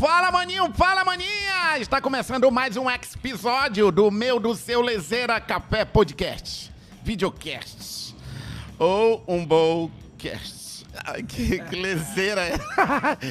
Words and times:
fala 0.00 0.32
maninho, 0.32 0.72
fala 0.72 1.04
maninha! 1.04 1.78
Está 1.78 2.00
começando 2.00 2.50
mais 2.50 2.74
um 2.74 2.90
episódio 2.90 3.92
do 3.92 4.10
meu, 4.10 4.40
do 4.40 4.54
seu 4.54 4.80
Lezeira 4.80 5.38
Café 5.38 5.84
Podcast, 5.84 6.72
Videocast, 7.02 8.16
ou 8.78 9.22
um 9.28 9.44
Bowcast. 9.44 10.86
Ai, 11.04 11.22
que, 11.22 11.58
que 11.58 11.76
lezeira 11.76 12.40
é. 12.40 12.54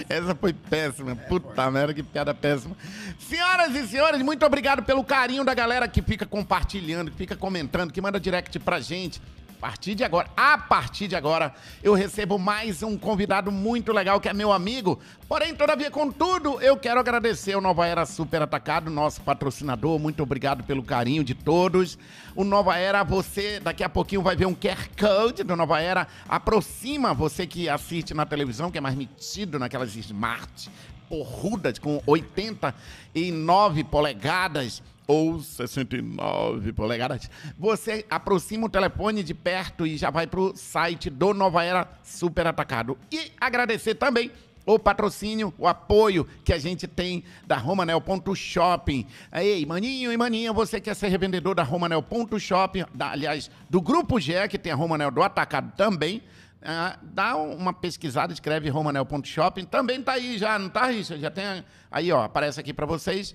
Essa 0.07 0.35
foi 0.35 0.53
péssima. 0.53 1.15
Puta 1.15 1.71
merda, 1.71 1.91
que 1.91 2.03
piada 2.03 2.35
péssima. 2.35 2.77
Senhoras 3.17 3.75
e 3.75 3.87
senhores, 3.87 4.21
muito 4.21 4.45
obrigado 4.45 4.83
pelo 4.83 5.03
carinho 5.03 5.43
da 5.43 5.55
galera 5.55 5.87
que 5.87 6.03
fica 6.03 6.25
compartilhando, 6.25 7.09
que 7.09 7.17
fica 7.17 7.35
comentando, 7.35 7.91
que 7.91 7.99
manda 7.99 8.19
direct 8.19 8.59
pra 8.59 8.79
gente. 8.79 9.19
A 9.59 9.67
partir 9.67 9.93
de 9.93 10.05
agora, 10.05 10.29
a 10.37 10.57
partir 10.57 11.09
de 11.09 11.17
agora, 11.17 11.53
eu 11.83 11.93
recebo 11.93 12.39
mais 12.39 12.81
um 12.81 12.97
convidado 12.97 13.51
muito 13.51 13.91
legal 13.91 14.17
que 14.17 14.29
é 14.29 14.33
meu 14.33 14.53
amigo. 14.53 14.97
Porém, 15.27 15.53
todavia, 15.53 15.91
contudo, 15.91 16.61
eu 16.61 16.77
quero 16.77 16.97
agradecer 16.97 17.51
ao 17.51 17.59
Nova 17.59 17.85
Era 17.85 18.05
Super 18.05 18.41
Atacado, 18.41 18.89
nosso 18.89 19.19
patrocinador. 19.19 19.99
Muito 19.99 20.23
obrigado 20.23 20.63
pelo 20.63 20.81
carinho 20.81 21.25
de 21.25 21.33
todos. 21.35 21.97
O 22.37 22.45
Nova 22.45 22.77
Era, 22.77 23.03
você 23.03 23.59
daqui 23.59 23.83
a 23.83 23.89
pouquinho 23.89 24.21
vai 24.21 24.33
ver 24.33 24.45
um 24.45 24.55
QR 24.55 24.87
Code 24.97 25.43
do 25.43 25.57
Nova 25.57 25.81
Era. 25.81 26.07
Aproxima 26.29 27.13
você 27.13 27.45
que 27.45 27.67
assiste 27.67 28.13
na 28.13 28.25
televisão, 28.25 28.71
que 28.71 28.77
é 28.77 28.81
mais 28.81 28.95
metido 28.95 29.59
naquelas 29.59 29.93
smart 29.93 30.71
porrudas 31.09 31.77
com 31.77 32.01
89 32.05 33.83
polegadas 33.83 34.81
ou 35.09 35.39
69 35.39 36.71
polegadas, 36.71 37.31
você 37.57 38.05
aproxima 38.11 38.67
o 38.67 38.69
telefone 38.69 39.23
de 39.23 39.33
perto 39.33 39.87
e 39.87 39.97
já 39.97 40.11
vai 40.11 40.27
para 40.27 40.39
o 40.39 40.55
site 40.55 41.09
do 41.09 41.33
Nova 41.33 41.63
Era 41.63 41.89
Super 42.03 42.45
Atacado. 42.45 42.95
E 43.11 43.31
agradecer 43.41 43.95
também 43.95 44.31
o 44.67 44.77
patrocínio, 44.77 45.51
o 45.57 45.67
apoio 45.67 46.27
que 46.45 46.53
a 46.53 46.59
gente 46.59 46.85
tem 46.85 47.23
da 47.47 47.57
Romanel.shopping. 47.57 49.07
Ei, 49.33 49.65
maninho 49.65 50.13
e 50.13 50.17
maninha, 50.17 50.53
você 50.53 50.79
quer 50.79 50.95
ser 50.95 51.07
revendedor 51.07 51.55
da 51.55 51.63
Romanel.shopping, 51.63 52.85
aliás, 52.99 53.49
do 53.67 53.81
Grupo 53.81 54.19
G, 54.19 54.47
que 54.47 54.59
tem 54.59 54.71
a 54.71 54.75
Romanel 54.75 55.09
do 55.09 55.23
Atacado 55.23 55.73
também, 55.75 56.21
Uh, 56.59 56.91
dá 57.01 57.37
uma 57.37 57.71
pesquisada, 57.71 58.33
escreve 58.33 58.67
romanel.shopping. 58.67 59.63
Também 59.63 60.03
tá 60.03 60.11
aí 60.11 60.37
já, 60.37 60.59
não 60.59 60.67
tá, 60.67 60.87
Richard? 60.87 61.21
Já 61.21 61.31
tem 61.31 61.63
aí, 61.89 62.11
ó, 62.11 62.23
aparece 62.23 62.59
aqui 62.59 62.73
para 62.73 62.85
vocês. 62.85 63.33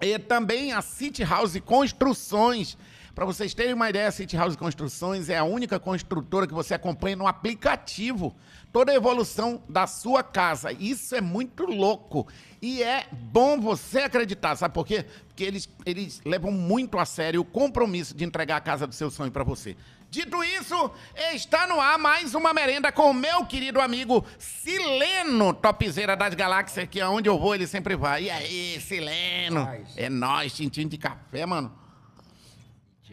E 0.00 0.18
também 0.18 0.72
a 0.72 0.82
City 0.82 1.22
House 1.22 1.58
Construções. 1.64 2.76
Para 3.14 3.24
vocês 3.24 3.54
terem 3.54 3.74
uma 3.74 3.88
ideia, 3.88 4.08
a 4.08 4.10
City 4.10 4.36
House 4.36 4.56
Construções 4.56 5.28
é 5.28 5.38
a 5.38 5.44
única 5.44 5.78
construtora 5.78 6.48
que 6.48 6.52
você 6.52 6.74
acompanha 6.74 7.14
no 7.14 7.28
aplicativo 7.28 8.34
toda 8.72 8.90
a 8.90 8.94
evolução 8.94 9.62
da 9.68 9.86
sua 9.86 10.20
casa. 10.24 10.72
Isso 10.72 11.14
é 11.14 11.20
muito 11.20 11.64
louco. 11.64 12.26
E 12.60 12.82
é 12.82 13.06
bom 13.12 13.60
você 13.60 14.00
acreditar, 14.00 14.56
sabe 14.56 14.74
por 14.74 14.84
quê? 14.84 15.04
Porque 15.28 15.44
eles, 15.44 15.68
eles 15.86 16.20
levam 16.24 16.50
muito 16.50 16.98
a 16.98 17.04
sério 17.04 17.40
o 17.40 17.44
compromisso 17.44 18.16
de 18.16 18.24
entregar 18.24 18.56
a 18.56 18.60
casa 18.60 18.84
do 18.84 18.94
seu 18.94 19.12
sonho 19.12 19.30
para 19.30 19.44
você. 19.44 19.76
Dito 20.10 20.42
isso, 20.42 20.90
está 21.32 21.68
no 21.68 21.80
ar 21.80 21.98
mais 21.98 22.34
uma 22.34 22.52
merenda 22.52 22.90
com 22.90 23.10
o 23.10 23.14
meu 23.14 23.44
querido 23.46 23.80
amigo 23.80 24.24
Sileno, 24.38 25.54
topzeira 25.54 26.16
das 26.16 26.34
galáxias, 26.34 26.88
que 26.88 27.00
aonde 27.00 27.28
eu 27.28 27.38
vou 27.38 27.54
ele 27.54 27.66
sempre 27.66 27.94
vai. 27.94 28.24
E 28.24 28.30
aí, 28.30 28.80
Sileno? 28.80 29.68
É 29.96 30.08
nós, 30.08 30.52
tintim 30.52 30.88
de 30.88 30.98
café, 30.98 31.46
mano. 31.46 31.83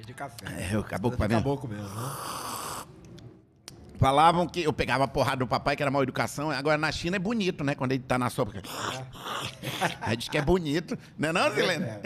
Tintim 0.01 0.07
de 0.07 0.13
café. 0.13 0.35
É, 0.57 0.75
eu 0.75 0.81
acabou 0.81 1.11
com 1.11 1.23
Acabou 1.23 1.67
mesmo. 1.67 1.89
Falavam 3.97 4.47
que 4.47 4.63
eu 4.63 4.73
pegava 4.73 5.03
a 5.03 5.07
porrada 5.07 5.37
do 5.37 5.47
papai, 5.47 5.75
que 5.75 5.83
era 5.83 5.91
mal 5.91 6.01
educação. 6.01 6.49
Agora 6.49 6.75
na 6.75 6.91
China 6.91 7.17
é 7.17 7.19
bonito, 7.19 7.63
né? 7.63 7.75
Quando 7.75 7.91
ele 7.91 8.01
tá 8.01 8.17
na 8.17 8.31
sopa. 8.31 8.51
Aí 10.01 10.17
diz 10.17 10.27
que 10.27 10.39
é 10.39 10.41
bonito. 10.41 10.97
Não 11.19 11.29
é 11.29 11.31
não, 11.31 11.53
Sileno? 11.53 11.85
É. 11.85 12.01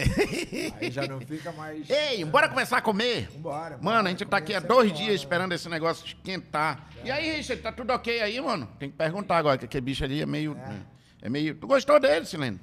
Aí 0.81 0.91
já 0.91 1.07
não 1.07 1.21
fica 1.21 1.53
mais. 1.53 1.89
Ei, 1.89 2.25
bora 2.25 2.49
começar 2.49 2.77
a 2.77 2.81
comer? 2.81 3.29
Vambora, 3.31 3.77
Mano, 3.77 3.81
bora, 3.81 4.01
a 4.01 4.09
gente 4.09 4.25
tá 4.25 4.37
aqui 4.37 4.53
há 4.53 4.59
dois 4.59 4.91
dias 4.91 5.15
esperando 5.15 5.53
esse 5.53 5.69
negócio 5.69 6.05
esquentar. 6.05 6.85
E 7.01 7.09
aí, 7.09 7.37
Richard, 7.37 7.61
tá 7.61 7.71
tudo 7.71 7.93
ok 7.93 8.21
aí, 8.21 8.41
mano? 8.41 8.67
Tem 8.77 8.89
que 8.89 8.97
perguntar 8.97 9.37
agora, 9.37 9.57
que 9.57 9.63
aquele 9.63 9.81
bicho 9.81 10.03
ali 10.03 10.21
é 10.21 10.25
meio. 10.25 10.57
É, 11.21 11.29
meio. 11.29 11.55
Tu 11.55 11.65
gostou 11.65 11.97
dele, 11.97 12.25
Sileno? 12.25 12.59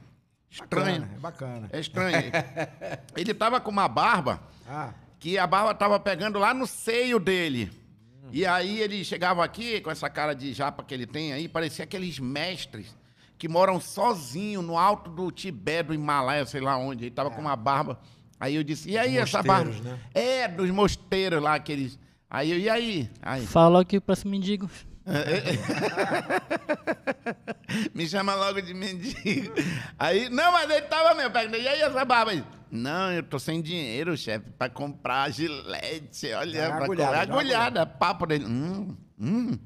Estranho. 0.50 1.00
Bacana, 1.00 1.16
é 1.16 1.18
bacana. 1.18 1.68
É 1.72 1.80
estranho. 1.80 2.32
ele 3.16 3.32
tava 3.32 3.58
com 3.58 3.70
uma 3.70 3.88
barba 3.88 4.42
Ah, 4.68 4.92
que 5.22 5.38
a 5.38 5.46
barba 5.46 5.72
tava 5.72 6.00
pegando 6.00 6.36
lá 6.36 6.52
no 6.52 6.66
seio 6.66 7.20
dele. 7.20 7.70
E 8.32 8.44
aí 8.44 8.80
ele 8.80 9.04
chegava 9.04 9.44
aqui 9.44 9.80
com 9.80 9.88
essa 9.88 10.10
cara 10.10 10.34
de 10.34 10.52
japa 10.52 10.82
que 10.82 10.92
ele 10.92 11.06
tem 11.06 11.32
aí, 11.32 11.46
parecia 11.46 11.84
aqueles 11.84 12.18
mestres 12.18 12.92
que 13.38 13.48
moram 13.48 13.80
sozinho 13.80 14.62
no 14.62 14.76
alto 14.76 15.08
do 15.08 15.30
Tibete, 15.30 15.88
do 15.88 15.94
Himalaia, 15.94 16.44
sei 16.44 16.60
lá 16.60 16.76
onde. 16.76 17.04
Ele 17.04 17.10
tava 17.12 17.30
com 17.30 17.40
uma 17.40 17.54
barba. 17.54 18.00
Aí 18.40 18.56
eu 18.56 18.64
disse, 18.64 18.90
e 18.90 18.98
aí 18.98 19.12
Dos 19.12 19.22
essa 19.22 19.44
barba? 19.44 19.70
né? 19.70 20.00
É, 20.12 20.48
dos 20.48 20.68
mosteiros 20.70 21.40
lá, 21.40 21.54
aqueles. 21.54 21.96
Aí 22.28 22.50
eu, 22.50 22.58
e 22.58 22.68
aí? 22.68 23.10
aí. 23.22 23.46
Fala 23.46 23.80
aqui 23.80 24.00
pra 24.00 24.14
esse 24.14 24.26
mendigo. 24.26 24.68
Me 27.94 28.06
chama 28.06 28.34
logo 28.34 28.60
de 28.60 28.74
mendigo. 28.74 29.52
Aí, 29.98 30.28
não, 30.28 30.52
mas 30.52 30.70
ele 30.70 30.82
tava 30.82 31.14
mesmo, 31.14 31.30
perguntei, 31.32 31.62
e 31.62 31.68
aí 31.68 31.80
essa 31.80 32.04
barba? 32.04 32.32
Ele, 32.32 32.44
não, 32.70 33.12
eu 33.12 33.22
tô 33.22 33.38
sem 33.38 33.60
dinheiro, 33.60 34.16
chefe, 34.16 34.46
pra 34.58 34.68
comprar 34.68 35.30
gilete. 35.30 36.32
Olha, 36.32 36.58
É, 36.58 36.66
pra 36.68 36.84
agulhada, 36.84 36.86
comprar 36.86 37.26
dá 37.26 37.32
agulhada, 37.32 37.86
papo 37.86 38.26
dele. 38.26 38.46
Hum, 38.46 38.96
hum, 39.18 39.58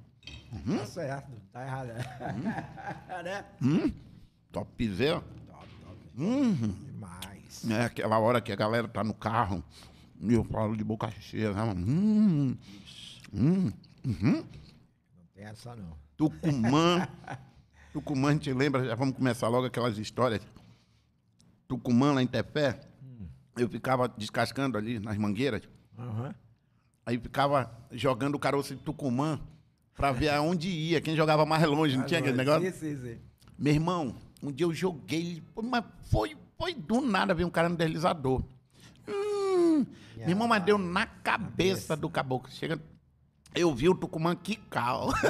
tá 0.78 0.86
certo. 0.86 1.30
Tá 1.52 1.62
errado. 1.64 1.88
né? 3.25 3.44
hum. 3.62 3.92
Topzera. 4.50 5.20
Top, 5.20 5.69
top. 5.84 5.96
Hum. 6.19 6.75
Demais. 6.86 7.70
É 7.70 7.84
aquela 7.84 8.19
hora 8.19 8.41
que 8.41 8.52
a 8.52 8.56
galera 8.56 8.88
tá 8.88 9.04
no 9.04 9.14
carro 9.14 9.62
e 10.20 10.34
eu 10.34 10.44
falo 10.44 10.76
de 10.76 10.82
boca 10.84 11.10
cheia. 11.20 11.52
Né? 11.52 11.62
Hum, 11.62 12.56
hum, 13.32 13.72
uhum. 14.04 14.44
Tem 15.36 15.44
essa, 15.44 15.76
não. 15.76 15.92
Tucumã. 16.16 17.06
Tucumã, 17.92 18.30
a 18.30 18.32
gente 18.32 18.50
lembra, 18.54 18.86
já 18.86 18.94
vamos 18.94 19.14
começar 19.14 19.48
logo 19.48 19.66
aquelas 19.66 19.98
histórias. 19.98 20.41
Tucumã, 21.69 22.14
lá 22.14 22.22
em 22.22 22.26
Tefé, 22.26 22.80
eu 23.58 23.69
ficava 23.69 24.08
descascando 24.08 24.78
ali 24.78 24.98
nas 24.98 25.19
mangueiras, 25.19 25.62
Aham. 25.98 26.34
aí 27.04 27.19
ficava 27.19 27.70
jogando 27.92 28.34
o 28.36 28.38
caroço 28.38 28.75
de 28.75 28.82
Tucumã 28.82 29.38
pra 29.94 30.10
ver 30.10 30.30
aonde 30.30 30.69
ia, 30.69 31.02
quem 31.02 31.14
jogava 31.14 31.44
mais 31.44 31.64
longe, 31.64 31.96
não 31.96 32.06
tinha 32.06 32.20
aquele 32.20 32.36
negócio? 32.36 32.72
Sim, 32.72 32.96
sim, 32.96 33.02
sim. 33.02 33.19
Meu 33.58 33.75
irmão, 33.75 34.16
um 34.42 34.50
dia 34.50 34.64
eu 34.64 34.72
joguei, 34.72 35.42
mas 35.62 35.84
foi, 36.04 36.34
foi 36.56 36.72
do 36.72 37.02
nada 37.02 37.34
ver 37.34 37.44
um 37.44 37.50
cara 37.50 37.69
no 37.69 37.76
deslizador. 37.76 38.42
Hum, 39.06 39.84
meu 40.16 40.28
irmão, 40.28 40.48
mas 40.48 40.64
deu 40.64 40.78
na 40.78 41.04
cabeça 41.04 41.94
do 41.94 42.08
caboclo. 42.08 42.50
Chega, 42.50 42.80
eu 43.56 43.75
vi 43.75 43.89
o 43.89 43.94
Tucumã 43.94 44.34
quical. 44.37 45.09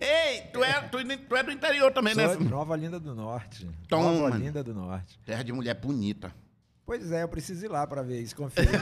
Ei, 0.00 0.42
tu 0.52 0.62
é, 0.62 0.80
tu, 0.82 0.98
tu 1.28 1.36
é 1.36 1.42
do 1.42 1.50
interior 1.50 1.92
também, 1.92 2.14
né? 2.14 2.28
Sou 2.28 2.36
de 2.36 2.44
Nova 2.48 2.76
Linda 2.76 3.00
do 3.00 3.14
Norte. 3.14 3.68
Toma. 3.88 4.12
Nova 4.12 4.36
Linda 4.36 4.62
do 4.62 4.74
Norte. 4.74 5.18
Terra 5.24 5.42
de 5.42 5.52
mulher 5.52 5.74
bonita. 5.74 6.32
Pois 6.84 7.12
é, 7.12 7.22
eu 7.22 7.28
preciso 7.28 7.64
ir 7.64 7.68
lá 7.68 7.86
pra 7.86 8.02
ver 8.02 8.20
isso, 8.20 8.34
conferir. 8.36 8.70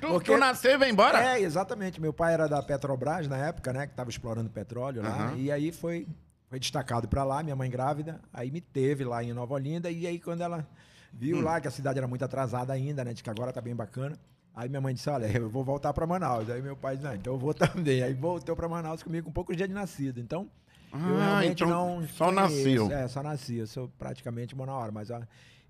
Tu, 0.00 0.06
Porque- 0.08 0.32
tu 0.32 0.38
nasceu 0.38 0.72
e 0.72 0.78
veio 0.78 0.90
embora? 0.92 1.22
É, 1.22 1.40
exatamente. 1.40 2.00
Meu 2.00 2.12
pai 2.12 2.32
era 2.32 2.48
da 2.48 2.62
Petrobras 2.62 3.28
na 3.28 3.36
época, 3.36 3.72
né? 3.72 3.86
Que 3.86 3.94
tava 3.94 4.08
explorando 4.10 4.48
petróleo 4.48 5.02
lá. 5.02 5.08
Aham. 5.10 5.36
E 5.36 5.52
aí 5.52 5.70
foi, 5.70 6.08
foi 6.48 6.58
destacado 6.58 7.06
pra 7.06 7.22
lá, 7.22 7.42
minha 7.42 7.54
mãe 7.54 7.70
grávida. 7.70 8.18
Aí 8.32 8.50
me 8.50 8.60
teve 8.62 9.04
lá 9.04 9.22
em 9.22 9.32
Nova 9.34 9.54
Olinda. 9.54 9.90
E 9.90 10.06
aí 10.06 10.18
quando 10.18 10.40
ela 10.40 10.66
viu 11.12 11.40
lá 11.42 11.60
que 11.60 11.68
a 11.68 11.70
cidade 11.70 11.98
era 11.98 12.08
muito 12.08 12.24
atrasada 12.24 12.72
ainda, 12.72 13.04
né? 13.04 13.12
De 13.12 13.22
que 13.22 13.28
agora 13.30 13.52
tá 13.52 13.60
bem 13.60 13.76
bacana. 13.76 14.18
Aí 14.58 14.68
minha 14.68 14.80
mãe 14.80 14.92
disse, 14.92 15.08
olha, 15.08 15.26
eu 15.38 15.48
vou 15.48 15.62
voltar 15.62 15.92
pra 15.92 16.04
Manaus. 16.04 16.50
Aí 16.50 16.60
meu 16.60 16.76
pai 16.76 16.96
disse, 16.96 17.06
não, 17.06 17.14
então 17.14 17.34
eu 17.34 17.38
vou 17.38 17.54
também. 17.54 18.02
Aí 18.02 18.12
voltou 18.12 18.56
pra 18.56 18.68
Manaus 18.68 19.04
comigo 19.04 19.26
com 19.26 19.32
poucos 19.32 19.56
dias 19.56 19.68
de 19.68 19.74
nascido. 19.74 20.18
Então, 20.18 20.50
eu 20.92 20.98
Ah, 20.98 21.16
realmente 21.38 21.62
então 21.62 22.00
não 22.00 22.08
só 22.08 22.32
nasceu. 22.32 22.90
É, 22.90 23.06
só 23.06 23.22
nasci. 23.22 23.54
Eu 23.58 23.68
sou 23.68 23.88
praticamente 23.96 24.56
monahora, 24.56 24.90
mas 24.90 25.10
ó, 25.10 25.20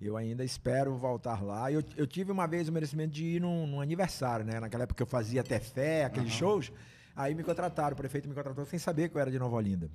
eu 0.01 0.17
ainda 0.17 0.43
espero 0.43 0.97
voltar 0.97 1.43
lá. 1.45 1.71
Eu, 1.71 1.85
eu 1.99 2.07
tive 2.07 2.33
uma 2.33 2.47
vez 2.47 2.67
o 2.71 2.73
merecimento 2.73 3.13
de 3.13 3.25
ir 3.25 3.41
num, 3.43 3.67
num 3.67 3.81
aniversário, 3.83 4.47
né? 4.47 4.59
Naquela 4.59 4.85
época 4.85 5.03
eu 5.03 5.07
fazia 5.07 5.43
até 5.43 5.61
fé, 5.61 6.05
aqueles 6.07 6.33
shows. 6.33 6.73
Aí 7.15 7.35
me 7.35 7.45
contrataram, 7.45 7.93
o 7.93 7.97
prefeito 7.97 8.27
me 8.27 8.35
contratou 8.35 8.65
sem 8.65 8.79
saber 8.79 9.11
que 9.11 9.17
eu 9.17 9.21
era 9.21 9.31
de 9.31 9.39
Nova 9.39 9.55
Olinda. 9.57 9.91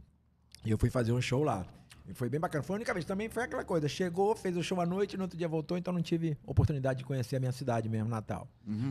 E 0.63 0.69
eu 0.69 0.77
fui 0.77 0.91
fazer 0.91 1.13
um 1.13 1.21
show 1.21 1.43
lá. 1.43 1.65
E 2.07 2.13
foi 2.13 2.29
bem 2.29 2.39
bacana. 2.39 2.63
Foi 2.63 2.75
a 2.75 2.77
única 2.77 2.93
vez. 2.93 3.05
Também 3.05 3.29
foi 3.29 3.43
aquela 3.43 3.63
coisa. 3.63 3.87
Chegou, 3.87 4.35
fez 4.35 4.57
o 4.57 4.63
show 4.63 4.79
à 4.81 4.85
noite, 4.85 5.15
no 5.17 5.23
outro 5.23 5.37
dia 5.37 5.47
voltou, 5.47 5.77
então 5.77 5.93
não 5.93 6.01
tive 6.01 6.37
oportunidade 6.45 6.99
de 6.99 7.05
conhecer 7.05 7.37
a 7.37 7.39
minha 7.39 7.51
cidade 7.51 7.87
mesmo, 7.89 8.09
Natal. 8.09 8.47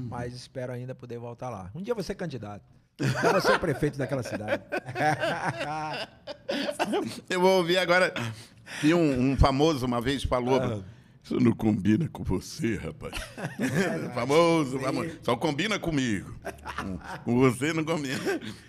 Mas 0.09 0.35
espero 0.35 0.73
ainda 0.73 0.95
poder 0.95 1.19
voltar 1.19 1.51
lá. 1.51 1.71
Um 1.75 1.83
dia 1.83 1.95
vou 1.95 2.03
ser 2.03 2.15
candidato. 2.15 2.65
Eu 2.99 3.33
vou 3.33 3.41
ser 3.41 3.53
o 3.53 3.59
prefeito 3.61 3.99
daquela 3.99 4.23
cidade. 4.23 4.63
Eu 7.29 7.41
vou 7.41 7.59
ouvir 7.59 7.79
agora. 7.79 8.13
E 8.83 8.93
um, 8.95 9.33
um 9.33 9.37
famoso 9.37 9.87
uma 9.87 10.01
vez 10.01 10.23
falou. 10.23 10.61
Ah. 10.61 10.83
Isso 11.23 11.39
não 11.39 11.53
combina 11.53 12.09
com 12.09 12.25
você, 12.25 12.75
rapaz. 12.77 13.15
famoso, 14.13 14.79
famoso. 14.81 15.11
Só 15.23 15.37
combina 15.37 15.79
comigo. 15.79 16.35
Com- 17.25 17.39
você 17.39 17.73
não 17.73 17.85
combina. 17.85 18.19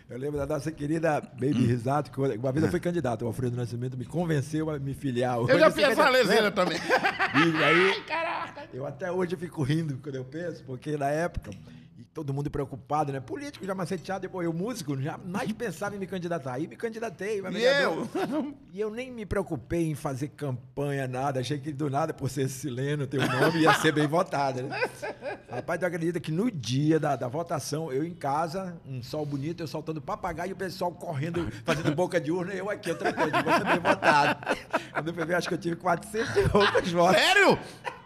Eu 0.07 0.19
lembro 0.19 0.37
da 0.37 0.45
nossa 0.45 0.71
querida 0.71 1.19
Baby 1.19 1.65
Risato, 1.65 2.11
que 2.11 2.19
uma 2.19 2.51
vez 2.51 2.63
eu 2.63 2.69
fui 2.69 2.79
candidato. 2.79 3.23
O 3.23 3.27
Alfredo 3.27 3.57
Nascimento 3.57 3.97
me 3.97 4.05
convenceu 4.05 4.69
a 4.69 4.77
me 4.77 4.93
filiar. 4.93 5.37
Eu 5.39 5.47
já 5.59 5.67
Hoje 5.67 5.75
fiz 5.75 5.83
essa 5.85 6.09
leseira 6.09 6.51
também. 6.51 6.77
E 7.33 7.63
aí, 7.63 8.03
eu 8.71 8.85
até 8.85 9.11
hoje 9.11 9.35
fico 9.35 9.63
rindo 9.63 9.97
quando 10.03 10.15
eu 10.15 10.23
penso, 10.23 10.63
porque 10.65 10.95
na 10.95 11.09
época, 11.09 11.49
todo 12.13 12.33
mundo 12.33 12.49
preocupado, 12.49 13.11
né? 13.11 13.19
Político 13.19 13.65
já 13.65 13.73
maceteado, 13.73 14.21
depois 14.21 14.45
eu 14.45 14.53
músico, 14.53 14.99
jamais 15.01 15.51
pensava 15.53 15.95
em 15.95 15.99
me 15.99 16.05
candidatar. 16.05 16.53
Aí 16.53 16.67
me 16.67 16.75
candidatei. 16.75 17.41
mas 17.41 17.55
E 17.55 17.63
eu? 17.63 18.07
E 18.73 18.79
eu 18.79 18.89
nem 18.89 19.11
me 19.11 19.25
preocupei 19.25 19.89
em 19.89 19.95
fazer 19.95 20.29
campanha, 20.29 21.07
nada. 21.07 21.39
Achei 21.39 21.59
que 21.59 21.71
do 21.71 21.89
nada, 21.89 22.13
por 22.13 22.29
ser 22.29 22.49
sileno, 22.49 23.05
ter 23.05 23.19
o 23.19 23.27
nome, 23.27 23.59
ia 23.61 23.73
ser 23.75 23.91
bem 23.91 24.07
votado, 24.07 24.63
né? 24.63 24.81
Rapaz, 25.49 25.79
tu 25.79 25.85
acredita 25.85 26.19
que 26.19 26.31
no 26.31 26.49
dia 26.49 26.99
da, 26.99 27.15
da 27.15 27.27
votação, 27.27 27.91
eu 27.91 28.03
em 28.03 28.13
casa, 28.13 28.75
um 28.87 29.03
sol 29.03 29.23
bonito, 29.25 29.61
eu 29.61 29.67
soltando 29.67 30.01
papagaio 30.01 30.49
e 30.49 30.53
o 30.53 30.55
pessoal 30.55 30.91
correndo, 30.91 31.47
fazendo 31.63 31.93
boca 31.93 32.19
de 32.19 32.31
urna, 32.31 32.53
e 32.53 32.57
eu 32.57 32.69
aqui, 32.69 32.89
eu 32.89 32.97
tranquilo, 32.97 33.31
vou 33.31 33.53
ser 33.53 33.63
bem 33.63 33.79
votado. 33.79 34.57
Quando 34.91 35.07
eu 35.07 35.13
fui 35.13 35.25
ver, 35.25 35.35
acho 35.35 35.47
que 35.47 35.53
eu 35.53 35.59
tive 35.59 35.75
400 35.75 36.35
e 36.35 36.49
poucos 36.49 36.91
votos. 36.91 37.21
Sério? 37.21 37.59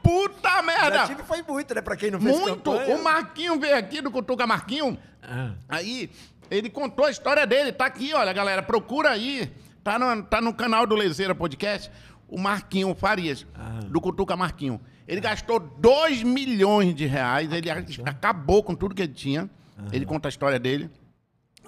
Puta 0.07 0.62
merda! 0.62 1.06
tive 1.06 1.24
foi 1.24 1.42
muito, 1.42 1.75
né? 1.75 1.81
Pra 1.81 1.98
quem 1.98 2.12
não 2.12 2.21
fez 2.21 2.39
Muito! 2.39 2.71
campanha. 2.71 2.95
O 2.95 3.04
Marquinho 3.04 3.59
veio 3.59 3.75
aqui 3.75 4.01
do 4.01 4.09
Cutuca 4.09 4.48
Marquinho. 4.48 4.98
Ah, 5.21 5.51
Aí, 5.68 6.09
ele 6.50 6.69
contou 6.69 7.06
a 7.06 7.12
história 7.12 7.45
dele. 7.45 7.74
Tá 7.74 7.86
aqui, 7.88 8.13
olha, 8.13 8.31
galera. 8.31 8.63
Procura 8.63 9.09
aí. 9.09 9.51
Tá 9.83 10.00
no, 10.00 10.24
tá 10.24 10.39
no 10.39 10.54
canal 10.54 10.88
do 10.88 10.95
Lezeira 10.95 11.36
Podcast. 11.36 11.92
O 12.27 12.39
Marquinho 12.39 12.95
Farias, 12.95 13.45
do 13.88 14.00
Cutuca 14.00 14.36
Marquinho. 14.36 14.80
Ele 15.07 15.21
gastou 15.21 15.59
2 15.59 16.24
milhões 16.24 16.95
de 16.95 17.06
reais. 17.06 17.51
Ele 17.51 17.69
acabou 18.06 18.63
com 18.63 18.75
tudo 18.75 18.95
que 18.95 19.01
ele 19.01 19.13
tinha. 19.13 19.50
Ele 19.92 20.06
conta 20.06 20.27
a 20.27 20.30
história 20.30 20.57
dele. 20.59 20.89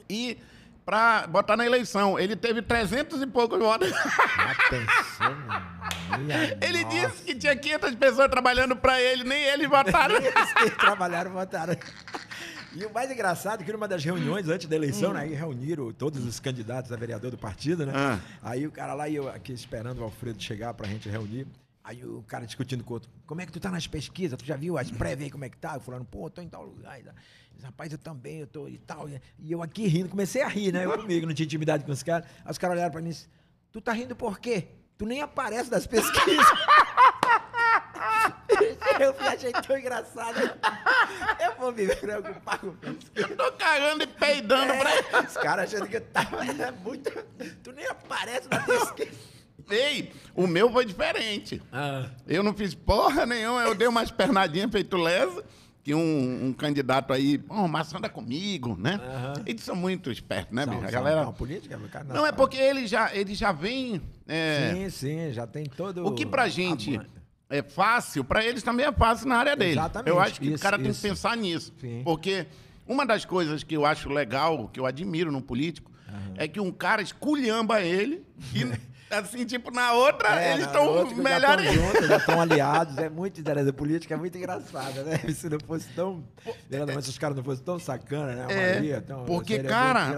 E 0.10 0.38
pra 0.86 1.28
botar 1.28 1.56
na 1.56 1.66
eleição, 1.66 2.18
ele 2.18 2.36
teve 2.36 2.62
300 2.62 3.22
e 3.22 3.28
poucos 3.28 3.60
votos. 3.60 3.90
já 3.90 4.56
pensou, 4.70 5.36
minha 5.46 5.79
Ele 6.62 6.84
nossa. 6.84 6.98
disse 6.98 7.24
que 7.24 7.36
tinha 7.36 7.56
500 7.56 7.96
pessoas 7.96 8.30
trabalhando 8.30 8.76
pra 8.76 9.02
ele, 9.02 9.24
nem 9.24 9.44
eles 9.44 9.68
votaram. 9.68 10.16
Eles 10.20 10.54
que 10.54 10.70
trabalharam, 10.72 11.32
votaram. 11.32 11.76
E 12.76 12.86
o 12.86 12.94
mais 12.94 13.10
engraçado 13.10 13.62
é 13.62 13.66
que 13.66 13.72
numa 13.72 13.88
das 13.88 14.04
reuniões 14.04 14.48
antes 14.48 14.68
da 14.68 14.76
eleição, 14.76 15.14
né, 15.14 15.22
aí 15.22 15.34
reuniram 15.34 15.92
todos 15.92 16.24
os 16.24 16.40
candidatos 16.40 16.92
a 16.92 16.96
vereador 16.96 17.32
do 17.32 17.38
partido, 17.38 17.86
né? 17.86 17.94
Ah. 17.96 18.20
Aí 18.44 18.68
o 18.68 18.72
cara 18.72 18.94
lá 18.94 19.10
e 19.10 19.16
eu 19.16 19.28
aqui 19.28 19.52
esperando 19.52 20.00
o 20.00 20.04
Alfredo 20.04 20.42
chegar 20.42 20.74
pra 20.76 20.88
gente 20.88 21.10
reunir. 21.10 21.48
Aí 21.84 22.06
o 22.06 22.22
cara 22.28 22.46
discutindo 22.46 22.84
com 22.84 22.92
o 22.92 22.94
outro, 22.96 23.10
como 23.26 23.42
é 23.42 23.46
que 23.48 23.52
tu 23.52 23.60
tá 23.60 23.72
nas 23.72 23.88
pesquisas? 23.88 24.38
Tu 24.38 24.46
já 24.46 24.56
viu 24.56 24.78
as 24.78 24.92
prévias 24.92 25.26
aí, 25.26 25.32
como 25.32 25.46
é 25.46 25.50
que 25.50 25.58
tá? 25.58 25.80
Falando, 25.80 26.06
pô, 26.06 26.28
eu 26.28 26.30
tô 26.30 26.42
em 26.42 26.48
tal 26.48 26.64
lugar. 26.64 27.00
Rapaz, 27.64 27.92
eu 27.92 27.98
também, 27.98 28.42
eu 28.42 28.48
tô 28.48 28.68
e 28.68 28.78
tal. 28.78 29.10
E 29.10 29.52
eu 29.52 29.64
aqui 29.64 29.88
rindo, 29.88 30.08
comecei 30.08 30.44
a 30.44 30.48
rir, 30.48 30.72
né? 30.72 30.86
Eu 30.86 30.96
comigo, 30.96 31.26
não 31.26 31.34
tinha 31.34 31.46
intimidade 31.46 31.84
com 31.84 31.92
os 31.92 32.04
caras. 32.04 32.30
Aí 32.46 32.52
os 32.52 32.58
caras 32.60 32.76
olharam 32.76 32.92
pra 32.92 33.02
mim 33.02 33.10
e 33.10 33.14
disse, 33.14 33.28
tu 33.72 33.82
tá 33.82 33.92
rindo 33.92 34.16
por 34.16 34.40
quê? 34.40 34.68
Tu 35.00 35.06
nem 35.06 35.22
aparece 35.22 35.70
das 35.70 35.88
pesquisas. 35.88 36.46
Eu 39.00 39.16
achei 39.22 39.52
tão 39.54 39.78
engraçado. 39.78 40.38
Eu 41.40 41.56
vou 41.58 41.72
me 41.72 41.88
preocupar 41.96 42.60
com 42.60 42.68
isso. 42.92 43.10
Eu 43.16 43.38
tô 43.38 43.50
cagando 43.54 44.04
e 44.04 44.08
peidando 44.08 44.74
pra 44.78 44.94
ele. 44.98 45.28
Os 45.28 45.38
caras 45.38 45.74
achando 45.74 45.88
que 45.88 45.96
eu 45.98 46.02
tava 46.02 46.44
é 46.44 46.72
muito. 46.72 47.10
Tu 47.64 47.72
nem 47.72 47.86
aparece 47.88 48.50
na 48.50 48.60
pesquisa. 48.60 49.12
Ei, 49.70 50.12
o 50.36 50.46
meu 50.48 50.70
foi 50.70 50.84
diferente. 50.84 51.62
Ah, 51.72 52.10
Eu 52.28 52.44
não 52.44 52.54
fiz 52.54 52.74
porra 52.76 53.26
nenhuma, 53.26 53.62
eu 53.64 53.74
dei 53.74 53.88
umas 53.88 54.12
pernadinhas 54.12 54.70
feito 54.70 54.98
lesa, 54.98 55.46
que 55.90 55.96
um, 55.96 56.46
um 56.50 56.54
candidato 56.54 57.12
aí, 57.12 57.40
pô, 57.40 57.68
mas 57.68 57.92
anda 57.96 58.08
comigo, 58.08 58.78
né? 58.80 59.00
Aham. 59.04 59.34
Eles 59.44 59.64
são 59.64 59.76
muito 59.76 60.12
espertos, 60.12 60.54
né, 60.56 60.64
são, 60.64 60.74
bicho? 60.76 60.86
A 60.86 60.92
são, 60.92 61.04
galera... 61.04 61.26
não, 61.26 61.34
política, 61.34 61.78
meu 61.80 61.90
cara, 61.90 62.06
Não, 62.06 62.24
é 62.28 62.32
porque 62.32 62.58
ele 62.58 62.86
já, 62.86 63.12
ele 63.16 63.34
já 63.34 63.52
vem... 63.52 64.00
é, 64.28 64.72
Sim, 64.76 64.90
sim, 64.92 65.34
já 65.34 65.48
tem 65.48 65.64
todo. 65.66 66.06
O 66.06 66.12
que 66.12 66.28
pra 66.28 66.48
gente 66.48 66.96
a- 66.96 67.06
é 67.50 67.64
fácil, 67.64 68.24
pra 68.24 68.46
eles 68.46 68.62
também 68.62 68.86
é 68.86 68.92
fácil 68.92 69.28
na 69.28 69.38
área 69.38 69.56
dele. 69.56 69.72
Exatamente, 69.72 70.10
Eu 70.10 70.20
acho 70.20 70.40
que 70.40 70.50
o 70.50 70.54
isso, 70.54 70.62
cara 70.62 70.78
tem 70.78 70.86
que 70.86 70.92
isso. 70.92 71.02
pensar 71.02 71.36
nisso. 71.36 71.74
Sim. 71.82 72.02
Porque 72.04 72.46
uma 72.88 73.04
das 73.04 73.26
coisas 73.26 73.64
que 73.64 73.76
eu 73.76 73.84
acho 73.84 74.10
legal, 74.10 74.70
que 74.72 74.80
eu 74.80 74.86
admiro 74.86 75.32
no 75.32 75.42
político, 75.42 75.90
é 76.38 76.48
que 76.48 76.60
um 76.60 76.72
cara 76.72 77.02
esculhamba 77.02 77.82
ele 77.82 78.24
e, 78.54 78.60
assim, 79.12 79.46
tipo, 79.46 79.72
na 79.72 79.94
outra, 79.94 80.42
É, 80.42 80.54
eles 80.54 80.66
estão 80.66 81.06
melhores. 81.16 81.66
Já 81.66 81.72
estão 81.72 81.86
juntos, 81.92 82.08
já 82.08 82.18
estão 82.18 82.42
aliados. 82.42 82.98
É 82.98 83.10
muito 83.10 83.40
interessante. 83.40 83.70
A 83.70 83.74
política 83.74 84.14
é 84.14 84.18
muito 84.18 84.38
engraçada, 84.38 85.04
né? 85.04 85.18
Se 85.34 85.50
não 85.50 85.58
fosse 85.66 85.88
tão. 85.90 86.24
Mas 86.96 87.06
se 87.06 87.12
os 87.12 87.18
caras 87.18 87.36
não 87.38 87.44
fossem 87.44 87.64
tão 87.64 87.80
sacana, 87.80 88.34
né? 88.34 88.46
A 88.48 88.52
É, 88.52 88.70
maioria, 88.72 89.02
tão, 89.02 89.26
porque, 89.26 89.60
cara, 89.60 90.16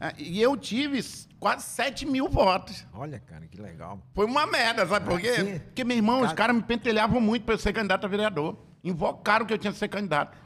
é, 0.00 0.12
e 0.18 0.40
eu 0.40 0.56
tive 0.56 1.00
quase 1.38 1.64
7 1.64 2.06
mil 2.06 2.28
votos. 2.28 2.84
Olha, 2.92 3.18
cara, 3.20 3.46
que 3.46 3.60
legal. 3.60 3.98
Foi 4.14 4.26
uma 4.26 4.46
merda, 4.46 4.86
sabe 4.86 5.06
por 5.06 5.20
quê? 5.20 5.34
sim. 5.34 5.58
Porque, 5.58 5.84
meu 5.84 5.96
irmão, 5.96 6.16
os 6.20 6.26
Cara- 6.26 6.36
caras 6.36 6.56
me 6.56 6.62
pentelhavam 6.62 7.20
muito 7.20 7.44
pra 7.44 7.54
eu 7.54 7.58
ser 7.58 7.72
candidato 7.72 8.04
a 8.04 8.08
vereador. 8.08 8.56
Invocaram 8.84 9.44
que 9.46 9.52
eu 9.54 9.58
tinha 9.58 9.72
que 9.72 9.78
ser 9.78 9.88
candidato. 9.88 10.36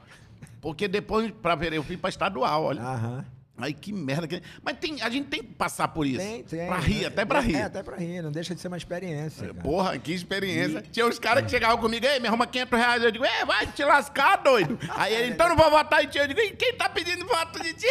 Porque 0.61 0.89
depois, 0.89 1.31
pra 1.31 1.55
ver, 1.55 1.73
eu 1.73 1.83
fui 1.83 1.97
pra 1.97 2.09
estadual, 2.11 2.65
olha. 2.65 2.83
Aham. 2.83 3.25
Aí 3.59 3.73
que 3.73 3.93
merda. 3.93 4.29
que- 4.29 4.43
Mas 4.63 4.77
tem, 4.79 5.01
a 5.01 5.09
gente 5.09 5.29
tem 5.29 5.43
que 5.43 5.55
passar 5.55 5.89
por 5.89 6.07
isso. 6.07 6.19
Tem, 6.19 6.43
tem. 6.43 6.67
Pra 6.67 6.77
rir, 6.79 7.07
até 7.07 7.25
pra 7.25 7.41
rir. 7.41 7.57
É, 7.57 7.63
até 7.63 7.83
pra 7.83 7.97
rir. 7.97 8.21
Não 8.23 8.31
deixa 8.31 8.55
de 8.55 8.61
ser 8.61 8.69
uma 8.69 8.77
experiência. 8.77 9.49
cara. 9.49 9.63
Porra, 9.63 9.99
que 9.99 10.13
experiência. 10.13 10.83
Tinha 10.93 11.07
os 11.07 11.19
caras 11.19 11.45
que 11.45 11.51
chegavam 11.51 11.79
comigo, 11.79 12.05
ei, 12.05 12.21
me 12.21 12.29
arruma 12.29 12.47
500 12.47 12.79
reais. 12.79 13.03
Eu 13.03 13.11
digo, 13.11 13.25
é, 13.25 13.45
vai 13.47 13.67
te 13.67 13.83
lascar, 13.85 14.37
doido. 14.43 14.79
Aí 14.95 15.15
ele, 15.15 15.33
então 15.33 15.49
não 15.49 15.57
vou 15.57 15.71
votar 15.71 16.05
em 16.05 16.09
ti. 16.09 16.19
Eu 16.19 16.29
digo, 16.29 16.41
e 16.41 16.51
quem 16.51 16.75
tá 16.75 16.89
pedindo 16.89 17.27
voto 17.27 17.63
de 17.63 17.73
ti? 17.75 17.87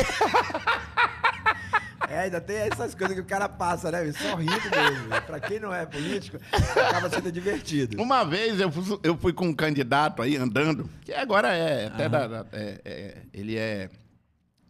É, 2.08 2.20
ainda 2.20 2.40
tem 2.40 2.58
essas 2.58 2.94
coisas 2.94 3.16
que 3.16 3.22
o 3.22 3.26
cara 3.26 3.50
passa, 3.50 3.90
né? 3.92 4.12
Só 4.14 4.36
rindo 4.36 4.52
mesmo. 4.52 5.10
Pra 5.26 5.40
quem 5.40 5.60
não 5.60 5.74
é 5.74 5.86
político, 5.88 6.38
acaba 6.52 7.10
sendo 7.10 7.32
divertido. 7.32 8.00
Uma 8.02 8.24
vez 8.24 8.60
eu 8.60 8.72
fui, 8.72 9.00
eu 9.02 9.18
fui 9.18 9.34
com 9.34 9.48
um 9.48 9.54
candidato 9.56 10.22
aí 10.22 10.38
andando, 10.38 10.88
que 11.04 11.12
agora 11.12 11.52
é 11.56 11.88
até 11.88 12.08
da. 12.08 12.28
da- 12.28 12.46
é- 12.54 12.80
é- 12.86 13.18
ele 13.34 13.58
é. 13.58 13.90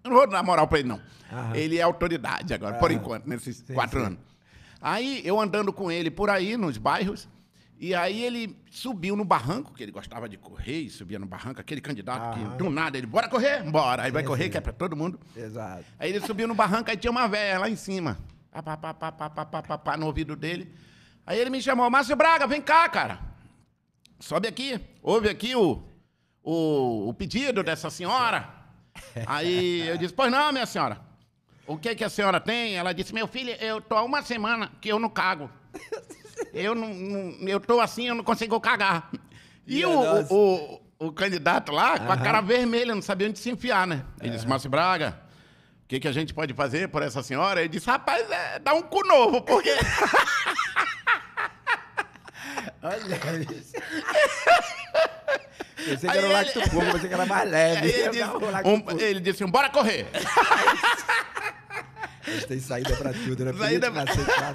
Eu 0.06 0.12
não 0.12 0.18
vou 0.18 0.28
dar 0.30 0.44
moral 0.44 0.68
pra 0.68 0.78
ele, 0.78 0.88
não. 0.88 1.02
Aham. 1.34 1.56
Ele 1.56 1.80
é 1.80 1.82
autoridade 1.82 2.54
agora, 2.54 2.78
por 2.78 2.92
enquanto, 2.92 3.26
nesses 3.26 3.58
Sim, 3.58 3.74
quatro 3.74 4.00
sim. 4.00 4.06
anos. 4.06 4.20
Aí 4.80 5.22
eu 5.26 5.42
andando 5.42 5.74
com 5.74 5.92
ele 5.92 6.12
por 6.12 6.30
aí, 6.30 6.56
nos 6.56 6.78
bairros, 6.78 7.28
e 7.80 7.96
aí 7.96 8.24
ele 8.24 8.56
subiu 8.70 9.16
no 9.16 9.26
barranco, 9.26 9.74
que 9.74 9.82
ele 9.82 9.92
gostava 9.92 10.30
de 10.30 10.38
correr, 10.38 10.82
e 10.82 10.90
subia 10.92 11.18
no 11.18 11.26
barranco, 11.26 11.60
aquele 11.60 11.82
candidato 11.82 12.38
Aham. 12.38 12.52
que 12.52 12.58
do 12.58 12.70
nada 12.70 13.00
ele, 13.00 13.08
bora 13.08 13.28
correr? 13.28 13.64
Bora. 13.64 14.04
Aí 14.04 14.12
vai 14.12 14.22
Sim, 14.22 14.28
correr, 14.28 14.50
que 14.50 14.58
é 14.58 14.62
pra 14.62 14.72
todo 14.72 14.96
mundo. 14.96 15.20
Exato. 15.36 15.84
Aí 15.98 16.12
ele 16.12 16.22
subiu 16.22 16.48
no 16.48 16.54
barranco, 16.54 16.92
aí 16.92 16.98
tinha 16.98 17.10
uma 17.10 17.28
velha 17.28 17.58
lá 17.58 17.68
em 17.68 17.76
cima. 17.76 18.20
Pá, 18.52 18.62
pá, 18.62 18.78
pá, 18.78 18.94
pá, 18.94 19.12
pá, 19.12 19.30
pá, 19.32 19.46
pá, 19.46 19.62
pá, 19.64 19.78
pá, 19.80 19.98
no 19.98 20.06
ouvido 20.06 20.36
dele. 20.36 20.72
Aí 21.26 21.40
ele 21.40 21.50
me 21.50 21.60
chamou, 21.60 21.90
Márcio 21.90 22.16
Braga, 22.16 22.46
vem 22.46 22.62
cá, 22.62 22.88
cara. 22.88 23.20
Sobe 24.20 24.48
aqui, 24.48 24.80
ouve 25.02 25.30
aqui 25.30 25.56
o, 25.56 25.84
o, 26.44 27.10
o 27.10 27.14
pedido 27.16 27.64
dessa 27.64 27.90
senhora. 27.90 28.54
Aí 29.28 29.88
eu 29.88 29.98
disse, 29.98 30.14
pois 30.14 30.32
não, 30.32 30.52
minha 30.52 30.66
senhora. 30.66 31.00
O 31.68 31.78
que 31.78 31.96
que 31.96 32.04
a 32.04 32.10
senhora 32.10 32.40
tem? 32.40 32.76
Ela 32.76 32.94
disse, 32.94 33.14
meu 33.14 33.28
filho, 33.28 33.52
eu 33.54 33.82
tô 33.82 33.96
há 33.96 34.04
uma 34.04 34.22
semana 34.22 34.72
que 34.80 34.90
eu 34.90 35.00
não 35.00 35.10
cago. 35.10 35.50
Eu 36.54 36.76
não, 36.76 36.94
não- 36.94 37.48
eu 37.48 37.60
tô 37.60 37.80
assim, 37.80 38.08
eu 38.08 38.16
não 38.16 38.24
consigo 38.24 38.60
cagar. 38.60 39.10
E 39.66 39.84
o, 39.86 39.90
o, 39.90 40.22
o, 40.34 40.82
o 41.08 41.12
candidato 41.12 41.72
lá, 41.72 41.98
com 42.00 42.12
a 42.12 42.18
cara 42.18 42.40
vermelha, 42.42 42.94
não 42.94 43.02
sabia 43.02 43.28
onde 43.28 43.40
se 43.40 43.50
enfiar, 43.50 43.88
né? 43.88 44.06
Ele 44.22 44.30
disse, 44.32 44.48
Márcio 44.48 44.70
Braga, 44.70 45.20
o 45.84 45.88
que, 45.88 46.00
que 46.00 46.08
a 46.08 46.12
gente 46.12 46.34
pode 46.34 46.54
fazer 46.54 46.88
por 46.90 47.02
essa 47.02 47.24
senhora? 47.24 47.62
Ele 47.62 47.70
disse, 47.70 47.88
rapaz, 47.88 48.30
é, 48.30 48.60
dá 48.60 48.74
um 48.74 48.82
cu 48.84 49.06
novo, 49.08 49.42
porque... 49.42 49.72
Olha 52.84 53.42
isso. 53.52 53.74
Pensei 55.86 56.10
que 56.10 56.18
Aí 56.18 56.18
era 56.18 56.28
o 56.28 56.32
ele- 56.32 56.34
lacto 56.34 56.70
puro, 56.72 56.86
pensei 56.92 57.08
que 57.10 57.14
era 57.14 57.26
mais 57.26 57.50
leve. 57.52 57.88
Ele, 57.88 58.02
Eu 58.08 58.12
disse, 58.12 58.52
lacto 58.52 58.70
um- 58.70 59.00
ele 59.00 59.20
disse, 59.20 59.46
bora 59.46 59.70
correr. 59.70 60.08
Mas 62.28 62.46
tem 62.46 62.60
saída 62.60 62.96
pra 62.96 63.14
tudo, 63.14 63.46
né? 63.46 63.54
Saída 63.54 63.92
pra- 63.92 64.04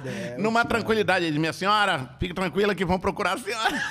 é, 0.05 0.35
Numa 0.37 0.61
o- 0.61 0.65
tranquilidade. 0.67 1.23
Ele 1.25 1.31
disse, 1.31 1.39
minha 1.39 1.53
senhora, 1.53 2.15
fique 2.19 2.33
tranquila 2.33 2.75
que 2.75 2.83
vão 2.83 2.99
procurar 2.99 3.33
a 3.35 3.37
senhora. 3.37 3.81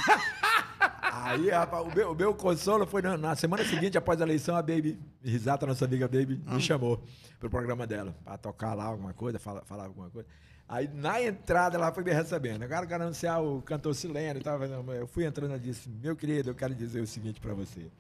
Aí, 1.01 1.49
rapaz, 1.51 1.87
o 1.87 1.95
meu, 1.95 2.13
o 2.13 2.15
meu 2.15 2.35
consolo 2.35 2.87
foi 2.87 3.01
na, 3.03 3.17
na 3.17 3.35
semana 3.37 3.65
seguinte, 3.65 3.97
após 3.97 4.21
a 4.21 4.25
eleição, 4.25 4.55
a 4.57 4.63
Baby, 4.63 4.99
Risata, 5.25 5.67
nossa 5.67 5.85
amiga 5.85 6.07
Baby, 6.09 6.41
Hum. 6.47 6.55
me 6.57 6.61
chamou 6.61 7.03
pro 7.39 7.49
programa 7.49 7.87
dela, 7.87 8.15
pra 8.25 8.37
tocar 8.37 8.75
lá 8.75 8.85
alguma 8.85 9.13
coisa, 9.15 9.39
falar, 9.39 9.63
falar 9.65 9.85
alguma 9.85 10.11
coisa. 10.11 10.29
Aí, 10.71 10.89
na 10.95 11.21
entrada, 11.21 11.77
ela 11.77 11.93
foi 11.93 12.05
me 12.05 12.13
recebendo. 12.13 12.63
Agora 12.63 12.85
eu 12.85 12.89
quero 12.89 13.03
anunciar 13.03 13.43
o 13.43 13.61
cantor 13.61 13.93
Silênio 13.93 14.41
e 14.41 14.45
tal. 14.45 14.63
Eu 14.95 15.05
fui 15.09 15.25
entrando 15.25 15.57
e 15.57 15.59
disse, 15.59 15.89
meu 15.89 16.15
querido, 16.15 16.51
eu 16.51 16.55
quero 16.55 16.73
dizer 16.77 17.01
o 17.01 17.07
seguinte 17.09 17.41
pra 17.41 17.53
você. 17.53 17.91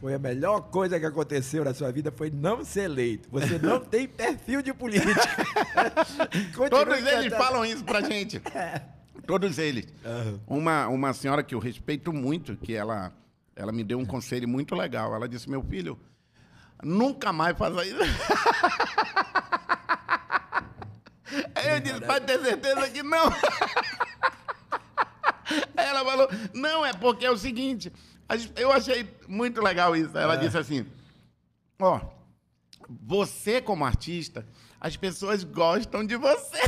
Foi 0.00 0.14
a 0.14 0.18
melhor 0.18 0.62
coisa 0.62 0.98
que 0.98 1.06
aconteceu 1.06 1.64
na 1.64 1.72
sua 1.72 1.92
vida 1.92 2.10
foi 2.10 2.28
não 2.28 2.64
ser 2.64 2.82
eleito. 2.82 3.28
Você 3.30 3.56
não 3.60 3.78
tem 3.78 4.08
perfil 4.08 4.62
de 4.62 4.74
político. 4.74 5.14
Todos 6.68 7.06
eles 7.06 7.32
falam 7.34 7.64
isso 7.64 7.84
pra 7.84 8.00
gente. 8.00 8.42
Todos 9.24 9.56
eles. 9.56 9.86
Uma, 10.44 10.88
uma 10.88 11.12
senhora 11.12 11.44
que 11.44 11.54
eu 11.54 11.60
respeito 11.60 12.12
muito, 12.12 12.56
que 12.56 12.74
ela, 12.74 13.12
ela 13.54 13.70
me 13.70 13.84
deu 13.84 13.96
um 13.96 14.04
conselho 14.04 14.48
muito 14.48 14.74
legal. 14.74 15.14
Ela 15.14 15.28
disse, 15.28 15.48
meu 15.48 15.62
filho, 15.62 15.96
nunca 16.82 17.32
mais 17.32 17.56
faça 17.56 17.84
isso. 17.84 17.98
Aí 21.54 21.68
eu 21.74 21.80
disse, 21.80 22.00
pode 22.00 22.26
ter 22.26 22.38
certeza 22.40 22.88
que 22.90 23.02
não. 23.02 23.26
Aí 25.76 25.86
ela 25.86 26.04
falou, 26.04 26.28
não, 26.52 26.84
é 26.84 26.92
porque 26.92 27.24
é 27.26 27.30
o 27.30 27.38
seguinte, 27.38 27.92
eu 28.56 28.72
achei 28.72 29.08
muito 29.26 29.60
legal 29.62 29.96
isso. 29.96 30.16
Ela 30.16 30.36
disse 30.36 30.58
assim, 30.58 30.86
ó, 31.80 32.00
você 32.88 33.60
como 33.60 33.84
artista, 33.84 34.46
as 34.80 34.96
pessoas 34.96 35.44
gostam 35.44 36.04
de 36.04 36.16
você. 36.16 36.58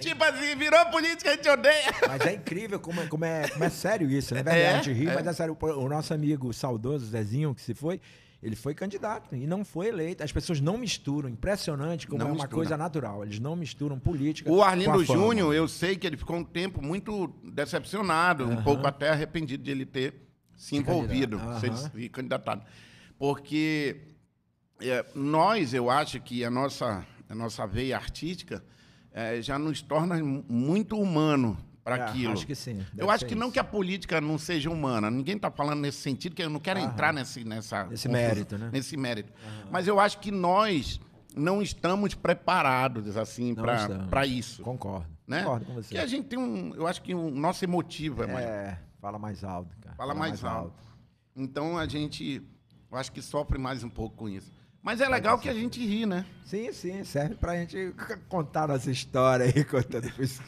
tipo 0.00 0.24
assim, 0.24 0.56
virou 0.56 0.86
política, 0.86 1.30
a 1.30 1.34
gente 1.34 1.48
odeia. 1.48 1.94
Mas 2.08 2.20
é 2.22 2.34
incrível 2.34 2.80
como 2.80 3.00
é, 3.00 3.06
como 3.06 3.24
é, 3.24 3.48
como 3.48 3.64
é 3.64 3.70
sério 3.70 4.10
isso, 4.10 4.34
né? 4.34 4.42
Verdade, 4.42 4.66
a 4.66 4.76
gente 4.82 4.92
ri, 4.92 5.08
é. 5.08 5.14
mas 5.14 5.26
é 5.26 5.32
sério. 5.32 5.56
O 5.60 5.66
o 5.66 5.88
nosso 5.88 6.12
amigo 6.14 6.52
saudoso, 6.52 7.06
Zezinho, 7.06 7.54
que 7.54 7.60
se 7.60 7.74
foi, 7.74 8.00
ele 8.46 8.56
foi 8.56 8.74
candidato 8.74 9.34
e 9.34 9.46
não 9.46 9.64
foi 9.64 9.88
eleito. 9.88 10.22
As 10.22 10.30
pessoas 10.32 10.60
não 10.60 10.78
misturam. 10.78 11.28
Impressionante 11.28 12.06
como 12.06 12.18
Não 12.20 12.26
é 12.26 12.30
uma 12.30 12.34
mistura. 12.34 12.54
coisa 12.54 12.76
natural. 12.76 13.24
Eles 13.24 13.38
não 13.40 13.56
misturam 13.56 13.98
política. 13.98 14.50
O 14.50 14.56
com 14.56 14.62
Arlindo 14.62 14.90
a 15.00 15.04
fama. 15.04 15.18
Júnior, 15.20 15.54
eu 15.54 15.66
sei 15.66 15.96
que 15.96 16.06
ele 16.06 16.16
ficou 16.16 16.36
um 16.36 16.44
tempo 16.44 16.80
muito 16.82 17.28
decepcionado, 17.42 18.46
um 18.48 18.62
pouco 18.62 18.86
até 18.86 19.08
arrependido 19.10 19.62
de 19.64 19.70
ele 19.70 19.84
ter 19.84 20.14
se 20.56 20.76
envolvido, 20.76 21.38
candidato. 21.38 21.92
se 21.92 22.08
candidatado. 22.08 22.62
Porque 23.18 23.96
é, 24.80 25.04
nós, 25.14 25.74
eu 25.74 25.90
acho 25.90 26.20
que 26.20 26.44
a 26.44 26.50
nossa, 26.50 27.04
a 27.28 27.34
nossa 27.34 27.66
veia 27.66 27.96
artística 27.96 28.62
é, 29.12 29.40
já 29.42 29.58
nos 29.58 29.82
torna 29.82 30.22
mu- 30.22 30.44
muito 30.48 30.98
humano 30.98 31.56
para 31.86 31.98
É, 31.98 32.02
aquilo. 32.02 32.32
acho 32.32 32.44
que 32.44 32.54
sim, 32.56 32.84
Eu 32.98 33.08
acho 33.08 33.24
que 33.24 33.36
não 33.36 33.46
isso. 33.46 33.52
que 33.52 33.58
a 33.60 33.64
política 33.64 34.20
não 34.20 34.36
seja 34.38 34.68
humana. 34.68 35.08
Ninguém 35.08 35.36
está 35.36 35.52
falando 35.52 35.78
nesse 35.82 35.98
sentido, 35.98 36.34
que 36.34 36.42
eu 36.42 36.50
não 36.50 36.58
quero 36.58 36.80
entrar 36.80 37.12
nesse, 37.14 37.44
nessa 37.44 37.84
Nesse 37.84 38.08
mérito, 38.08 38.58
né? 38.58 38.70
Nesse 38.72 38.96
mérito. 38.96 39.32
Mas 39.70 39.86
eu 39.86 40.00
acho 40.00 40.18
que 40.18 40.32
nós 40.32 41.00
não 41.36 41.62
estamos 41.62 42.12
preparados 42.12 43.16
assim 43.16 43.54
Não 43.54 43.62
para 44.08 44.26
isso 44.26 44.62
Concordo. 44.62 45.06
né? 45.28 45.42
Concordo 45.44 45.64
com 45.66 45.74
você. 45.74 45.94
Que 45.94 45.98
a 46.00 46.06
gente 46.08 46.26
tem 46.26 46.36
um, 46.38 46.74
eu 46.74 46.88
acho 46.88 47.00
que 47.02 47.14
o 47.14 47.30
nosso 47.30 47.64
emotivo 47.64 48.24
é, 48.24 48.26
maior. 48.26 48.48
É, 48.48 48.78
fala 49.00 49.16
mais 49.16 49.44
alto, 49.44 49.76
cara. 49.80 49.94
Fala 49.94 50.12
mais 50.12 50.42
alto. 50.44 50.74
Então 51.36 51.78
a 51.78 51.86
gente, 51.86 52.42
eu 52.90 52.98
acho 52.98 53.12
que 53.12 53.22
sofre 53.22 53.58
mais 53.58 53.84
um 53.84 53.88
pouco 53.88 54.16
com 54.16 54.28
isso. 54.28 54.50
Mas 54.86 55.00
é 55.00 55.08
legal 55.08 55.36
que 55.36 55.48
a 55.48 55.52
gente 55.52 55.84
ri, 55.84 56.06
né? 56.06 56.24
Sim, 56.44 56.72
sim, 56.72 57.02
serve 57.02 57.34
pra 57.34 57.56
gente 57.56 57.92
contar 58.28 58.68
nossa 58.68 58.88
história 58.88 59.46
aí, 59.46 59.52
contando 59.66 60.08
pros... 60.12 60.40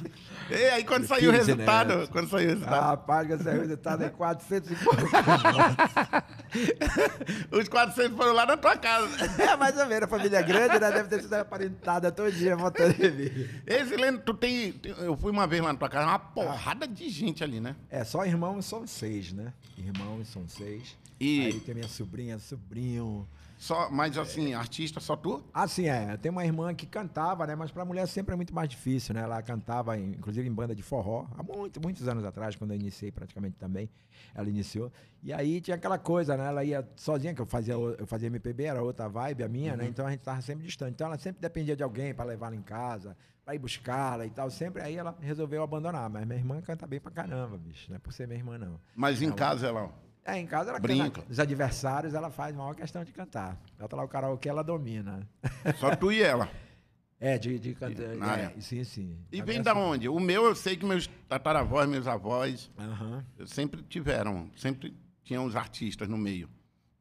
E 0.48 0.54
aí 0.54 0.84
quando 0.84 1.08
saiu 1.08 1.30
o 1.30 1.32
15 1.34 1.46
resultado, 1.50 1.88
netos. 1.94 2.08
quando 2.08 2.28
saiu 2.30 2.46
o 2.46 2.50
Ah, 2.52 2.54
resultado, 2.54 2.84
rapaz, 2.84 3.26
que 3.26 3.38
saiu 3.42 3.58
o 3.58 3.62
resultado 3.62 4.04
é 4.04 4.08
400 4.10 4.70
e 4.70 4.76
pouco. 4.76 5.02
os 7.50 7.68
400 7.68 8.16
foram 8.16 8.32
lá 8.32 8.46
na 8.46 8.56
tua 8.56 8.76
casa. 8.76 9.08
É, 9.42 9.56
mais 9.56 9.76
ou 9.76 9.86
menos, 9.86 10.04
a 10.04 10.06
família 10.06 10.40
grande, 10.40 10.78
né? 10.78 10.92
Deve 10.92 11.08
ter 11.08 11.20
sido 11.22 11.34
aparentada 11.34 12.12
todo 12.12 12.30
dia 12.30 12.54
votando 12.56 12.94
em 13.04 13.10
mim. 13.10 13.48
Esse 13.66 13.96
Leno, 13.96 14.20
tu 14.20 14.34
tem, 14.34 14.70
tem- 14.72 14.94
eu 14.98 15.16
fui 15.16 15.32
uma 15.32 15.48
vez 15.48 15.60
lá 15.60 15.72
na 15.72 15.78
tua 15.80 15.88
casa, 15.88 16.06
uma 16.06 16.18
porrada 16.20 16.86
de 16.86 17.08
gente 17.08 17.42
ali, 17.42 17.58
né? 17.58 17.74
É, 17.90 18.04
só 18.04 18.24
irmãos 18.24 18.64
são 18.66 18.86
seis, 18.86 19.32
né? 19.32 19.52
Irmãos 19.76 20.28
são 20.28 20.46
seis. 20.48 20.96
E- 21.18 21.46
Aí 21.46 21.58
tem 21.60 21.74
minha 21.74 21.88
sobrinha, 21.88 22.38
sobrinho. 22.38 23.26
Só, 23.58 23.90
mas 23.90 24.16
assim, 24.16 24.54
artista 24.54 25.00
só 25.00 25.16
tu? 25.16 25.44
Ah, 25.52 25.66
sim, 25.66 25.88
é. 25.88 26.12
Eu 26.12 26.18
tenho 26.18 26.32
uma 26.32 26.44
irmã 26.44 26.72
que 26.74 26.86
cantava, 26.86 27.44
né? 27.44 27.56
Mas 27.56 27.72
pra 27.72 27.84
mulher 27.84 28.06
sempre 28.06 28.32
é 28.32 28.36
muito 28.36 28.54
mais 28.54 28.68
difícil, 28.68 29.14
né? 29.14 29.22
Ela 29.22 29.42
cantava, 29.42 29.98
em- 29.98 30.10
inclusive, 30.12 30.48
em 30.48 30.52
banda 30.52 30.74
de 30.76 30.82
forró, 30.82 31.26
há 31.36 31.42
muito, 31.42 31.80
muitos 31.82 32.06
anos 32.06 32.24
atrás, 32.24 32.54
quando 32.54 32.70
eu 32.70 32.76
iniciei 32.76 33.10
praticamente 33.10 33.56
também. 33.56 33.90
Ela 34.34 34.48
iniciou. 34.48 34.92
E 35.24 35.32
aí 35.32 35.60
tinha 35.60 35.74
aquela 35.76 35.98
coisa, 35.98 36.36
né? 36.36 36.46
Ela 36.46 36.62
ia 36.64 36.88
sozinha, 36.94 37.34
que 37.34 37.40
eu 37.42 37.46
fazia, 37.46 37.74
eu 37.74 38.06
fazia 38.06 38.28
MPB, 38.28 38.64
era 38.64 38.80
outra 38.82 39.08
vibe, 39.08 39.42
a 39.42 39.48
minha, 39.48 39.76
né? 39.76 39.86
Então 39.88 40.06
a 40.06 40.10
gente 40.12 40.20
tava 40.20 40.40
sempre 40.40 40.64
distante. 40.64 40.92
Então 40.92 41.08
ela 41.08 41.18
sempre 41.18 41.40
dependia 41.40 41.74
de 41.74 41.82
alguém 41.82 42.14
pra 42.14 42.24
levá-la 42.24 42.54
em 42.54 42.62
casa, 42.62 43.16
pra 43.44 43.56
ir 43.56 43.58
buscá-la 43.58 44.24
e 44.24 44.30
tal. 44.30 44.48
Sempre 44.50 44.82
aí 44.82 44.96
ela 44.96 45.16
resolveu 45.20 45.64
abandonar. 45.64 46.08
Mas 46.08 46.24
minha 46.24 46.38
irmã 46.38 46.60
canta 46.62 46.86
bem 46.86 47.00
pra 47.00 47.10
caramba, 47.10 47.58
bicho. 47.58 47.86
Não 47.90 47.96
é 47.96 47.98
por 47.98 48.12
ser 48.12 48.28
minha 48.28 48.38
irmã, 48.38 48.56
não. 48.56 48.78
Mas 48.94 49.20
em 49.20 49.32
casa 49.32 49.66
ela. 49.66 49.92
É, 50.28 50.36
em 50.38 50.46
casa 50.46 50.70
ela 50.70 50.78
Brinca. 50.78 51.10
canta. 51.22 51.26
Os 51.32 51.40
adversários 51.40 52.12
ela 52.12 52.30
faz 52.30 52.54
maior 52.54 52.74
questão 52.74 53.02
de 53.02 53.12
cantar. 53.12 53.58
Ela 53.78 53.88
tá 53.88 53.96
lá 53.96 54.04
o 54.04 54.08
karaokê, 54.08 54.48
ela 54.50 54.62
domina. 54.62 55.26
só 55.78 55.96
tu 55.96 56.12
e 56.12 56.22
ela. 56.22 56.48
É, 57.20 57.36
de, 57.36 57.58
de 57.58 57.74
cantar. 57.74 58.14
Na 58.14 58.36
É, 58.38 58.60
sim, 58.60 58.84
sim. 58.84 59.18
E 59.32 59.42
vem 59.42 59.60
da 59.60 59.74
onde? 59.74 60.08
O 60.08 60.20
meu 60.20 60.44
eu 60.44 60.54
sei 60.54 60.76
que 60.76 60.86
meus 60.86 61.08
tataravós, 61.28 61.88
meus 61.88 62.06
avós, 62.06 62.70
Aham. 62.78 63.24
sempre 63.44 63.82
tiveram, 63.82 64.48
sempre 64.56 64.94
tinham 65.24 65.44
os 65.44 65.56
artistas 65.56 66.06
no 66.08 66.16
meio. 66.16 66.48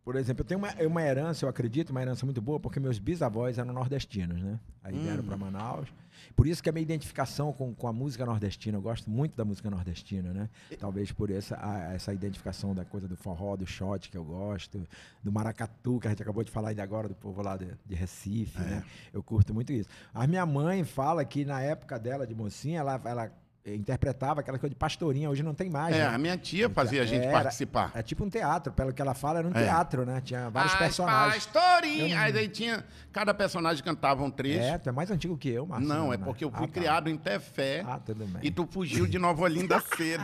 Por 0.08 0.16
exemplo, 0.16 0.42
eu 0.42 0.46
tenho 0.48 0.58
uma, 0.58 0.74
uma 0.88 1.02
herança, 1.02 1.44
eu 1.44 1.50
acredito, 1.50 1.90
uma 1.90 2.02
herança 2.02 2.26
muito 2.26 2.42
boa, 2.42 2.58
porque 2.62 2.80
meus 2.80 2.98
bisavós 2.98 3.58
eram 3.58 3.74
nordestinos, 3.74 4.42
né? 4.42 4.58
Aí 4.82 4.98
vieram 4.98 5.22
para 5.22 5.36
Manaus. 5.36 5.90
Por 6.34 6.48
isso 6.48 6.64
que 6.64 6.70
a 6.70 6.72
minha 6.72 6.82
identificação 6.82 7.52
com, 7.52 7.76
com 7.76 7.88
a 7.90 7.92
música 7.92 8.26
nordestina, 8.26 8.78
eu 8.78 8.82
gosto 8.82 9.10
muito 9.10 9.36
da 9.36 9.44
música 9.44 9.70
nordestina, 9.70 10.32
né? 10.32 10.50
Talvez 10.80 11.12
por 11.12 11.30
essa, 11.30 11.58
a- 11.62 11.94
essa 11.94 12.14
identificação 12.14 12.74
da 12.74 12.86
coisa 12.86 13.06
do 13.06 13.18
forró, 13.18 13.58
do 13.58 13.66
shot 13.68 14.10
que 14.10 14.18
eu 14.18 14.24
gosto, 14.24 14.88
do 15.22 15.30
maracatu, 15.30 16.00
que 16.00 16.08
a 16.08 16.12
gente 16.12 16.22
acabou 16.24 16.42
de 16.42 16.52
falar 16.52 16.70
ainda 16.70 16.84
agora, 16.84 17.10
do 17.10 17.16
povo 17.16 17.42
lá 17.42 17.58
de, 17.58 17.68
de 17.86 17.94
Recife, 17.94 18.58
né? 18.62 18.86
Eu 19.12 19.22
curto 19.22 19.54
muito 19.54 19.74
isso. 19.74 19.90
A 20.14 20.26
minha 20.26 20.46
mãe 20.46 20.86
fala 20.86 21.26
que 21.26 21.44
na 21.44 21.60
época 21.62 22.00
dela, 22.00 22.26
de 22.26 22.34
mocinha, 22.34 22.80
ela, 22.80 23.02
ela 23.04 23.30
interpretava 23.76 24.40
aquela 24.42 24.58
coisa 24.58 24.70
de 24.70 24.76
pastorinha, 24.76 25.30
hoje 25.30 25.44
não 25.44 25.54
tem 25.54 25.70
mais. 25.70 25.96
É, 25.96 26.00
né? 26.00 26.06
a 26.08 26.18
minha 26.18 26.38
tia 26.38 26.70
fazia 26.70 27.02
a 27.02 27.06
gente 27.06 27.24
Era- 27.26 27.32
participar. 27.32 27.92
É 27.94 28.02
tipo 28.02 28.24
um 28.24 28.30
teatro, 28.30 28.72
pelo 28.74 28.94
que 28.94 29.02
ela 29.02 29.14
fala, 29.14 29.40
era 29.40 29.48
um 29.48 29.52
É. 29.52 29.64
teatro, 29.64 30.06
né? 30.06 30.22
Tinha 30.22 30.50
vários 30.50 30.74
As 30.74 30.80
personagens. 30.80 31.46
Pastorinha. 31.46 32.20
Aí 32.22 32.32
daí 32.34 32.48
tinha. 32.48 32.84
Cada 33.12 33.34
personagem 33.34 33.84
cantava 33.84 34.24
um 34.24 34.30
trecho. 34.32 34.60
É, 34.64 34.78
tu 34.78 34.90
é 34.90 34.92
mais 34.92 35.10
antigo 35.12 35.38
que 35.38 35.50
eu, 35.50 35.66
Marcelo. 35.66 35.94
Não, 35.94 36.14
é 36.14 36.18
né? 36.18 36.24
porque 36.24 36.44
eu 36.46 36.52
fui 36.52 36.66
Ah, 36.66 36.68
tá. 36.68 36.74
criado 36.74 37.10
em 37.10 37.18
Tefé. 37.18 37.84
Ah, 37.88 38.00
tudo 38.00 38.26
bem. 38.26 38.42
E 38.44 38.52
tu 38.52 38.68
fugiu 38.70 39.08
de 39.08 39.18
Nova 39.18 39.42
Olinda 39.44 39.80
cedo. 39.98 40.24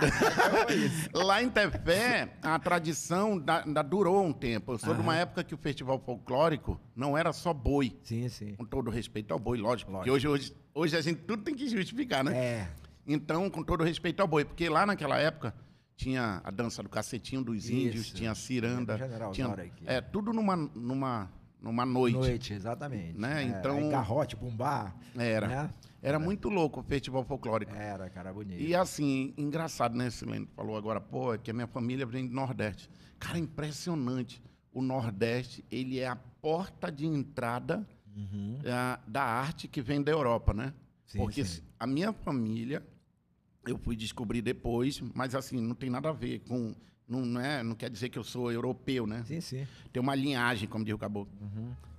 Lá 1.14 1.42
em 1.42 1.50
Tefé, 1.50 2.30
a 2.42 2.58
tradição 2.60 3.38
da, 3.38 3.62
da 3.62 3.82
durou 3.82 4.24
um 4.24 4.32
tempo. 4.34 4.74
Eu 4.74 4.78
sou 4.78 4.94
de 4.94 5.02
uma 5.02 5.16
época 5.16 5.44
que 5.44 5.54
o 5.54 5.58
festival 5.58 6.00
folclórico 6.00 6.80
não 6.96 7.18
era 7.18 7.34
só 7.34 7.54
boi. 7.54 7.98
Sim, 8.04 8.28
sim. 8.30 8.54
Com 8.56 8.66
todo 8.66 8.90
respeito 8.92 9.32
ao 9.34 9.40
boi, 9.40 9.58
lógico. 9.58 9.92
Porque 9.92 10.12
hoje, 10.12 10.28
hoje, 10.28 10.54
hoje 10.74 10.96
a 10.96 11.02
gente 11.02 11.22
tudo 11.22 11.44
tem 11.44 11.56
que 11.56 11.68
justificar, 11.68 12.24
né? 12.24 12.36
É. 12.36 12.68
Então, 13.06 13.50
com 13.50 13.64
todo 13.64 13.84
respeito 13.84 14.22
ao 14.22 14.28
boi, 14.28 14.46
porque 14.46 14.70
lá 14.70 14.86
naquela 14.86 15.18
época 15.18 15.54
tinha 15.96 16.42
a 16.44 16.52
dança 16.52 16.82
do 16.82 16.90
cacetinho 16.90 17.44
dos 17.44 17.66
Isso. 17.66 17.74
índios, 17.74 18.12
tinha 18.12 18.32
a 18.32 18.36
ciranda, 18.36 18.98
General 18.98 19.32
tinha, 19.32 19.48
aqui. 19.48 19.84
é 19.86 20.02
tudo 20.02 20.32
numa 20.34 20.56
numa 20.56 21.32
numa 21.62 21.86
noite. 21.86 22.16
Noite, 22.18 22.54
exatamente. 22.54 23.18
Né? 23.18 23.44
É, 23.44 23.46
Então- 23.48 23.78
aí 23.78 23.90
garrote, 23.90 24.36
bumbá. 24.36 24.94
Era. 25.16 25.48
Né? 25.48 25.74
Era 26.02 26.20
muito 26.20 26.50
louco 26.50 26.82
o 26.82 26.84
festival 26.84 27.24
folclórico. 27.24 27.74
Era, 27.74 28.10
cara, 28.10 28.34
bonito. 28.34 28.62
E 28.62 28.76
assim, 28.76 29.34
engraçado, 29.38 29.96
né, 29.96 30.10
Silêncio? 30.10 30.50
Falou 30.58 30.76
agora, 30.76 31.00
pô, 31.00 31.34
é 31.34 31.38
que 31.38 31.50
a 31.50 31.54
minha 31.54 31.68
família 31.68 32.06
vem 32.06 32.28
do 32.28 32.34
Nordeste. 32.34 32.90
Cara, 33.18 33.38
impressionante. 33.40 34.44
O 34.74 34.82
Nordeste, 34.82 35.64
ele 35.72 36.00
é 36.00 36.08
a 36.08 36.18
porta 36.18 36.92
de 36.92 37.06
entrada 37.06 37.88
ah, 38.70 39.00
da 39.08 39.24
arte 39.24 39.68
que 39.68 39.82
vem 39.82 40.02
da 40.02 40.12
Europa, 40.12 40.54
né? 40.54 40.66
Uhum. 40.66 40.72
Sim, 41.06 41.18
Porque 41.20 41.46
sim. 41.46 41.62
a 41.80 41.88
minha 41.88 42.12
família, 42.12 42.84
eu 43.66 43.78
fui 43.78 43.96
descobrir 43.96 44.42
depois, 44.42 45.02
mas 45.14 45.36
assim, 45.36 45.60
não 45.60 45.76
tem 45.76 45.90
nada 45.90 46.10
a 46.10 46.14
ver 46.14 46.40
com. 46.48 46.74
Não, 47.08 47.26
não 47.26 47.42
é, 47.42 47.62
não 47.62 47.76
quer 47.76 47.90
dizer 47.90 48.10
que 48.10 48.18
eu 48.18 48.24
sou 48.24 48.52
europeu, 48.52 49.06
né? 49.06 49.24
Sim, 49.26 49.42
sim. 49.42 49.68
Tem 49.92 50.02
uma 50.02 50.16
linhagem, 50.16 50.68
como 50.70 50.86
diz 50.86 50.94
o 50.94 50.98
caboclo. 50.98 51.32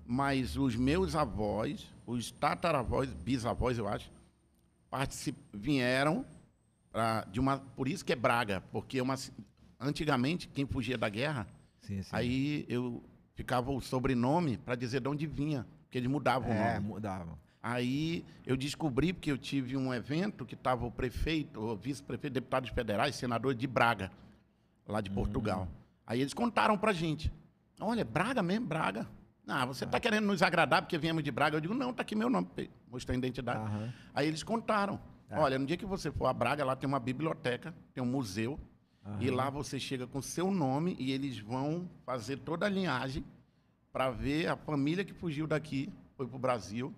Mas 0.07 0.57
os 0.57 0.75
meus 0.77 1.15
avós, 1.15 1.87
os 2.07 2.31
tataravós, 2.31 3.13
bisavós, 3.13 3.79
eu 3.79 3.87
acho, 3.87 4.11
vieram 5.53 6.25
pra, 6.93 7.25
de 7.25 7.41
uma. 7.41 7.59
Por 7.59 7.89
isso 7.89 8.05
que 8.05 8.13
é 8.13 8.17
Braga, 8.17 8.63
porque 8.73 8.99
é 8.99 9.03
uma, 9.03 9.15
antigamente, 9.81 10.49
quem 10.49 10.67
fugia 10.67 10.97
da 10.97 11.09
guerra, 11.09 11.47
Sim, 11.81 12.03
sim. 12.03 12.11
aí 12.13 12.65
eu 12.69 13.03
ficava 13.35 13.71
o 13.71 13.81
sobrenome 13.81 14.57
para 14.59 14.75
dizer 14.75 15.01
de 15.01 15.09
onde 15.09 15.27
vinha, 15.27 15.67
porque 15.85 15.99
eles 15.99 16.09
mudavam 16.11 16.51
o 16.51 16.53
é, 16.53 16.75
nome. 16.75 16.87
mudavam. 16.87 17.39
Aí 17.67 18.27
eu 18.45 18.59
descobri, 18.59 19.15
porque 19.15 19.33
eu 19.33 19.39
tive 19.39 19.75
um 19.75 19.95
evento 19.95 20.45
que 20.45 20.53
estava 20.55 20.85
o 20.85 20.91
prefeito, 20.91 21.59
o 21.59 21.75
vice-prefeito, 21.75 22.35
deputados 22.35 22.69
federais, 22.69 23.15
senador 23.15 23.55
de 23.55 23.67
Braga, 23.67 24.13
lá 24.87 25.01
de 25.01 25.09
Portugal. 25.09 25.67
Aí 26.07 26.21
eles 26.21 26.35
contaram 26.35 26.77
pra 26.77 26.93
gente. 26.93 27.33
Olha, 27.81 28.05
Braga 28.05 28.43
mesmo, 28.43 28.67
Braga. 28.67 29.09
Ah, 29.49 29.65
você 29.65 29.87
está 29.87 29.99
querendo 29.99 30.27
nos 30.27 30.43
agradar 30.43 30.83
porque 30.83 30.99
viemos 30.99 31.25
de 31.25 31.31
Braga? 31.31 31.57
Eu 31.57 31.61
digo, 31.63 31.73
não, 31.73 31.91
tá 31.91 32.03
aqui 32.03 32.15
meu 32.15 32.29
nome. 32.29 32.47
Mostrei 32.91 33.17
a 33.17 33.19
identidade. 33.19 33.61
Aham. 33.61 33.95
Aí 34.13 34.29
eles 34.29 34.43
contaram. 34.43 35.01
Olha, 35.31 35.59
no 35.59 35.65
dia 35.65 35.79
que 35.79 35.87
você 35.87 36.13
for 36.13 36.27
a 36.27 36.35
Braga, 36.35 36.67
lá 36.67 36.77
tem 36.77 36.87
uma 36.87 37.01
biblioteca, 37.01 37.75
tem 37.95 38.05
um 38.05 38.07
museu. 38.07 38.61
E 39.21 39.31
lá 39.31 39.49
você 39.49 39.81
chega 39.81 40.07
com 40.07 40.21
seu 40.21 40.51
nome 40.51 40.97
e 40.99 41.13
eles 41.13 41.39
vão 41.39 41.89
fazer 42.05 42.37
toda 42.37 42.67
a 42.67 42.69
linhagem 42.69 43.25
para 43.91 44.11
ver 44.11 44.49
a 44.49 44.57
família 44.57 45.03
que 45.03 45.15
fugiu 45.15 45.47
daqui, 45.47 45.91
foi 46.15 46.27
para 46.27 46.37
o 46.37 46.39
Brasil. 46.39 46.95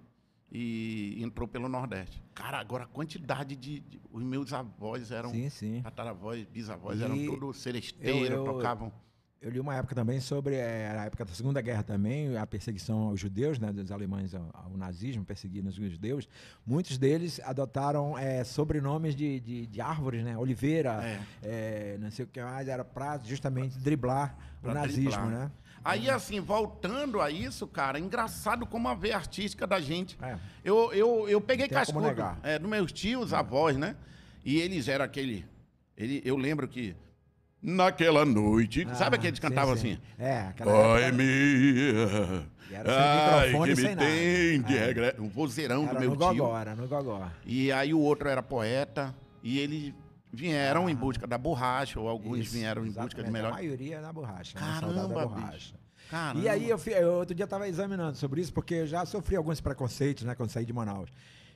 E 0.50 1.18
entrou 1.22 1.46
pelo 1.48 1.68
Nordeste. 1.68 2.22
Cara, 2.34 2.58
agora 2.58 2.84
a 2.84 2.86
quantidade 2.86 3.56
de. 3.56 3.80
de- 3.80 4.00
os 4.10 4.22
meus 4.22 4.52
avós 4.52 5.10
eram. 5.10 5.30
Sim, 5.30 5.48
sim. 5.50 5.80
Tataravós, 5.82 6.44
bisavós, 6.46 7.00
E 7.00 7.04
eram 7.04 7.16
tudo 7.26 7.52
celesteiro, 7.52 8.34
eu- 8.34 8.44
eu- 8.46 8.52
tocavam. 8.54 8.92
Eu 9.38 9.50
li 9.50 9.60
uma 9.60 9.76
época 9.76 9.94
também 9.94 10.18
sobre 10.18 10.54
eh, 10.56 10.88
a 10.98 11.04
época 11.04 11.24
da 11.24 11.32
Segunda 11.32 11.60
Guerra 11.60 11.82
também, 11.82 12.36
a 12.38 12.46
perseguição 12.46 12.98
aos 13.00 13.20
judeus, 13.20 13.58
né, 13.58 13.70
dos 13.70 13.92
alemães 13.92 14.34
ao, 14.34 14.48
ao 14.52 14.76
nazismo, 14.76 15.24
perseguindo 15.24 15.68
os 15.68 15.74
judeus. 15.74 16.26
Muitos 16.66 16.96
deles 16.96 17.38
adotaram 17.44 18.16
eh, 18.18 18.42
sobrenomes 18.44 19.14
de, 19.14 19.38
de, 19.40 19.66
de 19.66 19.80
árvores, 19.80 20.24
né? 20.24 20.36
Oliveira, 20.38 21.00
É. 21.04 21.20
eh, 21.42 21.98
não 22.00 22.10
sei 22.10 22.24
o 22.24 22.28
que 22.28 22.42
mais, 22.42 22.66
era 22.66 22.82
para 22.84 23.18
justamente 23.18 23.78
driblar 23.78 24.36
Pra 24.62 24.70
o 24.70 24.74
nazismo, 24.74 25.10
driblar. 25.10 25.28
né? 25.30 25.50
Aí, 25.86 26.10
assim, 26.10 26.40
voltando 26.40 27.20
a 27.20 27.30
isso, 27.30 27.66
cara, 27.66 27.98
engraçado 27.98 28.66
como 28.66 28.88
a 28.88 28.94
veia 28.94 29.16
artística 29.16 29.66
da 29.66 29.80
gente. 29.80 30.18
É. 30.20 30.36
Eu, 30.64 30.92
eu, 30.92 31.28
eu 31.28 31.40
peguei 31.40 31.68
tem 31.68 31.78
cascudo 31.78 32.08
é, 32.42 32.58
dos 32.58 32.68
meus 32.68 32.90
tios, 32.92 33.32
avós, 33.32 33.76
né? 33.76 33.94
E 34.44 34.58
eles 34.60 34.88
eram 34.88 35.04
aquele. 35.04 35.44
Ele, 35.96 36.20
eu 36.24 36.36
lembro 36.36 36.66
que. 36.66 36.94
Naquela 37.62 38.24
noite. 38.24 38.86
sabe 38.94 39.16
Ah, 39.16 39.18
aqueles 39.18 39.38
que 39.38 39.46
cantavam 39.48 39.76
sim. 39.76 39.92
assim? 39.92 40.00
É, 40.18 40.40
aquela 40.40 40.72
minha. 41.12 42.46
E 42.70 42.74
era 42.74 43.38
Ai, 43.38 43.52
que 43.52 43.58
me 43.76 43.82
nada. 43.82 43.96
tem 43.96 44.62
de 44.62 44.76
É. 44.76 44.86
regre... 44.86 45.14
Um 45.20 45.28
vozeirão 45.28 45.84
do 45.84 45.90
era 45.90 46.00
meu 46.00 46.10
no 46.10 46.16
tio. 46.16 46.56
era 46.56 46.74
no 46.74 46.88
gogó. 46.88 47.28
E 47.44 47.70
aí 47.70 47.94
o 47.94 48.00
outro 48.00 48.28
era 48.28 48.42
poeta. 48.42 49.14
E 49.42 49.58
eles 49.60 49.94
vieram 50.36 50.88
em 50.88 50.94
busca 50.94 51.26
da 51.26 51.38
borracha, 51.38 51.98
ou 51.98 52.08
alguns 52.08 52.38
Ah. 52.38 52.40
Isso, 52.42 52.52
vieram 52.52 52.86
em 52.86 52.90
busca 52.90 53.22
de 53.22 53.30
melhor. 53.30 53.52
A 53.52 53.54
maioria 53.54 54.00
na 54.00 54.12
borracha. 54.12 54.58
né? 54.58 54.66
Da 54.66 54.80
Caramba, 54.80 55.26
borracha. 55.26 55.52
bicho. 55.52 55.74
Caramba. 56.10 56.40
E 56.44 56.48
aí, 56.48 56.68
eu, 56.68 56.78
eu 56.86 57.12
outro 57.14 57.34
dia 57.34 57.44
estava 57.44 57.66
examinando 57.66 58.16
sobre 58.16 58.40
isso, 58.40 58.52
porque 58.52 58.74
eu 58.74 58.86
já 58.86 59.04
sofri 59.04 59.34
alguns 59.36 59.60
preconceitos, 59.60 60.22
né, 60.24 60.34
quando 60.34 60.50
saí 60.50 60.64
de 60.64 60.72
Manaus. 60.72 61.10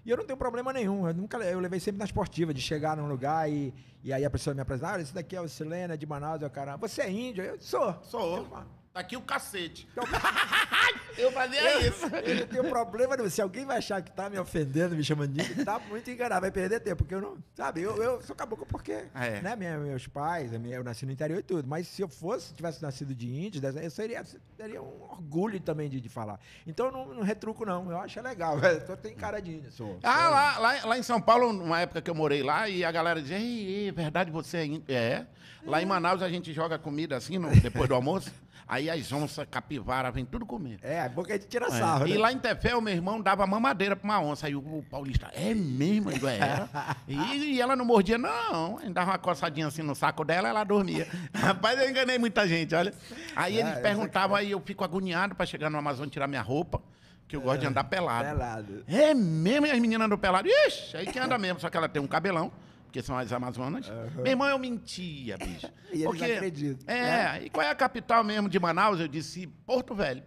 E 0.04 0.10
eu 0.10 0.16
não 0.16 0.24
tenho 0.24 0.36
problema 0.36 0.72
nenhum. 0.72 1.06
Eu 1.06 1.14
nunca 1.14 1.36
eu 1.38 1.60
levei 1.60 1.78
sempre 1.78 1.98
na 1.98 2.04
esportiva, 2.06 2.52
de 2.54 2.60
chegar 2.60 2.96
num 2.96 3.06
lugar 3.06 3.48
e, 3.50 3.72
e 4.02 4.12
aí 4.12 4.24
a 4.24 4.30
pessoa 4.30 4.54
me 4.54 4.60
apresenta, 4.62 4.94
ah, 4.94 5.00
esse 5.00 5.14
daqui 5.14 5.36
é 5.36 5.40
o 5.40 5.46
Silena 5.48 5.96
de 5.96 6.06
Manaus, 6.06 6.40
eu, 6.42 6.48
cara, 6.50 6.76
você 6.76 7.02
é 7.02 7.10
índio? 7.10 7.44
Eu 7.44 7.60
sou. 7.60 7.94
Sou. 8.02 8.38
Eu, 8.38 8.46
Tá 8.92 9.00
aqui 9.00 9.16
o 9.16 9.20
cacete. 9.20 9.88
Então- 9.92 10.02
eu 11.16 11.30
fazia 11.30 11.86
isso. 11.86 12.06
Eu 12.06 12.34
não 12.40 12.46
tenho 12.46 12.64
problema 12.68 13.16
nenhum. 13.16 13.30
Se 13.30 13.40
alguém 13.40 13.64
vai 13.64 13.78
achar 13.78 14.02
que 14.02 14.10
tá 14.10 14.28
me 14.28 14.36
ofendendo, 14.38 14.96
me 14.96 15.04
chamando 15.04 15.32
de 15.32 15.40
índio, 15.42 15.64
tá 15.64 15.78
muito 15.78 16.10
enganado, 16.10 16.40
vai 16.40 16.50
perder 16.50 16.80
tempo, 16.80 16.96
porque 17.04 17.14
eu 17.14 17.20
não, 17.20 17.38
sabe, 17.54 17.82
eu, 17.82 18.02
eu 18.02 18.20
sou 18.22 18.34
caboclo 18.34 18.66
porque, 18.66 19.04
É. 19.14 19.40
né, 19.42 19.54
minha- 19.54 19.78
meus 19.78 20.06
pais, 20.08 20.52
eu 20.52 20.82
nasci 20.82 21.06
no 21.06 21.12
interior 21.12 21.38
e 21.38 21.42
tudo, 21.42 21.68
mas 21.68 21.86
se 21.86 22.02
eu 22.02 22.08
fosse, 22.08 22.52
tivesse 22.52 22.82
nascido 22.82 23.14
de 23.14 23.28
índio, 23.28 23.62
eu 23.64 23.90
seria, 23.90 24.24
teria 24.56 24.82
um 24.82 25.02
orgulho 25.02 25.60
também 25.60 25.88
de, 25.88 26.00
de 26.00 26.08
falar. 26.08 26.40
Então 26.66 26.86
eu 26.86 26.92
não, 26.92 27.14
não 27.14 27.22
retruco 27.22 27.64
não, 27.64 27.88
eu 27.92 27.98
acho 27.98 28.20
legal, 28.20 28.58
eu 28.88 28.96
tenho 28.96 29.16
cara 29.16 29.40
de 29.40 29.52
índio, 29.52 29.70
sou. 29.70 30.00
Ah, 30.02 30.20
sou- 30.22 30.30
lá, 30.30 30.58
lá, 30.58 30.86
lá 30.86 30.98
em 30.98 31.02
São 31.04 31.20
Paulo, 31.20 31.52
numa 31.52 31.80
época 31.80 32.02
que 32.02 32.10
eu 32.10 32.14
morei 32.14 32.42
lá, 32.42 32.68
e 32.68 32.84
a 32.84 32.90
galera 32.90 33.20
dizia, 33.22 33.38
ei, 33.38 33.66
ei, 33.66 33.88
é 33.88 33.92
verdade, 33.92 34.30
você 34.32 34.56
é 34.58 34.64
índio? 34.66 34.84
É. 34.88 35.26
Lá 35.64 35.80
em 35.82 35.86
Manaus 35.86 36.22
a 36.22 36.28
gente 36.28 36.52
joga 36.54 36.78
comida 36.78 37.16
assim, 37.16 37.38
no- 37.38 37.50
depois 37.60 37.88
do 37.88 37.94
almoço. 37.94 38.32
Aí 38.68 38.88
as 38.88 39.12
onças, 39.12 39.46
capivara, 39.50 40.10
vem 40.10 40.24
tudo 40.24 40.46
comer. 40.46 40.78
É, 40.82 40.94
é 40.94 41.00
a 41.00 41.32
gente 41.32 41.46
tira 41.48 41.66
É. 41.66 41.70
sarro, 41.70 42.06
E 42.06 42.12
né? 42.12 42.18
lá 42.18 42.32
em 42.32 42.38
Tefé, 42.38 42.74
o 42.76 42.80
meu 42.80 42.94
irmão 42.94 43.20
dava 43.20 43.46
mamadeira 43.46 43.96
pra 43.96 44.04
uma 44.04 44.20
onça. 44.20 44.46
Aí 44.46 44.54
o, 44.54 44.58
o 44.60 44.84
paulista, 44.90 45.28
é 45.34 45.52
mesmo? 45.54 46.10
Eu 46.10 46.14
digo, 46.14 46.28
é. 46.28 46.68
E, 47.08 47.54
e 47.54 47.60
ela 47.60 47.74
não 47.74 47.84
mordia, 47.84 48.16
não. 48.18 48.80
Ele 48.80 48.92
dava 48.92 49.10
uma 49.12 49.18
coçadinha 49.18 49.66
assim 49.66 49.82
no 49.82 49.94
saco 49.94 50.24
dela, 50.24 50.48
ela 50.48 50.62
dormia. 50.64 51.08
Rapaz, 51.34 51.78
eu 51.80 51.90
enganei 51.90 52.18
muita 52.18 52.46
gente, 52.46 52.74
olha. 52.74 52.94
Aí 53.34 53.56
É, 53.56 53.60
eles 53.60 53.72
essa 53.72 53.80
perguntavam, 53.80 54.36
aí 54.36 54.50
eu 54.50 54.60
fico 54.60 54.84
agoniado 54.84 55.34
pra 55.34 55.44
chegar 55.46 55.68
no 55.70 55.78
Amazônia 55.78 56.08
e 56.08 56.12
tirar 56.12 56.26
minha 56.28 56.42
roupa, 56.42 56.80
que 57.26 57.36
eu 57.36 57.40
gosto 57.40 57.60
de 57.60 57.66
andar 57.66 57.84
pelado. 57.84 58.28
Pelado. 58.28 58.84
É 58.88 59.14
mesmo, 59.14 59.66
e 59.66 59.70
as 59.70 59.78
meninas 59.78 60.06
andam 60.06 60.18
peladas. 60.18 60.50
Ixi, 60.66 60.96
aí 60.96 61.06
que 61.06 61.18
anda 61.18 61.36
mesmo, 61.38 61.60
só 61.60 61.68
que 61.70 61.76
ela 61.76 61.88
tem 61.88 62.00
um 62.02 62.06
cabelão, 62.06 62.50
porque 62.90 63.02
são 63.02 63.16
as 63.16 63.32
Amazonas. 63.32 63.86
Meu 64.16 64.26
irmão, 64.26 64.48
eu 64.48 64.58
mentia, 64.58 65.38
bicho. 65.38 65.70
E 65.92 66.02
eles 66.04 66.22
acreditam, 66.22 66.92
É, 66.94 67.42
e 67.44 67.50
qual 67.50 67.64
é 67.66 67.70
a 67.70 67.74
capital 67.74 68.22
mesmo 68.22 68.48
de 68.48 68.58
Manaus? 68.60 68.98
Eu 69.00 69.08
disse 69.08 69.46
Porto 69.66 69.94
Velho. 69.94 70.22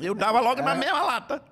Eu 0.00 0.14
dava 0.14 0.40
logo 0.40 0.60
na 0.62 0.74
mesma 0.76 1.02
lata. 1.02 1.42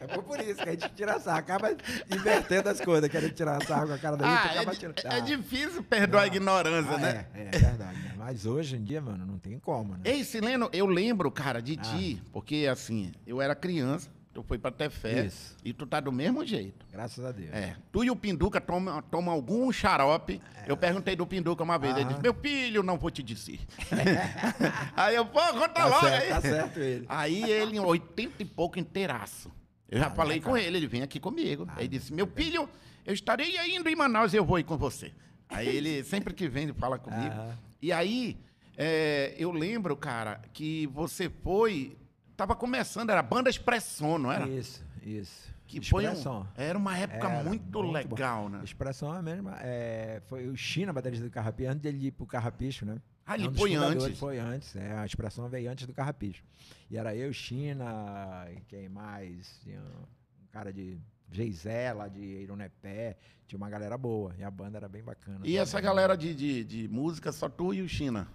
É 0.00 0.06
por 0.18 0.38
isso 0.40 0.56
que 0.62 0.68
a 0.68 0.72
gente 0.72 0.88
tira 0.90 1.18
sarro, 1.18 1.38
acaba 1.38 1.74
invertendo 2.14 2.68
as 2.68 2.80
coisas, 2.80 3.08
querendo 3.10 3.32
tirar 3.32 3.64
sarro 3.64 3.88
com 3.88 3.94
a 3.94 3.98
cara 3.98 4.16
da 4.16 4.24
gente, 4.26 4.36
Ah, 4.48 4.50
acaba 4.60 4.72
é, 4.72 4.74
tirando 4.74 4.94
é 5.04 5.20
difícil 5.20 5.82
perdoar 5.82 6.22
a 6.22 6.26
ignorância, 6.26 6.94
Ah, 6.94 6.98
né? 6.98 7.26
É, 7.34 7.42
é 7.46 7.50
verdade. 7.58 7.98
né? 8.00 8.14
Mas 8.16 8.46
hoje 8.46 8.76
em 8.76 8.82
dia, 8.84 9.00
mano, 9.00 9.24
não 9.26 9.38
tem 9.38 9.58
como, 9.58 9.94
né? 9.94 10.00
Ei, 10.04 10.22
Sileno, 10.24 10.68
eu 10.72 10.86
lembro, 10.86 11.30
cara, 11.30 11.60
de 11.62 11.76
Ah. 11.78 11.82
ti, 11.82 12.22
porque 12.32 12.68
assim, 12.70 13.12
eu 13.26 13.40
era 13.40 13.54
criança, 13.54 14.10
tu 14.34 14.42
foi 14.42 14.58
pra 14.58 14.70
Tefé, 14.72 15.26
Isso. 15.26 15.56
e 15.64 15.72
tu 15.72 15.86
tá 15.86 16.00
do 16.00 16.10
mesmo 16.12 16.44
jeito. 16.44 16.84
Graças 16.90 17.24
a 17.24 17.30
Deus. 17.32 17.52
É. 17.54 17.76
Tu 17.92 18.04
e 18.04 18.10
o 18.10 18.16
Pinduca 18.16 18.60
tomam 18.60 19.00
toma 19.02 19.30
algum 19.32 19.70
xarope. 19.72 20.40
Eu 20.66 20.76
perguntei 20.76 21.14
do 21.14 21.24
Pinduca 21.26 21.62
uma 21.62 21.78
vez. 21.78 21.92
Ele 21.94 22.00
É. 22.00 22.04
Aham. 22.04 22.08
disse: 22.10 22.22
Meu 22.22 22.34
filho, 22.34 22.82
não 22.82 22.98
vou 22.98 23.10
te 23.10 23.22
dizer. 23.22 23.60
aí 24.96 25.14
eu, 25.14 25.24
pô, 25.26 25.40
conta 25.52 25.68
Tá 25.68 25.86
logo 25.86 26.06
certo, 26.06 26.22
aí. 26.22 26.28
tá 26.28 26.40
certo 26.40 26.80
ele. 26.80 27.06
Aí 27.08 27.42
ele, 27.50 27.76
em 27.76 27.80
80 27.80 28.42
e 28.42 28.44
pouco, 28.44 28.78
inteiraço. 28.78 29.50
Eu 29.88 29.98
já 29.98 30.06
Ah, 30.06 30.10
falei 30.10 30.38
né, 30.38 30.42
com 30.44 30.56
ele, 30.56 30.76
ele 30.78 30.86
vem 30.86 31.02
aqui 31.02 31.20
comigo. 31.20 31.64
Ah, 31.68 31.74
aí 31.78 31.88
disse: 31.88 32.12
Meu 32.12 32.26
filho, 32.26 32.68
eu 33.06 33.14
estarei 33.14 33.54
indo 33.74 33.88
em 33.88 33.94
Manaus 33.96 34.32
e 34.32 34.36
eu 34.36 34.44
vou 34.44 34.58
ir 34.58 34.64
com 34.64 34.76
você. 34.76 35.12
Aí 35.48 35.68
ele, 35.68 36.02
sempre 36.04 36.34
que 36.34 36.48
vem, 36.48 36.64
ele 36.64 36.72
fala 36.72 36.98
comigo. 36.98 37.34
E 37.80 37.92
aí, 37.92 38.36
é, 38.76 39.34
eu 39.38 39.52
lembro, 39.52 39.96
cara, 39.96 40.40
que 40.52 40.86
você 40.88 41.30
foi. 41.42 41.96
Tava 42.36 42.54
começando, 42.56 43.10
era 43.10 43.22
Banda 43.22 43.48
Expressão, 43.48 44.18
não 44.18 44.30
era? 44.32 44.48
Isso, 44.48 44.84
isso. 45.02 45.54
Que 45.66 45.80
foi 45.80 46.04
um, 46.06 46.08
Expressão. 46.10 46.48
era 46.56 46.76
uma 46.76 46.96
época 46.98 47.26
Era 47.28 47.42
muito, 47.42 47.62
bom. 47.64 47.90
legal, 47.90 48.48
né? 48.48 48.60
Expressão 48.62 49.14
é 49.14 49.18
a 49.18 49.22
mesma. 49.22 49.56
É, 49.60 50.20
foi 50.26 50.46
o 50.46 50.56
China, 50.56 50.92
baterista 50.92 51.24
do 51.24 51.30
Carrapicho, 51.30 51.70
antes 51.70 51.80
dele 51.82 52.06
ir 52.06 52.10
pro 52.12 52.26
Carrapicho, 52.26 52.84
né? 52.84 53.00
Ah, 53.26 53.34
ele 53.36 53.46
É 53.46 53.48
um 53.50 53.54
foi 53.54 53.74
antes. 53.74 54.18
Foi 54.18 54.38
antes, 54.38 54.76
é, 54.76 54.92
a 54.98 55.06
expressão 55.06 55.48
veio 55.48 55.70
antes 55.70 55.86
do 55.86 55.94
Carrapicho. 55.94 56.44
E 56.90 56.96
era 56.98 57.14
eu, 57.16 57.32
China, 57.32 58.46
e 58.54 58.60
quem 58.68 58.88
mais? 58.88 59.58
Tinha 59.62 59.80
um 59.80 60.46
cara 60.52 60.72
de 60.72 60.98
Geisé, 61.32 61.92
lá 61.92 62.06
de 62.08 62.20
Ironepé, 62.20 63.16
tinha 63.46 63.56
uma 63.56 63.70
galera 63.70 63.96
boa, 63.96 64.34
e 64.38 64.44
a 64.44 64.50
banda 64.50 64.76
era 64.76 64.88
bem 64.88 65.02
bacana. 65.02 65.40
E 65.44 65.56
essa 65.56 65.72
também. 65.78 65.84
galera 65.86 66.16
de, 66.16 66.34
de, 66.34 66.64
de 66.64 66.88
música, 66.88 67.32
só 67.32 67.48
tu 67.48 67.72
e 67.72 67.80
o 67.80 67.88
China, 67.88 68.28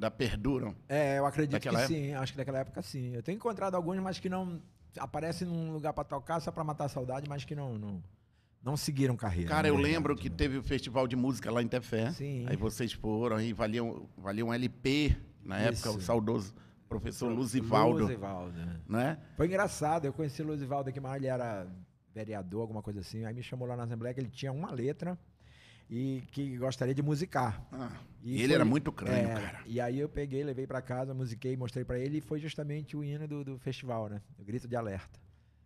da 0.00 0.10
Perduram. 0.10 0.74
É, 0.88 1.18
eu 1.18 1.26
acredito 1.26 1.52
Daquela 1.52 1.82
que 1.82 1.86
sim, 1.88 2.14
acho 2.14 2.32
que 2.32 2.38
daquela 2.38 2.58
época 2.58 2.80
sim. 2.80 3.14
Eu 3.14 3.22
tenho 3.22 3.36
encontrado 3.36 3.74
alguns, 3.74 3.98
mas 3.98 4.18
que 4.18 4.30
não 4.30 4.60
aparecem 4.98 5.46
num 5.46 5.70
lugar 5.72 5.92
pra 5.92 6.02
tocar 6.02 6.40
só 6.40 6.50
pra 6.50 6.64
matar 6.64 6.86
a 6.86 6.88
saudade, 6.88 7.28
mas 7.28 7.44
que 7.44 7.54
não, 7.54 7.78
não, 7.78 8.02
não 8.64 8.76
seguiram 8.78 9.14
carreira. 9.14 9.50
Cara, 9.50 9.68
eu 9.68 9.74
verdade, 9.76 9.94
lembro 9.94 10.16
que 10.16 10.30
né? 10.30 10.34
teve 10.36 10.56
o 10.56 10.62
festival 10.62 11.06
de 11.06 11.16
música 11.16 11.50
lá 11.52 11.62
em 11.62 11.68
Tefé. 11.68 12.10
Sim. 12.12 12.46
Aí 12.48 12.56
vocês 12.56 12.92
foram, 12.94 13.36
aí 13.36 13.52
valia, 13.52 13.84
um- 13.84 14.08
valia 14.16 14.44
um 14.44 14.52
LP, 14.54 15.14
na 15.44 15.58
época, 15.58 15.90
o 15.90 15.98
Isso. 15.98 16.00
saudoso 16.06 16.54
professor 16.88 17.30
Luzivaldo, 17.30 18.00
Luzivaldo, 18.00 18.52
né? 18.58 18.80
né? 18.88 19.18
Foi 19.36 19.46
engraçado, 19.46 20.06
eu 20.06 20.12
conheci 20.12 20.42
o 20.42 20.46
Luzivaldo 20.46 20.88
aqui, 20.90 20.98
mas 20.98 21.16
ele 21.16 21.26
era 21.28 21.66
vereador, 22.12 22.62
alguma 22.62 22.82
coisa 22.82 23.00
assim. 23.00 23.24
Aí 23.24 23.32
me 23.34 23.42
chamou 23.42 23.68
lá 23.68 23.76
na 23.76 23.84
Assembleia 23.84 24.12
que 24.14 24.18
ele 24.20 24.28
tinha 24.30 24.50
uma 24.50 24.72
letra 24.72 25.16
e 25.90 26.22
que 26.30 26.56
gostaria 26.56 26.94
de 26.94 27.02
musicar. 27.02 27.60
Ah, 27.72 27.90
E 28.22 28.34
ele 28.36 28.46
foi- 28.46 28.54
era 28.54 28.64
muito 28.64 28.92
crânio, 28.92 29.30
é, 29.30 29.34
cara. 29.34 29.60
E 29.66 29.80
aí 29.80 29.98
eu 29.98 30.08
peguei, 30.08 30.44
levei 30.44 30.66
pra 30.66 30.80
casa, 30.80 31.12
musiquei, 31.12 31.56
mostrei 31.56 31.84
pra 31.84 31.98
ele 31.98 32.18
e 32.18 32.20
foi 32.20 32.38
justamente 32.38 32.96
o 32.96 33.02
hino 33.02 33.26
do, 33.26 33.42
do 33.44 33.58
festival, 33.58 34.08
né? 34.08 34.20
O 34.38 34.44
Grito 34.44 34.68
de 34.68 34.76
Alerta. 34.76 35.18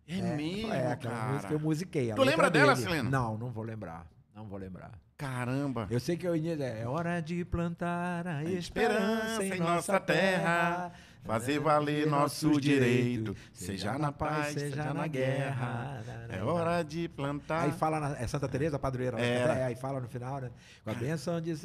É, 0.07 0.17
É, 0.19 0.35
mesmo, 0.35 0.73
é, 0.73 0.91
aquela 0.91 1.15
música 1.15 1.35
cara. 1.41 1.47
que 1.47 1.53
eu 1.53 1.59
musiquei. 1.59 2.11
a 2.11 2.15
Tu 2.15 2.23
lembra 2.23 2.49
dela, 2.49 2.73
dele. 2.75 2.87
Sileno? 2.87 3.09
Não, 3.09 3.37
não 3.37 3.51
vou 3.51 3.63
lembrar. 3.63 4.05
Não 4.35 4.45
vou 4.47 4.57
lembrar. 4.59 4.91
Caramba. 5.17 5.87
Eu 5.89 5.99
sei 5.99 6.17
que 6.17 6.27
o 6.27 6.35
início 6.35 6.61
é, 6.61 6.85
hora 6.87 7.21
de 7.21 7.45
plantar 7.45 8.27
a 8.27 8.43
esperança 8.43 9.41
esperança 9.43 9.45
em 9.55 9.59
nossa 9.59 9.99
terra, 9.99 10.91
fazer 11.25 11.59
valer 11.59 12.05
nosso 12.07 12.59
direito, 12.61 13.35
seja 13.53 13.97
na 13.97 14.11
paz, 14.11 14.53
seja 14.53 14.93
na 14.93 15.07
guerra. 15.07 16.03
É 16.29 16.43
hora 16.43 16.83
de 16.83 17.07
plantar. 17.09 17.63
Aí 17.63 17.71
fala, 17.71 17.99
na, 17.99 18.17
é 18.17 18.27
Santa 18.27 18.47
Teresa, 18.47 18.77
padroeira. 18.77 19.19
Era. 19.19 19.55
é, 19.55 19.63
aí 19.65 19.75
fala 19.75 19.99
no 19.99 20.07
final, 20.07 20.39
né? 20.41 20.51
Com 20.83 20.91
a 20.91 20.93
benção 20.93 21.41
de 21.41 21.55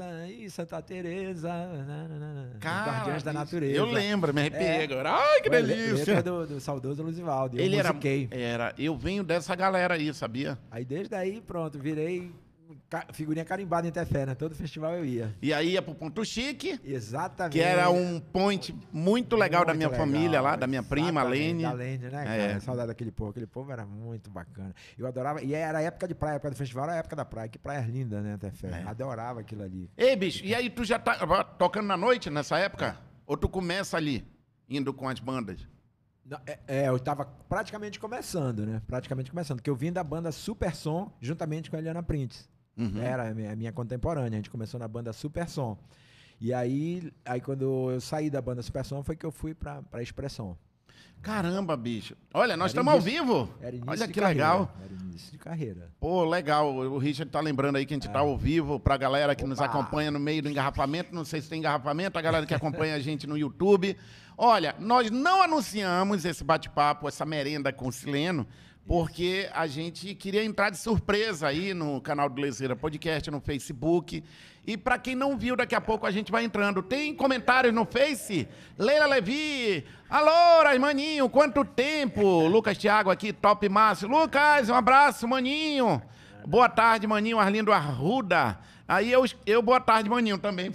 Santa 0.51 0.81
Teresa, 0.83 1.51
Cara, 2.61 2.93
guardiões 2.93 3.23
da 3.23 3.33
natureza. 3.33 3.75
Eu 3.77 3.87
lembro, 3.87 4.33
me 4.33 4.41
arrepiei 4.41 4.63
É. 4.63 4.85
agora. 4.85 5.13
Ai, 5.13 5.41
que 5.41 5.51
delícia. 5.51 6.23
Do, 6.23 6.47
do 6.47 6.61
saudoso 6.61 7.03
Luzivaldo. 7.03 7.59
Ele 7.59 7.77
era, 7.77 7.93
musiquei. 7.93 8.29
era. 8.31 8.75
Eu 8.79 8.97
venho 8.97 9.23
dessa 9.23 9.55
galera 9.55 9.95
aí, 9.95 10.13
sabia? 10.15 10.59
Aí 10.71 10.85
desde 10.85 11.15
aí, 11.15 11.41
pronto, 11.41 11.79
virei 11.79 12.33
ca- 12.91 13.07
figurinha 13.13 13.45
carimbada 13.45 13.87
em 13.89 13.91
Tefé, 13.91 14.27
né? 14.27 14.35
Todo 14.35 14.55
festival 14.55 14.93
eu 14.95 15.05
ia. 15.05 15.35
E 15.41 15.55
aí 15.55 15.71
ia 15.71 15.81
pro 15.81 15.95
Ponto 15.95 16.23
Chique, 16.25 16.79
Exatamente. 16.85 17.53
que 17.55 17.61
era 17.61 17.89
um 17.89 18.21
point 18.21 18.77
muito 18.93 19.37
legal 19.37 19.65
da 19.65 19.73
Muito 19.73 19.79
minha 19.79 19.89
legal, 19.89 20.07
família 20.07 20.41
lá, 20.43 20.57
da 20.57 20.67
minha 20.67 20.83
prima, 20.83 21.23
Lene. 21.23 21.63
Da 21.63 21.73
Lene, 21.73 22.05
né, 22.05 22.11
cara? 22.11 22.35
É. 22.37 22.61
Saudade 22.61 22.89
daquele 22.89 23.11
povo. 23.13 23.31
Aquele 23.31 23.47
povo 23.47 23.71
era 23.73 23.87
muito 23.87 24.29
bacana. 24.29 24.75
Eu 24.99 25.07
adorava. 25.07 25.41
E 25.43 25.55
era 25.55 25.79
a 25.79 25.83
época 25.83 26.07
de 26.09 26.15
praia, 26.15 26.35
a 26.35 26.37
época 26.37 26.51
do 26.51 26.57
festival 26.57 26.85
era 26.85 26.95
a 26.95 26.97
época 26.97 27.17
da 27.17 27.25
praia. 27.25 27.49
Que 27.49 27.59
praia 27.59 27.81
linda, 27.87 28.21
né, 28.21 28.37
Tefé? 28.37 28.69
É. 28.69 28.83
Adorava 28.89 29.41
aquilo 29.41 29.63
ali. 29.63 29.89
Ei, 29.97 30.15
bicho, 30.17 30.45
e 30.45 30.55
aí 30.55 30.69
tu 30.69 30.85
já 30.85 30.99
tá 30.99 31.45
tocando 31.45 31.87
na 31.87 31.97
noite 31.97 32.29
nessa 32.29 32.59
época? 32.59 32.99
Ou 33.25 33.37
tu 33.37 33.49
começa 33.49 33.97
ali, 33.97 34.27
indo 34.69 34.93
com 34.93 35.09
as 35.09 35.21
bandas? 35.21 35.67
É, 36.47 36.59
é, 36.69 36.89
eu 36.89 36.99
tava 36.99 37.25
praticamente 37.49 37.99
começando, 37.99 38.65
né? 38.65 38.81
Praticamente 38.87 39.31
começando. 39.31 39.59
Porque 39.59 39.71
eu 39.71 39.75
vim 39.75 39.93
da 39.93 40.03
banda 40.05 40.31
Super 40.31 40.75
Som 40.77 41.13
juntamente 41.21 41.69
com 41.71 41.77
a 41.77 41.79
Eliana 41.81 42.03
Printes. 42.03 42.49
Uhum. 42.81 43.03
Era 43.03 43.31
a 43.31 43.35
minha, 43.35 43.53
a 43.53 43.57
minha 43.57 43.73
contemporânea. 43.73 44.31
A 44.31 44.37
gente 44.37 44.51
começou 44.51 44.81
na 44.81 44.89
banda 44.89 45.13
Super 45.13 45.49
Som. 45.49 45.77
E 46.41 46.55
aí, 46.55 47.13
aí 47.25 47.41
quando 47.41 47.91
eu 47.93 48.01
saí 48.01 48.31
da 48.31 48.41
banda 48.41 48.63
Super 48.63 48.85
Som, 48.85 49.03
foi 49.03 49.15
que 49.15 49.27
eu 49.27 49.31
fui 49.31 49.55
pra, 49.55 49.83
pra 49.83 50.03
Expressão. 50.03 50.57
Caramba, 51.23 51.77
bicho. 51.77 52.17
Olha, 52.33 52.57
nós 52.57 52.71
estamos 52.71 52.93
ao 52.93 52.99
vivo. 52.99 53.53
Era 53.61 53.77
início 53.77 53.91
Olha 53.91 54.07
de 54.07 54.13
que 54.13 54.21
carreira, 54.21 54.43
legal. 54.43 54.75
Era 54.83 54.95
início 55.03 55.33
de 55.33 55.39
carreira. 55.39 55.91
Pô, 56.01 56.25
legal. 56.25 56.75
O 56.75 56.97
Richard 56.97 57.31
tá 57.31 57.41
lembrando 57.41 57.77
aí 57.77 57.85
que 57.85 57.93
a 57.93 57.97
gente 57.97 58.09
tá 58.09 58.21
ao 58.21 58.39
vivo 58.39 58.81
pra 58.81 58.97
galera 58.97 59.35
que 59.35 59.45
nos 59.45 59.59
Opa. 59.59 59.67
acompanha 59.67 60.11
no 60.11 60.19
meio 60.19 60.43
do 60.43 60.49
engarrafamento. 60.49 61.15
Não 61.15 61.25
sei 61.25 61.43
se 61.43 61.49
tem 61.51 61.59
engarrafamento, 61.59 62.19
a 62.19 62.23
galera 62.23 62.47
que 62.47 62.55
acompanha 62.55 62.95
a 62.95 63.01
gente 63.01 63.27
no 63.27 63.37
YouTube. 63.37 63.95
Olha, 64.37 64.75
nós 64.79 65.11
não 65.11 65.43
anunciamos 65.43 66.25
esse 66.25 66.43
bate-papo, 66.43 67.07
essa 67.07 67.27
merenda 67.27 67.71
com 67.71 67.89
o 67.89 67.93
Sileno, 67.93 68.47
porque 68.87 69.49
a 69.53 69.67
gente 69.67 70.15
queria 70.15 70.45
entrar 70.45 70.71
de 70.71 70.79
surpresa 70.79 71.49
aí 71.49 71.73
no 71.73 72.01
canal 72.01 72.29
do 72.29 72.41
Lezeira 72.41 72.75
Podcast, 72.75 73.31
no 73.31 73.41
Facebook. 73.41 74.25
E 74.67 74.77
pra 74.77 74.99
quem 74.99 75.15
não 75.15 75.37
viu, 75.37 75.57
daqui 75.57 75.75
a 75.75 75.81
pouco 75.81 76.07
a 76.07 76.11
gente 76.11 76.31
vai 76.31 76.45
entrando. 76.45 76.83
Tem 76.83 77.15
comentários 77.15 77.73
no 77.73 77.85
Face? 77.85 78.49
Leila 78.77 79.07
Levi. 79.07 79.85
Alô, 80.09 80.79
maninho, 80.79 81.29
quanto 81.29 81.65
tempo? 81.65 82.47
Lucas 82.47 82.77
Thiago 82.77 83.11
aqui, 83.11 83.33
top 83.33 83.69
Márcio. 83.69 84.09
Lucas, 84.09 84.69
um 84.69 84.75
abraço, 84.75 85.27
maninho. 85.27 86.03
Boa 86.47 86.69
tarde, 86.69 87.07
maninho. 87.07 87.39
Arlindo 87.39 87.73
Arruda. 87.73 88.59
Aí 88.87 89.13
eu, 89.13 89.25
eu 89.47 89.63
boa 89.63 89.81
tarde, 89.81 90.11
maninho, 90.11 90.37
também. 90.37 90.73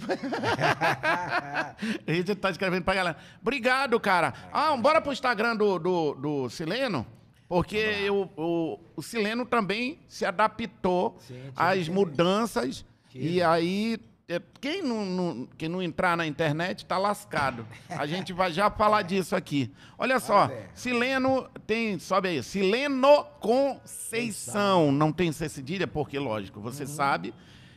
a 2.06 2.12
gente 2.12 2.34
tá 2.34 2.50
escrevendo 2.50 2.82
pra 2.82 2.94
galera. 2.94 3.16
Obrigado, 3.42 4.00
cara. 4.00 4.32
Ah, 4.50 4.74
bora 4.74 5.02
pro 5.02 5.12
Instagram 5.12 5.54
do, 5.54 5.78
do, 5.78 6.14
do 6.14 6.48
Sileno. 6.48 7.06
Porque 7.48 7.76
eu, 7.76 8.30
o, 8.36 8.78
o 8.96 9.02
Sileno 9.02 9.44
também 9.46 9.98
se 10.08 10.24
adaptou 10.24 11.16
Sim, 11.20 11.40
às 11.54 11.88
mudanças. 11.88 12.84
E 13.14 13.40
aí, 13.40 13.98
é, 14.28 14.40
quem 14.60 14.82
não, 14.82 15.06
não- 15.06 15.48
quem 15.56 15.68
não 15.68 15.80
entrar 15.80 16.16
na 16.16 16.26
internet 16.26 16.84
tá 16.84 16.98
lascado. 16.98 17.64
A 17.88 18.04
gente 18.06 18.32
vai 18.32 18.52
já 18.52 18.68
falar 18.72 19.02
disso 19.02 19.36
aqui. 19.36 19.70
Olha 19.96 20.18
só. 20.18 20.50
Sileno 20.74 21.48
tem, 21.66 21.98
sobe 21.98 22.28
aí, 22.28 22.42
Sileno 22.42 23.24
Conceição. 23.40 24.90
Não 24.92 25.12
tem 25.12 25.30
C 25.32 25.48
cedilha, 25.48 25.86
porque, 25.86 26.18
lógico, 26.18 26.60
você 26.60 26.82
Uhum. 26.82 26.88
sabe. 26.88 27.34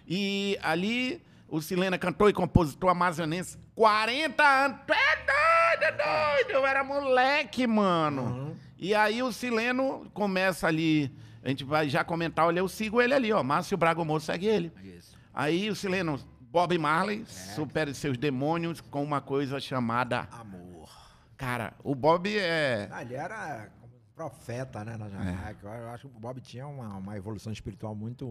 E 0.07 0.57
ali, 0.63 1.21
o 1.47 1.61
Sileno 1.61 1.95
é 1.95 1.99
cantor 1.99 2.29
e 2.29 2.33
compositor 2.33 2.89
amazonense. 2.89 3.57
40 3.75 4.43
anos. 4.43 4.77
Tu 4.87 4.93
é 4.93 5.15
doido, 5.15 5.83
é 5.83 5.91
doido. 5.91 6.51
Eu 6.51 6.65
era 6.65 6.83
moleque, 6.83 7.65
mano. 7.67 8.21
Uhum. 8.23 8.55
E 8.79 8.95
aí 8.95 9.21
o 9.21 9.31
Sileno 9.31 10.09
começa 10.13 10.65
ali. 10.67 11.11
A 11.43 11.49
gente 11.49 11.63
vai 11.63 11.89
já 11.89 12.03
comentar, 12.03 12.45
olha, 12.47 12.59
eu 12.59 12.67
sigo 12.67 13.01
ele 13.01 13.13
ali, 13.13 13.31
ó. 13.33 13.43
Márcio 13.43 13.77
Braga 13.77 14.03
Moço 14.03 14.25
segue 14.27 14.45
ele. 14.47 14.71
Isso. 14.83 15.17
Aí 15.33 15.69
o 15.69 15.75
Sileno, 15.75 16.19
Bob 16.41 16.77
Marley, 16.77 17.21
É. 17.21 17.25
supere 17.25 17.93
seus 17.93 18.17
demônios 18.17 18.81
com 18.81 19.03
uma 19.03 19.21
coisa 19.21 19.59
chamada. 19.59 20.27
Amor. 20.31 20.89
Cara, 21.37 21.73
o 21.83 21.93
Bob 21.93 22.27
é. 22.37 22.87
Ah, 22.91 23.01
ele 23.01 23.13
era 23.15 23.69
um 23.83 23.87
profeta, 24.15 24.83
né, 24.83 24.97
na 24.97 25.09
Jamaica. 25.09 25.67
Eu 25.67 25.89
acho 25.89 26.07
que 26.09 26.17
o 26.17 26.19
Bob 26.19 26.41
tinha 26.41 26.67
uma, 26.67 26.97
uma 26.97 27.17
evolução 27.17 27.51
espiritual 27.53 27.93
muito. 27.95 28.27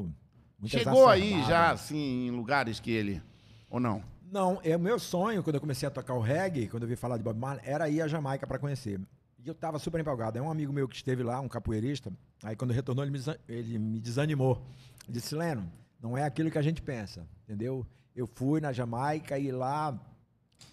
muito 0.59 0.71
Chegou 0.71 1.09
aí 1.09 1.43
já, 1.45 1.71
assim, 1.71 2.27
em 2.27 2.31
lugares 2.31 2.81
que 2.81 2.91
ele. 2.91 3.23
Ou 3.71 3.79
não? 3.81 4.03
Não, 4.31 4.61
é 4.63 4.77
o 4.77 4.81
meu 4.81 4.99
sonho, 4.99 5.43
quando 5.43 5.55
eu 5.55 5.61
comecei 5.61 5.87
a 5.89 5.91
tocar 5.91 6.13
o 6.15 6.21
reggae, 6.21 6.69
quando 6.69 6.83
eu 6.83 6.89
vi 6.89 6.97
falar 6.97 7.17
de 7.17 7.23
Bob 7.23 7.39
Marley, 7.39 7.63
era 7.67 7.89
ir 7.89 8.03
à 8.03 8.09
Jamaica 8.09 8.47
para 8.47 8.59
conhecer. 8.59 9.01
E 9.38 9.48
eu 9.48 9.55
tava 9.55 9.79
super 9.79 10.01
empolgado. 10.01 10.38
É 10.38 10.42
um 10.42 10.51
amigo 10.51 10.72
meu 10.72 10.88
que 10.88 10.96
esteve 10.96 11.22
lá, 11.22 11.40
um 11.40 11.48
capoeirista. 11.48 12.12
Aí 12.42 12.57
quando 12.57 12.72
retornou, 12.72 13.05
ele 13.05 13.16
me, 13.16 13.24
ele 13.48 13.79
me 13.79 14.01
desanimou. 14.01 14.66
Disse, 15.09 15.35
Leno, 15.35 15.70
não 16.01 16.16
é 16.16 16.24
aquilo 16.24 16.51
que 16.51 16.59
a 16.59 16.62
gente 16.62 16.83
pensa, 16.83 17.27
entendeu? 17.44 17.87
Eu 18.14 18.27
fui 18.27 18.61
na 18.61 18.72
Jamaica 18.72 19.38
e 19.38 19.51
lá 19.53 19.98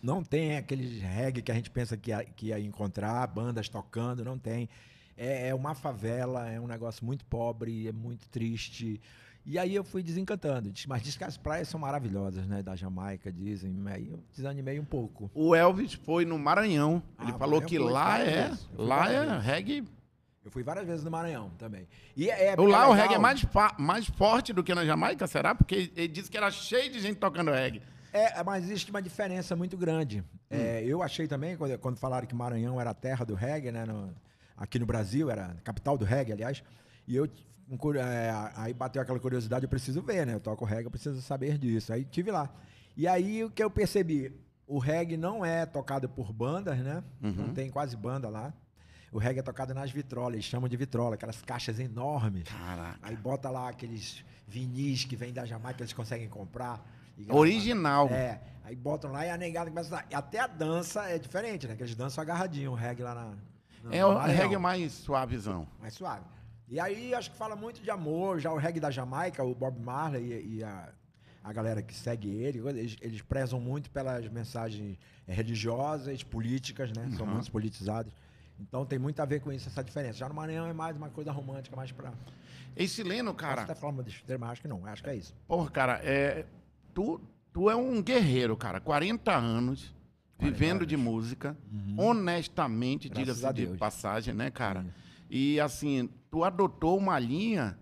não 0.01 0.23
tem 0.23 0.57
aquele 0.57 0.99
reggae 0.99 1.41
que 1.41 1.51
a 1.51 1.55
gente 1.55 1.69
pensa 1.69 1.95
que 1.95 2.09
ia, 2.09 2.23
que 2.23 2.47
ia 2.47 2.59
encontrar, 2.59 3.25
bandas 3.27 3.69
tocando, 3.69 4.25
não 4.25 4.37
tem. 4.37 4.67
É, 5.15 5.49
é 5.49 5.55
uma 5.55 5.73
favela, 5.73 6.49
é 6.49 6.59
um 6.59 6.67
negócio 6.67 7.05
muito 7.05 7.23
pobre, 7.25 7.87
é 7.87 7.91
muito 7.91 8.27
triste. 8.29 8.99
E 9.45 9.59
aí 9.59 9.75
eu 9.75 9.83
fui 9.83 10.01
desencantando. 10.01 10.71
Mas 10.87 11.03
diz 11.03 11.15
que 11.15 11.23
as 11.23 11.37
praias 11.37 11.67
são 11.67 11.79
maravilhosas, 11.79 12.47
né? 12.47 12.63
Da 12.63 12.75
Jamaica, 12.75 13.31
dizem. 13.31 13.75
Aí 13.87 14.09
eu 14.09 14.19
desanimei 14.33 14.79
um 14.79 14.85
pouco. 14.85 15.29
O 15.35 15.53
Elvis 15.55 15.93
foi 15.93 16.25
no 16.25 16.39
Maranhão. 16.39 17.03
Ele 17.21 17.31
Ah, 17.31 17.37
falou 17.37 17.61
Maranhão 17.61 17.67
que 17.69 17.77
lá 17.77 18.19
é. 18.19 18.51
Lá 18.75 19.11
é 19.11 19.39
reggae. 19.39 19.83
Eu 20.43 20.51
fui 20.51 20.63
várias 20.63 20.85
vezes 20.85 21.03
no 21.03 21.09
Maranhão 21.11 21.49
também. 21.57 21.87
E 22.15 22.29
é, 22.29 22.47
é 22.49 22.55
lá 22.55 22.87
o 22.89 22.93
reggae 22.93 23.15
é 23.15 23.19
mais, 23.19 23.43
mais 23.79 24.05
forte 24.07 24.53
do 24.53 24.63
que 24.63 24.73
na 24.75 24.85
Jamaica, 24.85 25.25
será? 25.27 25.55
Porque 25.55 25.91
ele 25.95 26.07
disse 26.07 26.29
que 26.29 26.37
era 26.37 26.49
cheio 26.51 26.91
de 26.91 26.99
gente 26.99 27.17
tocando 27.17 27.51
reggae. 27.51 27.81
É, 28.13 28.41
mas 28.43 28.63
existe 28.63 28.89
uma 28.91 29.01
diferença 29.01 29.55
muito 29.55 29.75
grande. 29.75 30.23
É, 30.49 30.83
eu 30.85 31.03
achei 31.03 31.27
também, 31.27 31.57
quando, 31.57 31.77
quando 31.79 31.97
falaram 31.97 32.25
que 32.27 32.33
Maranhão 32.35 32.79
era 32.79 32.91
a 32.91 32.93
terra 32.93 33.25
do 33.25 33.33
reggae, 33.35 33.71
né? 33.71 33.85
no- 33.85 34.13
aqui 34.55 34.79
no 34.79 34.85
Brasil, 34.85 35.29
era 35.29 35.47
a 35.47 35.53
capital 35.61 35.97
do 35.97 36.05
reggae, 36.05 36.31
aliás. 36.31 36.63
E 37.07 37.15
eu, 37.15 37.25
é, 37.25 37.29
aí 38.55 38.73
bateu 38.73 39.01
aquela 39.01 39.19
curiosidade, 39.19 39.63
eu 39.65 39.69
preciso 39.69 40.01
ver, 40.01 40.25
né? 40.25 40.33
Eu 40.33 40.39
toco 40.39 40.65
reggae, 40.65 40.85
eu 40.85 40.91
preciso 40.91 41.21
saber 41.21 41.57
disso. 41.57 41.91
Aí 41.93 42.05
tive 42.05 42.31
lá. 42.31 42.49
E 42.95 43.07
aí 43.07 43.43
o 43.43 43.49
que 43.49 43.63
eu 43.63 43.69
percebi? 43.69 44.31
O 44.67 44.79
reggae 44.79 45.17
não 45.17 45.45
é 45.45 45.65
tocado 45.65 46.07
por 46.09 46.31
bandas, 46.33 46.77
né? 46.79 47.03
Não 47.21 47.53
tem 47.53 47.69
quase 47.69 47.95
banda 47.95 48.29
lá. 48.29 48.53
O 49.11 49.17
reggae 49.17 49.39
é 49.39 49.43
tocado 49.43 49.73
nas 49.73 49.91
vitrolas, 49.91 50.33
eles 50.33 50.45
chamam 50.45 50.67
de 50.67 50.75
vitrola, 50.75 51.15
aquelas 51.15 51.41
caixas 51.41 51.79
enormes. 51.79 52.43
Caraca. 52.43 52.99
Aí 53.01 53.15
bota 53.15 53.49
lá 53.49 53.69
aqueles 53.69 54.23
vinis 54.47 55.05
que 55.05 55.15
vêm 55.15 55.31
da 55.31 55.45
Jamaica, 55.45 55.81
eles 55.81 55.93
conseguem 55.93 56.27
comprar. 56.27 56.83
Original. 57.29 58.09
É, 58.09 58.41
aí 58.63 58.75
botam 58.75 59.11
lá 59.11 59.25
e 59.25 59.29
a 59.29 59.37
negada 59.37 59.69
começa 59.69 59.95
a... 60.11 60.17
Até 60.17 60.39
a 60.39 60.47
dança 60.47 61.03
é 61.09 61.17
diferente, 61.17 61.65
né? 61.67 61.75
Que 61.75 61.83
eles 61.83 61.95
dançam 61.95 62.21
agarradinho, 62.21 62.71
o 62.71 62.75
reggae 62.75 63.03
lá 63.03 63.15
na... 63.15 63.25
no- 63.83 63.93
É 63.95 64.05
o 64.05 64.17
reggae 64.19 64.57
mais 64.57 64.91
suavezão. 64.91 65.65
Mais 65.79 65.93
suave. 65.93 66.25
E 66.67 66.79
aí 66.79 67.13
acho 67.13 67.31
que 67.31 67.37
fala 67.37 67.55
muito 67.55 67.81
de 67.81 67.91
amor, 67.91 68.39
já 68.39 68.51
o 68.51 68.57
reggae 68.57 68.79
da 68.79 68.89
Jamaica, 68.89 69.43
o 69.43 69.53
Bob 69.53 69.79
Marley 69.79 70.33
e, 70.33 70.55
e 70.57 70.63
a, 70.63 70.89
a 71.43 71.53
galera 71.53 71.81
que 71.81 71.93
segue 71.93 72.27
ele, 72.27 72.59
eles, 72.67 72.97
eles 73.01 73.21
prezam 73.21 73.59
muito 73.59 73.89
pelas 73.91 74.27
mensagens 74.29 74.97
religiosas, 75.27 76.23
políticas, 76.23 76.91
né? 76.91 77.09
São 77.15 77.25
muito 77.25 77.51
politizados. 77.51 78.11
Então 78.59 78.85
tem 78.85 78.97
muito 78.97 79.19
a 79.19 79.25
ver 79.25 79.41
com 79.41 79.51
isso, 79.51 79.67
essa 79.67 79.83
diferença. 79.83 80.17
Já 80.17 80.29
no 80.29 80.33
Maranhão 80.33 80.65
é 80.65 80.73
mais 80.73 80.95
uma 80.97 81.09
coisa 81.09 81.31
romântica, 81.31 81.75
mais 81.75 81.91
pra... 81.91 82.13
Esse 82.75 83.03
Leno, 83.03 83.33
cara, 83.33 83.61
até 83.61 83.75
falar 83.75 83.93
uma 83.93 84.03
besteira, 84.03 84.39
mas 84.39 84.51
acho 84.51 84.61
que 84.61 84.67
não, 84.67 84.85
acho 84.85 85.03
que 85.03 85.09
é 85.09 85.15
isso. 85.15 85.33
porra, 85.47 85.69
cara, 85.69 86.01
é, 86.03 86.45
tu, 86.93 87.21
tu 87.53 87.69
é 87.69 87.75
um 87.75 88.01
guerreiro, 88.01 88.57
cara. 88.57 88.79
40 88.81 89.31
anos, 89.33 89.93
vivendo 90.39 90.85
de 90.85 90.97
música, 90.97 91.55
honestamente, 91.97 93.07
Graças 93.07 93.37
diga-se 93.37 93.53
de 93.53 93.77
passagem, 93.77 94.33
né, 94.33 94.49
cara? 94.49 94.85
E 95.37 95.59
assim, 95.59 96.09
tu 96.31 96.45
adotou 96.45 96.97
uma 96.97 97.19
linha 97.19 97.77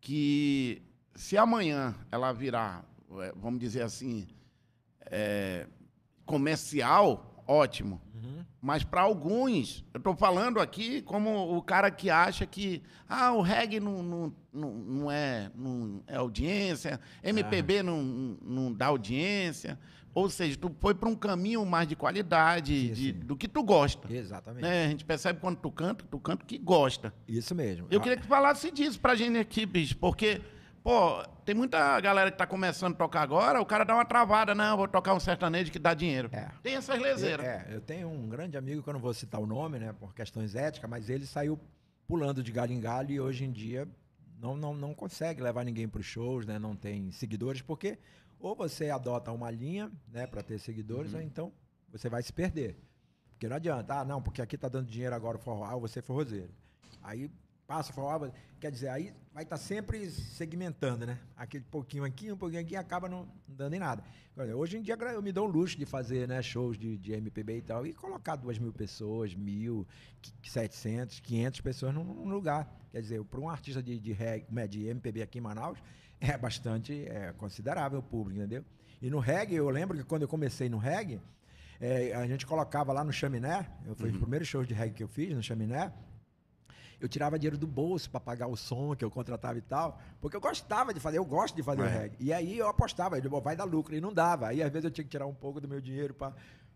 que, 0.00 0.80
se 1.14 1.36
amanhã 1.36 1.94
ela 2.10 2.32
virar, 2.32 2.86
é, 3.20 3.34
vamos 3.36 3.60
dizer 3.60 3.82
assim, 3.82 4.26
é, 5.02 5.66
comercial, 6.24 7.44
ótimo. 7.46 8.00
Mas 8.62 8.82
para 8.82 9.02
alguns, 9.02 9.84
eu 9.92 9.98
estou 9.98 10.16
falando 10.16 10.58
aqui 10.58 11.02
como 11.02 11.54
o 11.54 11.60
cara 11.60 11.90
que 11.90 12.08
acha 12.08 12.46
que 12.46 12.82
ah, 13.06 13.30
o 13.32 13.42
reggae 13.42 13.78
não, 13.78 14.02
não, 14.02 14.34
não, 14.50 14.70
não 14.72 15.10
é, 15.12 15.50
não 15.54 16.02
é 16.06 16.16
audiência, 16.16 16.98
MPB 17.22 17.82
não, 17.82 18.02
não 18.40 18.72
dá 18.72 18.86
audiência. 18.86 19.78
Ou 20.16 20.30
seja, 20.30 20.56
tu 20.56 20.74
foi 20.80 20.94
para 20.94 21.10
um 21.10 21.14
caminho 21.14 21.62
mais 21.66 21.86
de 21.86 21.94
qualidade, 21.94 22.72
Sim, 22.88 22.92
de- 22.94 23.12
sim. 23.12 23.18
do 23.20 23.36
que 23.36 23.46
tu 23.46 23.62
gosta. 23.62 24.10
Exatamente. 24.10 24.62
Né? 24.62 24.86
A 24.86 24.88
gente 24.88 25.04
percebe 25.04 25.38
quando 25.40 25.58
tu 25.58 25.70
canta, 25.70 26.06
tu 26.10 26.18
canta 26.18 26.42
que 26.42 26.56
gosta. 26.56 27.12
Isso 27.28 27.54
mesmo. 27.54 27.86
Eu 27.90 28.00
queria 28.00 28.16
que 28.16 28.22
tu 28.22 28.28
falasse 28.28 28.70
disso 28.70 28.98
pra 28.98 29.14
gente 29.14 29.36
aqui, 29.36 29.66
bicho, 29.66 29.94
porque, 29.98 30.40
pô, 30.82 31.22
tem 31.44 31.54
muita 31.54 32.00
galera 32.00 32.30
que 32.30 32.38
tá 32.38 32.46
começando 32.46 32.94
a 32.94 32.96
tocar 32.96 33.20
agora, 33.20 33.60
o 33.60 33.66
cara 33.66 33.84
dá 33.84 33.94
uma 33.94 34.06
travada, 34.06 34.54
não, 34.54 34.74
vou 34.78 34.88
tocar 34.88 35.12
um 35.12 35.20
sertanejo 35.20 35.70
que 35.70 35.78
dá 35.78 35.92
dinheiro. 35.92 36.30
É. 36.32 36.48
Tem 36.62 36.76
essas 36.76 36.96
Eu, 36.96 37.02
leseiras. 37.02 37.44
é, 37.44 37.66
eu 37.72 37.82
tenho 37.82 38.08
um 38.08 38.26
grande 38.26 38.56
amigo, 38.56 38.82
que 38.82 38.88
eu 38.88 38.94
não 38.94 39.00
vou 39.00 39.12
citar 39.12 39.38
o 39.38 39.46
nome, 39.46 39.78
né, 39.78 39.92
por 39.92 40.14
questões 40.14 40.54
éticas, 40.54 40.88
mas 40.88 41.10
ele 41.10 41.26
saiu 41.26 41.60
pulando 42.08 42.42
de 42.42 42.50
galho 42.52 42.72
em 42.72 42.80
galho 42.80 43.10
e 43.12 43.20
hoje 43.20 43.44
em 43.44 43.52
dia 43.52 43.86
não, 44.40 44.56
não, 44.56 44.74
não 44.74 44.94
consegue 44.94 45.42
levar 45.42 45.62
ninguém 45.62 45.86
para 45.86 46.00
os 46.00 46.06
shows, 46.06 46.46
né, 46.46 46.58
não 46.58 46.74
tem 46.74 47.10
seguidores, 47.10 47.60
porque 47.60 47.98
ou 48.40 48.54
você 48.54 48.90
adota 48.90 49.32
uma 49.32 49.50
linha, 49.50 49.90
né, 50.08 50.26
para 50.26 50.42
ter 50.42 50.58
seguidores, 50.58 51.12
Uhum. 51.12 51.18
ou 51.20 51.24
então 51.24 51.52
você 51.90 52.08
vai 52.08 52.22
se 52.22 52.32
perder. 52.32 52.78
Porque 53.30 53.48
não 53.48 53.56
adianta, 53.56 54.00
ah, 54.00 54.04
não, 54.04 54.22
porque 54.22 54.40
aqui 54.40 54.56
tá 54.56 54.68
dando 54.68 54.86
dinheiro 54.88 55.14
agora 55.14 55.36
o 55.36 55.40
forró, 55.40 55.64
ah, 55.64 55.76
você 55.76 55.98
é 55.98 56.02
forrozeiro. 56.02 56.50
Aí 57.02 57.30
passa 57.66 57.92
forró, 57.92 58.30
quer 58.60 58.70
dizer, 58.70 58.88
aí 58.88 59.12
vai 59.34 59.42
estar 59.42 59.56
sempre 59.56 60.08
segmentando, 60.10 61.04
né? 61.04 61.18
Aquele 61.36 61.64
pouquinho 61.64 62.04
aqui, 62.04 62.30
um 62.30 62.36
pouquinho 62.36 62.60
aqui, 62.62 62.76
acaba 62.76 63.08
não 63.08 63.28
dando 63.46 63.74
em 63.74 63.78
nada. 63.78 64.02
Hoje 64.54 64.76
em 64.78 64.82
dia 64.82 64.94
eu 64.94 65.22
me 65.22 65.32
dou 65.32 65.48
o 65.48 65.50
luxo 65.50 65.76
de 65.78 65.84
fazer 65.86 66.28
né, 66.28 66.40
shows 66.42 66.78
de, 66.78 66.96
de 66.98 67.12
MPB 67.12 67.58
e 67.58 67.62
tal, 67.62 67.86
e 67.86 67.92
colocar 67.92 68.36
duas 68.36 68.58
mil 68.58 68.72
pessoas, 68.72 69.34
mil, 69.34 69.86
qui- 70.20 70.32
700, 70.50 71.20
500 71.20 71.60
pessoas 71.60 71.94
num, 71.94 72.04
num 72.04 72.28
lugar. 72.28 72.70
Quer 72.92 73.00
dizer, 73.00 73.24
para 73.24 73.40
um 73.40 73.48
artista 73.48 73.82
de, 73.82 73.98
de, 73.98 74.12
reggae, 74.12 74.46
né, 74.50 74.66
de 74.66 74.86
MPB 74.86 75.22
aqui 75.22 75.38
em 75.38 75.40
Manaus, 75.42 75.78
é 76.20 76.36
bastante 76.38 77.06
é, 77.08 77.32
considerável 77.36 77.98
o 77.98 78.02
público, 78.02 78.38
entendeu? 78.40 78.64
E 79.02 79.10
no 79.10 79.18
reggae, 79.18 79.56
eu 79.56 79.68
lembro 79.70 79.96
que 79.96 80.04
quando 80.04 80.22
eu 80.22 80.28
comecei 80.28 80.68
no 80.68 80.78
reggae, 80.78 81.20
é, 81.80 82.14
a 82.14 82.26
gente 82.26 82.46
colocava 82.46 82.92
lá 82.92 83.02
no 83.04 83.12
chaminé, 83.12 83.68
eu 83.84 83.94
foi 83.94 84.10
o 84.10 84.20
primeiro 84.20 84.44
show 84.44 84.64
de 84.64 84.72
reggae 84.72 84.94
que 84.94 85.02
eu 85.02 85.08
fiz 85.08 85.34
no 85.34 85.42
chaminé, 85.42 85.92
eu 87.00 87.08
tirava 87.08 87.38
dinheiro 87.38 87.58
do 87.58 87.66
bolso 87.66 88.08
para 88.10 88.20
pagar 88.20 88.46
o 88.46 88.56
som 88.56 88.94
que 88.96 89.04
eu 89.04 89.10
contratava 89.10 89.58
e 89.58 89.62
tal, 89.62 90.00
porque 90.20 90.36
eu 90.36 90.40
gostava 90.40 90.94
de 90.94 91.00
fazer, 91.00 91.18
eu 91.18 91.24
gosto 91.24 91.54
de 91.54 91.62
fazer 91.62 91.82
É. 91.82 91.84
o 91.84 91.88
reggae. 91.88 92.16
E 92.20 92.32
aí 92.32 92.58
eu 92.58 92.68
apostava, 92.68 93.18
eu 93.18 93.40
vai 93.40 93.54
dar 93.56 93.64
lucro, 93.64 93.94
e 93.94 94.00
não 94.00 94.12
dava. 94.12 94.48
Aí 94.48 94.62
às 94.62 94.70
vezes 94.72 94.84
eu 94.84 94.90
tinha 94.90 95.04
que 95.04 95.10
tirar 95.10 95.26
um 95.26 95.34
pouco 95.34 95.60
do 95.60 95.68
meu 95.68 95.80
dinheiro 95.80 96.14
para 96.14 96.32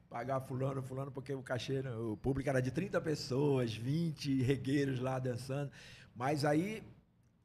pagar 0.08 0.40
fulano, 0.40 0.82
fulano, 0.82 1.10
porque 1.10 1.32
o 1.32 1.42
cachê, 1.42 1.82
né, 1.82 1.90
o 1.94 2.16
público 2.16 2.48
era 2.48 2.60
de 2.60 2.70
30 2.70 3.00
pessoas, 3.00 3.74
20 3.74 4.42
regueiros 4.42 4.98
lá 5.00 5.18
dançando. 5.18 5.70
Mas 6.14 6.44
aí 6.44 6.82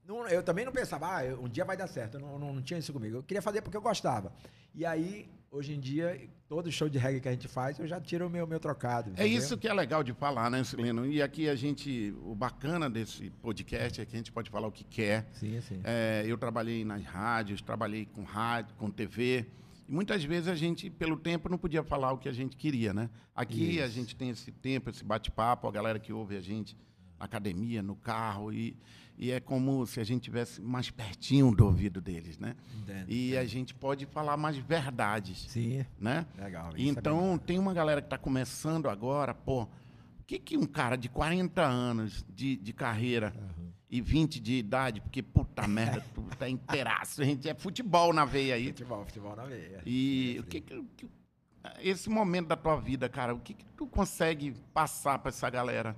não- 0.05 0.27
eu 0.27 0.41
também 0.43 0.65
não 0.65 0.71
pensava, 0.71 1.05
ah, 1.07 1.23
um 1.39 1.47
dia 1.47 1.63
vai 1.63 1.77
dar 1.77 1.87
certo. 1.87 2.15
Eu 2.15 2.21
não, 2.21 2.39
não, 2.39 2.53
não 2.55 2.61
tinha 2.61 2.79
isso 2.79 2.91
comigo. 2.91 3.17
Eu 3.17 3.23
queria 3.23 3.41
fazer 3.41 3.61
porque 3.61 3.77
eu 3.77 3.81
gostava. 3.81 4.33
E 4.73 4.85
aí, 4.85 5.29
hoje 5.55 5.73
em 5.73 5.79
dia, 5.79 6.19
todo 6.49 6.69
show 6.71 6.89
de 6.89 6.97
reggae 6.97 7.21
que 7.21 7.29
a 7.29 7.31
gente 7.31 7.47
faz, 7.47 7.79
eu 7.79 7.87
já 7.87 7.99
tiro 7.99 8.27
o 8.27 8.29
meu, 8.29 8.45
meu 8.45 8.59
trocado. 8.59 9.11
É 9.11 9.13
entendeu? 9.13 9.37
isso 9.37 9.57
que 9.57 9.67
é 9.67 9.73
legal 9.73 10.03
de 10.03 10.13
falar, 10.13 10.51
né, 10.51 10.63
Sileno? 10.63 11.05
E 11.05 11.21
aqui 11.21 11.47
a 11.47 11.55
gente, 11.55 12.13
o 12.23 12.35
bacana 12.35 12.89
desse 12.89 13.29
podcast 13.41 14.01
é 14.01 14.05
que 14.05 14.15
a 14.15 14.17
gente 14.17 14.31
pode 14.31 14.49
falar 14.49 14.67
o 14.67 14.71
que 14.71 14.83
quer. 14.83 15.27
Sim, 15.31 15.61
sim. 15.61 15.79
É, 15.83 16.23
eu 16.27 16.37
trabalhei 16.37 16.83
nas 16.83 17.03
rádios, 17.03 17.61
trabalhei 17.61 18.05
com 18.05 18.23
rádio, 18.23 18.75
com 18.75 18.91
TV. 18.91 19.45
E 19.87 19.91
muitas 19.91 20.23
vezes 20.23 20.49
a 20.49 20.55
gente, 20.55 20.89
pelo 20.89 21.15
tempo, 21.15 21.47
não 21.47 21.57
podia 21.57 21.83
falar 21.83 22.11
o 22.11 22.17
que 22.17 22.27
a 22.27 22.33
gente 22.33 22.57
queria, 22.57 22.93
né? 22.93 23.09
Aqui 23.35 23.79
a 23.79 23.85
Isso. 23.85 23.95
gente 23.95 24.15
tem 24.15 24.29
esse 24.29 24.51
tempo, 24.51 24.89
esse 24.89 25.03
bate-papo, 25.03 25.67
a 25.67 25.71
galera 25.71 25.99
que 25.99 26.11
ouve 26.11 26.35
a 26.35 26.41
gente 26.41 26.75
na 27.17 27.25
academia, 27.25 27.81
no 27.81 27.95
carro, 27.95 28.51
e, 28.51 28.75
e 29.17 29.31
é 29.31 29.39
como 29.39 29.85
se 29.85 29.99
a 29.99 30.03
gente 30.03 30.23
tivesse 30.23 30.61
mais 30.61 30.89
pertinho 30.89 31.53
do 31.55 31.65
ouvido 31.65 32.01
deles, 32.01 32.37
né? 32.37 32.55
Entendo, 32.81 33.05
E 33.11 33.37
a 33.37 33.45
gente 33.45 33.73
pode 33.73 34.05
falar 34.05 34.35
mais 34.37 34.57
verdades, 34.57 35.45
Sim, 35.49 35.85
né? 35.99 36.25
legal. 36.37 36.71
É 36.75 36.81
então, 36.81 37.37
tem 37.37 37.57
uma 37.57 37.73
galera 37.73 38.01
que 38.01 38.07
está 38.07 38.17
começando 38.17 38.89
agora, 38.89 39.33
pô, 39.33 39.63
o 39.63 39.69
que, 40.27 40.39
que 40.39 40.57
um 40.57 40.65
cara 40.65 40.95
de 40.97 41.07
40 41.07 41.61
anos 41.63 42.25
de, 42.29 42.55
de 42.57 42.73
carreira 42.73 43.33
e 43.89 44.01
20 44.01 44.39
de 44.39 44.53
idade, 44.55 44.99
porque 44.99 45.21
puta 45.21 45.65
merda, 45.67 46.03
tu 46.13 46.21
tá 46.37 46.49
inteiraço, 46.49 47.21
a 47.21 47.25
gente 47.25 47.47
é 47.47 47.53
futebol 47.53 48.11
na 48.11 48.25
veia 48.25 48.55
aí. 48.55 48.67
Futebol, 48.67 49.05
futebol 49.05 49.35
na 49.35 49.45
veia. 49.45 49.81
E 49.85 50.37
o 50.39 50.43
que 50.43 50.59
que, 50.61 50.83
que- 50.97 51.07
esse 51.81 52.09
momento 52.09 52.47
da 52.47 52.55
tua 52.55 52.75
vida, 52.79 53.09
cara, 53.09 53.33
o 53.33 53.39
que 53.39 53.53
que 53.53 53.65
tu 53.77 53.87
consegue 53.87 54.53
passar 54.73 55.17
para 55.19 55.29
essa 55.29 55.49
galera? 55.49 55.95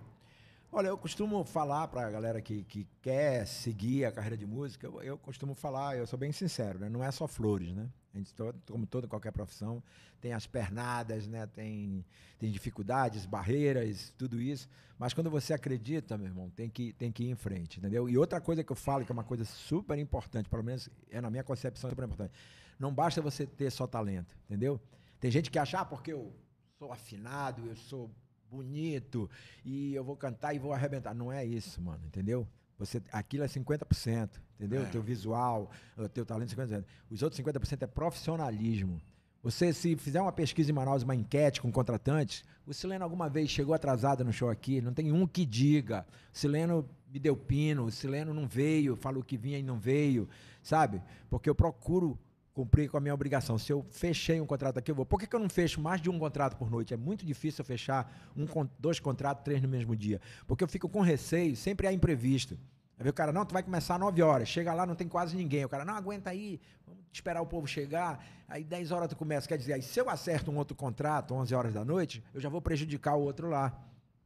Olha, 0.77 0.89
eu 0.89 0.97
costumo 0.99 1.43
falar 1.43 1.87
pra 1.87 2.07
galera 2.07 2.39
que, 2.39 2.63
que 2.65 2.87
quer 3.01 3.47
seguir 3.47 4.05
a 4.05 4.11
carreira 4.11 4.37
de 4.37 4.45
música, 4.45 4.85
eu, 4.85 5.01
eu 5.01 5.17
costumo 5.17 5.55
falar, 5.55 5.97
eu 5.97 6.05
sou 6.05 6.19
bem 6.19 6.31
sincero, 6.31 6.77
né? 6.77 6.87
Não 6.87 7.03
é 7.03 7.09
só 7.09 7.27
flores, 7.27 7.73
né? 7.73 7.89
A 8.13 8.17
gente, 8.19 8.31
como 8.67 8.85
toda 8.85 9.07
qualquer 9.07 9.31
profissão, 9.31 9.81
tem 10.21 10.33
as 10.33 10.45
pernadas, 10.45 11.25
né? 11.25 11.47
Tem, 11.47 12.05
tem 12.37 12.51
dificuldades, 12.51 13.25
barreiras, 13.25 14.13
tudo 14.19 14.39
isso. 14.39 14.69
Mas 14.99 15.15
quando 15.15 15.31
você 15.31 15.51
acredita, 15.51 16.15
meu 16.15 16.27
irmão, 16.27 16.47
tem 16.51 16.69
que, 16.69 16.93
tem 16.93 17.11
que 17.11 17.23
ir 17.23 17.31
em 17.31 17.35
frente, 17.35 17.79
entendeu? 17.79 18.07
E 18.07 18.15
outra 18.15 18.39
coisa 18.39 18.63
que 18.63 18.71
eu 18.71 18.75
falo, 18.75 19.03
que 19.03 19.11
é 19.11 19.13
uma 19.13 19.23
coisa 19.23 19.45
super 19.45 19.97
importante, 19.97 20.47
pelo 20.47 20.63
menos 20.63 20.87
é 21.09 21.19
na 21.19 21.31
minha 21.31 21.43
concepção 21.43 21.89
super 21.89 22.05
importante. 22.05 22.33
Não 22.77 22.93
basta 22.93 23.19
você 23.19 23.47
ter 23.47 23.71
só 23.71 23.87
talento, 23.87 24.37
entendeu? 24.45 24.79
Tem 25.19 25.31
gente 25.31 25.49
que 25.49 25.57
acha, 25.57 25.79
ah, 25.79 25.85
porque 25.85 26.13
eu 26.13 26.31
sou 26.77 26.91
afinado, 26.93 27.65
eu 27.65 27.75
sou 27.75 28.11
bonito 28.49 29.29
e 29.63 29.93
eu 29.93 30.03
vou 30.03 30.15
cantar 30.15 30.53
e 30.53 30.59
vou 30.59 30.73
arrebentar. 30.73 31.13
Não 31.13 31.31
é 31.31 31.45
isso, 31.45 31.81
mano, 31.81 32.05
entendeu? 32.05 32.47
Você, 32.79 33.01
aquilo 33.11 33.43
é 33.43 33.47
50%, 33.47 34.29
entendeu? 34.55 34.83
O 34.83 34.85
teu 34.87 35.01
visual, 35.01 35.71
o 35.97 36.07
teu 36.07 36.25
talento 36.25 36.53
é 36.59 36.65
50%. 36.65 36.85
Os 37.09 37.23
outros 37.23 37.41
50% 37.41 37.81
é 37.81 37.87
profissionalismo. 37.87 39.01
Você, 39.41 39.71
se 39.71 39.95
fizer 39.95 40.21
uma 40.21 40.31
pesquisa 40.31 40.71
em 40.71 40.73
Manaus, 40.73 41.03
uma 41.03 41.15
enquete 41.15 41.61
com 41.61 41.71
contratantes, 41.71 42.43
o 42.65 42.73
Sileno 42.73 43.03
alguma 43.03 43.29
vez 43.29 43.49
chegou 43.49 43.73
atrasado 43.73 44.23
no 44.23 44.33
show 44.33 44.49
aqui, 44.49 44.81
não 44.81 44.93
tem 44.93 45.11
um 45.11 45.25
que 45.25 45.45
diga. 45.45 46.05
O 46.33 46.37
Sileno 46.37 46.87
me 47.11 47.19
deu 47.19 47.35
pino, 47.35 47.85
o 47.85 47.91
Sileno 47.91 48.33
não 48.33 48.47
veio, 48.47 48.95
falou 48.95 49.23
que 49.23 49.37
vinha 49.37 49.57
e 49.57 49.63
não 49.63 49.79
veio, 49.79 50.27
sabe? 50.61 51.01
Porque 51.29 51.49
eu 51.49 51.55
procuro 51.55 52.19
cumprir 52.57 52.89
com 52.89 52.97
a 52.97 52.99
minha 52.99 53.13
obrigação. 53.13 53.55
Se 53.59 53.71
eu 53.71 53.85
fechei 53.91 54.41
um 54.41 54.45
contrato 54.47 54.79
aqui, 54.79 54.89
eu 54.89 54.95
vou. 54.95 55.05
Por 55.05 55.19
que, 55.19 55.27
que 55.27 55.35
eu 55.35 55.39
não 55.39 55.47
fecho 55.47 55.79
mais 55.79 56.01
de 56.01 56.09
um 56.09 56.17
contrato 56.17 56.57
por 56.57 56.71
noite? 56.71 56.91
É 56.91 56.97
muito 56.97 57.23
difícil 57.23 57.61
eu 57.61 57.65
fechar 57.65 58.11
um, 58.35 58.47
dois 58.79 58.99
contratos, 58.99 59.43
três 59.43 59.61
no 59.61 59.67
mesmo 59.67 59.95
dia. 59.95 60.19
Porque 60.47 60.63
eu 60.63 60.67
fico 60.67 60.89
com 60.89 61.01
receio, 61.01 61.55
sempre 61.55 61.85
há 61.85 61.93
imprevisto. 61.93 62.57
Aí 62.99 63.07
o 63.07 63.13
cara, 63.13 63.31
não, 63.31 63.45
tu 63.45 63.53
vai 63.53 63.61
começar 63.61 63.93
às 63.93 63.99
9 63.99 64.23
horas. 64.23 64.49
Chega 64.49 64.73
lá, 64.73 64.87
não 64.87 64.95
tem 64.95 65.07
quase 65.07 65.35
ninguém. 65.35 65.63
O 65.65 65.69
cara, 65.69 65.85
não, 65.85 65.93
aguenta 65.93 66.31
aí, 66.31 66.59
vamos 66.87 67.03
esperar 67.13 67.41
o 67.41 67.45
povo 67.45 67.67
chegar. 67.67 68.25
Aí 68.47 68.63
10 68.63 68.91
horas 68.91 69.07
tu 69.07 69.15
começa. 69.15 69.47
Quer 69.47 69.59
dizer, 69.59 69.73
aí 69.73 69.83
se 69.83 69.99
eu 69.99 70.09
acerto 70.09 70.49
um 70.49 70.57
outro 70.57 70.75
contrato, 70.75 71.35
11 71.35 71.53
horas 71.53 71.73
da 71.75 71.85
noite, 71.85 72.23
eu 72.33 72.41
já 72.41 72.49
vou 72.49 72.59
prejudicar 72.59 73.15
o 73.15 73.21
outro 73.21 73.49
lá. 73.49 73.71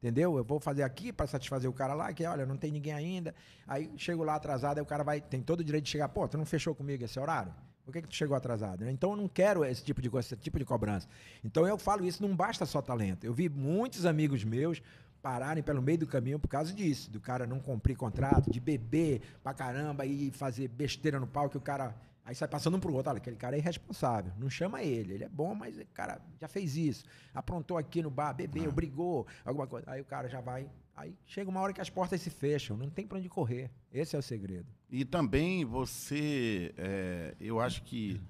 Entendeu? 0.02 0.38
Eu 0.38 0.44
vou 0.46 0.58
fazer 0.58 0.84
aqui 0.84 1.12
para 1.12 1.28
satisfazer 1.28 1.70
o 1.70 1.74
cara 1.74 1.94
lá, 1.94 2.14
que 2.14 2.26
olha, 2.26 2.46
não 2.46 2.56
tem 2.56 2.72
ninguém 2.72 2.94
ainda. 2.94 3.36
Aí 3.68 3.92
chego 3.98 4.24
lá 4.24 4.36
atrasado, 4.36 4.78
aí 4.78 4.82
o 4.82 4.86
cara 4.86 5.04
vai, 5.04 5.20
tem 5.20 5.42
todo 5.42 5.60
o 5.60 5.64
direito 5.66 5.84
de 5.84 5.92
chegar, 5.92 6.08
pô, 6.08 6.26
tu 6.30 6.38
não 6.38 6.46
fechou 6.46 6.74
comigo 6.74 7.04
esse 7.04 7.20
horário? 7.20 7.54
Por 7.92 7.96
que, 7.96 8.04
que 8.04 8.08
tu 8.08 8.16
chegou 8.16 8.38
atrasado? 8.38 8.86
né? 8.86 8.92
Então 8.92 9.12
eu 9.12 9.18
não 9.18 9.28
quero 9.28 9.66
esse 9.66 9.84
tipo 9.84 10.02
de 10.02 10.10
esse 10.18 10.36
tipo 10.38 10.58
de 10.58 10.64
cobrança. 10.64 11.10
Então 11.44 11.68
eu 11.68 11.78
falo 11.78 12.06
isso, 12.06 12.26
não 12.26 12.34
basta 12.34 12.66
só 12.66 12.82
talento. 12.82 13.26
Eu 13.26 13.34
vi 13.34 13.50
muitos 13.50 14.06
amigos 14.06 14.46
meus 14.46 14.82
pararem 15.22 15.62
pelo 15.62 15.82
meio 15.82 15.98
do 15.98 16.08
caminho 16.08 16.40
por 16.40 16.48
causa 16.48 16.74
disso, 16.74 17.12
do 17.12 17.20
cara 17.20 17.46
não 17.46 17.60
cumprir 17.60 17.98
contrato, 17.98 18.50
de 18.50 18.62
beber 18.62 19.22
pra 19.44 19.54
caramba 19.54 20.06
e 20.06 20.32
fazer 20.32 20.70
besteira 20.70 21.20
no 21.20 21.28
palco, 21.28 21.52
que 21.52 21.58
o 21.58 21.62
cara 21.62 21.94
aí 22.26 22.36
sai 22.36 22.48
passando 22.48 22.78
um 22.78 22.80
pro 22.80 22.94
outro, 22.94 23.10
olha, 23.10 23.18
aquele 23.18 23.36
cara 23.36 23.56
é 23.56 23.60
irresponsável, 23.60 24.32
não 24.38 24.50
chama 24.50 24.82
ele, 24.84 25.14
ele 25.14 25.24
é 25.24 25.30
bom, 25.30 25.56
mas 25.56 25.78
o 25.78 25.86
cara 25.94 26.22
já 26.40 26.48
fez 26.48 26.76
isso, 26.78 27.04
aprontou 27.34 27.78
aqui 27.78 28.02
no 28.02 28.10
bar, 28.10 28.34
bebeu, 28.34 28.72
brigou, 28.72 29.26
alguma 29.46 29.68
coisa, 29.68 29.90
aí 29.90 30.02
o 30.02 30.06
cara 30.06 30.28
já 30.30 30.40
vai, 30.42 30.70
aí 30.96 31.16
chega 31.26 31.50
uma 31.50 31.60
hora 31.60 31.74
que 31.74 31.82
as 31.82 31.90
portas 31.90 32.22
se 32.22 32.30
fecham, 32.30 32.78
não 32.78 32.90
tem 32.90 33.08
pra 33.08 33.18
onde 33.18 33.28
correr, 33.30 33.72
esse 33.92 34.16
é 34.16 34.20
o 34.20 34.22
segredo. 34.22 34.68
E 34.90 35.04
também 35.06 35.66
você, 35.66 36.74
é, 36.78 37.36
eu 37.40 37.60
acho 37.60 37.82
que, 37.84 38.22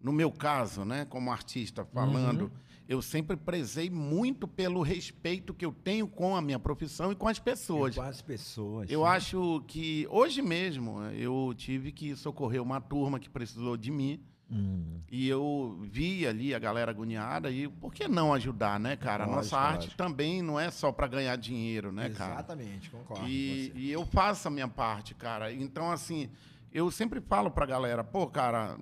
no 0.00 0.12
meu 0.12 0.32
caso, 0.32 0.84
né, 0.84 1.04
como 1.04 1.30
artista 1.30 1.84
falando, 1.84 2.44
Uhum. 2.44 2.50
Eu 2.90 3.00
sempre 3.00 3.36
prezei 3.36 3.88
muito 3.88 4.48
pelo 4.48 4.82
respeito 4.82 5.54
que 5.54 5.64
eu 5.64 5.72
tenho 5.72 6.08
com 6.08 6.34
a 6.34 6.42
minha 6.42 6.58
profissão 6.58 7.12
e 7.12 7.14
com 7.14 7.28
as 7.28 7.38
pessoas. 7.38 7.94
Com 7.94 8.02
as 8.02 8.20
pessoas. 8.20 8.90
Eu 8.90 9.02
sim. 9.02 9.06
acho 9.06 9.64
que 9.68 10.08
hoje 10.10 10.42
mesmo 10.42 11.00
eu 11.12 11.54
tive 11.56 11.92
que 11.92 12.16
socorrer 12.16 12.60
uma 12.60 12.80
turma 12.80 13.20
que 13.20 13.30
precisou 13.30 13.76
de 13.76 13.92
mim 13.92 14.20
Hum, 14.52 15.00
e 15.08 15.28
eu 15.28 15.78
vi 15.82 16.26
ali 16.26 16.52
a 16.52 16.58
galera 16.58 16.90
agoniada 16.90 17.48
e 17.52 17.68
por 17.68 17.94
que 17.94 18.08
não 18.08 18.34
ajudar, 18.34 18.80
né, 18.80 18.96
cara? 18.96 19.22
a 19.22 19.26
nossa 19.28 19.54
Lógico, 19.54 19.56
arte 19.56 19.82
lógico. 19.82 19.96
também 19.96 20.42
não 20.42 20.58
é 20.58 20.72
só 20.72 20.90
para 20.90 21.06
ganhar 21.06 21.36
dinheiro, 21.36 21.92
né, 21.92 22.10
cara? 22.10 22.32
Exatamente, 22.34 22.90
concordo. 22.90 23.28
E, 23.28 23.70
e 23.76 23.92
eu 23.92 24.04
faço 24.04 24.48
a 24.48 24.50
minha 24.50 24.66
parte, 24.66 25.14
cara. 25.14 25.52
Então, 25.52 25.92
assim, 25.92 26.28
eu 26.72 26.90
sempre 26.90 27.20
falo 27.20 27.48
pra 27.48 27.64
galera, 27.64 28.02
pô, 28.02 28.26
cara, 28.26 28.76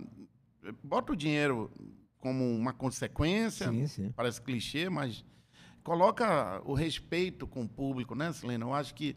bota 0.82 1.12
o 1.12 1.16
dinheiro 1.16 1.70
como 2.20 2.44
uma 2.57 2.72
consequência, 2.72 3.70
Sim, 3.70 3.87
sim. 3.87 4.12
parece 4.16 4.40
clichê, 4.42 4.88
mas 4.88 5.24
coloca 5.83 6.61
o 6.64 6.74
respeito 6.74 7.46
com 7.46 7.62
o 7.62 7.68
público, 7.68 8.14
né, 8.14 8.33
Selena? 8.33 8.64
Eu 8.64 8.74
acho 8.74 8.94
que 8.94 9.16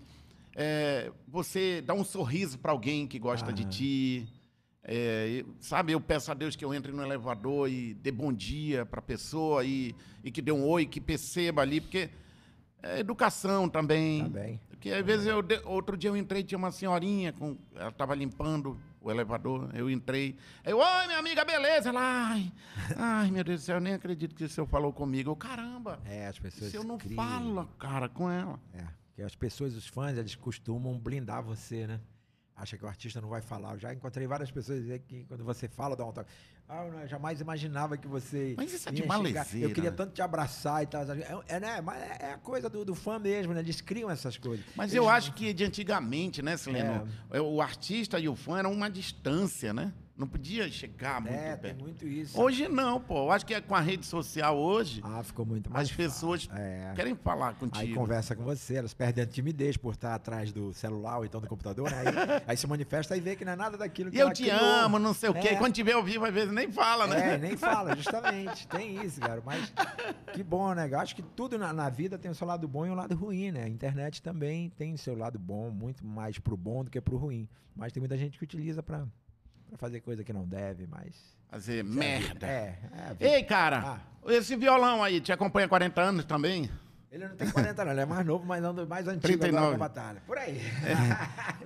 é, 0.56 1.12
você 1.28 1.82
dá 1.82 1.94
um 1.94 2.04
sorriso 2.04 2.60
pra 2.60 2.72
alguém 2.72 3.08
que 3.08 3.18
gosta 3.20 3.52
de 3.54 3.64
Aham. 3.64 3.70
ti. 3.72 4.28
é, 4.84 5.42
eu- 5.42 5.56
sabe, 5.60 5.92
eu 5.94 6.02
peço 6.02 6.32
a 6.32 6.34
Deus 6.34 6.56
que 6.56 6.66
eu 6.66 6.74
entre 6.74 6.92
no 6.92 7.04
elevador 7.04 7.70
e 7.70 7.94
dê 7.94 8.12
bom 8.12 8.34
dia 8.34 8.84
pra 8.84 9.00
pessoa 9.02 9.64
e, 9.64 9.96
e 10.24 10.32
que 10.32 10.42
dê 10.42 10.52
um 10.52 10.66
oi, 10.68 10.88
que 10.88 11.00
perceba 11.00 11.62
ali, 11.62 11.80
porque 11.80 12.10
é 12.82 13.00
educação 13.00 13.70
também. 13.70 14.24
Tá 14.24 14.30
bem. 14.30 14.60
Porque 14.70 14.90
às 14.90 15.06
vezes 15.06 15.28
eu, 15.28 15.42
de- 15.44 15.62
outro 15.66 15.96
dia 15.96 16.10
eu 16.10 16.18
entrei, 16.18 16.44
tinha 16.44 16.58
uma 16.58 16.72
senhorinha, 16.72 17.32
com, 17.32 17.56
ela 17.76 17.90
estava 17.90 18.16
limpando 18.16 18.76
o 19.02 19.10
elevador, 19.12 19.70
eu 19.74 19.90
entrei. 19.90 20.38
Eu, 20.64 20.78
oi, 20.78 21.06
minha 21.08 21.18
amiga, 21.20 21.44
beleza? 21.44 21.90
Ela, 21.90 22.02
ai, 22.02 22.52
ai, 22.96 23.32
meu 23.32 23.44
Deus 23.44 23.62
do 23.62 23.64
céu, 23.66 23.76
eu 23.78 23.82
nem 23.82 23.94
acredito 23.94 24.36
que 24.36 24.44
o 24.44 24.50
senhor 24.50 24.68
falou 24.68 24.94
comigo. 24.94 25.32
Eu, 25.32 25.36
caramba, 25.36 26.00
É, 26.06 26.28
as 26.28 26.38
pessoas 26.40 26.70
se 26.72 26.78
eu 26.78 26.84
não 26.84 26.98
criam- 26.98 27.16
falo, 27.16 27.66
cara, 27.80 28.08
com 28.08 28.30
ela. 28.30 28.60
É, 28.74 28.86
que 29.16 29.22
as 29.24 29.36
pessoas, 29.36 29.76
os 29.76 29.88
fãs, 29.88 30.18
eles 30.18 30.36
costumam 30.36 30.98
blindar 31.00 31.44
você, 31.44 31.88
né? 31.88 32.00
Acha 32.62 32.78
que 32.78 32.86
o 32.86 32.88
artista 32.88 33.20
não 33.20 33.30
vai 33.30 33.42
falar. 33.42 33.74
Eu 33.74 33.80
já 33.80 33.94
encontrei 33.94 34.28
várias 34.28 34.52
pessoas 34.52 34.84
que 35.08 35.26
quando 35.26 35.44
você 35.44 35.68
fala, 35.68 35.96
dá 35.96 36.06
um 36.06 36.12
toque. 36.12 36.30
Ah, 36.70 36.86
eu 36.86 37.08
jamais 37.08 37.42
imaginava 37.42 37.98
que 37.98 38.08
você. 38.08 38.54
Mas 38.56 38.72
isso 38.72 38.88
é 38.88 38.92
de 38.92 39.06
malezeira, 39.06 39.68
Eu 39.68 39.74
queria 39.74 39.90
né? 39.92 39.98
tanto 39.98 40.14
te 40.14 40.22
abraçar 40.22 40.84
e 40.84 40.88
tal. 40.88 41.04
É, 41.04 41.56
é, 41.56 41.60
né? 41.60 41.82
Mas 41.82 42.02
é 42.02 42.18
é 42.22 42.34
a 42.34 42.38
coisa 42.38 42.70
do, 42.70 42.86
do 42.86 42.96
fã 42.96 43.20
mesmo, 43.20 43.54
né? 43.54 43.60
Eles 43.60 43.82
criam 43.82 44.10
essas 44.10 44.38
coisas. 44.38 44.66
Mas 44.76 44.92
Eles 44.92 45.04
eu 45.04 45.10
acho 45.10 45.34
que 45.34 45.54
de 45.54 45.66
antigamente, 45.66 46.42
né, 46.42 46.56
Sileno? 46.56 47.08
É. 47.30 47.42
O 47.42 47.62
artista 47.62 48.20
e 48.20 48.30
o 48.30 48.36
fã 48.36 48.60
eram 48.60 48.72
uma 48.72 48.90
distância, 48.90 49.74
né? 49.74 49.92
Não 50.22 50.28
podia 50.28 50.70
chegar 50.70 51.20
muito 51.20 51.34
É, 51.34 51.52
tem 51.54 51.58
perto. 51.74 51.80
muito 51.84 52.08
isso. 52.08 52.40
Hoje 52.40 52.68
não, 52.68 53.02
pô. 53.02 53.26
Eu 53.26 53.32
acho 53.32 53.44
que 53.44 53.56
é 53.56 53.60
com 53.60 53.74
a 53.74 53.80
rede 53.80 54.06
social 54.06 54.56
hoje, 54.56 55.02
Ah, 55.04 55.24
ficou 55.24 55.44
muito 55.46 55.72
mais 55.72 55.90
as 55.90 55.96
pessoas. 55.96 56.48
É. 56.56 56.94
querem 56.96 57.16
falar 57.16 57.50
Aí 57.50 57.56
contigo. 57.56 57.96
conversa 57.96 58.36
com 58.36 58.44
você, 58.44 58.76
elas 58.76 58.94
perdem 58.94 59.24
a 59.24 59.28
timidez 59.28 59.78
por 59.78 59.94
estar 59.94 60.14
atrás 60.14 60.52
do 60.54 60.72
celular 60.74 61.18
ou 61.18 61.26
então 61.26 61.42
do 61.42 61.48
computador? 61.48 61.92
Aí, 61.92 62.06
aí 62.48 62.56
se 62.56 62.68
manifesta 62.68 63.18
e 63.18 63.20
vê 63.20 63.36
que 63.36 63.44
não 63.44 63.54
é 63.54 63.56
nada 63.56 63.78
daquilo 63.78 64.12
que 64.12 64.18
E 64.18 64.20
eu 64.20 64.32
te 64.32 64.44
criou. 64.44 64.60
amo, 64.60 65.00
não 65.00 65.14
sei 65.14 65.30
o 65.30 65.34
quê. 65.34 65.48
É. 65.50 65.56
Quando 65.56 65.74
tiver 65.74 65.94
ao 65.94 66.04
vivo, 66.04 66.24
às 66.24 66.34
vezes 66.34 66.54
nem 66.54 66.72
fala, 66.72 67.08
né? 67.08 67.34
É, 67.34 67.38
nem 67.40 67.58
fala, 67.58 67.96
justamente. 67.96 68.68
Tem 68.68 69.04
isso, 69.04 69.20
cara. 69.20 69.42
Mas 69.44 69.74
que 70.34 70.44
bom, 70.44 70.74
né? 70.76 70.88
Eu 70.92 71.00
acho 71.00 71.16
que 71.16 71.24
tudo 71.24 71.58
na, 71.58 71.74
na 71.74 71.90
vida 71.90 72.18
tem 72.20 72.30
o 72.30 72.36
seu 72.36 72.46
lado 72.46 72.68
bom 72.68 72.86
e 72.86 72.90
o 72.92 72.94
lado 72.94 73.16
ruim, 73.16 73.50
né? 73.52 73.64
A 73.64 73.68
internet 73.70 74.22
também 74.22 74.70
tem 74.70 74.94
o 74.94 74.98
seu 75.00 75.18
lado 75.18 75.40
bom, 75.40 75.72
muito 75.72 76.06
mais 76.06 76.38
pro 76.38 76.56
bom 76.56 76.84
do 76.84 76.92
que 76.92 77.02
pro 77.02 77.18
ruim. 77.18 77.50
Mas 77.76 77.92
tem 77.94 78.02
muita 78.02 78.18
gente 78.18 78.38
que 78.38 78.44
utiliza 78.44 78.84
pra, 78.84 79.06
pra 79.72 79.78
fazer 79.78 80.02
coisa 80.02 80.24
que 80.24 80.34
não 80.34 80.46
deve, 80.46 80.86
mas. 80.88 81.16
Fazer 81.50 81.84
merda. 81.84 82.46
É, 82.48 82.80
é. 83.20 83.36
Ei, 83.38 83.44
cara, 83.44 84.02
esse 84.28 84.56
violão 84.56 85.04
aí 85.04 85.20
te 85.22 85.32
acompanha 85.32 85.66
há 85.66 85.70
40 85.70 86.02
anos 86.02 86.26
também? 86.26 86.70
Ele 87.12 87.28
não 87.28 87.36
tem 87.36 87.50
40 87.50 87.84
não, 87.84 87.92
ele 87.92 88.02
é 88.02 88.06
mais 88.06 88.26
novo, 88.26 88.46
mas 88.46 88.64
ando- 88.64 88.88
mais 88.88 89.06
antigo 89.08 89.22
39. 89.24 89.58
agora 89.58 89.72
da 89.72 89.78
batalha. 89.78 90.24
Por 90.26 90.38
aí. 90.38 90.62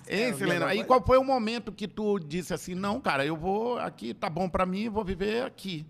Ei, 0.08 0.24
É, 0.30 0.34
Sileno, 0.34 0.66
aí 0.66 0.80
agora- 0.80 0.88
qual 0.88 1.06
foi 1.06 1.18
o 1.20 1.24
momento 1.24 1.72
que 1.72 1.88
tu 1.88 2.18
disse 2.18 2.52
assim, 2.54 2.74
não, 2.74 3.00
cara, 3.00 3.24
eu 3.26 3.38
vou 3.38 3.78
aqui, 3.78 4.14
tá 4.14 4.28
bom 4.28 4.50
pra 4.50 4.66
mim, 4.66 4.90
vou 4.90 5.04
viver 5.06 5.44
aqui. 5.44 5.86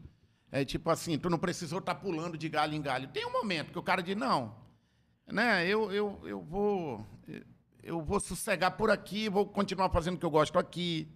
É 0.52 0.66
tipo 0.66 0.90
assim, 0.90 1.18
tu 1.18 1.30
não 1.30 1.38
precisou 1.38 1.80
estar 1.80 1.96
pulando 1.96 2.38
de 2.38 2.50
galho 2.50 2.74
em 2.74 2.82
galho. 2.82 3.08
Tem 3.10 3.26
um 3.26 3.32
momento 3.32 3.72
que 3.72 3.80
o 3.80 3.84
cara 3.84 4.02
diz, 4.04 4.16
não, 4.18 4.54
né, 5.26 5.66
eu, 5.66 5.90
eu, 5.92 6.20
eu 6.26 6.42
vou 6.42 7.06
eu 7.82 8.02
vou 8.02 8.20
sossegar 8.20 8.72
por 8.72 8.90
aqui, 8.90 9.30
vou 9.30 9.46
continuar 9.46 9.90
fazendo 9.90 10.16
o 10.16 10.18
que 10.18 10.26
eu 10.26 10.30
gosto 10.32 10.58
aqui, 10.60 11.08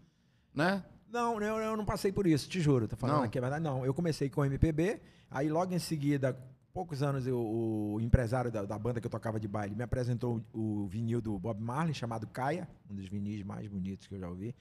né? 0.54 0.84
Não, 1.12 1.42
eu, 1.42 1.58
eu 1.58 1.76
não 1.78 1.86
passei 1.86 2.12
por 2.12 2.28
isso, 2.28 2.48
te 2.50 2.62
juro. 2.62 2.88
Tô 2.88 2.96
falando 2.96 3.18
Não? 3.18 3.24
aqui 3.24 3.38
a 3.38 3.42
verdade. 3.42 3.64
Não, 3.64 3.84
eu 3.86 3.94
comecei 3.94 4.30
com 4.30 4.42
o 4.42 4.46
MPB, 4.46 5.02
aí 5.32 5.50
logo 5.50 5.74
em 5.74 5.80
seguida, 5.80 6.38
poucos 6.72 7.02
anos, 7.02 7.26
eu- 7.26 7.40
o 7.40 8.00
empresário 8.00 8.52
da, 8.52 8.64
da 8.64 8.78
banda 8.78 9.02
que 9.02 9.08
eu 9.08 9.12
tocava 9.12 9.40
de 9.40 9.48
baile 9.48 9.76
me 9.76 9.82
apresentou 9.84 10.40
o, 10.54 10.84
o 10.84 10.88
vinil 10.88 11.20
do 11.20 11.38
Bob 11.40 11.60
Marley, 11.62 11.94
chamado 11.96 12.28
Caia, 12.28 12.68
um 12.90 12.94
dos 12.96 13.08
vinis 13.08 13.44
mais 13.44 13.68
bonitos 13.68 14.06
que 14.06 14.14
eu 14.16 14.20
já 14.20 14.30
ouvi. 14.30 14.56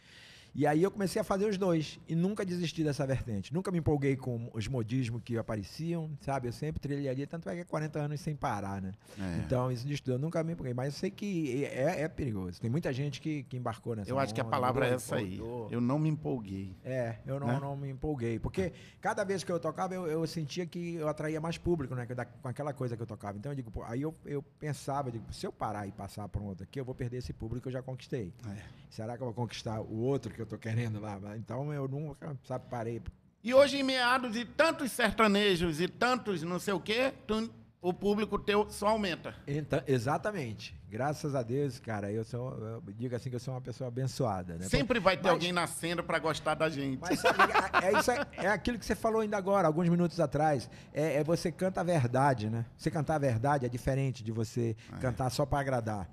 E 0.58 0.66
aí 0.66 0.82
eu 0.82 0.90
comecei 0.90 1.20
a 1.20 1.24
fazer 1.24 1.48
os 1.48 1.56
dois 1.56 2.00
e 2.08 2.16
nunca 2.16 2.44
desisti 2.44 2.82
dessa 2.82 3.06
vertente. 3.06 3.54
Nunca 3.54 3.70
me 3.70 3.78
empolguei 3.78 4.16
com 4.16 4.50
os 4.52 4.66
modismos 4.66 5.22
que 5.22 5.38
apareciam, 5.38 6.10
sabe? 6.20 6.48
Eu 6.48 6.52
sempre 6.52 6.80
trilharia, 6.80 7.28
tanto 7.28 7.48
é 7.48 7.54
que 7.54 7.60
é 7.60 7.64
40 7.64 7.96
anos 8.00 8.20
sem 8.20 8.34
parar, 8.34 8.82
né? 8.82 8.90
É. 9.16 9.36
Então, 9.38 9.70
isso 9.70 9.86
de 9.86 9.94
estudo, 9.94 10.14
eu 10.14 10.18
nunca 10.18 10.42
me 10.42 10.54
empolguei. 10.54 10.74
Mas 10.74 10.94
eu 10.94 10.98
sei 10.98 11.12
que 11.12 11.64
é, 11.64 12.00
é 12.02 12.08
perigoso. 12.08 12.60
Tem 12.60 12.68
muita 12.68 12.92
gente 12.92 13.20
que, 13.20 13.44
que 13.44 13.56
embarcou 13.56 13.94
nessa 13.94 14.10
Eu 14.10 14.18
acho 14.18 14.34
que 14.34 14.40
a 14.40 14.42
onda, 14.44 14.50
palavra 14.50 14.86
é 14.86 14.90
mudou, 14.90 14.96
essa 14.96 15.14
aí. 15.14 15.38
Eu 15.70 15.80
não 15.80 15.96
me 15.96 16.08
empolguei. 16.08 16.74
É, 16.84 17.18
eu 17.24 17.38
não, 17.38 17.46
Né? 17.46 17.58
não 17.60 17.76
me 17.76 17.88
empolguei. 17.90 18.40
Porque 18.40 18.72
cada 19.00 19.22
vez 19.22 19.44
que 19.44 19.52
eu 19.52 19.60
tocava, 19.60 19.94
eu, 19.94 20.08
eu 20.08 20.26
sentia 20.26 20.66
que 20.66 20.96
eu 20.96 21.06
atraía 21.08 21.40
mais 21.40 21.56
público, 21.56 21.94
né? 21.94 22.04
da- 22.04 22.24
Com 22.24 22.48
aquela 22.48 22.72
coisa 22.72 22.96
que 22.96 23.02
eu 23.04 23.06
tocava. 23.06 23.38
Então 23.38 23.52
eu 23.52 23.56
digo, 23.56 23.70
pô, 23.70 23.84
aí 23.84 24.02
eu, 24.02 24.12
eu 24.26 24.42
pensava, 24.58 25.06
eu 25.06 25.12
digo, 25.12 25.32
se 25.32 25.46
eu 25.46 25.52
parar 25.52 25.86
e 25.86 25.92
passar 25.92 26.28
para 26.28 26.42
um 26.42 26.46
outro 26.46 26.64
aqui, 26.64 26.80
eu 26.80 26.84
vou 26.84 26.96
perder 26.96 27.18
esse 27.18 27.32
público 27.32 27.62
que 27.62 27.68
eu 27.68 27.72
já 27.72 27.80
conquistei. 27.80 28.32
É. 28.44 28.88
Será 28.90 29.16
que 29.16 29.22
eu 29.22 29.26
vou 29.26 29.34
conquistar 29.34 29.80
o 29.82 29.98
outro 29.98 30.32
que 30.34 30.40
eu 30.40 30.47
tô 30.48 30.58
querendo 30.58 31.00
lá? 31.00 31.18
Então 31.36 31.72
eu 31.72 31.86
nunca, 31.86 32.36
sabe, 32.44 32.64
parei. 32.68 33.00
E 33.44 33.54
hoje, 33.54 33.78
em 33.78 33.82
meados 33.84 34.32
de 34.32 34.44
tantos 34.44 34.90
sertanejos 34.90 35.80
e 35.80 35.86
tantos 35.86 36.42
não 36.42 36.58
sei 36.58 36.74
o 36.74 36.80
quê, 36.80 37.12
tu- 37.26 37.50
o 37.80 37.92
público 37.94 38.36
teu 38.40 38.68
só 38.68 38.88
aumenta. 38.88 39.36
Então, 39.46 39.80
exatamente. 39.86 40.74
Graças 40.90 41.34
a 41.36 41.42
Deus, 41.44 41.78
cara, 41.78 42.10
eu 42.10 42.24
sou, 42.24 42.52
eu 42.58 42.82
digo 42.96 43.14
assim 43.14 43.30
que 43.30 43.36
eu 43.36 43.40
sou 43.40 43.54
uma 43.54 43.60
pessoa 43.60 43.86
abençoada, 43.88 44.54
né? 44.56 44.64
Sempre 44.68 44.98
vai 44.98 45.16
ter 45.16 45.24
Mas- 45.24 45.32
alguém 45.32 45.52
nascendo 45.52 46.02
pra 46.02 46.18
gostar 46.18 46.54
da 46.54 46.68
gente. 46.68 46.98
Mas 47.00 47.20
sabe, 47.20 47.38
é, 47.82 47.86
é 47.94 47.98
isso, 48.00 48.10
é, 48.10 48.26
é 48.32 48.48
aquilo 48.48 48.78
que 48.78 48.84
você 48.84 48.96
falou 48.96 49.20
ainda 49.20 49.36
agora, 49.36 49.68
alguns 49.68 49.88
minutos 49.88 50.18
atrás. 50.18 50.68
É, 50.92 51.16
é 51.20 51.24
você 51.24 51.52
canta 51.52 51.80
a 51.80 51.84
verdade, 51.84 52.50
né? 52.50 52.64
Você 52.76 52.90
cantar 52.90 53.14
a 53.14 53.18
verdade 53.18 53.64
é 53.64 53.68
diferente 53.68 54.24
de 54.24 54.32
você 54.32 54.74
cantar 55.00 55.30
só 55.30 55.46
para 55.46 55.60
agradar. 55.60 56.08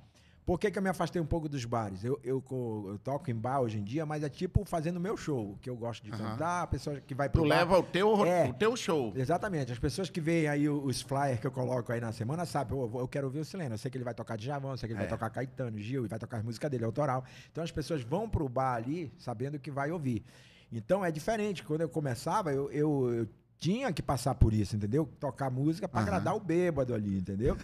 Por 0.46 0.60
que, 0.60 0.70
que 0.70 0.78
eu 0.78 0.84
me 0.84 0.90
afastei 0.90 1.20
um 1.20 1.26
pouco 1.26 1.50
dos 1.50 1.66
bares? 1.66 2.04
Eu, 2.04 2.20
eu, 2.24 2.44
eu 2.88 3.00
toco 3.04 3.32
em 3.32 3.34
bar 3.36 3.62
hoje 3.62 3.80
em 3.80 3.84
dia, 3.84 4.06
mas 4.06 4.22
é 4.24 4.30
tipo 4.30 4.64
fazendo 4.64 4.98
o 4.98 5.00
meu 5.00 5.18
show, 5.18 5.58
que 5.60 5.68
eu 5.68 5.76
gosto 5.76 6.04
de 6.04 6.12
Aham. 6.12 6.32
cantar, 6.34 6.62
a 6.62 6.68
pessoa 6.68 7.02
que 7.02 7.16
vai 7.16 7.28
Tu 7.28 7.32
pro 7.40 7.42
bar- 7.50 7.58
leva 7.58 7.80
o 7.80 7.84
teu, 7.84 8.24
É. 8.26 8.48
o 8.48 8.54
teu 8.54 8.76
show. 8.76 9.12
Exatamente. 9.16 9.72
As 9.72 9.80
pessoas 9.80 10.08
que 10.08 10.22
veem 10.22 10.48
aí 10.48 10.70
os 10.70 11.02
flyers 11.02 11.40
que 11.40 11.48
eu 11.48 11.52
coloco 11.52 11.92
aí 11.92 12.00
na 12.00 12.12
semana 12.12 12.46
sabem, 12.46 12.78
"Pô, 12.78 13.00
eu 13.00 13.08
quero 13.08 13.26
ouvir 13.26 13.40
o 13.40 13.46
Sileno. 13.46 13.74
Eu 13.74 13.78
sei 13.80 13.90
que 13.90 13.98
ele 13.98 14.04
vai 14.06 14.14
tocar 14.14 14.38
Djavan, 14.38 14.72
eu 14.74 14.78
sei 14.78 14.88
que 14.88 14.94
ele 14.94 15.00
É. 15.00 15.08
vai 15.08 15.10
tocar 15.10 15.32
Caetano, 15.32 15.80
Gil, 15.80 16.06
e 16.06 16.08
vai 16.08 16.20
tocar 16.20 16.38
as 16.38 16.44
músicas 16.44 16.70
dele, 16.70 16.86
autoral. 16.86 17.24
Então 17.52 17.64
as 17.64 17.72
pessoas 17.72 18.04
vão 18.04 18.30
pro 18.30 18.48
bar 18.48 18.76
ali 18.76 19.12
sabendo 19.18 19.58
que 19.58 19.72
vai 19.72 19.92
ouvir. 19.92 20.24
Então 20.72 21.04
é 21.04 21.10
diferente. 21.12 21.64
Quando 21.64 21.82
eu 21.82 21.90
começava, 21.90 22.54
eu, 22.54 22.70
eu- 22.72 23.14
eu 23.14 23.28
tinha 23.58 23.92
que 23.92 24.02
passar 24.02 24.36
por 24.36 24.54
isso, 24.54 24.76
entendeu? 24.76 25.10
Tocar 25.20 25.50
música 25.50 25.88
pra 25.88 26.00
Aham. 26.02 26.08
agradar 26.08 26.36
o 26.36 26.40
bêbado 26.40 26.94
ali, 26.94 27.18
entendeu? 27.18 27.58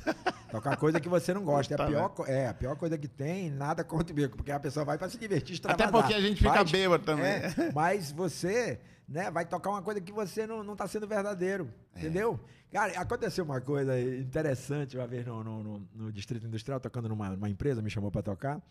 Tocar 0.50 0.76
coisa 0.78 1.00
que 1.00 1.08
você 1.10 1.34
não 1.34 1.44
gosta. 1.44 1.74
É 1.76 1.82
a, 1.82 1.86
pior, 1.88 2.14
né? 2.20 2.26
é 2.44 2.48
a 2.48 2.54
pior 2.54 2.76
coisa 2.76 2.98
que 2.98 3.08
tem, 3.08 3.50
nada 3.50 3.84
contra 3.84 4.12
o 4.12 4.16
bêbado, 4.16 4.36
porque 4.38 4.52
a 4.52 4.60
pessoa 4.60 4.86
vai 4.86 4.98
pra 4.98 5.10
se 5.10 5.18
divertir, 5.18 5.56
Até 5.64 5.74
extravasar. 5.74 5.92
porque 5.92 6.14
a 6.14 6.22
gente 6.22 6.38
fica 6.38 6.56
Mas- 6.56 6.72
bêbado 6.72 7.04
também. 7.04 7.26
é, 7.26 7.72
mas 7.74 8.12
você, 8.12 8.80
né, 9.08 9.30
vai 9.30 9.46
tocar 9.46 9.70
uma 9.70 9.82
coisa 9.82 10.00
que 10.02 10.12
você 10.12 10.48
não, 10.48 10.64
não 10.64 10.76
tá 10.76 10.88
sendo 10.88 11.08
verdadeiro. 11.08 11.70
É. 11.96 12.00
Entendeu? 12.00 12.40
Cara, 12.72 13.00
aconteceu 13.00 13.44
uma 13.44 13.60
coisa 13.60 14.00
interessante 14.00 14.98
uma 14.98 15.06
vez 15.06 15.26
no, 15.26 15.44
no, 15.44 15.62
no- 15.64 15.88
no 15.94 16.12
Distrito 16.12 16.48
Industrial, 16.48 16.80
tocando 16.80 17.10
numa, 17.10 17.30
numa 17.32 17.50
empresa, 17.50 17.82
me 17.82 17.90
chamou 17.90 18.10
pra 18.10 18.22
tocar. 18.22 18.62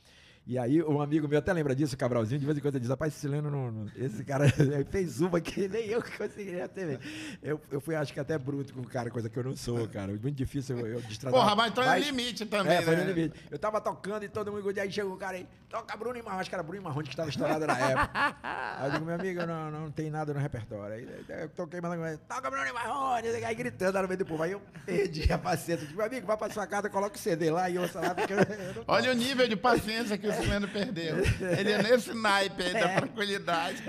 E 0.46 0.58
aí, 0.58 0.82
um 0.82 1.00
amigo 1.00 1.28
meu 1.28 1.38
até 1.38 1.52
lembra 1.52 1.76
disso, 1.76 1.94
o 1.94 1.98
Cabralzinho, 1.98 2.40
de 2.40 2.46
vez 2.46 2.58
em 2.58 2.60
quando 2.60 2.74
ele 2.74 2.80
diz, 2.80 2.88
rapaz, 2.90 3.14
Sileno, 3.14 3.50
não, 3.50 3.70
não- 3.70 3.86
esse 3.94 4.24
cara 4.24 4.46
fez 4.90 5.20
uma 5.20 5.40
que 5.40 5.68
nem 5.68 5.86
eu 5.86 6.02
que 6.02 6.16
conseguiria 6.18 6.66
ter. 6.66 6.98
Eu, 7.40 7.60
eu 7.70 7.80
fui, 7.80 7.94
acho 7.94 8.12
que 8.12 8.18
até 8.18 8.36
bruto 8.36 8.72
com 8.74 8.80
o 8.80 8.86
cara, 8.88 9.10
coisa 9.10 9.28
que 9.28 9.38
eu 9.38 9.44
não 9.44 9.54
sou, 9.54 9.86
cara. 9.86 10.08
Muito 10.08 10.32
difícil 10.32 10.76
eu, 10.78 10.86
eu 10.86 11.00
destratar. 11.02 11.38
Porra, 11.38 11.54
mas 11.54 11.72
é 11.76 12.00
no 12.00 12.04
limite 12.06 12.46
também, 12.46 12.72
É, 12.78 12.82
foi 12.82 12.96
né? 12.96 13.04
no 13.04 13.12
limite. 13.12 13.38
Eu 13.48 13.58
tava 13.60 13.80
tocando 13.80 14.24
e 14.24 14.28
todo 14.28 14.50
mundo, 14.50 14.68
aí 14.80 14.90
chegou 14.90 15.12
o 15.12 15.16
cara 15.16 15.36
aí, 15.36 15.46
toca 15.68 15.96
Bruno 15.96 16.18
e 16.18 16.22
Marrone, 16.22 16.40
acho 16.40 16.50
que 16.50 16.56
era 16.56 16.64
Bruno 16.64 16.80
e 16.80 16.84
Marrone 16.84 17.04
que 17.04 17.12
estava 17.12 17.28
estourado 17.28 17.66
na 17.66 17.78
época. 17.78 18.36
Aí 18.42 18.86
eu 18.88 18.92
digo, 18.92 19.04
meu 19.04 19.14
amigo, 19.14 19.46
não, 19.46 19.70
não 19.70 19.90
tem 19.92 20.10
nada 20.10 20.34
no 20.34 20.40
repertório. 20.40 20.96
Aí 20.96 21.08
eu 21.42 21.48
toquei, 21.50 21.80
mas 21.80 22.18
toca 22.28 22.50
Bruno 22.50 22.66
e 22.66 22.72
Marrone, 22.72 23.28
aí 23.28 23.54
gritando 23.54 23.94
lá 23.94 24.02
no 24.02 24.08
meio 24.08 24.18
do 24.18 24.26
povo. 24.26 24.42
Aí 24.42 24.50
eu 24.52 24.62
perdi 24.84 25.32
a 25.32 25.38
paciência. 25.38 25.86
Digo, 25.86 25.98
meu 25.98 26.06
amigo, 26.06 26.26
vai 26.26 26.36
pra 26.36 26.50
sua 26.50 26.66
casa, 26.66 26.90
coloca 26.90 27.14
o 27.14 27.18
CD 27.18 27.50
lá 27.52 27.70
e 27.70 27.78
ouça 27.78 28.00
lá, 28.00 28.14
porque 28.16 28.32
eu, 28.32 28.38
eu 28.38 28.84
Olha 28.88 29.12
o 29.12 29.14
nível 29.14 29.46
de 29.46 29.54
paciência 29.54 30.18
que 30.18 30.29
o 30.30 30.42
Sileno 30.42 30.68
perdeu. 30.68 31.16
Ele 31.58 31.72
é 31.72 31.82
nesse 31.82 32.12
naipe 32.14 32.62
aí 32.62 32.72
da 32.72 32.88
tranquilidade. 33.00 33.82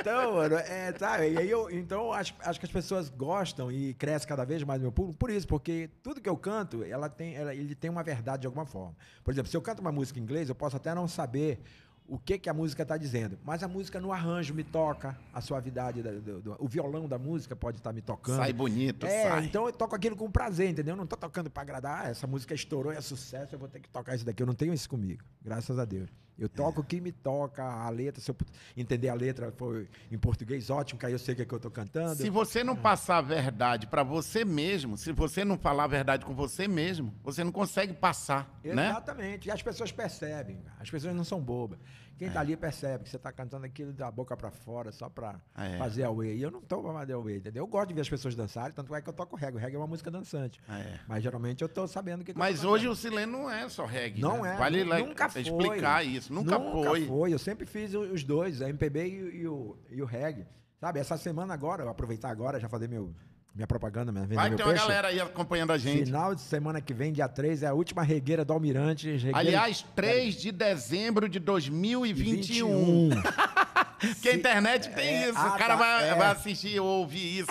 Então, 0.00 0.34
mano, 0.34 0.56
é, 0.56 0.92
sabe? 0.98 1.30
E 1.32 1.38
aí 1.38 1.50
eu, 1.50 1.70
então, 1.70 2.12
acho, 2.12 2.34
acho 2.40 2.58
que 2.58 2.66
as 2.66 2.72
pessoas 2.72 3.08
gostam 3.08 3.70
e 3.70 3.94
cresce 3.94 4.26
cada 4.26 4.44
vez 4.44 4.62
mais 4.62 4.80
meu 4.80 4.92
público 4.92 5.18
por 5.18 5.30
isso, 5.30 5.46
porque 5.46 5.90
tudo 6.02 6.20
que 6.20 6.28
eu 6.28 6.36
canto, 6.36 6.82
ela 6.84 7.08
tem, 7.08 7.34
ela- 7.34 7.54
ele 7.54 7.74
tem 7.74 7.90
uma 7.90 8.02
verdade 8.02 8.42
de 8.42 8.46
alguma 8.46 8.66
forma. 8.66 8.94
Por 9.22 9.32
exemplo, 9.32 9.50
se 9.50 9.56
eu 9.56 9.62
canto 9.62 9.80
uma 9.80 9.92
música 9.92 10.18
em 10.18 10.22
inglês, 10.22 10.48
eu 10.48 10.54
posso 10.54 10.76
até 10.76 10.94
não 10.94 11.06
saber 11.08 11.60
o 12.06 12.18
que, 12.18 12.38
que 12.38 12.50
a 12.50 12.54
música 12.54 12.82
está 12.82 12.96
dizendo, 12.98 13.38
mas 13.44 13.62
a 13.62 13.68
música 13.68 13.98
no 14.00 14.12
arranjo 14.12 14.52
me 14.52 14.62
toca, 14.62 15.16
a 15.32 15.40
suavidade, 15.40 16.02
da- 16.02 16.10
do, 16.12 16.40
do- 16.42 16.56
o 16.58 16.68
violão 16.68 17.08
da 17.08 17.18
música 17.18 17.56
pode 17.56 17.78
estar 17.78 17.92
me 17.92 18.02
tocando. 18.02 18.36
Sai 18.36 18.52
bonito, 18.52 19.06
É, 19.06 19.22
sai. 19.30 19.44
então 19.46 19.66
eu 19.66 19.72
toco 19.72 19.96
aquilo 19.96 20.14
com 20.14 20.30
prazer, 20.30 20.68
entendeu? 20.68 20.92
Eu 20.92 20.98
não 20.98 21.06
tô 21.06 21.16
tocando 21.16 21.48
pra 21.50 21.62
agradar, 21.62 22.04
ah, 22.06 22.08
essa 22.10 22.26
música 22.26 22.54
estourou, 22.54 22.92
é 22.92 23.00
sucesso, 23.00 23.54
eu 23.54 23.58
vou 23.58 23.68
ter 23.68 23.80
que 23.80 23.88
tocar 23.88 24.14
isso 24.14 24.24
daqui. 24.24 24.42
Eu 24.42 24.46
não 24.46 24.54
tenho 24.54 24.74
isso 24.74 24.88
comigo, 24.88 25.24
graças 25.42 25.78
a 25.78 25.84
Deus. 25.86 26.10
Eu 26.36 26.48
toco 26.48 26.80
o 26.80 26.84
que 26.84 27.00
me 27.00 27.12
toca, 27.12 27.62
a 27.62 27.88
letra, 27.90 28.20
se 28.20 28.28
eu 28.30 28.36
entender 28.76 29.08
a 29.08 29.14
letra 29.14 29.52
foi 29.52 29.88
em 30.10 30.18
português, 30.18 30.68
ótimo, 30.68 30.98
que 30.98 31.06
aí 31.06 31.12
eu 31.12 31.18
sei 31.18 31.32
o 31.32 31.36
que, 31.36 31.42
é 31.42 31.44
que 31.44 31.54
eu 31.54 31.60
tô 31.60 31.70
cantando. 31.70 32.16
Se 32.16 32.28
você 32.28 32.64
não 32.64 32.74
passar 32.74 33.18
a 33.18 33.22
verdade 33.22 33.86
pra 33.86 34.02
você 34.02 34.44
mesmo, 34.44 34.96
se 34.96 35.12
você 35.12 35.44
não 35.44 35.56
falar 35.56 35.84
a 35.84 35.88
verdade 35.88 36.24
com 36.24 36.34
você 36.34 36.66
mesmo, 36.66 37.14
você 37.22 37.44
não 37.44 37.52
consegue 37.52 37.92
passar, 37.92 38.60
né? 38.64 38.90
Exatamente. 38.90 39.48
E 39.48 39.50
as 39.50 39.62
pessoas 39.62 39.92
percebem, 39.92 40.60
as 40.80 40.90
pessoas 40.90 41.14
não 41.14 41.24
são 41.24 41.40
bobas. 41.40 41.78
Quem 42.18 42.30
tá 42.30 42.40
ali 42.40 42.56
percebe 42.56 43.04
que 43.04 43.10
você 43.10 43.18
tá 43.18 43.32
cantando 43.32 43.66
aquilo 43.66 43.92
da 43.92 44.10
boca 44.10 44.36
pra 44.36 44.50
fora 44.50 44.92
só 44.92 45.08
pra 45.08 45.40
É. 45.56 45.76
fazer 45.78 46.04
a 46.04 46.10
way. 46.10 46.36
E 46.36 46.42
eu 46.42 46.50
não 46.50 46.60
tô 46.60 46.82
pra 46.82 46.92
fazer 46.92 47.12
a 47.14 47.18
way, 47.18 47.36
entendeu? 47.38 47.62
Eu 47.64 47.66
gosto 47.66 47.88
de 47.88 47.94
ver 47.94 48.00
as 48.02 48.08
pessoas 48.08 48.34
dançarem, 48.34 48.72
tanto 48.74 48.94
é 48.94 49.02
que 49.02 49.08
eu 49.08 49.12
toco 49.12 49.34
reggae. 49.36 49.56
O 49.56 49.60
reggae 49.60 49.74
é 49.76 49.78
uma 49.78 49.86
música 49.86 50.10
dançante. 50.10 50.60
É. 50.68 50.98
Mas 51.08 51.22
geralmente 51.22 51.62
eu 51.62 51.68
tô 51.68 51.86
sabendo 51.88 52.24
que, 52.24 52.32
Mas 52.36 52.64
hoje 52.64 52.86
o 52.88 52.94
Sileno 52.94 53.32
não 53.32 53.50
é 53.50 53.68
só 53.68 53.84
reggae. 53.84 54.20
Não 54.20 54.42
né? 54.42 54.54
é. 54.54 54.56
Vale 54.56 54.84
nunca 54.84 55.28
foi. 55.28 55.42
explicar 55.42 56.04
isso. 56.06 56.32
Nunca, 56.32 56.58
foi. 56.60 57.32
Eu 57.32 57.38
sempre 57.38 57.66
fiz 57.66 57.94
os 57.94 58.22
dois, 58.24 58.62
a 58.62 58.68
MPB 58.68 59.08
e, 59.08 59.22
o- 59.22 59.34
e 59.34 59.48
o, 59.48 59.76
e 59.90 60.02
o 60.02 60.04
reggae. 60.04 60.46
Sabe, 60.80 61.00
essa 61.00 61.16
semana 61.16 61.54
agora, 61.54 61.82
eu 61.82 61.88
aproveitar 61.88 62.28
agora, 62.30 62.60
já 62.60 62.68
fazer 62.68 62.88
meu 62.88 63.14
minha 63.54 63.66
propaganda, 63.66 64.10
minha 64.10 64.26
venda 64.26 64.40
Vai 64.40 64.50
ter 64.50 64.62
uma 64.62 64.72
peixe. 64.72 64.82
galera 64.86 65.08
aí 65.08 65.20
acompanhando 65.20 65.72
a 65.72 65.78
gente. 65.78 66.06
Final 66.06 66.34
de 66.34 66.40
semana 66.40 66.80
que 66.80 66.92
vem, 66.92 67.12
dia 67.12 67.28
3, 67.28 67.62
é 67.62 67.68
a 67.68 67.72
última 67.72 68.02
regueira 68.02 68.44
do 68.44 68.52
Almirante. 68.52 69.08
regueira- 69.12 69.38
Aliás, 69.38 69.84
3 69.94 70.34
de 70.34 70.50
dezembro 70.50 71.28
de 71.28 71.38
2021. 71.38 73.10
21. 73.10 73.10
Que 74.20 74.28
a 74.28 74.34
internet 74.34 74.90
tem 74.90 75.06
É, 75.24 75.28
isso. 75.30 75.38
ah, 75.38 75.46
o 75.54 75.58
cara 75.58 75.66
tá, 75.68 75.76
vai, 75.76 76.10
é. 76.10 76.14
vai 76.14 76.26
assistir 76.32 76.78
ou 76.78 76.86
ouvir 77.00 77.38
isso. 77.38 77.50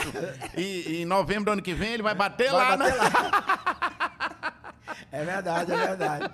E, 0.56 0.62
e 0.88 1.02
em 1.02 1.06
novembro 1.06 1.46
do 1.46 1.52
ano 1.54 1.62
que 1.64 1.74
vem 1.74 1.94
ele 1.94 2.04
vai 2.04 2.14
bater 2.14 2.52
Vai 2.52 2.78
lá. 2.78 2.78
bater 2.78 2.96
na- 2.96 3.04
lá. 3.04 4.44
É 5.12 5.24
verdade, 5.24 5.72
é 5.72 5.78
verdade. 5.78 6.32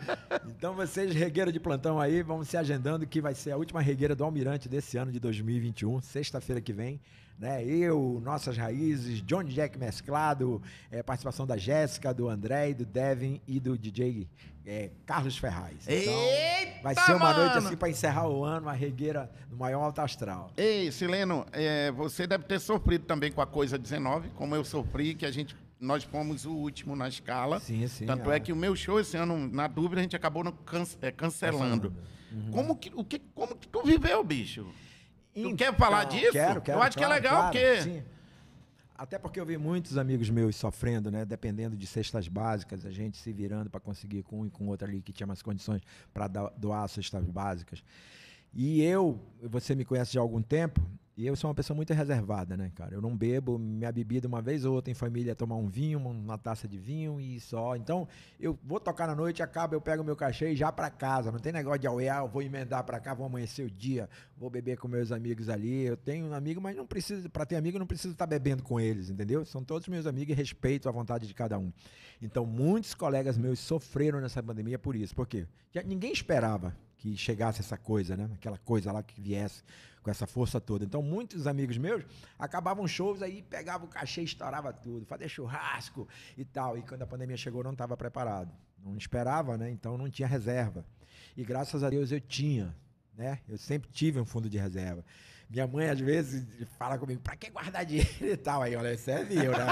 Então 0.48 0.74
vocês, 0.74 1.14
regueiro 1.14 1.52
de 1.52 1.60
plantão 1.60 2.00
aí, 2.00 2.22
vão 2.22 2.44
se 2.44 2.56
agendando 2.58 3.06
que 3.08 3.20
vai 3.22 3.34
ser 3.34 3.52
a 3.52 3.58
última 3.58 3.82
regueira 3.82 4.16
do 4.16 4.24
Almirante 4.24 4.68
desse 4.70 4.98
ano 4.98 5.12
de 5.12 5.20
2021, 5.20 6.02
sexta-feira 6.02 6.60
que 6.62 6.72
vem. 6.74 7.00
Né? 7.40 7.64
Eu, 7.66 8.20
Nossas 8.22 8.58
Raízes, 8.58 9.22
Johnny 9.22 9.54
Jack 9.54 9.80
Mesclado, 9.80 10.62
é, 10.92 11.02
participação 11.02 11.48
da 11.48 11.56
Jéssica, 11.56 12.14
do 12.14 12.28
André, 12.28 12.74
do 12.74 12.86
Devin 12.86 13.40
e 13.48 13.62
do 13.62 13.78
DJ 13.78 14.28
é, 14.66 14.92
Carlos 15.06 15.38
Ferraz. 15.38 15.88
Então, 15.88 16.14
Eita, 16.14 16.82
vai 16.84 16.94
ser 16.94 17.16
uma 17.16 17.34
noite 17.34 17.56
mano! 17.56 17.68
assim 17.68 17.78
para 17.78 17.90
encerrar 17.90 18.28
o 18.28 18.44
ano, 18.44 18.68
uma 18.68 18.74
regueira 18.74 19.32
no 19.50 19.58
maior 19.58 19.84
alto 19.84 20.00
astral. 20.02 20.52
Ei, 20.58 20.92
Sileno, 20.92 21.46
é, 21.54 21.92
você 21.92 22.28
deve 22.28 22.44
ter 22.44 22.60
sofrido 22.60 23.06
também 23.06 23.32
com 23.32 23.42
a 23.42 23.48
coisa 23.48 23.78
19, 23.80 24.30
como 24.36 24.54
eu 24.56 24.64
sofri, 24.64 25.16
que 25.16 25.26
a 25.26 25.32
gente. 25.32 25.56
Nós 25.80 26.04
fomos 26.04 26.46
o 26.46 26.52
último 26.52 26.94
na 26.94 27.08
escala. 27.08 27.58
Sim, 27.62 27.88
sim, 27.88 28.06
Tanto 28.06 28.30
ah. 28.30 28.36
é 28.36 28.40
que 28.42 28.52
o 28.52 28.56
meu 28.56 28.76
show 28.76 29.00
esse 29.00 29.16
ano, 29.16 29.48
na 29.48 29.66
dúvida, 29.66 30.02
a 30.02 30.04
gente 30.04 30.14
acabou 30.14 30.44
can- 30.66 30.84
é, 31.02 31.10
cancelando. 31.10 31.94
Uhum. 32.30 32.52
Como, 32.52 32.76
que, 32.76 32.92
o 32.94 33.04
que, 33.06 33.18
como 33.34 33.56
que 33.56 33.66
tu 33.66 33.82
viveu, 33.84 34.22
bicho? 34.22 34.68
Tu 35.34 35.40
Então, 35.40 35.56
quer 35.56 35.76
falar 35.76 36.06
disso? 36.06 36.32
Quero, 36.32 36.62
quero. 36.62 36.80
Eu 36.80 36.84
acho 36.84 36.98
que 36.98 37.04
é 37.04 37.08
claro, 37.08 37.22
legal, 37.22 37.38
claro, 37.38 37.52
porque. 37.52 37.82
Sim. 37.82 38.04
Até 38.98 39.18
porque 39.18 39.40
eu 39.40 39.46
vi 39.46 39.58
muitos 39.58 39.98
amigos 39.98 40.30
meus 40.30 40.58
sofrendo, 40.58 41.10
né? 41.10 41.24
Dependendo 41.24 41.78
de 41.78 41.88
cestas 41.88 42.28
básicas, 42.28 42.86
a 42.86 42.92
gente 42.92 43.18
se 43.18 43.32
virando 43.32 43.70
para 43.70 43.80
conseguir 43.80 44.24
com 44.24 44.42
um 44.42 44.46
e 44.46 44.50
com 44.50 44.68
outro 44.68 44.86
ali 44.86 45.02
que 45.02 45.14
tinha 45.14 45.26
mais 45.26 45.42
condições 45.42 45.82
para 46.14 46.28
doar 46.28 46.90
cestas 46.90 47.26
básicas. 47.26 47.82
E 48.54 48.82
eu, 48.82 49.18
você 49.42 49.74
me 49.74 49.86
conhece 49.86 50.12
já 50.14 50.20
há 50.20 50.24
algum 50.24 50.42
tempo, 50.42 50.82
e 51.20 51.28
eu 51.28 51.36
sou 51.36 51.50
uma 51.50 51.54
pessoa 51.54 51.76
muito 51.76 51.94
reservada, 51.94 52.56
né, 52.56 52.72
cara? 52.74 52.96
Eu 52.96 53.02
não 53.02 53.14
bebo 53.14 53.60
minha 53.60 53.92
bebida 53.92 54.26
uma 54.26 54.42
vez 54.42 54.64
ou 54.64 54.74
outra 54.74 54.90
em 54.90 54.94
família, 54.94 55.36
tomar 55.36 55.58
um 55.58 55.68
vinho, 55.68 56.00
uma 56.00 56.38
taça 56.38 56.66
de 56.66 56.80
vinho 56.80 57.20
e 57.20 57.42
só. 57.42 57.76
Então, 57.76 58.08
eu 58.40 58.58
vou 58.64 58.80
tocar 58.80 59.06
na 59.06 59.14
noite, 59.14 59.44
acaba, 59.44 59.76
eu 59.76 59.82
pego 59.82 60.02
meu 60.02 60.16
cachê 60.16 60.52
e 60.52 60.56
já 60.56 60.72
pra 60.72 60.90
casa. 60.90 61.30
Não 61.30 61.38
tem 61.38 61.52
negócio 61.52 61.80
de 61.80 61.88
auê, 61.88 62.08
ah, 62.08 62.20
eu 62.20 62.30
vou 62.30 62.42
emendar 62.42 62.86
pra 62.86 63.02
cá, 63.02 63.14
vou 63.14 63.26
amanhecer 63.26 63.66
o 63.66 63.70
dia, 63.70 64.10
vou 64.38 64.50
beber 64.50 64.78
com 64.78 64.88
meus 64.88 65.12
amigos 65.12 65.50
ali. 65.50 65.82
Eu 65.84 65.98
tenho 65.98 66.26
um 66.26 66.34
amigo, 66.34 66.62
mas 66.62 66.74
não 66.74 66.88
preciso, 66.88 67.30
pra 67.30 67.46
ter 67.46 67.58
amigo, 67.58 67.78
não 67.78 67.86
preciso 67.86 68.14
estar 68.14 68.26
bebendo 68.26 68.64
com 68.64 68.80
eles, 68.80 69.10
entendeu? 69.10 69.44
São 69.44 69.62
todos 69.62 69.90
meus 69.90 70.06
amigos 70.06 70.32
e 70.32 70.38
respeito 70.38 70.88
a 70.88 70.92
vontade 70.94 71.28
de 71.28 71.34
cada 71.34 71.60
um. 71.60 71.70
Então, 72.22 72.46
muitos 72.46 72.94
colegas 72.94 73.38
meus 73.38 73.60
sofreram 73.60 74.22
nessa 74.22 74.42
pandemia 74.42 74.80
por 74.80 74.96
isso. 74.96 75.14
Por 75.14 75.28
quê? 75.28 75.46
Já 75.74 75.84
ninguém 75.84 76.14
esperava 76.14 76.74
que 76.96 77.18
chegasse 77.18 77.60
essa 77.60 77.78
coisa, 77.78 78.16
né? 78.16 78.30
Aquela 78.36 78.58
coisa 78.58 78.90
lá 78.94 79.04
que 79.04 79.20
viesse 79.20 79.64
com 80.02 80.10
essa 80.10 80.26
força 80.26 80.60
toda. 80.60 80.86
Então, 80.86 81.02
muitos 81.02 81.48
amigos 81.48 81.78
meus 81.78 82.04
acabavam 82.38 82.88
shows 82.88 83.22
aí, 83.22 83.42
pegavam 83.42 83.88
o 83.88 83.90
cachê, 83.90 84.22
estourava 84.22 84.72
tudo, 84.74 85.06
fazia 85.06 85.28
churrasco 85.28 86.08
e 86.38 86.46
tal. 86.46 86.78
E 86.78 86.82
quando 86.82 87.02
a 87.02 87.08
pandemia 87.08 87.38
chegou, 87.38 87.64
não 87.64 87.72
estava 87.72 87.96
preparado. 87.98 88.52
Não 88.84 88.96
esperava, 88.98 89.58
né? 89.58 89.70
Então, 89.70 89.98
não 89.98 90.10
tinha 90.10 90.28
reserva. 90.28 90.86
E 91.36 91.44
graças 91.44 91.84
a 91.84 91.90
Deus 91.90 92.12
eu 92.12 92.20
tinha, 92.20 92.76
né? 93.16 93.40
Eu 93.48 93.58
sempre 93.58 93.90
tive 93.92 94.20
um 94.20 94.26
fundo 94.26 94.50
de 94.50 94.58
reserva. 94.58 95.04
Minha 95.50 95.66
mãe, 95.66 95.90
às 95.90 96.00
vezes, 96.00 96.46
fala 96.78 96.96
comigo, 97.00 97.20
pra 97.22 97.36
que 97.36 97.50
guardar 97.50 97.84
dinheiro 97.84 98.10
e 98.22 98.38
tal? 98.38 98.62
Aí, 98.62 98.76
olha, 98.76 98.94
isso 98.94 99.10
é 99.10 99.24
meu, 99.24 99.52
né? 99.52 99.66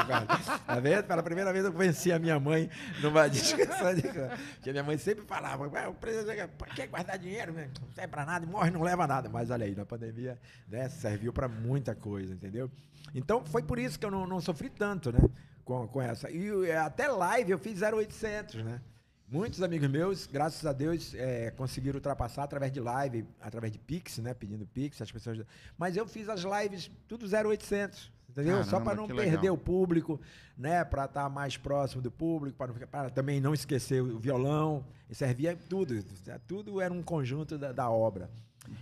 Tá 0.65 0.79
vendo? 0.79 1.03
Pela 1.03 1.21
primeira 1.21 1.53
vez 1.53 1.63
eu 1.65 1.71
conheci 1.71 2.11
a 2.11 2.17
minha 2.17 2.39
mãe 2.39 2.67
numa 2.99 3.27
discussão 3.29 3.93
de... 3.93 4.01
Porque 4.01 4.71
minha 4.71 4.83
mãe 4.83 4.97
sempre 4.97 5.23
falava, 5.25 5.67
"Ué, 5.67 5.87
o 5.87 5.93
presidente, 5.93 6.47
pra 6.57 6.67
que 6.73 6.87
guardar 6.87 7.19
dinheiro? 7.19 7.53
Não 7.53 7.91
serve 7.93 8.07
pra 8.07 8.25
nada, 8.25 8.43
morre, 8.47 8.71
não 8.71 8.81
leva 8.81 9.05
nada. 9.05 9.29
Mas 9.29 9.51
olha 9.51 9.67
aí, 9.67 9.75
na 9.75 9.85
pandemia, 9.85 10.39
né, 10.67 10.89
serviu 10.89 11.31
pra 11.31 11.47
muita 11.47 11.93
coisa, 11.93 12.33
entendeu? 12.33 12.71
Então, 13.13 13.45
foi 13.45 13.61
por 13.61 13.77
isso 13.77 13.99
que 13.99 14.05
eu 14.05 14.11
não, 14.11 14.25
não 14.25 14.41
sofri 14.41 14.71
tanto, 14.71 15.11
né? 15.11 15.19
Com, 15.63 15.87
com 15.87 16.01
essa. 16.01 16.31
E 16.31 16.49
eh, 16.65 16.75
até 16.77 17.07
live 17.07 17.51
eu 17.51 17.59
fiz 17.59 17.81
0800, 17.83 18.63
né? 18.63 18.81
Muitos 19.29 19.61
amigos 19.61 19.89
meus, 19.89 20.25
graças 20.25 20.65
a 20.65 20.71
Deus, 20.71 21.13
é, 21.13 21.51
conseguiram 21.51 21.97
ultrapassar 21.97 22.43
através 22.43 22.71
de 22.71 22.79
live, 22.79 23.25
através 23.41 23.73
de 23.73 23.77
Pix, 23.77 24.19
né? 24.19 24.33
Pedindo 24.33 24.65
Pix, 24.65 25.01
as 25.01 25.11
pessoas. 25.11 25.41
Mas 25.77 25.97
eu 25.97 26.07
fiz 26.07 26.29
as 26.29 26.43
lives 26.43 26.89
tudo 27.09 27.25
0800, 27.25 28.09
entendeu? 28.29 28.63
Só 28.63 28.79
Caramba, 28.79 28.85
para 28.85 28.95
não 28.95 29.07
perder 29.07 29.35
legal. 29.35 29.55
o 29.55 29.57
público, 29.57 30.21
né? 30.57 30.81
Para 30.85 31.03
estar 31.03 31.29
mais 31.29 31.57
próximo 31.57 32.01
do 32.01 32.09
público, 32.09 32.57
para 32.89 33.09
também 33.09 33.41
não 33.41 33.53
esquecer 33.53 34.01
o 34.01 34.17
violão. 34.17 34.85
E 35.09 35.15
servia 35.15 35.57
tudo. 35.69 36.01
Tudo 36.47 36.79
era 36.79 36.93
um 36.93 37.03
conjunto 37.03 37.57
da, 37.57 37.73
da 37.73 37.89
obra. 37.89 38.29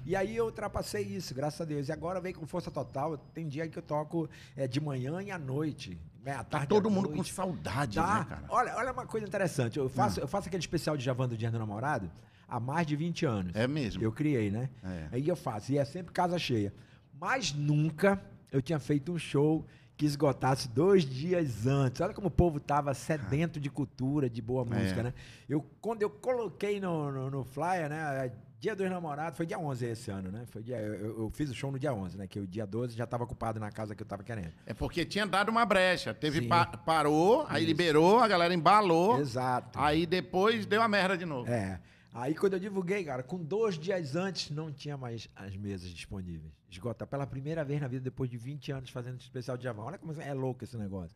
E 0.06 0.16
aí 0.16 0.36
eu 0.36 0.46
ultrapassei 0.46 1.02
isso, 1.02 1.34
graças 1.34 1.60
a 1.60 1.66
Deus. 1.66 1.88
E 1.90 1.92
agora 1.92 2.22
veio 2.22 2.36
com 2.36 2.46
força 2.46 2.70
total. 2.70 3.18
Tem 3.18 3.48
dia 3.48 3.68
que 3.68 3.80
eu 3.80 3.84
toco 3.84 4.30
é, 4.56 4.68
de 4.68 4.80
manhã 4.80 5.24
e 5.24 5.32
à 5.32 5.40
noite. 5.40 6.00
À 6.32 6.38
Tá 6.38 6.44
tarde, 6.44 6.68
todo 6.68 6.90
mundo 6.90 7.06
noite. 7.10 7.18
com 7.18 7.24
saudade, 7.24 7.96
Tá. 7.96 8.20
né, 8.20 8.26
cara? 8.28 8.44
Olha, 8.50 8.76
olha 8.76 8.92
uma 8.92 9.06
coisa 9.06 9.28
interessante. 9.28 9.78
Eu 9.78 9.86
Hum. 9.86 9.90
faço, 9.90 10.20
eu 10.20 10.28
faço 10.28 10.48
aquele 10.48 10.62
especial 10.62 10.98
de 10.98 11.04
Javan 11.04 11.28
do 11.30 11.38
Dia 11.38 11.52
do 11.52 11.60
Namorado 11.60 12.10
há 12.48 12.60
mais 12.60 12.86
de 12.88 12.96
20 12.96 13.26
anos. 13.26 13.56
É 13.56 13.68
mesmo? 13.68 14.02
Eu 14.04 14.12
criei, 14.12 14.50
né? 14.50 14.70
É. 14.84 15.08
Aí 15.12 15.28
eu 15.28 15.36
faço. 15.36 15.72
E 15.72 15.78
é 15.78 15.86
sempre 15.86 16.12
casa 16.14 16.38
cheia. 16.40 16.74
Mas 17.20 17.54
nunca 17.54 18.22
eu 18.52 18.62
tinha 18.62 18.80
feito 18.80 19.12
um 19.12 19.18
show 19.20 19.66
que 19.98 20.06
esgotasse 20.06 20.68
dois 20.68 21.06
dias 21.06 21.66
antes. 21.66 22.02
Olha 22.02 22.14
como 22.14 22.28
o 22.28 22.32
povo 22.32 22.60
tava 22.60 22.94
sedento 22.94 23.60
de 23.62 23.70
cultura, 23.70 24.30
de 24.30 24.42
boa 24.42 24.66
música, 24.66 25.00
É. 25.00 25.04
né? 25.04 25.14
Eu, 25.48 25.66
quando 25.80 26.02
eu 26.02 26.10
coloquei 26.10 26.82
no, 26.82 27.10
no, 27.12 27.30
no 27.32 27.44
flyer, 27.46 27.88
né? 27.90 28.30
Dia 28.60 28.76
dos 28.76 28.90
namorados, 28.90 29.38
foi 29.38 29.46
dia 29.46 29.60
11 29.60 29.86
esse 29.86 30.10
ano, 30.10 30.32
né? 30.32 30.46
Foi 30.48 30.64
dia, 30.64 30.78
eu, 30.78 31.20
eu- 31.24 31.30
fiz 31.32 31.50
o 31.50 31.54
show 31.54 31.72
no 31.72 31.78
dia 31.78 31.94
11, 31.94 32.18
né? 32.18 32.26
Que 32.26 32.40
o 32.40 32.48
dia 32.48 32.66
12 32.66 32.96
já 32.96 33.04
estava 33.04 33.24
ocupado 33.24 33.60
na 33.60 33.70
casa 33.72 33.94
que 33.94 34.02
eu 34.02 34.08
tava 34.08 34.24
querendo. 34.24 34.54
É 34.66 34.74
porque 34.74 35.06
tinha 35.06 35.26
dado 35.28 35.50
uma 35.50 35.66
brecha. 35.66 36.14
Teve 36.14 36.42
pa- 36.48 36.66
parou, 36.66 37.46
aí 37.50 37.66
liberou, 37.66 38.20
a 38.20 38.28
galera 38.28 38.54
embalou. 38.54 39.20
Exato. 39.20 39.78
Aí 39.80 40.06
depois 40.06 40.66
deu 40.66 40.82
a 40.82 40.88
merda 40.88 41.18
de 41.18 41.26
novo. 41.26 41.50
É. 41.50 41.80
Aí 42.14 42.34
quando 42.34 42.54
eu 42.54 42.60
divulguei, 42.60 43.04
cara, 43.04 43.22
com 43.22 43.38
dois 43.44 43.78
dias 43.78 44.16
antes 44.16 44.50
não 44.50 44.72
tinha 44.72 44.96
mais 44.98 45.28
as 45.36 45.56
mesas 45.58 45.90
disponíveis. 45.90 46.54
Esgota 46.70 47.06
pela 47.06 47.28
primeira 47.28 47.64
vez 47.64 47.82
na 47.82 47.88
vida, 47.90 48.04
depois 48.06 48.30
de 48.30 48.38
20 48.38 48.72
anos 48.72 48.90
fazendo 48.90 49.20
especial 49.20 49.58
de 49.58 49.66
Javan. 49.66 49.84
Olha 49.84 49.98
como 49.98 50.14
é 50.22 50.34
louco 50.34 50.64
esse 50.64 50.78
negócio. 50.78 51.16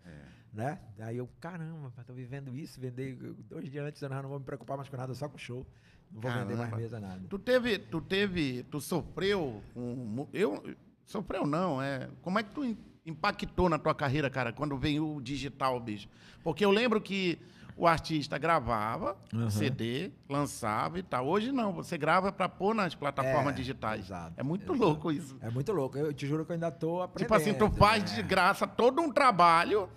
Né? 0.54 0.78
Aí 1.00 1.16
eu, 1.18 1.30
caramba, 1.40 1.92
tô 2.06 2.14
vivendo 2.14 2.54
isso, 2.56 2.82
vender 2.82 3.16
dois 3.50 3.70
dias 3.72 3.86
antes, 3.86 4.02
eu 4.02 4.10
não 4.10 4.24
vou 4.28 4.40
me 4.40 4.46
preocupar 4.46 4.76
mais 4.76 4.90
com 4.90 4.98
nada, 4.98 5.14
só 5.14 5.30
com 5.30 5.38
show. 5.38 5.66
Não 6.12 6.22
vou 6.22 6.32
vender 6.32 6.46
mais 6.56 6.60
Caramba. 6.70 6.78
mesa, 6.78 7.00
nada. 7.00 7.22
Tu 7.30 7.40
teve, 7.40 7.78
tu 7.78 8.02
teve, 8.02 8.64
tu 8.64 8.82
sofreu 8.82 9.62
com, 9.74 10.28
eu 10.34 10.64
sofreu 11.06 11.46
não, 11.46 11.82
é, 11.82 12.10
como 12.22 12.40
é 12.40 12.44
que 12.44 12.50
tu 12.52 12.64
im- 12.66 12.78
impactou 13.06 13.70
na 13.70 13.78
tua 13.78 13.94
carreira, 13.94 14.30
cara, 14.30 14.52
quando 14.52 14.78
veio 14.78 15.16
o 15.18 15.22
digital, 15.22 15.80
bicho? 15.80 16.08
Porque 16.44 16.66
eu 16.66 16.72
lembro 16.72 17.00
que 17.00 17.38
o 17.78 17.88
artista 17.88 18.38
gravava 18.38 19.16
Aham. 19.34 19.50
CD, 19.50 20.12
lançava 20.28 21.00
e 21.00 21.04
tal. 21.04 21.26
Hoje 21.28 21.50
não, 21.52 21.72
você 21.72 21.98
grava 21.98 22.30
pra 22.32 22.50
pôr 22.50 22.76
nas 22.76 22.94
plataformas 22.94 23.54
É, 23.54 23.56
digitais. 23.56 24.06
exato, 24.06 24.34
é 24.36 24.44
muito 24.44 24.64
exato. 24.74 24.80
louco 24.80 25.12
isso. 25.12 25.38
É 25.40 25.50
muito 25.50 25.72
louco. 25.72 25.98
Eu 25.98 26.12
te 26.14 26.28
juro 26.28 26.44
que 26.44 26.52
eu 26.52 26.56
ainda 26.56 26.70
tô 26.72 27.02
aprendendo. 27.02 27.28
Tipo 27.28 27.36
assim, 27.36 27.54
tu 27.54 27.70
faz 27.78 28.04
né? 28.04 28.16
de 28.18 28.24
graça 28.24 28.68
todo 28.68 29.02
um 29.02 29.10
trabalho, 29.12 29.88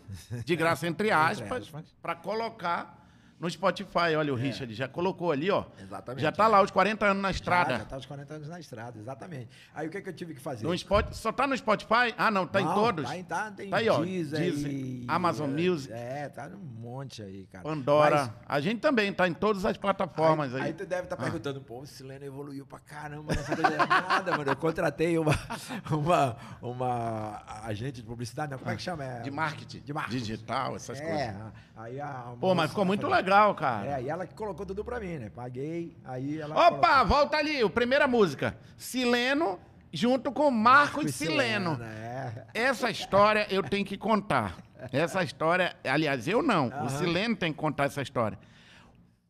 de 0.44 0.54
graça 0.54 0.86
entre 0.86 1.10
aspas, 1.10 1.72
pra 2.00 2.14
colocar 2.14 3.01
no 3.42 3.50
Spotify. 3.50 4.14
Olha, 4.16 4.32
o 4.32 4.36
Richard 4.36 4.72
já 4.72 4.86
colocou 4.86 5.32
ali, 5.32 5.50
ó. 5.50 5.64
É. 5.78 5.82
Exatamente. 5.82 6.22
Já 6.22 6.30
tá 6.32 6.46
lá, 6.46 6.62
os 6.62 6.70
40 6.70 7.04
anos 7.06 7.22
na 7.22 7.28
Já, 7.30 7.34
estrada. 7.34 7.76
já 7.78 7.84
tá 7.84 7.96
os 7.96 8.06
40 8.06 8.34
anos 8.34 8.48
na 8.48 8.60
estrada, 8.60 8.98
exatamente. 8.98 9.48
Aí 9.74 9.88
o 9.88 9.90
que, 9.90 10.00
que 10.00 10.08
eu 10.08 10.12
tive 10.12 10.32
que 10.34 10.40
fazer? 10.40 10.64
No 10.64 10.72
Spot, 10.74 11.12
só 11.12 11.32
tá 11.32 11.46
no 11.46 11.56
Spotify? 11.56 12.14
Ah, 12.16 12.30
não, 12.30 12.46
tá 12.46 12.60
em 12.60 12.64
Não, 12.64 12.74
todos. 12.74 13.04
Tá, 13.04 13.16
em- 13.18 13.24
tá, 13.24 13.50
tem 13.50 13.68
Tá 13.68 13.78
aí, 13.78 13.88
ó, 13.88 14.00
Deezer, 14.00 14.38
Deezer, 14.40 15.04
Amazon 15.08 15.50
é, 15.50 15.60
Music. 15.68 15.92
É, 15.92 16.28
tá 16.28 16.48
num 16.48 16.58
monte 16.58 17.20
aí, 17.22 17.46
cara. 17.50 17.64
Pandora. 17.64 18.16
Mas- 18.16 18.30
A 18.46 18.60
gente 18.60 18.80
também 18.80 19.12
tá 19.12 19.26
em 19.26 19.34
todas 19.34 19.64
as 19.64 19.76
plataformas 19.76 20.54
aí. 20.54 20.62
Aí 20.62 20.72
tu 20.72 20.86
deve 20.86 21.02
estar 21.04 21.16
perguntando, 21.16 21.60
pô, 21.60 21.80
o 21.80 21.86
Sileno 21.86 22.24
evoluiu 22.24 22.64
pra 22.64 22.78
caramba 22.78 23.34
nessa 23.34 23.56
coisa. 23.56 23.76
Nada, 23.86 24.36
mano. 24.38 24.50
Eu 24.52 24.56
contratei 24.56 25.18
uma, 25.18 25.32
uma, 25.90 26.36
uma 26.60 27.42
agente 27.64 28.00
de 28.00 28.02
publicidade, 28.06 28.52
não, 28.52 28.58
como 28.58 28.70
é 28.70 28.76
que 28.76 28.82
chama? 28.82 29.02
É, 29.04 29.20
De 29.20 29.30
marketing, 29.32 29.80
De 29.80 29.92
marketing. 29.92 30.18
digital, 30.18 30.76
essas 30.76 31.00
É, 31.00 31.04
coisas. 31.32 31.52
aí 31.76 32.00
a... 32.00 32.34
Pô, 32.40 32.54
mas 32.54 32.70
ficou 32.70 32.84
muito 32.84 33.06
legal, 33.08 33.31
cara. 33.54 33.86
É, 33.86 33.94
aí 33.94 34.08
ela 34.08 34.26
que 34.26 34.34
colocou 34.34 34.64
tudo 34.66 34.84
pra 34.84 35.00
mim, 35.00 35.18
né? 35.18 35.30
Paguei, 35.30 35.96
aí 36.04 36.40
ela... 36.40 36.68
Opa, 36.68 37.02
volta 37.04 37.36
ali, 37.36 37.62
o 37.64 37.70
primeira 37.70 38.06
música. 38.06 38.56
Sileno 38.76 39.58
junto 39.92 40.32
com 40.32 40.50
Marcos 40.50 41.04
colocou... 41.04 41.12
Sileno. 41.12 41.78
É. 41.82 42.46
Essa 42.54 42.90
história 42.90 43.46
eu 43.50 43.62
tenho 43.62 43.84
que 43.84 43.96
contar. 43.96 44.56
Essa 44.92 45.22
história, 45.22 45.76
aliás, 45.84 46.26
eu 46.26 46.42
não. 46.42 46.68
O 46.68 46.72
Aham. 46.72 46.88
Sileno 46.88 47.36
tem 47.36 47.52
que 47.52 47.58
contar 47.58 47.84
essa 47.84 48.02
história. 48.02 48.38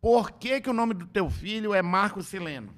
Por 0.01 0.33
que, 0.33 0.61
que 0.61 0.71
o 0.71 0.73
nome 0.73 0.95
do 0.95 1.07
teu 1.07 1.29
filho 1.31 1.75
é 1.75 1.83
Marcos 1.83 2.27
Sileno? 2.27 2.73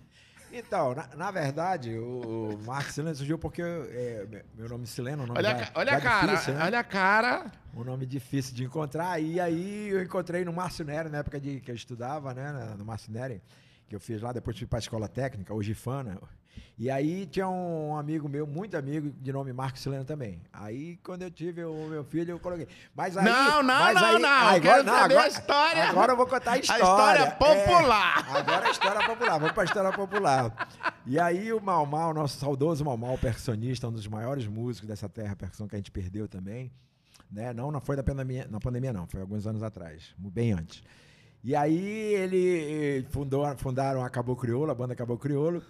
Então, 0.56 0.94
na, 0.94 1.08
na 1.16 1.30
verdade, 1.32 1.96
o, 1.98 2.54
o 2.54 2.58
Marco 2.64 2.92
Sileno 2.92 3.16
surgiu 3.16 3.36
porque 3.38 3.60
é, 3.60 4.44
meu 4.54 4.68
nome 4.68 4.84
é 4.84 4.86
Sileno, 4.86 5.24
o 5.24 5.26
nome 5.26 5.38
Olha, 5.38 5.58
já- 5.58 5.70
olha 5.74 5.90
já 5.92 5.98
a 5.98 6.00
cara, 6.00 6.32
difícil, 6.32 6.54
né? 6.54 6.64
olha 6.64 6.78
a 6.78 6.84
cara. 6.84 7.52
Um 7.74 7.82
nome 7.82 8.06
difícil 8.06 8.54
de 8.54 8.62
encontrar. 8.64 9.20
E 9.20 9.40
aí 9.40 9.88
eu 9.88 10.00
encontrei 10.02 10.44
no 10.44 10.52
Márcio 10.52 10.84
Neri, 10.84 11.08
na 11.08 11.18
época 11.18 11.40
de, 11.40 11.60
que 11.60 11.70
eu 11.70 11.74
estudava, 11.74 12.32
né? 12.32 12.74
No 12.78 12.84
Márcio 12.84 13.10
Neri, 13.12 13.42
que 13.88 13.96
eu 13.96 14.00
fiz 14.00 14.20
lá, 14.22 14.32
depois 14.32 14.56
fui 14.56 14.66
para 14.66 14.78
a 14.78 14.80
escola 14.80 15.08
técnica, 15.08 15.52
hoje 15.52 15.74
Fana. 15.74 16.18
E 16.76 16.90
aí 16.90 17.24
tinha 17.26 17.48
um 17.48 17.96
amigo 17.96 18.28
meu, 18.28 18.46
muito 18.46 18.76
amigo, 18.76 19.10
de 19.20 19.32
nome 19.32 19.52
Marcos 19.52 19.80
Sileno 19.80 20.04
também. 20.04 20.40
Aí, 20.52 20.96
quando 21.04 21.22
eu 21.22 21.30
tive 21.30 21.64
o 21.64 21.86
meu 21.88 22.04
filho, 22.04 22.32
eu 22.32 22.40
coloquei. 22.40 22.66
Mas 22.94 23.16
aí, 23.16 23.24
Não, 23.24 23.62
não, 23.62 23.64
mas 23.64 23.94
não, 23.94 24.04
aí- 24.04 24.18
não, 24.22 24.54
eu 24.54 24.60
quero 24.62 24.84
saber 24.84 25.16
a 25.18 25.28
história. 25.28 25.84
Agora 25.84 26.12
eu 26.12 26.16
vou 26.16 26.26
contar 26.26 26.52
a 26.52 26.58
história. 26.58 26.82
história 26.82 27.30
popular. 27.32 28.26
É, 28.28 28.38
agora 28.38 28.66
a 28.66 28.70
história 28.70 29.06
popular, 29.06 29.38
vamos 29.38 29.52
para 29.52 29.62
a 29.62 29.66
história 29.66 29.92
popular. 29.92 30.68
E 31.06 31.18
aí 31.18 31.52
o 31.52 31.60
Mal 31.60 31.86
Mal, 31.86 32.12
nosso 32.12 32.38
saudoso 32.38 32.84
Mal 32.84 32.96
Mal, 32.96 33.16
percussionista, 33.18 33.86
um 33.88 33.92
dos 33.92 34.06
maiores 34.08 34.46
músicos 34.46 34.88
dessa 34.88 35.08
terra, 35.08 35.36
percussão 35.36 35.68
que 35.68 35.76
a 35.76 35.78
gente 35.78 35.90
perdeu 35.90 36.26
também 36.26 36.72
né? 37.30 37.52
Não, 37.52 37.70
não 37.70 37.80
foi 37.80 37.96
da 37.96 38.02
pandemia, 38.02 38.46
na 38.48 38.60
pandemia 38.60 38.92
não, 38.92 39.06
foi 39.06 39.20
alguns 39.20 39.46
anos 39.46 39.62
atrás, 39.62 40.14
bem 40.16 40.52
antes. 40.52 40.82
E 41.42 41.54
aí 41.54 42.14
ele 42.14 43.00
eh, 43.00 43.04
fundou, 43.10 43.44
fundaram 43.58 44.02
a 44.02 44.08
Cabo 44.08 44.34
Crioulo, 44.34 44.70
a 44.70 44.74
banda 44.74 44.94
Cabo 44.94 45.18
Crioulo. 45.18 45.62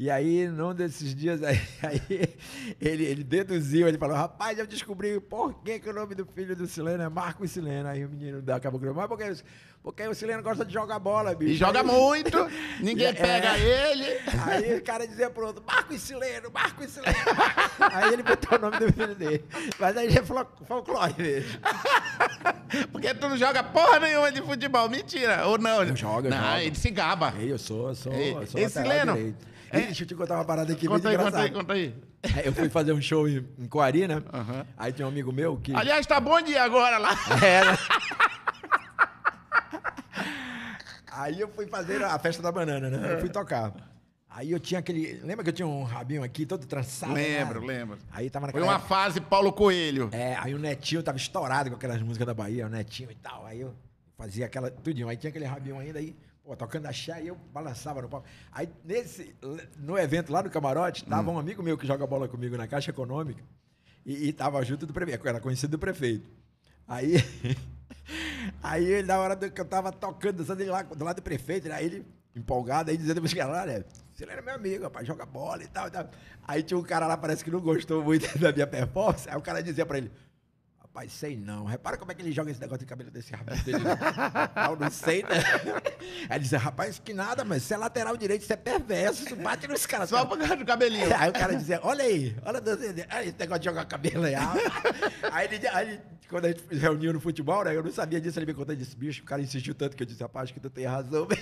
E 0.00 0.08
aí, 0.08 0.46
num 0.46 0.72
desses 0.72 1.12
dias, 1.12 1.42
aí, 1.42 1.60
aí 1.82 2.36
ele, 2.80 3.04
ele 3.04 3.24
deduziu, 3.24 3.88
ele 3.88 3.98
falou, 3.98 4.14
rapaz, 4.16 4.56
eu 4.56 4.64
descobri 4.64 5.18
por 5.18 5.52
que, 5.64 5.80
que 5.80 5.88
o 5.90 5.92
nome 5.92 6.14
do 6.14 6.24
filho 6.24 6.54
do 6.54 6.68
Sileno 6.68 7.02
é 7.02 7.08
Marcos 7.08 7.50
Sileno. 7.50 7.88
Aí 7.88 8.04
o 8.04 8.08
menino 8.08 8.40
da 8.40 8.60
Cabo 8.60 8.78
Crioulo, 8.78 8.96
mas 9.00 9.08
por 9.08 9.18
que, 9.18 9.42
porque 9.82 10.06
o 10.06 10.14
Sileno 10.14 10.40
gosta 10.40 10.64
de 10.64 10.72
jogar 10.72 11.00
bola, 11.00 11.34
bicho. 11.34 11.50
E 11.50 11.56
joga 11.56 11.80
Aí- 11.80 11.86
muito, 11.86 12.38
ninguém 12.80 13.08
É. 13.08 13.12
pega 13.12 13.58
ele. 13.58 14.04
Aí 14.46 14.76
o 14.76 14.82
cara 14.84 15.04
dizia 15.04 15.30
pro 15.30 15.46
outro, 15.48 15.64
Marcos 15.66 16.00
Sileno, 16.00 16.48
Marcos 16.52 16.90
Sileno. 16.90 17.16
aí 17.80 18.12
ele 18.12 18.22
botou 18.22 18.56
o 18.56 18.60
nome 18.62 18.78
do 18.78 18.92
filho 18.92 19.16
dele. 19.16 19.44
Mas 19.80 19.96
aí 19.96 20.10
já 20.10 20.20
é 20.20 20.24
fol- 20.24 20.46
folclore 20.64 21.14
mesmo. 21.18 21.58
Porque 22.92 23.12
tu 23.14 23.28
não 23.28 23.36
joga 23.36 23.64
porra 23.64 23.98
nenhuma 23.98 24.30
de 24.30 24.42
futebol. 24.42 24.88
Mentira. 24.88 25.44
Ou 25.46 25.58
não? 25.58 25.84
Jogo, 25.96 26.28
eu 26.28 26.30
Não, 26.30 26.58
ele 26.58 26.76
se 26.76 26.90
gaba. 26.90 27.34
Ei, 27.38 27.50
eu 27.50 27.58
sou, 27.58 27.88
eu 27.88 27.94
sou, 27.96 28.12
Ei, 28.12 28.32
eu 28.34 28.46
sou 28.46 28.60
esse 28.60 28.78
lateral 28.78 28.98
Leno, 29.06 29.16
direito. 29.16 29.46
É- 29.70 29.80
Deixa 29.80 30.02
eu 30.02 30.06
te 30.06 30.14
contar 30.14 30.34
uma 30.36 30.44
parada 30.44 30.72
aqui 30.72 30.86
Conta 30.86 31.08
muito 31.08 31.20
aí, 31.20 31.24
conta 31.24 31.38
aí, 31.40 31.50
conta 31.50 31.72
aí. 31.72 31.94
Eu 32.44 32.52
fui 32.52 32.68
fazer 32.68 32.92
um 32.92 33.00
show 33.00 33.28
em, 33.28 33.46
em 33.58 33.66
Coari, 33.66 34.06
né? 34.08 34.22
Aham. 34.32 34.66
Aí 34.76 34.92
tinha 34.92 35.06
um 35.06 35.10
amigo 35.10 35.32
meu 35.32 35.56
que... 35.56 35.74
Aliás, 35.74 36.06
tá 36.06 36.18
bom 36.20 36.40
dia 36.40 36.62
agora 36.62 36.98
lá. 36.98 37.10
É, 37.42 37.64
né? 37.64 37.78
Aí 41.10 41.40
eu 41.40 41.48
fui 41.48 41.66
fazer 41.66 42.02
a 42.04 42.18
festa 42.18 42.42
da 42.42 42.52
banana, 42.52 42.88
né? 42.90 43.14
Eu 43.14 43.20
fui 43.20 43.28
tocar. 43.28 43.72
Aí 44.30 44.52
eu 44.52 44.60
tinha 44.60 44.78
aquele... 44.78 45.14
Lembra 45.24 45.42
que 45.42 45.50
eu 45.50 45.54
tinha 45.54 45.66
um 45.66 45.82
rabinho 45.82 46.22
aqui 46.22 46.46
todo 46.46 46.64
trançado? 46.66 47.12
Lembro, 47.12 47.60
né? 47.60 47.66
lembro. 47.66 47.98
Aí 48.12 48.30
tava 48.30 48.46
Foi 48.46 48.60
naquela 48.60 48.66
uma 48.72 48.78
época- 48.78 48.88
fase 48.88 49.20
Paulo 49.20 49.52
Coelho. 49.52 50.10
É, 50.12 50.36
aí 50.36 50.54
o 50.54 50.58
Netinho 50.58 51.02
tava 51.02 51.16
estourado 51.16 51.70
com 51.70 51.76
aquelas 51.76 52.00
músicas 52.02 52.26
da 52.26 52.34
Bahia, 52.34 52.66
o 52.66 52.68
Netinho 52.68 53.10
e 53.10 53.16
tal. 53.16 53.44
Aí 53.46 53.60
eu 53.60 53.74
fazia 54.16 54.46
aquela, 54.46 54.70
tudinho. 54.70 55.08
Aí 55.08 55.16
tinha 55.16 55.30
aquele 55.30 55.44
rabinho 55.44 55.78
ainda 55.78 55.98
aí, 55.98 56.14
pô, 56.48 56.56
tocando 56.56 56.86
axé, 56.86 57.12
aí 57.12 57.28
eu 57.28 57.36
balançava 57.52 58.00
no 58.00 58.08
palco. 58.08 58.26
Aí 58.50 58.70
nesse, 58.82 59.36
no 59.76 59.98
evento 59.98 60.32
lá 60.32 60.42
no 60.42 60.48
camarote, 60.48 61.04
tava 61.04 61.30
um 61.30 61.38
amigo 61.38 61.62
meu 61.62 61.76
que 61.76 61.86
joga 61.86 62.06
bola 62.06 62.26
comigo 62.26 62.56
na 62.56 62.66
Caixa 62.66 62.90
Econômica 62.90 63.44
e, 64.04 64.28
e 64.28 64.32
tava 64.32 64.64
junto 64.64 64.86
do 64.86 64.92
prefeito, 64.94 65.28
era 65.28 65.40
conhecido 65.40 65.72
do 65.72 65.78
prefeito. 65.78 66.26
Aí, 66.86 67.16
aí 68.62 68.84
ele, 68.84 69.06
na 69.06 69.18
hora 69.18 69.36
do, 69.36 69.50
que 69.50 69.60
eu 69.60 69.64
tava 69.66 69.92
tocando, 69.92 70.38
dançando 70.38 70.62
ele 70.62 70.70
lá 70.70 70.82
do 70.82 71.04
lado 71.04 71.16
do 71.16 71.22
prefeito, 71.22 71.70
aí 71.70 71.84
ele 71.84 72.06
empolgado, 72.34 72.90
aí 72.90 72.96
dizendo 72.96 73.20
pros 73.20 73.34
caras, 73.34 73.58
olha, 73.58 73.86
você 74.14 74.24
era 74.24 74.40
meu 74.40 74.54
amigo, 74.54 74.84
rapaz, 74.84 75.06
joga 75.06 75.26
bola 75.26 75.62
e 75.62 75.68
tal, 75.68 75.88
e 75.88 75.90
tal. 75.90 76.08
Aí 76.46 76.62
tinha 76.62 76.78
um 76.78 76.82
cara 76.82 77.06
lá, 77.06 77.16
parece 77.18 77.44
que 77.44 77.50
não 77.50 77.60
gostou 77.60 78.02
muito 78.02 78.26
da 78.38 78.52
minha 78.52 78.66
performance, 78.66 79.28
aí 79.28 79.36
o 79.36 79.42
cara 79.42 79.62
dizia 79.62 79.84
pra 79.84 79.98
ele, 79.98 80.10
Rapaz, 80.98 81.12
sei 81.12 81.36
não. 81.36 81.64
Repara 81.64 81.96
como 81.96 82.10
é 82.10 82.14
que 82.14 82.20
ele 82.20 82.32
joga 82.32 82.50
esse 82.50 82.60
negócio 82.60 82.80
de 82.80 82.86
cabelo 82.86 83.08
desse 83.08 83.32
rabinho 83.32 83.62
dele. 83.62 83.84
Eu 84.68 84.76
não 84.76 84.90
sei, 84.90 85.22
né? 85.22 85.28
Aí 86.28 86.36
ele 86.36 86.40
dizia, 86.40 86.58
rapaz, 86.58 86.98
que 86.98 87.14
nada, 87.14 87.44
mas 87.44 87.62
você 87.62 87.74
é 87.74 87.76
lateral 87.76 88.16
direito, 88.16 88.44
você 88.44 88.54
é 88.54 88.56
perverso, 88.56 89.24
tu 89.24 89.36
bate 89.36 89.68
nos 89.68 89.86
caras. 89.86 90.08
Só 90.08 90.24
por 90.26 90.36
causa 90.36 90.56
do 90.56 90.64
cabelinho. 90.64 91.06
Aí 91.16 91.30
o 91.30 91.32
cara 91.32 91.54
dizia, 91.54 91.78
olha 91.84 92.02
aí, 92.02 92.34
olha 92.44 92.60
esse 93.22 93.36
negócio 93.38 93.60
de 93.60 93.64
jogar 93.66 93.84
cabelo 93.84 94.24
aí. 94.24 94.34
Aí, 95.30 95.46
ele, 95.46 95.68
aí 95.68 96.00
quando 96.28 96.46
a 96.46 96.48
gente 96.48 96.64
reuniu 96.72 97.12
no 97.12 97.20
futebol, 97.20 97.64
né? 97.64 97.76
Eu 97.76 97.82
não 97.84 97.92
sabia 97.92 98.20
disso, 98.20 98.38
ele 98.40 98.46
me 98.46 98.54
contou 98.54 98.74
disse, 98.74 98.96
bicho, 98.96 99.22
o 99.22 99.24
cara 99.24 99.40
insistiu 99.40 99.76
tanto 99.76 99.96
que 99.96 100.02
eu 100.02 100.06
disse, 100.06 100.20
rapaz, 100.20 100.44
acho 100.44 100.54
que 100.54 100.60
tu 100.60 100.68
tem 100.68 100.84
razão. 100.84 101.28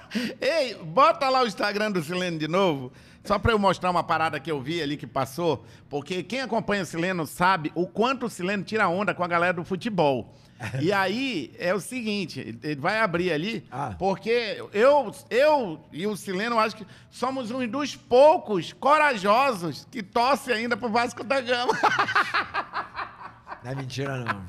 Ei, 0.40 0.74
bota 0.74 1.28
lá 1.28 1.42
o 1.42 1.46
Instagram 1.46 1.90
do 1.92 2.02
Sileno 2.02 2.38
de 2.38 2.48
novo, 2.48 2.92
só 3.24 3.38
pra 3.38 3.52
eu 3.52 3.58
mostrar 3.58 3.90
uma 3.90 4.02
parada 4.02 4.40
que 4.40 4.50
eu 4.50 4.60
vi 4.60 4.82
ali 4.82 4.96
que 4.96 5.06
passou, 5.06 5.64
porque 5.88 6.22
quem 6.22 6.40
acompanha 6.40 6.82
o 6.82 6.86
Sileno 6.86 7.26
sabe 7.26 7.70
o 7.74 7.86
quanto 7.86 8.26
o 8.26 8.30
Sileno 8.30 8.64
tira 8.64 8.88
onda 8.88 9.14
com 9.14 9.22
a 9.22 9.28
galera 9.28 9.52
do 9.54 9.64
futebol. 9.64 10.34
E 10.80 10.92
aí 10.94 11.52
é 11.58 11.74
o 11.74 11.80
seguinte, 11.80 12.56
ele 12.62 12.80
vai 12.80 13.00
abrir 13.00 13.32
ali, 13.32 13.66
Ah. 13.70 13.94
porque 13.98 14.58
eu, 14.72 15.12
eu 15.28 15.80
e 15.92 16.06
o 16.06 16.16
Sileno 16.16 16.58
acho 16.58 16.76
que 16.76 16.86
somos 17.10 17.50
um 17.50 17.66
dos 17.66 17.96
poucos 17.96 18.72
corajosos 18.72 19.86
que 19.90 20.02
torce 20.02 20.52
ainda 20.52 20.76
pro 20.76 20.88
Vasco 20.88 21.22
da 21.24 21.40
Gama. 21.40 21.72
Não 23.62 23.70
é 23.70 23.74
mentira, 23.76 24.16
não. 24.24 24.42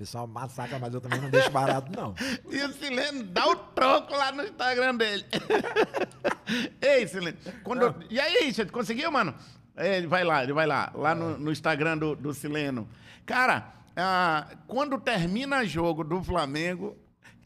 O 0.00 0.02
pessoal 0.02 0.26
massacra, 0.26 0.78
mas 0.78 0.94
eu 0.94 1.00
também 1.02 1.20
não 1.20 1.28
deixo 1.28 1.50
barato, 1.50 1.92
não. 1.94 2.14
E 2.50 2.62
o 2.64 2.72
Sileno 2.72 3.22
dá 3.22 3.46
o 3.46 3.54
troco 3.54 4.16
lá 4.16 4.32
no 4.32 4.42
Instagram 4.44 4.94
dele. 4.96 5.26
Ei, 6.80 7.06
Sileno. 7.06 7.36
Quando 7.62 7.82
eu- 7.82 7.94
E 8.08 8.18
aí, 8.18 8.50
você 8.50 8.64
conseguiu, 8.64 9.10
mano? 9.12 9.34
É, 9.76 9.98
Ele 9.98 10.06
vai 10.06 10.24
lá, 10.24 10.42
ele 10.42 10.54
vai 10.54 10.66
lá, 10.66 10.90
lá 10.94 11.14
no, 11.14 11.36
no 11.38 11.52
Instagram 11.52 11.98
do, 11.98 12.16
do 12.16 12.32
Sileno. 12.32 12.88
Cara, 13.26 13.74
ah, 13.94 14.46
quando 14.66 14.98
termina 14.98 15.66
jogo 15.66 16.02
do 16.02 16.22
Flamengo, 16.24 16.96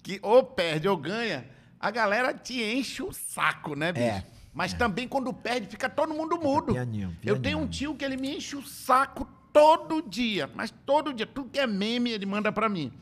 que 0.00 0.20
ou 0.22 0.44
perde 0.44 0.88
ou 0.88 0.96
ganha, 0.96 1.44
a 1.80 1.90
galera 1.90 2.32
te 2.32 2.62
enche 2.62 3.02
o 3.02 3.12
saco, 3.12 3.74
né, 3.74 3.92
bicho? 3.92 4.06
É. 4.06 4.24
Mas 4.52 4.72
também 4.72 5.08
quando 5.08 5.32
perde, 5.34 5.66
fica 5.66 5.88
todo 5.88 6.14
mundo 6.14 6.38
mudo. 6.38 6.72
pianinho, 6.72 7.16
Eu 7.24 7.40
tenho 7.40 7.58
um 7.58 7.62
pianinho. 7.62 7.68
tio 7.68 7.94
que 7.96 8.04
ele 8.04 8.16
me 8.16 8.36
enche 8.36 8.54
o 8.54 8.62
saco 8.64 9.28
todo 9.54 10.02
dia, 10.02 10.50
mas 10.54 10.70
todo 10.84 11.14
dia. 11.14 11.24
Tudo 11.26 11.48
que 11.48 11.58
é 11.60 11.66
meme, 11.66 12.10
ele 12.10 12.26
manda 12.26 12.50
pra 12.52 12.68
mim. 12.68 12.92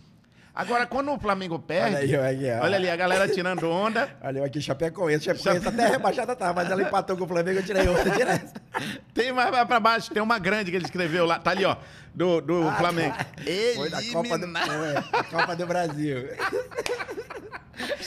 Agora, 0.54 0.84
quando 0.86 1.10
o 1.10 1.18
Flamengo 1.18 1.58
perde. 1.58 1.96
Olha 2.14 2.26
aí, 2.28 2.36
olha 2.44 2.60
olha 2.62 2.76
ali, 2.76 2.90
a 2.90 2.94
galera 2.96 3.26
tirando 3.26 3.70
onda. 3.70 4.14
Olha, 4.22 4.40
eu 4.40 4.44
aqui 4.44 4.60
Chapecoense, 4.60 5.24
Chapecoense 5.24 5.66
até 5.66 5.88
rebaixada 5.88 6.36
tá, 6.36 6.52
mas 6.52 6.70
ela 6.70 6.82
empatou 6.82 7.16
com 7.16 7.24
o 7.24 7.26
Flamengo, 7.26 7.60
eu 7.60 7.62
tirei 7.64 7.88
outra 7.88 8.10
direto. 8.10 8.60
Tem 9.14 9.32
mais 9.32 9.48
pra 9.66 9.80
baixo, 9.80 10.12
tem 10.12 10.22
uma 10.22 10.38
grande 10.38 10.70
que 10.70 10.76
ele 10.76 10.84
escreveu 10.84 11.24
lá. 11.24 11.38
Tá 11.38 11.52
ali, 11.52 11.64
ó. 11.64 11.74
Do, 12.14 12.42
do 12.42 12.68
Ah, 12.68 12.74
Flamengo. 12.74 13.16
tá. 13.16 13.26
Foi 13.76 13.88
da 13.88 14.02
Copa 14.12 14.36
do, 14.38 14.46
foi, 14.52 14.96
a 15.20 15.24
Copa 15.24 15.56
do 15.56 15.66
Brasil. 15.66 16.28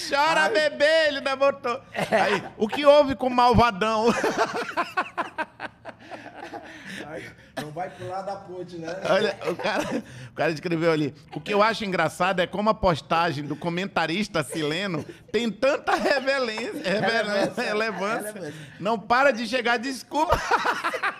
Chora, 0.08 0.42
Ai. 0.42 0.50
bebê, 0.52 1.08
ele 1.08 1.18
ainda 1.18 1.36
botou. 1.36 1.82
Aí, 1.96 2.44
o 2.58 2.68
que 2.68 2.86
houve 2.86 3.16
com 3.16 3.26
o 3.26 3.32
malvadão? 3.32 4.06
Não 7.62 7.72
vai 7.72 7.90
pular 7.90 8.22
da 8.22 8.36
ponte, 8.36 8.78
né? 8.78 8.94
Olha, 9.10 9.38
o 9.50 9.56
cara, 9.56 10.04
o 10.30 10.34
cara 10.34 10.52
escreveu 10.52 10.92
ali. 10.92 11.14
O 11.34 11.40
que 11.40 11.54
eu 11.54 11.62
acho 11.64 11.86
engraçado 11.86 12.42
é 12.42 12.48
como 12.48 12.70
a 12.70 12.74
postagem 12.74 13.46
do 13.46 13.56
comentarista 13.56 14.44
Sileno 14.44 15.06
tem 15.32 15.50
tanta 15.50 15.96
revelência, 15.96 16.82
relevância. 17.56 18.54
Não 18.80 19.00
para 19.00 19.32
de 19.32 19.48
chegar 19.48 19.78
desculpa. 19.78 20.38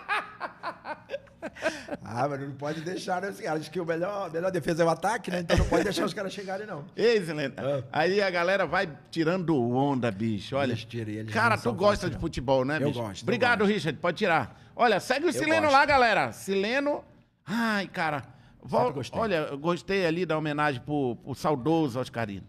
Ah, 2.04 2.28
mas 2.28 2.40
não 2.40 2.52
pode 2.52 2.80
deixar, 2.80 3.20
né? 3.22 3.28
Assim, 3.28 3.46
Acho 3.46 3.70
que 3.70 3.80
o 3.80 3.84
melhor, 3.84 4.26
a 4.28 4.30
melhor 4.30 4.50
defesa 4.50 4.82
é 4.82 4.86
o 4.86 4.88
ataque, 4.88 5.30
né? 5.30 5.40
Então 5.40 5.56
não 5.56 5.66
pode 5.66 5.84
deixar 5.84 6.04
os 6.04 6.14
caras 6.14 6.32
chegarem, 6.32 6.66
não. 6.66 6.84
Ei, 6.96 7.20
Sileno. 7.24 7.54
Ah. 7.58 7.82
Aí 7.92 8.20
a 8.22 8.30
galera 8.30 8.66
vai 8.66 8.88
tirando 9.10 9.56
onda, 9.60 10.10
bicho. 10.10 10.56
Olha. 10.56 10.74
Tiram, 10.74 11.12
eles 11.12 11.32
cara, 11.32 11.56
tu 11.58 11.72
gosta 11.72 12.08
de 12.10 12.18
futebol, 12.18 12.64
né, 12.64 12.76
Eu 12.80 12.88
bicho? 12.88 13.00
gosto, 13.00 13.22
eu 13.22 13.24
Obrigado, 13.24 13.58
gosto. 13.60 13.72
Richard. 13.72 13.98
Pode 13.98 14.16
tirar. 14.18 14.60
Olha, 14.74 15.00
segue 15.00 15.26
o 15.26 15.32
Sileno 15.32 15.62
gosto. 15.62 15.72
lá, 15.72 15.84
galera. 15.86 16.32
Sileno. 16.32 17.04
Ai, 17.46 17.86
cara. 17.88 18.22
Vol- 18.62 18.92
gostei. 18.92 19.20
Olha, 19.20 19.36
eu 19.50 19.58
gostei 19.58 20.04
ali 20.06 20.26
da 20.26 20.36
homenagem 20.36 20.80
pro, 20.80 21.16
pro 21.16 21.34
saudoso 21.34 22.00
Oscarino. 22.00 22.46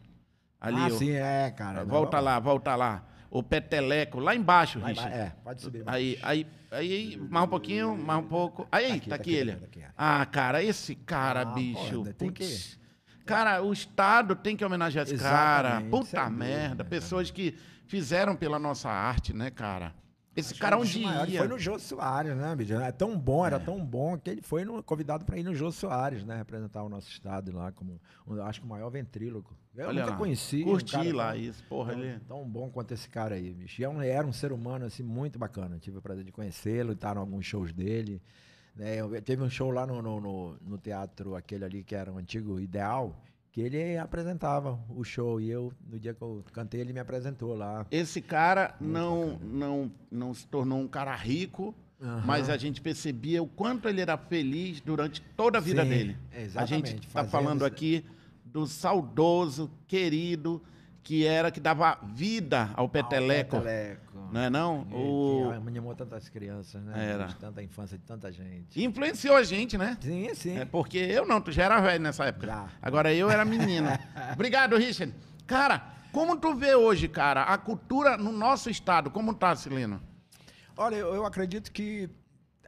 Ali, 0.60 0.78
ah, 0.80 0.88
ó. 0.88 0.90
sim, 0.98 1.12
é, 1.12 1.52
cara. 1.56 1.84
Volta 1.86 2.18
Não, 2.18 2.24
lá, 2.24 2.40
volta 2.40 2.76
lá. 2.76 3.04
O 3.30 3.44
Peteleco, 3.44 4.20
lá 4.20 4.34
embaixo, 4.36 4.80
Richard. 4.80 5.14
é, 5.14 5.34
pode 5.44 5.62
subir. 5.62 5.84
vai. 5.84 5.96
Aí, 5.96 6.20
aí, 6.22 6.48
aí, 6.72 7.18
mais 7.30 7.46
um 7.46 7.50
pouquinho, 7.50 7.98
mais 7.98 8.20
um 8.20 8.28
pouco. 8.28 8.68
Aí, 8.72 8.88
tá 8.88 8.96
aqui, 8.96 9.10
Tá 9.10 9.16
aqui, 9.16 9.34
ele. 9.34 9.52
tá 9.52 9.58
aqui, 9.66 9.80
tá 9.80 9.86
aqui. 9.88 9.94
Ah, 9.98 10.26
cara, 10.26 10.64
esse 10.64 10.96
cara, 10.96 11.42
Ah, 11.42 11.46
bicho. 11.46 11.96
porra, 12.04 12.14
tem 12.14 12.32
que- 12.32 12.44
putz. 12.46 12.80
Cara, 13.26 13.62
o 13.62 13.74
Estado 13.74 14.36
tem 14.38 14.56
que 14.56 14.64
homenagear 14.64 15.06
esse 15.06 15.18
cara. 15.18 15.68
Exatamente, 15.68 15.92
Puta 15.92 16.06
sem 16.06 16.20
dúvida, 16.20 16.38
merda. 16.46 16.84
né? 16.86 16.90
Pessoas 16.90 17.30
que 17.30 17.58
fizeram 17.86 18.36
pela 18.38 18.58
nossa 18.58 18.90
arte, 18.90 19.34
né, 19.34 19.50
cara? 19.52 19.94
Esse 20.38 20.54
Acho 20.54 20.62
cara 20.62 20.76
que 20.76 20.82
um 20.82 20.86
onde 20.86 20.94
dos 20.94 21.02
maiores 21.04 21.34
ia? 21.34 21.40
Foi 21.40 21.48
no 21.48 21.58
Jô 21.60 21.80
Soares, 21.80 22.36
né, 22.38 22.56
bicho? 22.56 22.74
É 22.76 22.92
tão 22.92 23.18
bom, 23.18 23.44
era 23.46 23.60
tão 23.60 23.84
bom 23.84 24.18
que 24.20 24.30
ele 24.30 24.42
foi 24.44 24.64
no- 24.64 24.84
convidado 24.84 25.26
para 25.26 25.38
ir 25.38 25.44
no 25.44 25.56
Jô 25.56 25.72
Soares, 25.72 26.24
né? 26.24 26.38
Representar 26.38 26.84
o 26.84 26.90
nosso 26.90 27.10
estado 27.10 27.52
lá 27.52 27.72
como, 27.72 28.00
um- 28.28 28.40
acho 28.44 28.60
que 28.62 28.66
o 28.68 28.70
maior 28.70 28.90
ventríloco. 28.92 29.58
Eu 29.76 29.88
Olha 29.88 30.02
nunca 30.02 30.12
lá. 30.12 30.18
conheci. 30.18 30.62
um 30.62 30.66
Curti 30.66 30.92
cara 30.92 31.16
lá 31.16 31.32
tão- 31.34 31.42
isso, 31.42 31.64
porra, 31.68 31.94
tão, 31.94 32.04
ele... 32.04 32.20
tão 32.28 32.48
bom 32.48 32.70
quanto 32.70 32.94
esse 32.94 33.10
cara 33.10 33.34
aí, 33.36 33.52
bicho. 33.54 33.82
E 33.82 33.84
é 33.86 33.90
um- 33.90 34.02
era 34.02 34.26
um 34.28 34.32
ser 34.32 34.52
humano, 34.52 34.86
assim, 34.86 35.02
muito 35.04 35.40
bacana. 35.40 35.80
Tive 35.80 35.98
o 35.98 36.02
prazer 36.02 36.24
de 36.24 36.32
conhecê-lo, 36.32 36.94
estar 36.94 37.16
em 37.16 37.20
alguns 37.20 37.46
shows 37.46 37.74
dele. 37.74 38.22
né? 38.76 38.96
Eu- 38.98 39.20
teve 39.24 39.42
um 39.42 39.50
show 39.50 39.72
lá 39.72 39.88
no, 39.88 40.04
no, 40.04 40.22
no- 40.22 40.58
no 40.62 40.78
teatro, 40.78 41.36
aquele 41.36 41.66
ali 41.66 41.84
que 41.84 41.96
era 41.96 42.12
o 42.14 42.18
antigo 42.20 42.60
Ideal, 42.60 43.20
que 43.58 43.62
ele 43.62 43.98
apresentava 43.98 44.80
o 44.88 45.04
show. 45.04 45.42
E 45.42 45.50
eu, 45.50 45.74
no 45.90 46.00
dia 46.00 46.14
que 46.14 46.22
eu 46.22 46.46
cantei, 46.54 46.80
ele 46.80 46.94
me 46.94 47.00
apresentou 47.00 47.56
lá. 47.56 47.88
Esse 47.90 48.22
cara 48.22 48.76
não, 48.80 49.40
não, 49.40 49.92
não 50.12 50.32
se 50.32 50.46
tornou 50.46 50.80
um 50.80 50.88
cara 50.88 51.16
rico, 51.16 51.74
Aham. 52.00 52.22
mas 52.24 52.52
a 52.52 52.58
gente 52.58 52.80
percebia 52.80 53.42
o 53.42 53.48
quanto 53.48 53.90
ele 53.90 54.00
era 54.00 54.16
feliz 54.16 54.80
durante 54.80 55.24
toda 55.36 55.58
a 55.58 55.62
vida 55.62 55.82
Sim, 55.82 55.90
dele. 55.90 56.18
exatamente. 56.32 56.60
A 56.62 56.66
gente 56.66 57.08
está 57.08 57.24
Fazendo 57.24 57.32
falando 57.32 57.66
aqui 57.66 58.06
do 58.46 58.68
saudoso, 58.68 59.72
querido, 59.88 60.62
que 61.02 61.26
era 61.26 61.50
que 61.50 61.60
dava 61.60 61.98
vida 62.14 62.70
ao 62.76 62.88
peteleco. 62.88 63.56
Ao 63.56 63.62
Peteleco. 63.64 64.07
Não 64.32 64.42
é 64.42 64.50
não? 64.50 64.82
O... 64.92 65.50
que 65.52 65.68
animou 65.68 65.96
tantas 65.96 66.30
crianças, 66.30 66.82
né? 66.84 67.12
Era. 67.14 67.26
De 67.26 67.36
Tanta 67.36 67.64
infância 67.64 67.98
de 67.98 68.04
tanta 68.04 68.32
gente. 68.32 68.84
Influenciou 68.84 69.36
a 69.36 69.44
gente, 69.44 69.78
né? 69.78 69.98
Sim, 70.02 70.34
sim. 70.34 70.58
É 70.58 70.66
porque 70.66 70.98
eu 70.98 71.26
não, 71.26 71.42
tu 71.42 71.52
já 71.52 71.66
era 71.66 71.80
velho 71.80 72.04
nessa 72.04 72.26
época. 72.26 72.48
Já. 72.48 72.68
Agora 72.82 73.14
eu 73.14 73.30
era 73.30 73.44
menino. 73.46 73.90
Obrigado, 74.34 74.76
Richard. 74.78 75.14
Cara, 75.46 75.94
como 76.12 76.38
tu 76.38 76.56
vê 76.56 76.76
hoje, 76.76 77.08
cara, 77.08 77.44
a 77.44 77.58
cultura 77.58 78.18
no 78.18 78.32
nosso 78.32 78.70
estado, 78.70 79.10
como 79.12 79.34
tá, 79.34 79.56
Sileno? 79.56 80.02
Olha, 80.76 80.96
eu, 80.96 81.14
eu 81.16 81.26
acredito 81.26 81.72
que 81.72 82.10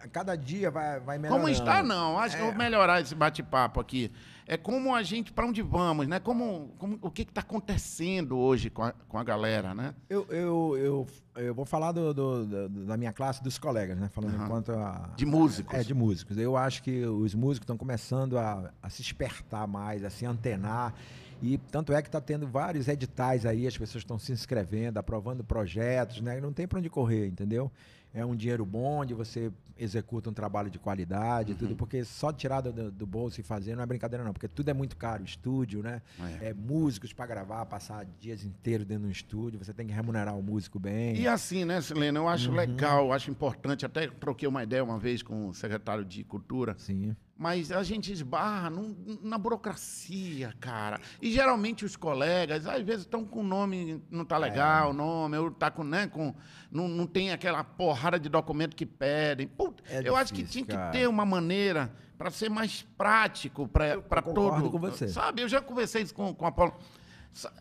cada 0.08 0.36
dia 0.36 0.72
vai, 0.72 1.00
vai 1.00 1.18
melhorando. 1.18 1.42
Como 1.46 1.54
está, 1.54 1.84
não. 1.84 2.18
Acho 2.18 2.36
que 2.36 2.42
eu 2.42 2.48
É. 2.48 2.50
vou 2.50 2.58
melhorar 2.58 3.02
esse 3.02 3.14
bate-papo 3.16 3.80
aqui. 3.80 4.12
É 4.48 4.58
como 4.58 4.96
a 4.96 5.04
gente, 5.04 5.32
para 5.32 5.46
onde 5.46 5.62
vamos, 5.62 6.08
né? 6.08 6.20
Como, 6.20 6.74
como- 6.80 6.98
o 7.04 7.12
que 7.12 7.22
está 7.22 7.42
acontecendo 7.42 8.36
hoje 8.38 8.70
com 8.72 8.82
a, 8.84 8.92
com 8.92 9.18
a 9.18 9.24
galera, 9.24 9.76
né? 9.76 9.94
Eu, 10.10 10.26
eu, 10.30 10.76
eu, 10.78 11.08
eu 11.44 11.54
vou 11.54 11.66
falar 11.66 11.92
do, 11.92 12.14
do- 12.14 12.46
do- 12.46 12.86
da 12.86 12.98
minha 12.98 13.14
classe, 13.14 13.44
dos 13.44 13.60
colegas, 13.60 13.98
né? 14.00 14.10
Falando 14.10 14.36
Aham. 14.36 14.46
enquanto 14.46 14.72
a... 14.72 15.12
De 15.16 15.26
músicos. 15.26 15.74
É, 15.78 15.84
de 15.84 15.94
músicos. 15.94 16.38
Eu 16.38 16.58
acho 16.58 16.82
que 16.82 17.06
os 17.06 17.36
músicos 17.36 17.64
estão 17.66 17.78
começando 17.78 18.40
a, 18.40 18.72
a 18.82 18.90
se 18.90 19.02
espertar 19.04 19.68
mais, 19.68 20.04
a 20.04 20.10
se 20.10 20.26
antenar. 20.26 20.96
E 21.42 21.58
tanto 21.58 21.94
é 21.94 22.02
que 22.02 22.08
está 22.10 22.20
tendo 22.20 22.48
vários 22.48 22.88
editais 22.88 23.46
aí, 23.46 23.66
as 23.68 23.78
pessoas 23.78 24.02
estão 24.04 24.18
se 24.20 24.32
inscrevendo, 24.32 24.98
aprovando 24.98 25.44
projetos, 25.44 26.22
né? 26.22 26.42
Não 26.42 26.52
tem 26.52 26.68
para 26.68 26.80
onde 26.80 26.90
correr, 26.90 27.28
entendeu? 27.28 27.72
É 28.14 28.26
um 28.26 28.36
dinheiro 28.36 28.66
bom, 28.66 29.02
onde 29.02 29.14
você 29.14 29.52
executa 29.78 30.30
um 30.30 30.34
trabalho 30.34 30.70
de 30.70 30.80
qualidade, 30.80 31.52
Uhum. 31.54 31.58
tudo, 31.58 31.76
porque 31.76 32.04
só 32.04 32.34
tirar 32.34 32.60
do, 32.62 32.92
do 32.92 33.06
bolso 33.06 33.40
e 33.40 33.44
fazer 33.44 33.76
não 33.76 33.84
é 33.84 33.86
brincadeira, 33.86 34.24
não, 34.26 34.34
porque 34.34 34.48
tudo 34.48 34.68
é 34.70 34.74
muito 34.74 34.98
caro, 34.98 35.24
estúdio, 35.24 35.82
né? 35.84 36.02
É. 36.42 36.50
É, 36.50 36.54
músicos 36.54 37.14
para 37.14 37.28
gravar, 37.28 37.66
passar 37.68 38.06
dias 38.20 38.44
inteiros 38.44 38.86
dentro 38.86 39.04
de 39.04 39.10
um 39.10 39.12
estúdio, 39.12 39.58
você 39.64 39.74
tem 39.74 39.86
que 39.88 39.94
remunerar 39.94 40.36
o 40.38 40.42
músico 40.44 40.80
bem. 40.80 41.16
E 41.18 41.28
assim, 41.28 41.64
né, 41.66 41.80
Sileno? 41.82 42.18
Eu 42.20 42.24
Uhum. 42.24 42.30
acho 42.30 42.52
legal, 42.52 43.06
eu 43.06 43.14
acho 43.14 43.30
importante. 43.32 43.86
Até 43.86 44.08
troquei 44.08 44.48
uma 44.50 44.64
ideia 44.64 44.84
uma 44.84 44.98
vez 45.00 45.22
com 45.22 45.48
o 45.50 45.54
secretário 45.54 46.04
de 46.04 46.24
Cultura. 46.24 46.76
Sim. 46.78 47.16
Mas 47.42 47.72
a 47.72 47.82
gente 47.84 48.12
esbarra 48.12 48.70
num- 48.70 48.98
na 49.24 49.38
burocracia, 49.38 50.54
cara. 50.60 51.00
E 51.22 51.32
geralmente 51.32 51.86
os 51.86 51.96
colegas, 51.96 52.68
às 52.68 52.82
vezes, 52.84 53.04
estão 53.04 53.24
com 53.24 53.40
o 53.40 53.44
nome, 53.44 54.04
não 54.12 54.26
tá 54.26 54.38
legal 54.38 54.90
o 54.90 54.94
nome, 54.94 55.38
ou 55.38 55.50
tá 55.50 55.72
com, 55.72 55.82
né, 55.86 56.06
com. 56.08 56.36
Não, 56.70 56.90
não 56.90 57.08
tem 57.08 57.32
aquela 57.32 57.64
porrada 57.64 58.20
de 58.20 58.28
documento 58.28 58.76
que 58.76 58.86
pedem. 58.86 59.48
Puta, 59.48 59.82
É 59.88 60.02
eu 60.06 60.18
acho 60.18 60.34
que 60.34 60.42
difícil, 60.44 60.66
tinha 60.66 60.78
cara. 60.78 60.92
que 60.92 60.98
ter 60.98 61.08
uma 61.08 61.26
maneira 61.26 61.90
para 62.18 62.30
ser 62.30 62.50
mais 62.50 62.86
prático 62.98 63.70
para 63.70 63.88
Eu 63.88 64.02
todo. 64.02 64.22
concordo 64.24 64.70
com 64.70 64.78
você. 64.78 65.08
Sabe, 65.08 65.42
eu 65.42 65.48
já 65.48 65.62
conversei 65.62 66.02
isso 66.04 66.14
com, 66.14 66.34
com 66.36 66.46
a 66.46 66.52
Paula. 66.52 66.74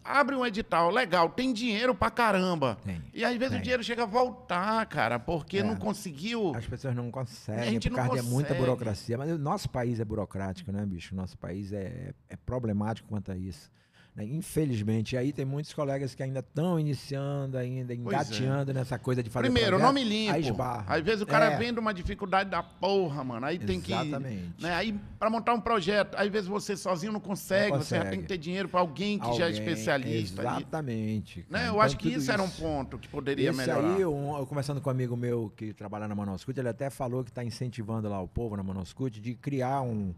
Abre 0.03 0.35
um 0.35 0.45
edital, 0.45 0.91
legal, 0.91 1.29
tem 1.29 1.53
dinheiro 1.53 1.95
pra 1.95 2.11
caramba. 2.11 2.79
Tem, 2.85 3.01
E 3.15 3.25
às 3.25 3.37
vezes 3.37 3.51
tem. 3.51 3.59
o 3.59 3.63
dinheiro 3.63 3.85
chega 3.85 4.03
a 4.03 4.07
voltar, 4.07 4.85
cara, 4.87 5.19
porque 5.19 5.59
É. 5.59 5.63
não 5.63 5.77
conseguiu. 5.77 6.53
As 6.57 6.67
pessoas 6.67 6.97
não 6.97 7.09
A 7.09 7.13
conseguem, 7.13 7.71
gente 7.73 7.89
por 7.91 7.97
não 7.97 8.05
causa 8.07 8.23
de 8.23 8.29
muita 8.29 8.49
consegue. 8.49 8.61
burocracia. 8.67 9.19
Mas 9.19 9.31
o 9.31 9.39
nosso 9.39 9.69
país 9.71 10.01
é 10.01 10.05
burocrático, 10.05 10.73
né, 10.73 10.85
bicho? 10.85 11.15
O 11.15 11.17
nosso 11.17 11.37
país 11.39 11.73
é, 11.73 12.13
é 12.29 12.37
problemático 12.37 13.09
quanto 13.09 13.31
a 13.31 13.37
isso. 13.37 13.71
Né? 14.19 14.25
Infelizmente. 14.25 15.15
E 15.15 15.19
aí 15.19 15.33
tem 15.33 15.45
muitos 15.45 15.73
colegas 15.73 16.15
que 16.15 16.23
ainda 16.23 16.41
estão 16.41 16.79
iniciando, 16.79 17.57
ainda 17.57 17.95
engateando 17.95 18.75
nessa 18.75 18.99
coisa 18.99 19.23
de 19.23 19.31
fazer 19.31 19.45
Primeiro, 19.47 19.77
projeto, 19.77 19.87
nome 19.87 20.01
aí 20.01 20.09
limpo. 20.09 20.39
esbarra. 20.39 20.95
Às 20.97 21.03
vezes 21.03 21.23
o 21.23 21.27
cara 21.27 21.53
É. 21.53 21.57
vem 21.57 21.73
de 21.73 21.79
uma 21.79 21.95
dificuldade 21.95 22.51
da 22.51 22.63
porra, 22.63 23.23
mano. 23.23 23.47
Aí 23.47 23.59
tem 23.59 23.81
que. 23.81 23.93
Exatamente. 23.93 24.61
Né, 24.61 24.75
aí, 24.75 24.99
pra 25.19 25.31
montar 25.31 25.55
um 25.55 25.61
projeto, 25.61 26.17
às 26.17 26.29
vezes 26.29 26.49
você 26.49 26.77
sozinho 26.77 27.13
não 27.13 27.21
consegue, 27.21 27.71
Não 27.73 27.79
você 27.83 27.95
já 27.95 28.01
consegue. 28.03 28.11
tem 28.17 28.23
que 28.23 28.29
ter 28.29 28.39
dinheiro 28.39 28.69
pra 28.69 28.81
alguém 28.81 29.19
que 29.19 29.27
já 29.35 29.45
é 29.45 29.47
Alguém- 29.49 29.51
especialista. 29.63 30.43
ali. 30.43 30.63
Exatamente. 30.63 31.47
Né? 31.49 31.61
Eu 31.65 31.69
Então, 31.69 31.81
acho 31.81 31.97
que 31.97 32.09
tudo 32.11 32.21
isso, 32.21 32.33
era 32.33 32.43
um 32.43 32.51
ponto 32.51 32.99
que 32.99 33.09
poderia 33.09 33.51
Esse 33.51 33.59
melhorar. 33.59 33.95
aí, 33.97 34.05
um- 34.05 34.37
eu 34.37 34.47
conversando 34.47 34.81
com 34.81 34.89
um 34.89 34.93
amigo 34.93 35.17
meu 35.17 35.53
que 35.57 35.73
trabalha 35.73 36.09
na 36.09 36.15
Manoscut, 36.15 36.59
ele 36.59 36.69
até 36.69 36.91
falou 36.91 37.23
que 37.23 37.31
está 37.31 37.45
incentivando 37.45 38.09
lá 38.09 38.21
o 38.21 38.27
povo 38.29 38.57
na 38.57 38.63
Manoscut 38.63 39.21
de 39.21 39.35
criar 39.35 39.83
um, 39.83 40.13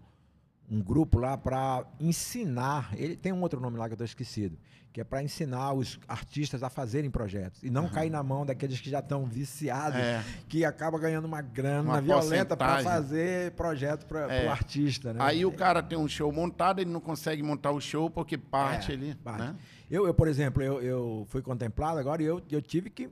um 0.71 0.81
grupo 0.81 1.18
lá 1.18 1.37
para 1.37 1.85
ensinar. 1.99 2.91
Ele 2.97 3.16
tem 3.16 3.33
um 3.33 3.41
outro 3.43 3.61
nome 3.61 3.77
lá 3.77 3.87
que 3.87 3.93
eu 3.93 3.97
estou 3.97 4.05
esquecido, 4.05 4.57
que 4.93 5.01
é 5.01 5.05
para 5.05 5.23
ensinar 5.23 5.73
os 5.73 5.99
artistas 6.07 6.62
a 6.62 6.71
fazerem 6.71 7.11
projetos 7.11 7.62
e 7.62 7.71
não 7.71 7.89
cair 7.89 8.11
na 8.11 8.23
mão 8.23 8.47
daqueles 8.47 8.81
que 8.81 8.89
já 8.89 9.01
estão 9.01 9.25
viciados, 9.27 9.99
É. 9.99 10.23
que 10.49 10.64
acaba 10.64 10.99
ganhando 10.99 11.25
uma 11.25 11.43
grana 11.43 11.91
Uma 11.91 12.01
violenta 12.01 12.57
para 12.57 12.83
fazer 12.83 13.53
projeto 13.53 14.07
para 14.07 14.33
É. 14.33 14.47
o 14.47 14.51
artista, 14.51 15.12
né? 15.12 15.18
Aí 15.23 15.45
o 15.45 15.53
cara 15.53 15.83
tem 15.83 15.99
um 15.99 16.09
show 16.09 16.31
montado, 16.33 16.81
ele 16.81 16.91
não 16.91 17.01
consegue 17.01 17.43
montar 17.43 17.73
o 17.73 17.81
show 17.81 18.09
porque 18.09 18.39
parte 18.39 18.93
É, 18.93 18.95
ali. 18.95 19.14
parte. 19.16 19.43
Né? 19.43 19.57
Eu, 19.91 20.07
eu, 20.07 20.14
por 20.14 20.29
exemplo, 20.29 20.62
eu, 20.62 20.81
eu 20.81 21.27
fui 21.29 21.43
contemplado 21.43 21.99
agora 21.99 22.23
e 22.23 22.27
eu, 22.27 22.41
eu 22.51 22.62
tive 22.62 22.91
que. 22.91 23.11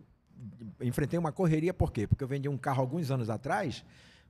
Enfrentei 0.81 1.19
uma 1.19 1.33
correria, 1.33 1.75
por 1.75 1.91
quê? 1.91 2.07
Porque 2.07 2.23
eu 2.23 2.29
vendi 2.29 2.49
um 2.49 2.57
carro 2.57 2.81
alguns 2.81 3.11
anos 3.11 3.29
atrás, 3.29 3.85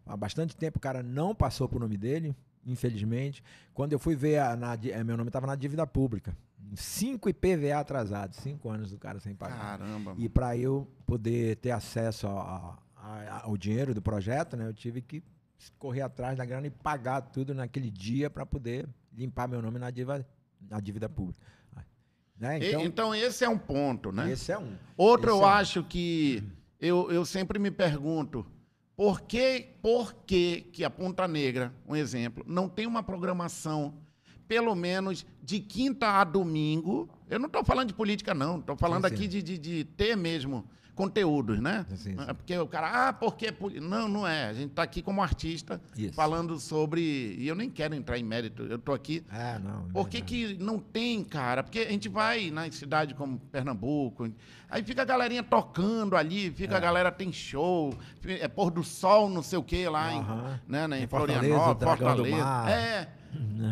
há 0.06 0.16
bastante 0.16 0.56
tempo 0.56 0.78
o 0.78 0.80
cara 0.80 1.02
não 1.02 1.34
passou 1.34 1.68
por 1.68 1.78
nome 1.78 1.98
dele, 1.98 2.34
infelizmente. 2.66 3.42
Quando 3.74 3.92
eu 3.92 3.98
fui 3.98 4.14
ver, 4.16 4.38
a, 4.38 4.56
na 4.56 4.74
eh, 4.74 5.02
meu 5.04 5.16
nome 5.16 5.28
estava 5.28 5.46
na 5.46 5.54
dívida 5.54 5.86
pública. 5.86 6.36
Cinco 6.74 7.28
IPVA 7.28 7.78
atrasados, 7.78 8.38
cinco 8.38 8.68
anos 8.68 8.90
do 8.90 8.98
cara 8.98 9.18
sem 9.20 9.34
pagar. 9.34 9.78
Caramba. 9.78 10.14
E 10.18 10.28
para 10.28 10.56
eu 10.56 10.86
poder 11.06 11.56
ter 11.56 11.70
acesso 11.70 12.26
a- 12.26 12.78
a- 12.96 13.42
ao 13.44 13.56
dinheiro 13.56 13.94
do 13.94 14.02
projeto, 14.02 14.56
né, 14.56 14.66
eu 14.66 14.74
tive 14.74 15.00
que 15.00 15.22
correr 15.78 16.02
atrás 16.02 16.36
da 16.36 16.44
grana 16.44 16.66
e 16.66 16.70
pagar 16.70 17.20
tudo 17.22 17.54
naquele 17.54 17.90
dia 17.90 18.28
para 18.28 18.44
poder 18.44 18.86
limpar 19.16 19.48
meu 19.48 19.62
nome 19.62 19.78
na 19.78 19.90
dívida, 19.90 20.26
na 20.68 20.78
dívida 20.78 21.08
pública. 21.08 21.40
Né? 22.38 22.60
E- 22.60 22.68
Então, 22.68 22.82
Então, 22.84 23.14
esse 23.14 23.44
é 23.44 23.48
um 23.48 23.58
ponto, 23.58 24.12
né? 24.12 24.30
esse 24.30 24.52
é 24.52 24.58
um. 24.58 24.76
Outro 24.96 25.30
eu 25.30 25.36
é 25.38 25.40
um. 25.40 25.44
acho 25.46 25.82
que 25.82 26.42
eu, 26.80 27.10
eu 27.10 27.24
sempre 27.24 27.58
me 27.58 27.70
pergunto 27.70 28.46
por 28.98 29.20
que, 29.20 29.76
por 29.80 30.12
que, 30.26 30.62
que 30.72 30.82
a 30.82 30.90
Ponta 30.90 31.28
Negra, 31.28 31.72
um 31.86 31.94
exemplo, 31.94 32.44
não 32.48 32.68
tem 32.68 32.84
uma 32.84 33.00
programação, 33.00 33.94
pelo 34.48 34.74
menos 34.74 35.24
de 35.40 35.60
quinta 35.60 36.20
a 36.20 36.24
domingo. 36.24 37.08
Eu 37.30 37.38
não 37.38 37.46
estou 37.46 37.64
falando 37.64 37.86
de 37.86 37.94
política, 37.94 38.34
não. 38.34 38.58
Estou 38.58 38.76
falando 38.76 39.04
Sim, 39.04 39.10
sim. 39.10 39.14
aqui 39.14 39.28
de, 39.28 39.40
de, 39.40 39.56
de 39.56 39.84
ter 39.84 40.16
mesmo 40.16 40.68
conteúdos, 40.98 41.60
né? 41.60 41.86
Sim, 41.90 41.96
sim. 41.96 42.16
É 42.26 42.32
porque 42.34 42.58
o 42.58 42.66
cara, 42.66 43.08
ah, 43.08 43.12
porque. 43.12 43.52
poli-" 43.52 43.78
Não, 43.78 44.08
não 44.08 44.26
é. 44.26 44.46
A 44.48 44.52
gente 44.52 44.70
está 44.70 44.82
aqui 44.82 45.00
como 45.00 45.22
artista 45.22 45.80
Isso. 45.96 46.12
falando 46.12 46.58
sobre. 46.58 47.00
E 47.38 47.46
eu 47.46 47.54
nem 47.54 47.70
quero 47.70 47.94
entrar 47.94 48.18
em 48.18 48.24
mérito, 48.24 48.64
eu 48.64 48.74
estou 48.76 48.92
aqui 48.92 49.24
Ah, 49.30 49.60
não. 49.62 49.88
por 49.92 50.08
que, 50.08 50.18
não. 50.18 50.26
que 50.26 50.54
não 50.58 50.78
tem, 50.80 51.22
cara? 51.22 51.62
Porque 51.62 51.78
a 51.78 51.90
gente 51.90 52.08
vai 52.08 52.50
nas 52.50 52.74
cidades 52.74 53.16
como 53.16 53.38
Pernambuco, 53.38 54.28
aí 54.68 54.82
fica 54.82 55.02
a 55.02 55.04
galerinha 55.04 55.42
tocando 55.44 56.16
ali, 56.16 56.50
fica 56.50 56.76
a 56.76 56.80
galera 56.80 57.12
tem 57.12 57.32
show, 57.32 57.94
é 58.26 58.48
pôr 58.48 58.70
do 58.72 58.82
sol, 58.82 59.28
não 59.30 59.42
sei 59.42 59.58
o 59.58 59.62
que 59.62 59.88
lá 59.88 60.08
Aham. 60.12 60.60
em, 60.66 60.72
né, 60.72 60.88
né, 60.88 61.00
em, 61.00 61.04
Em 61.04 61.06
Fortaleza, 61.06 61.40
Florianópolis, 61.54 61.98
Fortaleza. 61.98 62.36
Mar. 62.44 62.68
É. 62.70 63.08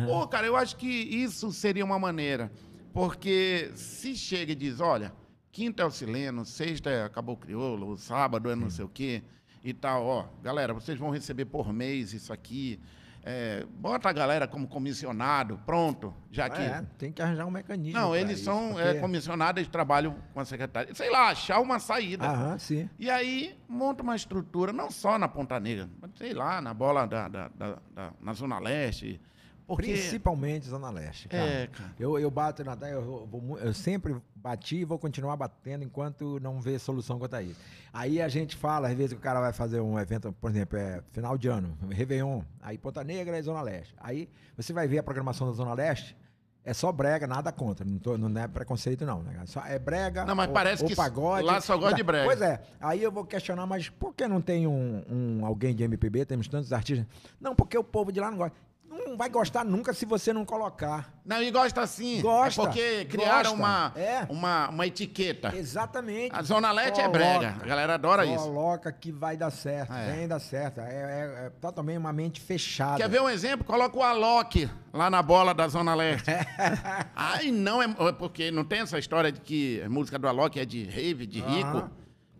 Pô, 0.05 0.25
cara, 0.27 0.47
eu 0.47 0.55
acho 0.55 0.77
que 0.77 0.87
isso 0.87 1.51
seria 1.51 1.83
uma 1.83 1.99
maneira. 1.99 2.49
Porque 2.93 3.69
se 3.75 4.15
chega 4.15 4.53
e 4.53 4.55
diz, 4.55 4.79
olha, 4.79 5.11
quinta 5.57 5.81
é 5.81 5.85
o 5.87 5.89
Sileno, 5.89 6.45
sexta 6.45 6.87
é 6.91 7.03
Acabou 7.03 7.35
Crioulo, 7.35 7.97
sábado 7.97 8.47
é 8.51 8.55
não 8.55 8.69
sei 8.69 8.85
o 8.85 8.87
quê 8.87 9.23
e 9.63 9.73
tal, 9.73 10.05
ó, 10.05 10.25
galera, 10.43 10.71
vocês 10.71 10.99
vão 10.99 11.09
receber 11.09 11.45
por 11.45 11.73
mês 11.73 12.13
isso 12.13 12.31
aqui. 12.31 12.79
É, 13.23 13.65
bota 13.79 14.07
a 14.07 14.13
galera 14.13 14.47
como 14.47 14.67
comissionado, 14.67 15.59
pronto, 15.65 16.13
já 16.31 16.47
que. 16.47 16.61
É, 16.61 16.85
tem 16.99 17.11
que 17.11 17.21
arranjar 17.23 17.47
um 17.47 17.51
mecanismo. 17.51 17.99
Não, 17.99 18.15
eles 18.15 18.35
isso, 18.37 18.45
são 18.45 18.69
porque- 18.73 18.87
é, 18.87 18.93
comissionados, 18.99 19.59
eles 19.59 19.71
trabalham 19.71 20.15
com 20.31 20.39
a 20.39 20.45
secretaria. 20.45 20.93
Sei 20.93 21.09
lá, 21.09 21.29
achar 21.29 21.59
uma 21.59 21.79
saída. 21.79 22.23
Aham, 22.27 22.57
sim. 22.59 22.87
E 22.99 23.09
aí 23.09 23.57
monta 23.67 24.03
uma 24.03 24.15
estrutura, 24.15 24.71
não 24.71 24.91
só 24.91 25.17
na 25.17 25.27
Ponta 25.27 25.59
Negra, 25.59 25.89
mas 25.99 26.11
sei 26.17 26.33
lá, 26.35 26.61
na 26.61 26.71
bola 26.73 27.07
da, 27.07 27.27
da, 27.27 27.47
da- 27.49 27.79
da- 27.95 28.13
na 28.21 28.33
Zona 28.33 28.59
Leste, 28.59 29.19
Porque... 29.67 29.91
Principalmente 29.91 30.65
Zona 30.65 30.89
Leste, 30.89 31.27
cara. 31.27 31.43
É, 31.43 31.67
cara. 31.67 31.91
Eu, 31.99 32.17
eu 32.17 32.31
bato 32.31 32.63
na 32.63 32.77
eu, 32.87 33.27
eu, 33.33 33.57
eu 33.59 33.73
sempre 33.73 34.15
bati 34.33 34.77
e 34.77 34.85
vou 34.85 34.97
continuar 34.97 35.35
batendo 35.35 35.83
enquanto 35.83 36.39
não 36.39 36.61
vê 36.61 36.79
solução 36.79 37.19
quanto 37.19 37.35
a 37.35 37.43
isso. 37.43 37.59
Aí 37.91 38.21
a 38.21 38.29
gente 38.29 38.55
fala, 38.55 38.87
às 38.87 38.95
vezes 38.95 39.11
o 39.11 39.19
cara 39.19 39.41
vai 39.41 39.51
fazer 39.51 39.81
um 39.81 39.99
evento, 39.99 40.31
por 40.39 40.49
exemplo, 40.49 40.79
é 40.79 41.03
final 41.11 41.37
de 41.37 41.49
ano, 41.49 41.77
Réveillon, 41.91 42.41
aí 42.61 42.77
Ponta 42.77 43.03
Negra 43.03 43.37
e 43.37 43.41
Zona 43.41 43.61
Leste. 43.61 43.93
Aí 43.99 44.29
você 44.55 44.71
vai 44.71 44.87
ver 44.87 44.99
a 44.99 45.03
programação 45.03 45.47
da 45.47 45.53
Zona 45.53 45.73
Leste, 45.73 46.15
é 46.63 46.73
só 46.73 46.91
brega, 46.91 47.25
nada 47.25 47.49
contra. 47.51 47.85
Não, 47.85 47.97
tô- 47.97 48.17
não 48.17 48.41
é 48.41 48.45
preconceito, 48.45 49.05
não. 49.05 49.23
Né? 49.23 49.41
Só 49.45 49.65
é 49.65 49.79
brega. 49.79 50.25
Não, 50.25 50.35
mas 50.35 50.47
ou- 50.49 50.53
parece 50.53 50.83
ou 50.83 50.89
que 50.89 50.95
pagode. 50.97 51.45
lá 51.45 51.61
só 51.61 51.77
gosta 51.77 51.95
de 51.95 52.03
brega. 52.03 52.25
Pois 52.25 52.41
é. 52.41 52.61
Aí 52.81 53.01
eu 53.01 53.09
vou 53.09 53.23
questionar, 53.23 53.65
mas 53.65 53.87
por 53.87 54.13
que 54.13 54.27
não 54.27 54.41
tem 54.41 54.67
um, 54.67 55.01
um- 55.09 55.45
alguém 55.45 55.73
de 55.73 55.83
MPB? 55.83 56.25
Temos 56.25 56.47
tantos 56.49 56.73
artistas. 56.73 57.07
Não, 57.39 57.55
porque 57.55 57.77
o 57.77 57.83
povo 57.85 58.11
de 58.11 58.19
lá 58.19 58.29
não 58.29 58.37
gosta. 58.37 58.55
Não 58.89 59.17
vai 59.17 59.29
gostar 59.29 59.63
nunca 59.65 59.93
se 59.93 60.05
você 60.05 60.31
não 60.31 60.45
colocar. 60.45 61.11
Não, 61.25 61.41
e 61.41 61.51
gosta 61.51 61.85
sim. 61.87 62.21
Gosta, 62.21 62.61
É 62.61 62.65
porque 62.65 63.05
criaram 63.05 63.51
gosta, 63.51 63.55
uma, 63.55 63.93
é. 63.95 64.25
uma, 64.29 64.69
uma 64.69 64.87
etiqueta. 64.87 65.53
Exatamente. 65.55 66.33
A 66.33 66.41
Zona 66.41 66.71
Leste 66.71 66.99
é 67.01 67.03
Coloca. 67.03 67.17
brega. 67.19 67.55
A 67.61 67.65
galera 67.65 67.93
adora 67.95 68.25
isso. 68.25 68.43
Coloca 68.45 68.91
que 68.91 69.11
vai 69.11 69.35
dar 69.35 69.51
certo. 69.51 69.91
É. 69.93 70.13
Vem 70.15 70.27
dar 70.27 70.39
certo. 70.39 70.79
É, 70.79 70.83
é, 70.89 71.45
é 71.47 71.49
totalmente 71.61 71.97
uma 71.97 72.13
mente 72.13 72.39
fechada. 72.39 72.97
Quer 72.97 73.09
ver 73.09 73.21
um 73.21 73.29
exemplo? 73.29 73.65
Coloca 73.65 73.97
o 73.97 74.03
Alok 74.03 74.69
lá 74.93 75.09
na 75.09 75.21
bola 75.21 75.53
da 75.53 75.67
Zona 75.67 75.93
Leste. 75.93 76.29
Ai, 77.15 77.51
não, 77.51 77.81
é 77.81 77.87
porque 78.17 78.51
não 78.51 78.63
tem 78.63 78.79
essa 78.79 78.97
história 78.97 79.31
de 79.31 79.41
que 79.41 79.81
a 79.81 79.89
música 79.89 80.17
do 80.17 80.27
Alok 80.27 80.59
é 80.59 80.65
de 80.65 80.83
rave, 80.85 81.25
de 81.25 81.41
rico. 81.41 81.77
Aham. 81.77 81.91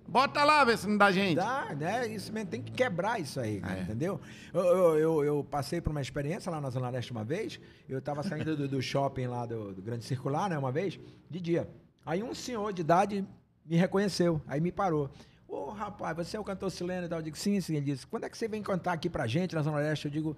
Bota 0.08 0.44
lá, 0.44 0.64
vê 0.64 0.78
se 0.78 0.88
não 0.88 0.98
dá 0.98 1.12
gente. 1.12 1.36
Dá, 1.36 1.76
né? 1.76 2.08
Isso 2.08 2.32
mesmo, 2.32 2.50
tem 2.50 2.62
que 2.62 2.72
quebrar 2.72 3.20
isso 3.20 3.40
aí, 3.40 3.60
cara, 3.60 3.80
É. 3.80 3.82
entendeu? 3.84 4.20
Eu, 4.54 4.62
eu, 4.64 5.00
eu, 5.00 5.24
eu 5.26 5.44
passei 5.44 5.82
por 5.82 5.92
uma 5.92 6.02
experiência 6.02 6.50
lá 6.52 6.62
na 6.62 6.70
Zona 6.70 6.90
Leste 6.90 7.12
uma 7.12 7.24
vez, 7.26 7.60
eu 7.90 8.02
tava 8.02 8.24
saindo 8.24 8.56
do, 8.56 8.68
do 8.68 8.82
shopping 8.82 9.28
lá 9.28 9.46
do, 9.46 9.74
do 9.74 9.82
Grande 9.82 10.06
Circular, 10.06 10.50
né, 10.50 10.58
uma 10.58 10.72
vez, 10.72 10.98
de 11.30 11.40
dia. 11.42 11.68
Aí 12.06 12.24
um 12.24 12.34
senhor 12.34 12.72
de 12.72 12.82
idade 12.82 13.26
me 13.66 13.76
reconheceu, 13.76 14.42
aí 14.48 14.62
me 14.62 14.72
parou. 14.72 15.10
Ô, 15.46 15.72
rapaz, 15.72 16.16
você 16.16 16.38
é 16.38 16.40
o 16.40 16.44
cantor 16.44 16.72
Sileno 16.72 17.06
e 17.06 17.10
tal? 17.10 17.20
Eu 17.20 17.24
digo, 17.24 17.38
sim, 17.38 17.60
sim. 17.62 17.76
Ele 17.76 17.86
disse, 17.86 18.08
quando 18.08 18.24
é 18.26 18.30
que 18.30 18.38
você 18.38 18.48
vem 18.48 18.62
cantar 18.62 18.94
aqui 18.94 19.10
pra 19.10 19.28
gente 19.28 19.56
na 19.56 19.62
Zona 19.62 19.78
Leste? 19.78 20.06
Eu 20.06 20.12
digo, 20.12 20.38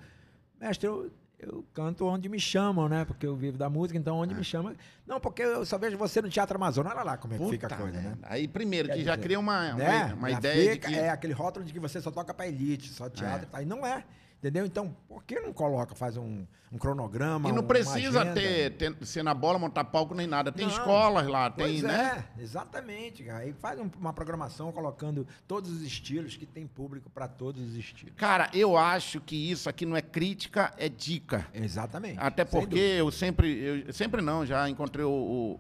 mestre, 0.60 0.88
eu, 0.88 1.12
eu 1.40 1.66
canto 1.74 2.06
onde 2.06 2.28
me 2.28 2.40
chamam, 2.40 2.90
né? 2.90 3.06
Porque 3.06 3.26
eu 3.26 3.36
vivo 3.36 3.58
da 3.58 3.70
música, 3.70 3.98
então 3.98 4.18
onde 4.18 4.36
me 4.36 4.44
chamam. 4.44 4.76
Não, 5.08 5.20
porque 5.20 5.42
eu 5.42 5.66
só 5.66 5.78
vejo 5.78 5.98
você 5.98 6.22
no 6.22 6.30
Teatro 6.30 6.56
Amazonas. 6.58 6.92
Olha 6.94 7.04
lá 7.04 7.18
como 7.18 7.34
é 7.34 7.38
que 7.38 7.50
fica 7.50 7.68
a 7.68 7.70
Puta 7.70 7.82
coisa, 7.82 8.00
né? 8.02 8.18
Aí, 8.24 8.48
primeiro, 8.48 8.90
Quer 8.90 8.96
que 8.98 9.04
já 9.04 9.16
dizer, 9.16 9.24
cria 9.24 9.40
uma, 9.40 9.70
uma, 9.70 9.74
né? 9.76 10.14
uma 10.14 10.30
Já 10.32 10.38
ideia 10.38 10.72
fica- 10.74 10.88
de 10.90 10.94
que... 10.94 11.00
É 11.00 11.10
aquele 11.10 11.34
rótulo 11.34 11.66
de 11.66 11.72
que 11.74 11.80
você 11.80 12.02
só 12.02 12.12
toca 12.12 12.34
pra 12.34 12.48
elite, 12.48 12.90
só 12.90 13.10
teatro. 13.10 13.48
Aí 13.54 13.66
não 13.66 13.86
é. 13.86 14.04
Entendeu? 14.40 14.66
Então, 14.66 14.96
por 15.08 15.22
que 15.26 15.38
não 15.38 15.52
coloca, 15.52 15.94
faz 15.94 16.16
um, 16.16 16.46
um 16.72 16.78
cronograma? 16.78 17.50
E 17.50 17.52
não 17.52 17.62
precisa 17.62 18.26
ter, 18.34 18.72
ter- 18.78 18.96
ser 19.06 19.22
na 19.22 19.34
bola, 19.34 19.60
montar 19.60 19.84
palco 19.84 20.16
nem 20.16 20.26
nada. 20.26 20.50
Tem 20.50 20.66
Não. 20.66 20.72
escolas 20.72 21.28
lá, 21.28 21.50
tem, 21.52 21.82
né? 21.82 22.24
é, 22.38 22.42
exatamente, 22.42 23.22
cara. 23.24 23.40
Aí 23.40 23.52
faz 23.52 23.78
um- 23.78 23.90
uma 24.00 24.14
programação 24.14 24.72
colocando 24.72 25.28
todos 25.46 25.70
os 25.70 25.82
estilos, 25.82 26.38
que 26.38 26.46
tem 26.46 26.66
público 26.66 27.10
pra 27.10 27.28
todos 27.28 27.62
os 27.62 27.76
estilos. 27.76 28.14
Cara, 28.16 28.50
eu 28.54 28.78
acho 28.78 29.20
que 29.20 29.36
isso 29.52 29.68
aqui 29.68 29.86
não 29.86 29.98
é 29.98 30.02
crítica, 30.02 30.74
é 30.78 30.88
dica. 30.88 31.46
Exatamente. 31.54 32.18
Até 32.18 32.46
porque 32.46 32.80
eu 32.80 33.12
sempre, 33.12 33.84
eu 33.88 33.92
sempre 33.94 34.22
não, 34.22 34.46
já 34.46 34.70
encontrei 34.70 35.04
o, 35.04 35.10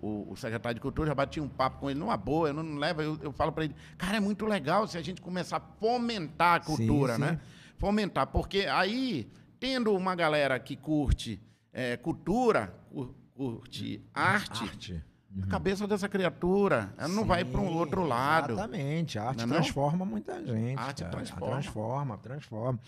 o- 0.02 0.28
o 0.32 0.36
secretário 0.38 0.76
de 0.76 0.82
Cultura, 0.82 1.10
já 1.10 1.16
bati 1.16 1.42
um 1.42 1.50
papo 1.50 1.80
com 1.80 1.90
ele 1.90 2.00
numa 2.00 2.16
boa, 2.16 2.48
eu 2.48 2.54
não 2.54 2.78
levo, 2.78 3.02
eu, 3.02 3.20
eu 3.24 3.32
falo 3.34 3.52
pra 3.52 3.66
ele, 3.66 3.76
cara, 3.98 4.16
é 4.16 4.20
muito 4.22 4.46
legal 4.46 4.88
se 4.88 4.98
a 4.98 5.02
gente 5.02 5.22
começar 5.22 5.58
a 5.58 5.60
fomentar 5.82 6.56
a 6.56 6.60
cultura, 6.62 7.16
sim. 7.16 7.22
né? 7.22 7.40
Fomentar, 7.80 8.28
porque 8.28 8.66
aí, 8.68 9.28
tendo 9.60 9.96
uma 9.96 10.14
galera 10.14 10.60
que 10.60 10.76
curte 10.76 11.42
é, 11.74 11.96
cultura, 11.98 12.74
cu- 12.92 13.16
curte 13.34 14.04
arte, 14.14 14.64
Arte. 14.64 15.04
a 15.44 15.48
cabeça 15.48 15.88
dessa 15.88 16.10
criatura, 16.10 16.94
ela 16.98 17.08
não 17.08 17.24
vai 17.24 17.46
para 17.46 17.62
um 17.62 17.74
outro 17.78 18.04
lado. 18.04 18.52
Exatamente. 18.54 19.18
A 19.18 19.24
arte 19.30 19.38
Não 19.38 19.44
é 19.44 19.48
não? 19.48 19.56
transforma 19.62 20.06
muita 20.06 20.44
gente. 20.46 20.78
Arte 20.78 21.04
cara. 21.04 21.16
transforma. 21.16 21.48
Transforma, 21.54 22.18
transforma. 22.18 22.80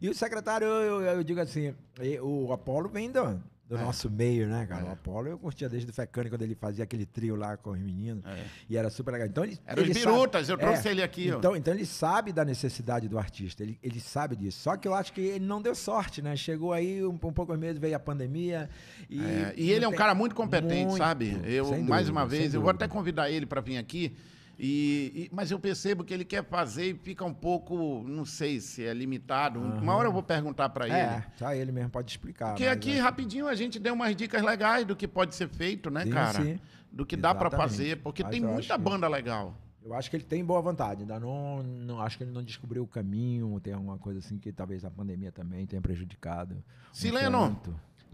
E 0.00 0.08
o 0.08 0.14
secretário, 0.14 0.66
eu, 0.66 1.00
eu- 1.00 1.16
eu 1.18 1.22
digo 1.24 1.40
assim, 1.40 1.72
o 2.20 2.52
Apolo 2.52 2.88
vem 2.88 3.08
do, 3.10 3.40
do 3.70 3.76
É. 3.76 3.82
nosso 3.84 4.10
meio, 4.10 4.48
né, 4.48 4.66
cara? 4.66 4.82
É. 4.84 4.88
O 4.88 4.92
Apolo 4.92 5.28
eu 5.28 5.38
curtia 5.38 5.68
desde 5.68 5.88
o 5.88 5.94
Fecane, 5.94 6.28
quando 6.28 6.42
ele 6.42 6.56
fazia 6.56 6.82
aquele 6.82 7.06
trio 7.06 7.36
lá 7.36 7.56
com 7.56 7.70
os 7.70 7.78
meninos. 7.78 8.24
É. 8.26 8.44
E 8.68 8.76
era 8.76 8.90
super 8.90 9.12
legal. 9.12 9.28
Então, 9.28 9.44
ele, 9.44 9.56
Era 9.64 9.80
os 9.80 9.88
ele 9.88 9.94
birutas, 9.94 10.48
sabe- 10.48 10.60
eu 10.60 10.66
trouxe 10.66 10.88
ele 10.88 11.02
aqui, 11.02 11.30
ó. 11.32 11.38
Então, 11.38 11.54
então 11.56 11.72
ele 11.72 11.86
sabe 11.86 12.32
da 12.32 12.44
necessidade 12.44 13.08
do 13.08 13.16
artista, 13.16 13.62
ele, 13.62 13.78
ele 13.80 14.00
sabe 14.00 14.34
disso. 14.34 14.58
Só 14.60 14.76
que 14.76 14.88
eu 14.88 14.92
acho 14.94 15.12
que 15.12 15.20
ele 15.20 15.46
não 15.46 15.62
deu 15.62 15.74
sorte, 15.76 16.20
né? 16.20 16.34
Chegou 16.34 16.72
aí, 16.72 17.04
um, 17.04 17.10
um 17.10 17.32
poucos 17.32 17.56
meses 17.56 17.78
veio 17.78 17.94
a 17.94 18.00
pandemia. 18.00 18.68
E, 19.08 19.20
É, 19.20 19.54
e 19.56 19.70
ele 19.70 19.84
é 19.84 19.88
um 19.88 19.92
cara 19.94 20.16
muito 20.16 20.34
competente, 20.34 20.86
Muito, 20.86 20.98
sabe? 20.98 21.40
Eu, 21.44 21.66
mais 21.84 22.06
dúvida, 22.06 22.10
uma 22.10 22.26
vez, 22.26 22.52
eu 22.52 22.60
vou 22.60 22.70
até 22.70 22.88
convidar 22.88 23.30
ele 23.30 23.46
para 23.46 23.60
vir 23.60 23.78
aqui. 23.78 24.16
E, 24.62 25.12
e- 25.14 25.30
mas 25.34 25.50
eu 25.50 25.58
percebo 25.58 26.04
que 26.04 26.12
ele 26.12 26.24
quer 26.24 26.44
fazer 26.44 26.90
e 26.90 26.94
fica 26.94 27.24
um 27.24 27.32
pouco, 27.32 28.04
não 28.06 28.26
sei 28.26 28.60
se 28.60 28.84
é 28.84 28.92
limitado. 28.92 29.58
Uma 29.58 29.94
hora 29.94 30.06
eu 30.08 30.12
vou 30.12 30.22
perguntar 30.22 30.68
para 30.68 30.84
ele. 30.86 30.94
É, 30.96 31.24
só 31.36 31.54
ele 31.54 31.72
mesmo 31.72 31.88
pode 31.88 32.10
explicar. 32.10 32.48
Porque 32.50 32.66
aqui, 32.66 32.98
é- 32.98 33.00
rapidinho, 33.00 33.48
a 33.48 33.54
gente 33.54 33.78
deu 33.78 33.94
umas 33.94 34.14
dicas 34.14 34.42
legais 34.42 34.84
do 34.84 34.94
que 34.94 35.08
pode 35.08 35.34
ser 35.34 35.48
feito, 35.48 35.88
né, 35.90 36.04
Sim, 36.04 36.10
cara? 36.10 36.42
sim. 36.44 36.60
Do 36.92 37.06
que 37.06 37.16
dá 37.16 37.34
para 37.34 37.48
Exatamente. 37.48 37.70
fazer, 37.70 37.96
porque 38.02 38.22
Mas 38.22 38.32
tem 38.32 38.40
muita 38.42 38.58
acho 38.58 38.82
que- 38.84 38.90
banda 38.90 39.08
legal. 39.08 39.54
Eu 39.82 39.94
acho 39.94 40.10
que 40.10 40.16
ele 40.16 40.24
tem 40.24 40.44
boa 40.44 40.60
vontade, 40.60 41.00
ainda 41.02 41.18
não, 41.18 41.62
não 41.62 41.98
acho 42.02 42.18
que 42.18 42.24
ele 42.24 42.30
não 42.32 42.42
descobriu 42.42 42.82
o 42.82 42.86
caminho, 42.86 43.58
tem 43.60 43.72
alguma 43.72 43.96
coisa 43.96 44.18
assim 44.18 44.36
que 44.36 44.52
talvez 44.52 44.84
a 44.84 44.90
pandemia 44.90 45.32
também 45.32 45.64
tenha 45.64 45.80
prejudicado. 45.80 46.62
Sileno. 46.92 47.58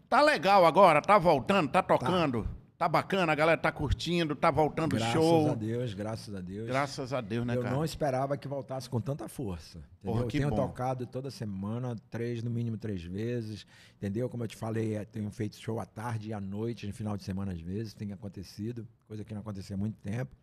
Tá 0.09 0.23
legal 0.23 0.65
agora, 0.65 1.03
tá 1.03 1.19
voltando, 1.19 1.69
tá 1.69 1.83
tocando, 1.83 2.45
tá, 2.45 2.51
bacana, 2.87 3.33
a 3.33 3.35
galera 3.35 3.57
tá 3.57 3.73
curtindo, 3.73 4.37
tá 4.37 4.51
voltando 4.51 4.93
o 4.93 4.97
graças 4.97 5.15
show. 5.15 5.51
a 5.51 5.55
Deus, 5.55 5.95
graças 5.95 6.35
a 6.35 6.41
Deus. 6.43 6.67
Graças 6.67 7.13
a 7.15 7.23
Deus, 7.23 7.47
né, 7.47 7.57
eu 7.57 7.63
cara? 7.63 7.75
não 7.75 7.83
esperava 7.83 8.37
que 8.37 8.47
voltasse 8.47 8.89
com 8.91 9.01
tanta 9.01 9.27
força. 9.29 9.79
Entendeu? 9.79 9.95
Porra, 10.03 10.21
eu 10.21 10.29
tenho 10.29 10.51
bom. 10.51 10.57
tocado 10.57 11.07
toda 11.07 11.31
semana, 11.31 11.97
três, 12.11 12.43
no 12.43 12.51
mínimo 12.51 12.77
três 12.77 13.03
vezes. 13.03 13.67
Entendeu? 13.97 14.29
Como 14.29 14.45
eu 14.45 14.49
te 14.49 14.57
falei, 14.57 14.95
é, 14.95 15.07
tenho 15.07 15.31
feito 15.31 15.57
show 15.57 15.81
à 15.81 15.87
tarde 15.87 16.29
e 16.29 16.33
à 16.35 16.41
noite, 16.41 16.87
no 16.87 16.93
final 16.93 17.17
de 17.17 17.25
semana, 17.25 17.53
às 17.53 17.61
vezes, 17.61 17.95
tem 17.95 18.13
acontecido, 18.13 18.87
coisa 19.09 19.25
que 19.25 19.33
não 19.33 19.41
acontecia 19.41 19.75
há 19.75 19.79
muito 19.79 19.97
tempo. 20.03 20.37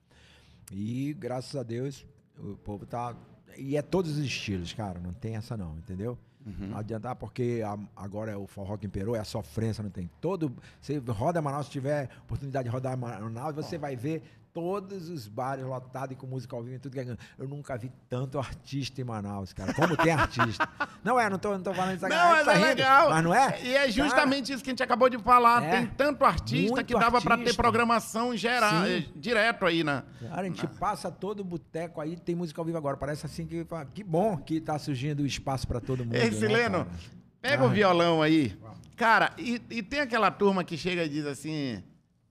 E 0.71 1.13
graças 1.13 1.55
a 1.55 1.61
Deus, 1.61 2.03
o 2.39 2.55
povo 2.57 2.85
tá. 2.85 3.15
E 3.55 3.77
é 3.77 3.81
todos 3.83 4.17
os 4.17 4.25
estilos, 4.25 4.73
cara, 4.73 4.99
não 4.99 5.13
tem 5.13 5.35
essa 5.35 5.55
não, 5.55 5.77
entendeu? 5.77 6.17
Uhum. 6.45 6.67
Não 6.67 6.77
adianta, 6.77 7.09
ah, 7.09 7.15
porque 7.15 7.61
a- 7.65 7.77
agora 7.95 8.31
é 8.31 8.35
o 8.35 8.45
forró 8.45 8.75
que 8.77 8.85
imperou, 8.85 9.15
é 9.15 9.19
a 9.19 9.23
sofrência, 9.23 9.81
não 9.83 9.89
tem. 9.89 10.09
Todo. 10.19 10.53
Você 10.81 10.97
roda 10.97 11.41
Manaus, 11.41 11.67
se 11.67 11.71
tiver 11.71 12.09
oportunidade 12.23 12.65
de 12.67 12.69
rodar 12.73 12.97
Manaus, 12.97 13.55
você 13.55 13.77
vai 13.77 13.95
ver 13.95 14.21
todos 14.53 15.09
os 15.09 15.27
bares 15.27 15.65
lotados 15.65 16.11
e 16.11 16.15
com 16.15 16.27
música 16.27 16.55
ao 16.55 16.61
vivo 16.63 16.75
e 16.75 16.79
tudo 16.79 16.93
que 16.93 16.99
é. 16.99 17.17
Eu 17.39 17.47
nunca 17.47 17.75
vi 17.77 17.91
tanto 18.07 18.37
artista 18.37 19.01
em 19.01 19.03
Manaus, 19.03 19.51
cara. 19.51 19.73
Como 19.73 19.97
tem 19.97 20.11
artista. 20.13 20.69
Não 21.03 21.19
é, 21.19 21.29
não 21.29 21.37
tô, 21.37 21.51
não 21.51 21.61
tô 21.61 21.73
falando 21.73 21.97
isso 21.97 22.07
Não, 22.07 22.15
ah, 22.15 22.29
mas 22.29 22.45
tá 22.45 22.53
é 22.53 22.55
rindo, 22.55 22.67
legal. 22.67 23.09
Mas 23.09 23.23
não 23.25 23.35
é? 23.35 23.61
E 23.61 23.75
é 23.75 23.91
justamente 23.91 24.53
isso 24.53 24.63
que 24.63 24.69
a 24.69 24.71
gente 24.71 24.83
acabou 24.83 25.09
de 25.09 25.17
falar. 25.17 25.61
É. 25.61 25.71
Tem 25.71 25.85
tanto 25.87 26.23
artista 26.23 26.81
que 26.81 26.93
dava 26.93 27.21
pra 27.21 27.37
ter 27.37 27.53
programação 27.55 28.33
geral, 28.37 28.85
Sim. 28.85 28.91
eh, 28.99 29.05
direto 29.15 29.65
aí, 29.65 29.83
né? 29.83 30.01
Cara, 30.21 30.41
a 30.41 30.43
gente 30.45 30.65
passa 30.65 31.11
todo 31.11 31.43
boteco 31.43 31.99
aí, 31.99 32.15
tem 32.15 32.35
música 32.35 32.61
ao 32.61 32.65
vivo 32.65 32.77
agora. 32.77 32.95
Parece 32.95 33.25
assim 33.25 33.45
que. 33.45 33.67
Que 33.93 34.01
bom 34.01 34.37
que 34.37 34.61
tá 34.61 34.79
surgindo 34.79 35.25
espaço 35.25 35.67
pra 35.67 35.81
todo 35.81 36.05
mundo. 36.05 36.15
Ei, 36.15 36.31
né, 36.31 36.37
Sileno, 36.37 36.85
cara? 36.85 36.97
pega 37.41 37.63
Ah. 37.63 37.65
o 37.65 37.69
violão 37.69 38.21
aí. 38.21 38.57
Cara, 38.95 39.33
e, 39.37 39.61
e 39.69 39.83
tem 39.83 39.99
aquela 39.99 40.31
turma 40.31 40.63
que 40.63 40.77
chega 40.77 41.03
e 41.03 41.09
diz 41.09 41.25
assim. 41.25 41.83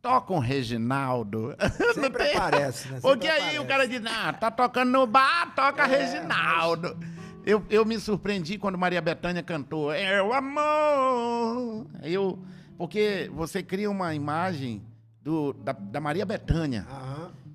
Toca 0.02 0.32
um 0.34 0.40
Reginaldo. 0.40 1.54
Sempre 1.94 2.32
aparece, 2.32 2.88
né? 2.88 2.98
Porque 3.00 3.28
aí 3.28 3.56
o 3.58 3.62
aparece. 3.62 3.66
cara 3.66 3.86
diz, 3.88 4.02
ah, 4.04 4.32
tá 4.32 4.50
tocando 4.50 4.90
no 4.90 5.06
bar, 5.06 5.54
toca 5.54 5.84
É, 5.84 5.86
Reginaldo. 5.86 6.98
Eu, 7.46 7.64
eu 7.70 7.84
me 7.84 7.98
surpreendi 7.98 8.58
quando 8.58 8.76
Maria 8.76 9.00
Bethânia 9.00 9.42
cantou 9.42 9.92
É 9.92 10.22
o 10.22 10.32
amor. 10.32 11.86
Eu, 12.02 12.38
porque 12.76 13.30
você 13.32 13.62
cria 13.62 13.90
uma 13.90 14.12
imagem 14.14 14.82
do, 15.20 15.52
da, 15.52 15.72
da 15.72 16.00
Maria 16.00 16.26
Bethânia 16.26 16.84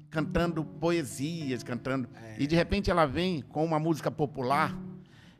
cantando 0.10 0.64
poesias, 0.64 1.64
cantando. 1.64 2.08
É. 2.16 2.36
E 2.39 2.48
de 2.48 2.56
repente 2.56 2.89
ela 2.89 3.06
vem 3.06 3.41
com 3.41 3.64
uma 3.66 3.80
música 3.80 4.10
popular. 4.10 4.74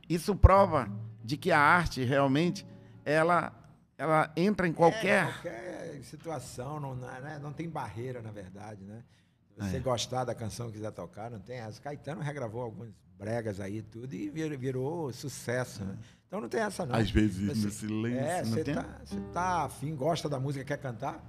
Isso 0.10 0.36
prova 0.36 0.90
de 1.24 1.36
que 1.38 1.52
a 1.52 1.60
arte 1.60 2.04
realmente 2.04 2.66
ela, 3.04 3.54
ela 3.98 4.32
entra 4.36 4.68
em 4.68 4.72
É, 4.72 4.74
qualquer. 4.74 5.28
Situação, 6.04 6.80
não, 6.80 7.10
é- 7.10 7.40
não 7.40 7.52
tem 7.54 7.70
barreira, 7.70 8.22
na 8.22 8.32
verdade, 8.32 8.84
né? 8.84 9.04
Se 9.56 9.62
É. 9.62 9.70
você 9.72 9.80
gostar 9.80 10.24
da 10.24 10.36
canção 10.36 10.70
e 10.70 10.72
quiser 10.74 10.92
tocar, 10.92 11.32
não 11.32 11.40
tem 11.40 11.58
essa. 11.58 11.82
Caetano 11.82 12.22
regravou 12.22 12.62
alguns 12.62 12.90
bregas 13.18 13.60
aí 13.60 13.82
tudo 13.82 14.14
e 14.14 14.30
vir- 14.30 14.56
virou 14.58 15.12
sucesso, 15.12 15.84
né? 15.84 15.98
Então 16.28 16.40
não 16.42 16.48
tem 16.50 16.62
essa 16.62 16.86
não. 16.86 16.96
Às 16.96 17.10
vezes 17.10 17.48
Você- 17.48 17.66
no 17.66 17.72
silêncio, 17.72 18.20
É, 18.24 18.44
você 18.44 18.64
tem? 18.64 18.76
tá, 18.76 19.02
você 19.04 19.20
tá 19.34 19.64
afim, 19.64 19.96
gosta 19.96 20.30
da 20.30 20.40
música, 20.40 20.64
quer 20.64 20.78
cantar? 20.78 21.24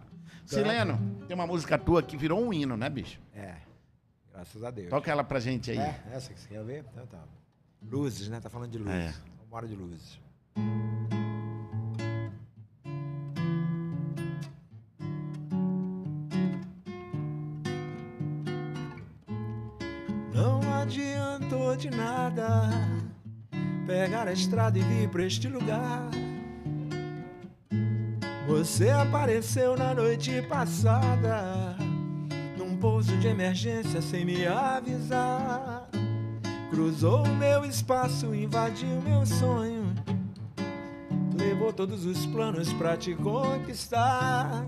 Sileno, 0.45 0.99
tem 1.27 1.35
uma 1.35 1.47
música 1.47 1.79
tua 1.79 2.03
que 2.03 2.16
virou 2.16 2.43
um 2.43 2.53
hino, 2.53 2.77
né, 2.77 2.89
bicho? 2.91 3.19
É, 3.35 3.57
graças 4.33 4.62
a 4.62 4.71
Deus. 4.71 4.89
Toca 4.91 5.11
ela 5.11 5.23
pra 5.25 5.41
gente 5.41 5.71
aí. 5.71 5.79
É, 5.79 6.03
essa 6.12 6.33
que 6.33 6.41
você 6.41 6.49
quer 6.49 6.64
ver? 6.64 6.85
Então 6.93 7.07
tá. 7.07 7.23
Luzes, 7.83 8.29
né? 8.29 8.41
Tá 8.41 8.51
falando 8.51 8.71
de 8.71 8.79
luzes. 8.79 8.93
É. 8.95 9.09
Vamos 9.12 9.47
embora 9.47 9.66
de 9.69 9.75
luzes. 9.75 10.19
Pegar 23.89 24.28
a 24.28 24.32
estrada 24.34 24.78
e 24.78 24.82
vir 24.82 25.09
pra 25.09 25.24
este 25.24 25.49
lugar. 25.49 26.11
Você 28.47 28.91
apareceu 28.91 29.78
na 29.78 29.95
noite 29.95 30.43
passada, 30.43 31.74
num 32.59 32.76
pouso 32.76 33.16
de 33.16 33.28
emergência 33.28 34.03
sem 34.03 34.26
me 34.26 34.47
avisar. 34.47 35.89
Cruzou 36.70 37.24
o 37.24 37.36
meu 37.36 37.64
espaço, 37.64 38.34
invadiu 38.34 39.01
meu 39.01 39.24
sonho, 39.24 39.95
levou 41.34 41.72
todos 41.72 42.05
os 42.05 42.26
planos 42.26 42.70
pra 42.74 42.95
te 42.95 43.14
conquistar. 43.14 44.66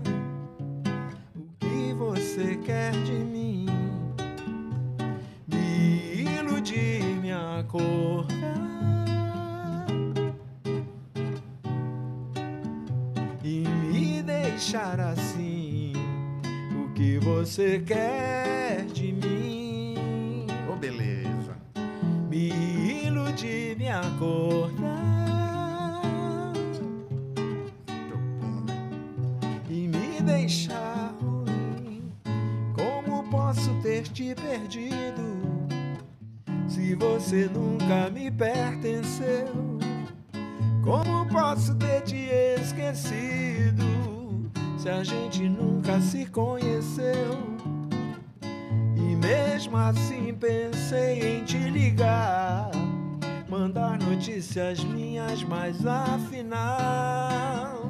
O 1.35 1.43
que 1.59 1.93
você 1.93 2.57
quer 2.65 2.91
de 3.03 3.13
mim? 3.13 3.67
Me 5.47 6.23
iludir, 6.23 7.03
me 7.21 7.31
acordar. 7.31 8.70
Deixar 14.61 14.99
assim. 14.99 15.91
O 16.85 16.93
que 16.93 17.17
você 17.17 17.79
quer 17.79 18.85
de 18.93 19.11
mim? 19.11 20.45
Ô, 20.71 20.75
beleza. 20.75 21.57
Me 22.29 23.05
iludir, 23.07 23.75
me 23.75 23.89
acordar. 23.89 24.79
Né? 24.79 25.01
e 29.67 29.87
me 29.87 30.21
deixar 30.21 31.11
ruim. 31.19 32.13
Como 32.75 33.23
posso 33.31 33.73
ter 33.81 34.03
te 34.03 34.35
perdido 34.35 35.41
se 36.67 36.93
você 36.93 37.49
nunca 37.51 38.11
me 38.11 38.29
pertenceu? 38.29 39.47
Como 40.83 41.25
posso 41.29 41.73
ter 41.75 42.01
te 42.01 42.29
esquecido 42.61 44.10
se 44.81 44.89
a 44.89 45.03
gente 45.03 45.47
nunca 45.47 46.01
se 46.01 46.25
conheceu? 46.25 47.37
E 48.97 49.15
mesmo 49.15 49.77
assim 49.77 50.33
pensei 50.33 51.37
em 51.37 51.43
te 51.43 51.57
ligar, 51.69 52.71
mandar 53.47 53.99
notícias 53.99 54.83
minhas, 54.83 55.43
mas 55.43 55.85
afinal. 55.85 57.80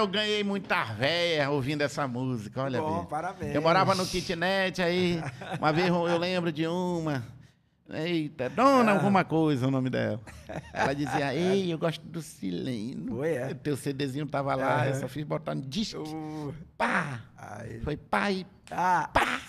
Eu 0.00 0.06
ganhei 0.08 0.42
muita 0.42 0.84
véia 0.84 1.50
ouvindo 1.50 1.82
essa 1.82 2.06
música, 2.08 2.62
olha 2.62 2.80
Bom, 2.80 2.98
bem. 3.00 3.06
parabéns. 3.06 3.54
Eu 3.54 3.62
morava 3.62 3.94
no 3.94 4.06
kitnet 4.06 4.80
aí, 4.82 5.20
uma 5.58 5.72
vez 5.72 5.88
eu 5.88 6.16
lembro 6.18 6.50
de 6.52 6.66
uma. 6.66 7.22
Eita, 7.92 8.48
Dona 8.48 8.92
Ah. 8.92 8.94
alguma 8.94 9.24
coisa 9.24 9.66
o 9.66 9.70
nome 9.70 9.90
dela. 9.90 10.20
Ela 10.72 10.94
dizia, 10.94 11.34
ei, 11.34 11.72
eu 11.72 11.76
gosto 11.78 12.00
do 12.06 12.22
Sileno. 12.22 13.16
Foi, 13.16 13.32
é? 13.32 13.52
Teu 13.52 13.76
CDzinho 13.76 14.26
tava 14.26 14.54
lá, 14.54 14.86
eu 14.86 14.94
só 14.94 15.08
fiz 15.08 15.24
botar 15.24 15.56
no 15.56 15.62
disco. 15.62 16.02
Uh, 16.04 16.54
Pá! 16.78 17.20
ai. 17.36 17.80
Foi 17.82 17.96
pai, 17.96 18.46
Ah, 18.70 19.10
pá! 19.12 19.40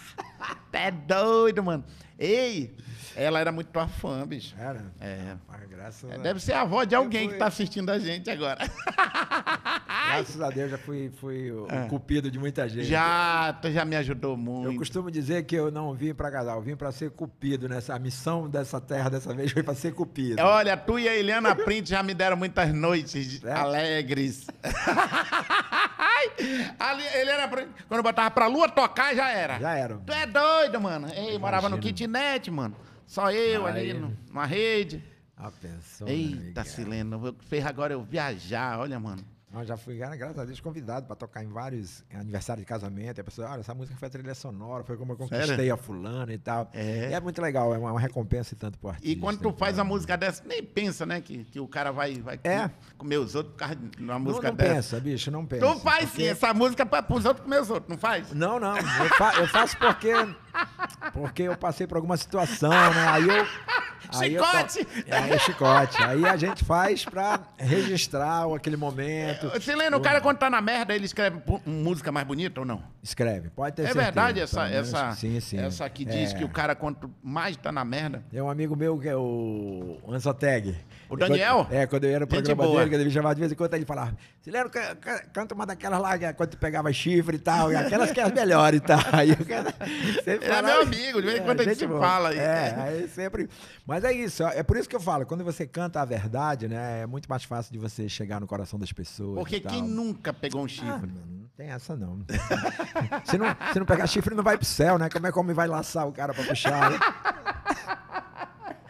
É 0.74 0.90
doido, 0.90 1.62
mano. 1.62 1.84
Ei, 2.18 2.76
ela 3.16 3.40
era 3.40 3.52
muito 3.52 3.68
tua 3.70 3.88
fã, 3.88 4.26
bicho. 4.26 4.56
era. 4.60 4.84
É. 5.00 5.36
Mas 5.48 5.70
graças, 5.70 6.10
É, 6.12 6.18
Deve 6.18 6.40
ser 6.40 6.54
a 6.54 6.62
avó 6.62 6.84
de 6.84 6.96
alguém 6.96 7.26
fui- 7.26 7.34
que 7.34 7.40
tá 7.40 7.48
assistindo 7.48 7.90
a 7.90 8.00
gente 8.00 8.30
agora. 8.30 8.60
graças 10.08 10.42
a 10.42 10.50
Deus 10.50 10.72
já 10.72 10.78
fui, 10.78 11.12
fui 11.20 11.52
o 11.52 11.68
Ah. 11.70 11.86
cupido 11.90 12.30
de 12.32 12.38
muita 12.40 12.68
gente. 12.68 12.86
Já, 12.86 13.54
tu 13.62 13.72
já 13.72 13.84
me 13.86 13.96
ajudou 13.96 14.34
Eu 14.34 14.38
muito. 14.38 14.78
costumo 14.80 15.10
dizer 15.12 15.44
que 15.44 15.56
eu 15.56 15.72
não 15.72 15.94
vim 15.94 16.14
pra 16.14 16.30
casar, 16.32 16.54
eu 16.56 16.62
vim 16.62 16.76
pra 16.76 16.92
ser 16.92 17.12
cupido 17.12 17.68
nessa 17.70 17.96
a 17.96 18.00
missão 18.00 18.50
dessa 18.50 18.80
terra 18.82 19.10
dessa 19.10 19.34
vez 19.34 19.52
foi 19.52 19.64
pra 19.64 19.74
ser 19.76 19.94
cupido. 19.94 20.42
Olha, 20.42 20.76
tu 20.78 20.98
e 21.00 21.08
a 21.08 21.16
Eliana 21.16 21.56
Print 21.56 21.90
já 21.90 22.02
me 22.04 22.14
deram 22.14 22.36
muitas 22.38 22.74
noites 22.74 23.44
É? 23.44 23.52
alegres. 23.54 24.48
Ali, 26.80 27.04
Eliana 27.16 27.48
Print, 27.48 27.70
quando 27.88 28.00
eu 28.00 28.04
botava 28.04 28.30
pra 28.32 28.48
lua 28.48 28.70
tocar, 28.70 29.16
já 29.16 29.30
era. 29.30 29.60
Já 29.60 29.74
era. 29.76 29.98
Tu 30.06 30.14
é 30.14 30.26
doido, 30.26 30.80
mano. 30.80 31.08
Ei, 31.14 31.38
morava 31.38 31.68
no 31.70 31.78
kitnet, 31.78 32.50
mano. 32.52 32.76
Só 33.12 33.30
eu 33.30 33.68
ali 33.68 33.92
Aí. 33.92 33.94
no- 33.94 34.18
numa 34.30 34.46
rede. 34.46 35.04
Ah, 35.36 35.52
pensou. 35.52 36.08
Eita, 36.08 36.64
Silena, 36.64 37.18
eu- 37.18 37.36
fez 37.42 37.66
agora 37.66 37.94
eu 37.94 38.02
viajar, 38.02 38.80
olha, 38.80 38.98
mano. 39.02 39.22
Eu 39.54 39.66
já 39.66 39.76
fui, 39.76 39.98
gra- 39.98 40.16
graças 40.16 40.40
a 40.40 40.46
Deus, 40.46 40.60
convidado 40.62 41.06
para 41.08 41.16
tocar 41.16 41.44
em 41.44 41.48
vários 41.50 42.06
aniversários 42.14 42.64
de 42.66 42.68
casamento. 42.70 43.18
E 43.18 43.22
a 43.22 43.24
pessoa, 43.24 43.50
olha, 43.50 43.60
essa 43.60 43.74
música 43.74 43.98
foi 43.98 44.08
a 44.08 44.12
trilha 44.12 44.34
sonora, 44.34 44.84
foi 44.84 44.96
como 44.96 45.12
eu 45.12 45.18
conquistei 45.18 45.46
Sério? 45.58 45.74
a 45.74 45.78
fulana 45.78 46.32
e 46.34 46.38
tal. 46.38 46.70
É. 46.74 47.10
E 47.10 47.14
é 47.14 47.20
muito 47.20 47.42
legal, 47.42 47.74
é 47.76 47.78
uma, 47.78 47.92
uma 47.92 48.00
recompensa 48.00 48.54
e 48.54 48.58
tanto 48.58 48.80
pro 48.80 48.90
artista. 48.90 49.10
E 49.10 49.16
quando 49.18 49.40
tu 49.40 49.52
faz 49.52 49.74
então. 49.74 49.86
a 49.86 49.88
música 49.88 50.16
dessa, 50.16 50.42
nem 50.46 50.64
pensa, 50.64 51.06
né, 51.06 51.20
que, 51.20 51.44
que 51.44 51.60
o 51.60 51.68
cara 51.68 51.92
vai, 51.92 52.14
vai 52.22 52.40
É. 52.46 52.70
comer 52.98 53.18
os 53.18 53.36
outros 53.36 53.54
por 53.54 53.60
causa 53.60 53.76
de 53.76 54.02
uma 54.02 54.14
Não, 54.14 54.20
música 54.22 54.48
não 54.50 54.56
dessa. 54.56 54.74
pensa, 54.74 55.00
bicho, 55.02 55.30
não 55.32 55.46
pensa. 55.46 55.66
Tu 55.66 55.80
faz 55.82 56.06
porque- 56.10 56.22
sim, 56.24 56.28
essa 56.30 56.54
música 56.54 56.86
pra, 56.86 57.02
pros 57.04 57.26
outros 57.26 57.44
comer 57.44 57.62
os 57.62 57.70
outros, 57.70 57.90
não 57.90 57.98
faz? 57.98 58.32
Não, 58.32 58.58
não. 58.60 58.78
Eu, 58.78 59.10
fa- 59.18 59.34
eu 59.36 59.48
faço 59.48 59.78
porque. 59.78 60.12
Porque 61.14 61.44
eu 61.44 61.58
passei 61.58 61.88
por 61.88 61.98
alguma 61.98 62.16
situação, 62.18 62.70
né? 62.70 63.08
Aí 63.10 63.24
eu. 63.28 63.46
Chicote! 64.12 64.88
é, 65.08 65.38
chicote. 65.40 66.02
Aí 66.04 66.26
a 66.26 66.36
gente 66.36 66.64
faz 66.64 67.06
pra 67.06 67.40
registrar 67.58 68.46
aquele 68.54 68.78
momento. 68.78 69.52
Sileno, 69.62 69.98
o 69.98 70.02
cara 70.02 70.20
quando 70.22 70.38
tá 70.38 70.50
na 70.50 70.62
merda, 70.62 70.96
ele 70.96 71.06
escreve 71.06 71.42
música 71.66 72.12
mais 72.12 72.26
bonita 72.26 72.62
ou 72.62 72.66
não? 72.66 72.82
Escreve, 73.04 73.50
pode 73.50 73.76
ter 73.76 73.84
É 73.84 73.86
certeza. 73.86 74.06
verdade 74.06 74.40
essa, 74.40 74.68
essa, 74.68 75.12
Sim, 75.14 75.40
sim. 75.40 75.58
essa 75.60 75.90
que 75.90 76.06
diz 76.06 76.34
É. 76.34 76.38
que 76.38 76.44
o 76.44 76.50
cara 76.50 76.76
quanto 76.76 77.12
mais 77.24 77.56
tá 77.58 77.72
na 77.72 77.84
merda... 77.86 78.24
Tem 78.30 78.42
um 78.42 78.50
amigo 78.50 78.76
meu 78.76 78.98
que 79.00 79.08
é 79.08 79.16
o 79.16 79.98
Anzoteg. 80.10 80.76
O 81.12 81.18
Daniel? 81.18 81.68
É, 81.70 81.86
quando 81.86 82.06
eu 82.06 82.12
ia 82.12 82.20
no 82.20 82.26
Gente 82.26 82.32
programa 82.36 82.64
boa. 82.64 82.78
dele, 82.80 82.90
que 82.90 82.96
ele 82.96 83.04
me 83.06 83.12
chamava 83.12 83.36
de 83.36 83.42
vez 83.42 83.52
em 83.52 83.56
quando, 83.56 83.74
ele 83.74 83.86
falava, 83.86 84.16
Sileno, 84.42 84.70
ca- 84.70 84.96
ca- 84.96 85.24
canta 85.34 85.54
uma 85.54 85.66
daquelas 85.66 86.00
lá, 86.02 86.18
que 86.18 86.26
é 86.26 86.32
quando 86.34 86.50
tu 86.52 86.58
pegava 86.58 86.92
chifre 86.94 87.36
e 87.36 87.40
tal, 87.40 87.72
e 87.72 87.76
aquelas 87.76 88.12
que 88.12 88.20
é 88.20 88.24
as 88.24 88.32
melhores 88.32 88.80
e 88.80 88.82
tal. 88.84 89.00
Aí 89.12 89.32
o 89.34 89.46
cara 89.46 89.72
sempre 90.24 90.32
Ele 90.36 90.46
é 90.46 90.48
falava- 90.48 90.68
meu 90.68 90.82
amigo, 90.84 91.22
de 91.22 91.28
vez 91.28 91.40
em 91.40 91.44
quando 91.44 91.60
a 91.60 91.64
gente 91.66 91.78
se 91.78 91.88
fala. 91.88 92.34
É, 92.34 92.76
aí 92.80 93.08
sempre... 93.10 93.50
Mas 93.86 94.04
é 94.06 94.14
isso, 94.14 94.42
é 94.44 94.64
por 94.64 94.78
isso 94.78 94.88
que 94.88 94.96
eu 94.96 95.00
falo, 95.02 95.26
quando 95.26 95.44
você 95.44 95.68
canta 95.68 96.02
a 96.02 96.06
verdade, 96.06 96.68
né, 96.70 97.02
é 97.02 97.06
muito 97.06 97.30
mais 97.30 97.44
fácil 97.44 97.74
de 97.74 97.78
você 97.78 98.08
chegar 98.08 98.40
no 98.40 98.48
coração 98.48 98.80
das 98.80 98.92
pessoas 98.94 99.38
Porque 99.38 99.58
e 99.58 99.62
quem 99.62 99.82
nunca 99.84 100.32
pegou 100.32 100.62
um 100.62 100.66
Ah, 100.66 100.70
chifre? 100.70 100.88
não, 101.08 101.26
não 101.42 101.46
tem 101.58 101.68
essa 101.72 101.96
não. 101.96 102.20
se 103.26 103.38
não. 103.38 103.48
Se 103.74 103.80
não 103.80 103.86
pegar 103.86 104.08
chifre, 104.08 104.34
não 104.34 104.44
vai 104.44 104.58
pro 104.58 104.66
céu, 104.66 104.98
né? 104.98 105.10
Como 105.10 105.28
é 105.28 105.32
como 105.32 105.54
vai 105.54 105.68
laçar 105.68 106.08
o 106.08 106.12
cara 106.14 106.34
pra 106.34 106.44
puxar? 106.44 106.92
né? 106.92 106.98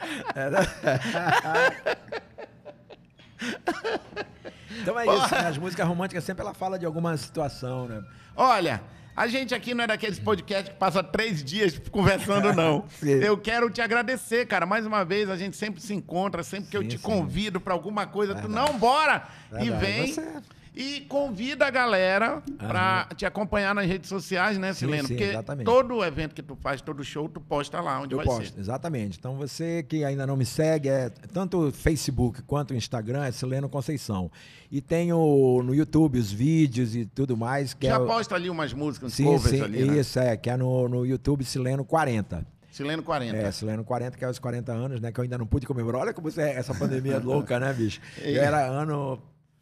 então 4.82 5.00
é 5.00 5.06
isso, 5.06 5.36
né? 5.36 5.48
As 5.48 5.58
músicas 5.58 5.88
românticas 5.88 6.24
sempre 6.24 6.42
ela 6.44 6.54
fala 6.54 6.78
de 6.80 6.86
alguma 6.86 7.16
situação, 7.18 7.88
né? 7.88 8.04
Olha, 8.36 8.82
a 9.16 9.28
gente 9.28 9.54
aqui 9.54 9.74
não 9.74 9.84
é 9.84 9.88
daqueles 9.88 10.20
podcasts 10.20 10.70
que 10.72 10.80
passa 10.80 11.04
três 11.04 11.44
dias 11.44 11.78
conversando, 11.92 12.54
não. 12.54 12.86
Sim. 13.00 13.10
Eu 13.22 13.38
quero 13.38 13.70
te 13.70 13.82
agradecer, 13.82 14.46
cara. 14.48 14.66
Mais 14.66 14.86
uma 14.86 15.04
vez, 15.04 15.30
a 15.30 15.36
gente 15.36 15.58
sempre 15.58 15.82
se 15.82 15.94
encontra, 15.94 16.44
sempre 16.44 16.70
que 16.70 16.78
eu 16.78 16.82
Sim, 16.82 16.88
te 16.88 16.98
sim. 16.98 17.04
convido 17.04 17.60
pra 17.60 17.74
alguma 17.74 18.06
coisa, 18.08 18.34
tu 18.36 18.48
não 18.48 18.78
bora 18.78 19.24
e 19.60 19.70
Verdade. 19.70 19.86
vem. 19.86 20.14
Você- 20.14 20.42
E 20.74 21.02
convida 21.02 21.66
a 21.68 21.70
galera 21.70 22.42
pra 22.58 23.10
te 23.16 23.26
acompanhar 23.26 23.76
nas 23.76 23.86
redes 23.86 24.08
sociais, 24.08 24.58
né, 24.58 24.72
Sileno? 24.74 25.06
sim, 25.08 25.16
Porque 25.16 25.26
exatamente. 25.32 25.66
todo 25.66 26.02
evento 26.04 26.34
que 26.34 26.42
tu 26.42 26.56
faz, 26.56 26.80
todo 26.82 27.04
show, 27.04 27.28
tu 27.28 27.42
posta 27.42 27.82
lá 27.82 28.00
onde 28.00 28.14
Eu 28.14 28.18
vai 28.18 28.26
posto, 28.26 28.54
ser. 28.54 28.60
exatamente. 28.60 29.18
Então 29.20 29.36
você 29.36 29.84
que 29.84 30.06
ainda 30.06 30.26
não 30.26 30.38
me 30.38 30.46
segue, 30.46 30.88
é 30.88 31.10
tanto 31.10 31.68
o 31.68 31.72
Facebook 31.74 32.42
quanto 32.44 32.72
o 32.72 32.74
Instagram, 32.78 33.26
é 33.26 33.32
Sileno 33.34 33.68
Conceição. 33.68 34.32
E 34.72 34.80
tenho 34.80 35.62
no 35.62 35.76
YouTube 35.76 36.18
os 36.18 36.32
vídeos 36.32 36.96
e 36.96 37.06
tudo 37.06 37.36
mais. 37.36 37.74
Que 37.74 37.88
Já 37.88 37.96
é 37.96 38.00
posta 38.00 38.36
ali 38.36 38.50
umas 38.50 38.72
músicas, 38.72 39.12
uns 39.12 39.16
Sim, 39.16 39.26
covers 39.26 39.50
sim, 39.58 39.62
ali, 39.62 39.84
né? 39.84 39.98
isso, 40.00 40.18
é, 40.20 40.38
que 40.38 40.50
é 40.50 40.56
no, 40.56 40.88
no 40.88 41.06
YouTube 41.06 41.44
Sileno 41.44 41.84
40. 41.84 42.46
Sileno 42.72 43.04
40. 43.04 43.36
É, 43.36 43.52
Sileno 43.52 43.84
40, 43.84 44.18
que 44.18 44.24
é 44.24 44.30
os 44.30 44.40
40 44.40 44.72
anos, 44.72 45.02
né? 45.02 45.12
Que 45.12 45.20
eu 45.20 45.24
ainda 45.24 45.38
não 45.38 45.46
pude 45.46 45.68
comemorar. 45.68 46.04
Olha 46.04 46.14
como 46.14 46.32
você, 46.32 46.42
é, 46.44 46.56
essa 46.56 46.74
pandemia 46.74 47.16
é 47.16 47.20
louca, 47.20 47.60
né, 47.60 47.74
bicho? 47.74 48.00
Eu 48.22 48.42
era 48.42 48.66
ano 48.66 49.22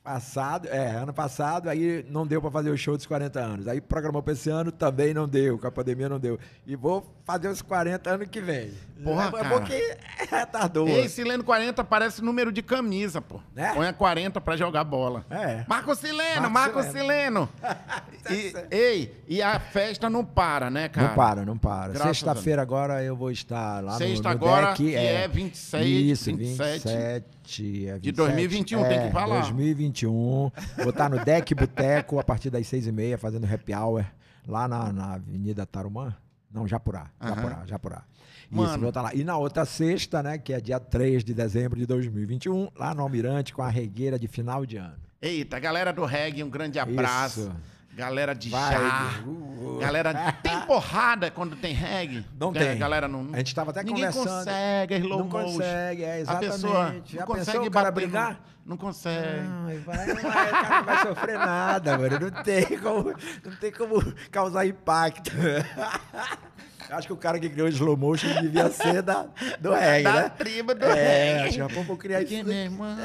passado, 0.10 0.68
é, 0.68 0.95
ano 0.95 1.14
passado, 1.14 1.70
aí 1.70 2.03
não 2.10 2.26
deu 2.26 2.41
para 2.41 2.49
fazer 2.49 2.72
o 2.72 2.78
show 2.78 2.97
dos 2.97 3.05
40 3.05 3.39
anos. 3.39 3.68
Aí 3.68 3.80
programou 3.80 4.24
para 4.24 4.34
esse 4.34 4.49
ano, 4.49 4.72
também 4.72 5.14
não 5.14 5.28
deu, 5.28 5.60
com 5.60 5.68
a 5.68 5.72
pandemia 5.72 6.10
não 6.10 6.20
deu. 6.20 6.39
E 6.66 6.76
vou 6.76 7.05
fazer 7.24 7.47
os 7.47 7.62
40 7.62 8.10
ano 8.10 8.28
que 8.28 8.41
vem. 8.41 8.74
Porra, 9.03 9.28
é, 9.28 9.32
cara. 9.32 9.45
é 9.45 9.49
porque 9.49 9.97
é, 10.36 10.45
tardou. 10.47 10.88
Ei, 10.88 11.07
Sileno 11.07 11.43
40 11.43 11.84
parece 11.84 12.24
número 12.24 12.51
de 12.51 12.64
camisa, 12.64 13.22
pô. 13.22 13.39
Né? 13.53 13.72
Põe 13.76 13.88
a 13.88 13.93
40 13.93 14.41
pra 14.41 14.57
jogar 14.57 14.84
bola. 14.84 15.24
É. 15.30 15.64
Marco 15.68 15.93
Sileno, 15.95 16.49
Marco 16.49 16.80
Marco 16.80 16.91
Sileno. 16.91 17.47
e, 18.32 18.53
ei, 18.72 19.16
e 19.28 19.43
a 19.43 19.60
festa 19.60 20.10
não 20.10 20.26
para, 20.26 20.72
né, 20.72 20.89
cara? 20.89 21.07
Não 21.10 21.16
para, 21.16 21.45
não 21.45 21.57
para. 21.57 21.93
Sexta-feira 21.93 22.64
agora 22.64 23.03
eu 23.03 23.16
vou 23.16 23.30
estar 23.30 23.84
lá 23.84 23.93
Sexta 23.93 24.30
no, 24.30 24.39
no 24.39 24.45
agora, 24.45 24.68
deck. 24.70 24.78
que 24.78 24.95
é 24.95 25.28
26, 25.28 25.86
Isso, 25.86 26.36
27. 26.36 26.72
27. 26.74 26.89
é 26.89 27.24
27 27.49 27.99
De 28.01 28.12
2021, 28.12 28.84
tem 28.88 29.07
que 29.07 29.12
falar. 29.12 29.41
2021. 29.41 29.99
Vou 30.06 30.89
estar 30.89 31.10
no 31.10 31.24
Deck 31.24 31.54
Boteco 31.54 32.20
a 32.20 32.24
partir 32.24 32.50
das 32.50 32.68
seis 32.68 32.88
e 32.88 32.91
meia, 32.91 33.18
fazendo 33.18 33.45
happy 33.52 33.74
hour 33.74 34.06
lá 34.47 34.68
na, 34.68 34.91
na 34.91 35.14
Avenida 35.16 35.66
Tarumã. 35.66 36.16
Não, 36.52 36.68
Japurá. 36.68 37.12
Aham. 37.22 37.36
Japurá, 37.36 37.66
Japurá. 37.66 38.04
Mano. 38.50 38.70
Isso, 38.70 38.80
vou 38.80 38.89
estar 38.89 39.02
lá. 39.02 39.14
E 39.14 39.24
na 39.24 39.38
outra 39.38 39.64
sexta, 39.66 40.24
né, 40.24 40.38
que 40.38 40.52
é 40.52 40.60
dia 40.60 40.80
3 40.80 41.24
de 41.24 41.34
dezembro 41.34 41.78
de 41.78 41.86
2021, 41.86 42.70
lá 42.76 42.95
no 42.95 43.04
Almirante, 43.04 43.54
com 43.54 43.62
a 43.62 43.70
regueira 43.70 44.18
de 44.18 44.28
final 44.28 44.66
de 44.66 44.78
ano. 44.78 44.97
Eita, 45.22 45.60
galera 45.60 45.91
do 45.93 46.06
reggae, 46.06 46.43
um 46.43 46.50
grande 46.50 46.80
abraço. 46.80 47.41
Isso. 47.41 47.56
Galera 48.00 48.34
de 48.34 48.50
Vai. 48.50 48.74
chá. 48.74 49.12
Uh. 49.28 49.78
Galera, 49.80 50.32
tem 50.41 50.60
porrada 50.62 51.30
quando 51.30 51.56
tem 51.58 51.74
reggae? 51.74 52.26
Não 52.39 52.54
tem. 52.54 52.70
A 52.72 52.76
galera 52.76 53.08
não. 53.08 53.28
A 53.34 53.38
gente 53.38 53.54
tava 53.54 53.72
até 53.72 53.84
Ninguém 53.84 54.06
conversando. 54.06 54.38
consegue, 54.45 54.95
slow 54.95 55.20
Não 55.20 55.26
motion. 55.28 55.54
consegue, 55.58 56.04
é, 56.04 56.12
A 56.14 56.20
exatamente. 56.20 56.52
pessoa 56.52 56.74
Já 56.74 56.86
não 56.86 56.95
pensou 57.04 57.26
consegue 57.28 57.68
o 57.68 57.72
cara 57.72 57.91
bater 57.91 58.06
no- 58.08 58.12
brigar? 58.12 58.39
Não 58.66 58.78
consegue. 58.78 59.39
Ai, 59.66 59.78
vai, 59.80 59.97
vai, 60.06 60.16
o 60.16 60.52
cara 60.52 60.78
não 60.78 60.84
vai 60.86 61.08
sofrer 61.08 61.38
nada, 61.39 61.97
mano. 61.97 62.20
Não 62.20 62.43
tem 62.43 62.66
como, 62.80 63.14
não 63.43 63.56
tem 63.60 63.72
como 63.72 64.14
causar 64.32 64.66
impacto. 64.66 65.32
Acho 66.90 67.08
que 67.08 67.14
o 67.14 67.18
cara 67.18 67.40
que 67.40 67.50
criou 67.50 67.68
o 67.68 67.70
slow 67.70 67.96
motion 67.96 68.28
devia 68.42 68.70
ser 68.72 69.02
da, 69.02 69.28
do 69.60 69.72
reggae, 69.72 70.04
da 70.04 70.14
né? 70.14 70.30
tribo 70.30 70.74
do 70.74 70.86
é, 70.86 71.44
reggae. 71.44 71.62
acho 71.62 71.76
vamos 71.76 71.98
criar 72.00 72.22
isso. 72.22 72.34
Porque, 72.34 72.44
meu 72.44 72.58
irmão, 72.58 72.98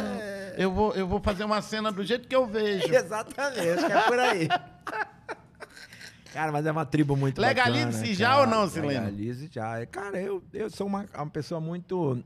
eu, 0.57 0.73
vou, 0.73 0.95
eu 0.95 1.07
vou 1.07 1.21
fazer 1.21 1.45
uma 1.45 1.61
cena 1.61 1.93
do 1.93 2.03
jeito 2.03 2.27
que 2.27 2.35
eu 2.35 2.47
vejo. 2.47 2.87
Exatamente, 2.95 3.69
acho 3.69 3.87
que 3.87 3.93
é 3.93 4.01
por 4.03 4.19
aí. 4.19 4.49
Cara, 6.33 6.51
mas 6.51 6.67
é 6.67 6.73
uma 6.73 6.85
tribo 6.85 7.15
muito 7.15 7.41
Legalize-se 7.41 7.99
bacana, 7.99 8.15
já 8.15 8.29
cara. 8.31 8.41
ou 8.41 8.47
não, 8.49 8.69
Sileno? 8.69 8.89
Legalize 8.89 9.49
já. 9.53 9.87
Cara, 9.87 10.21
eu, 10.21 10.43
eu 10.53 10.69
sou 10.69 10.87
uma, 10.87 11.07
uma 11.15 11.31
pessoa 11.31 11.61
muito, 11.61 12.25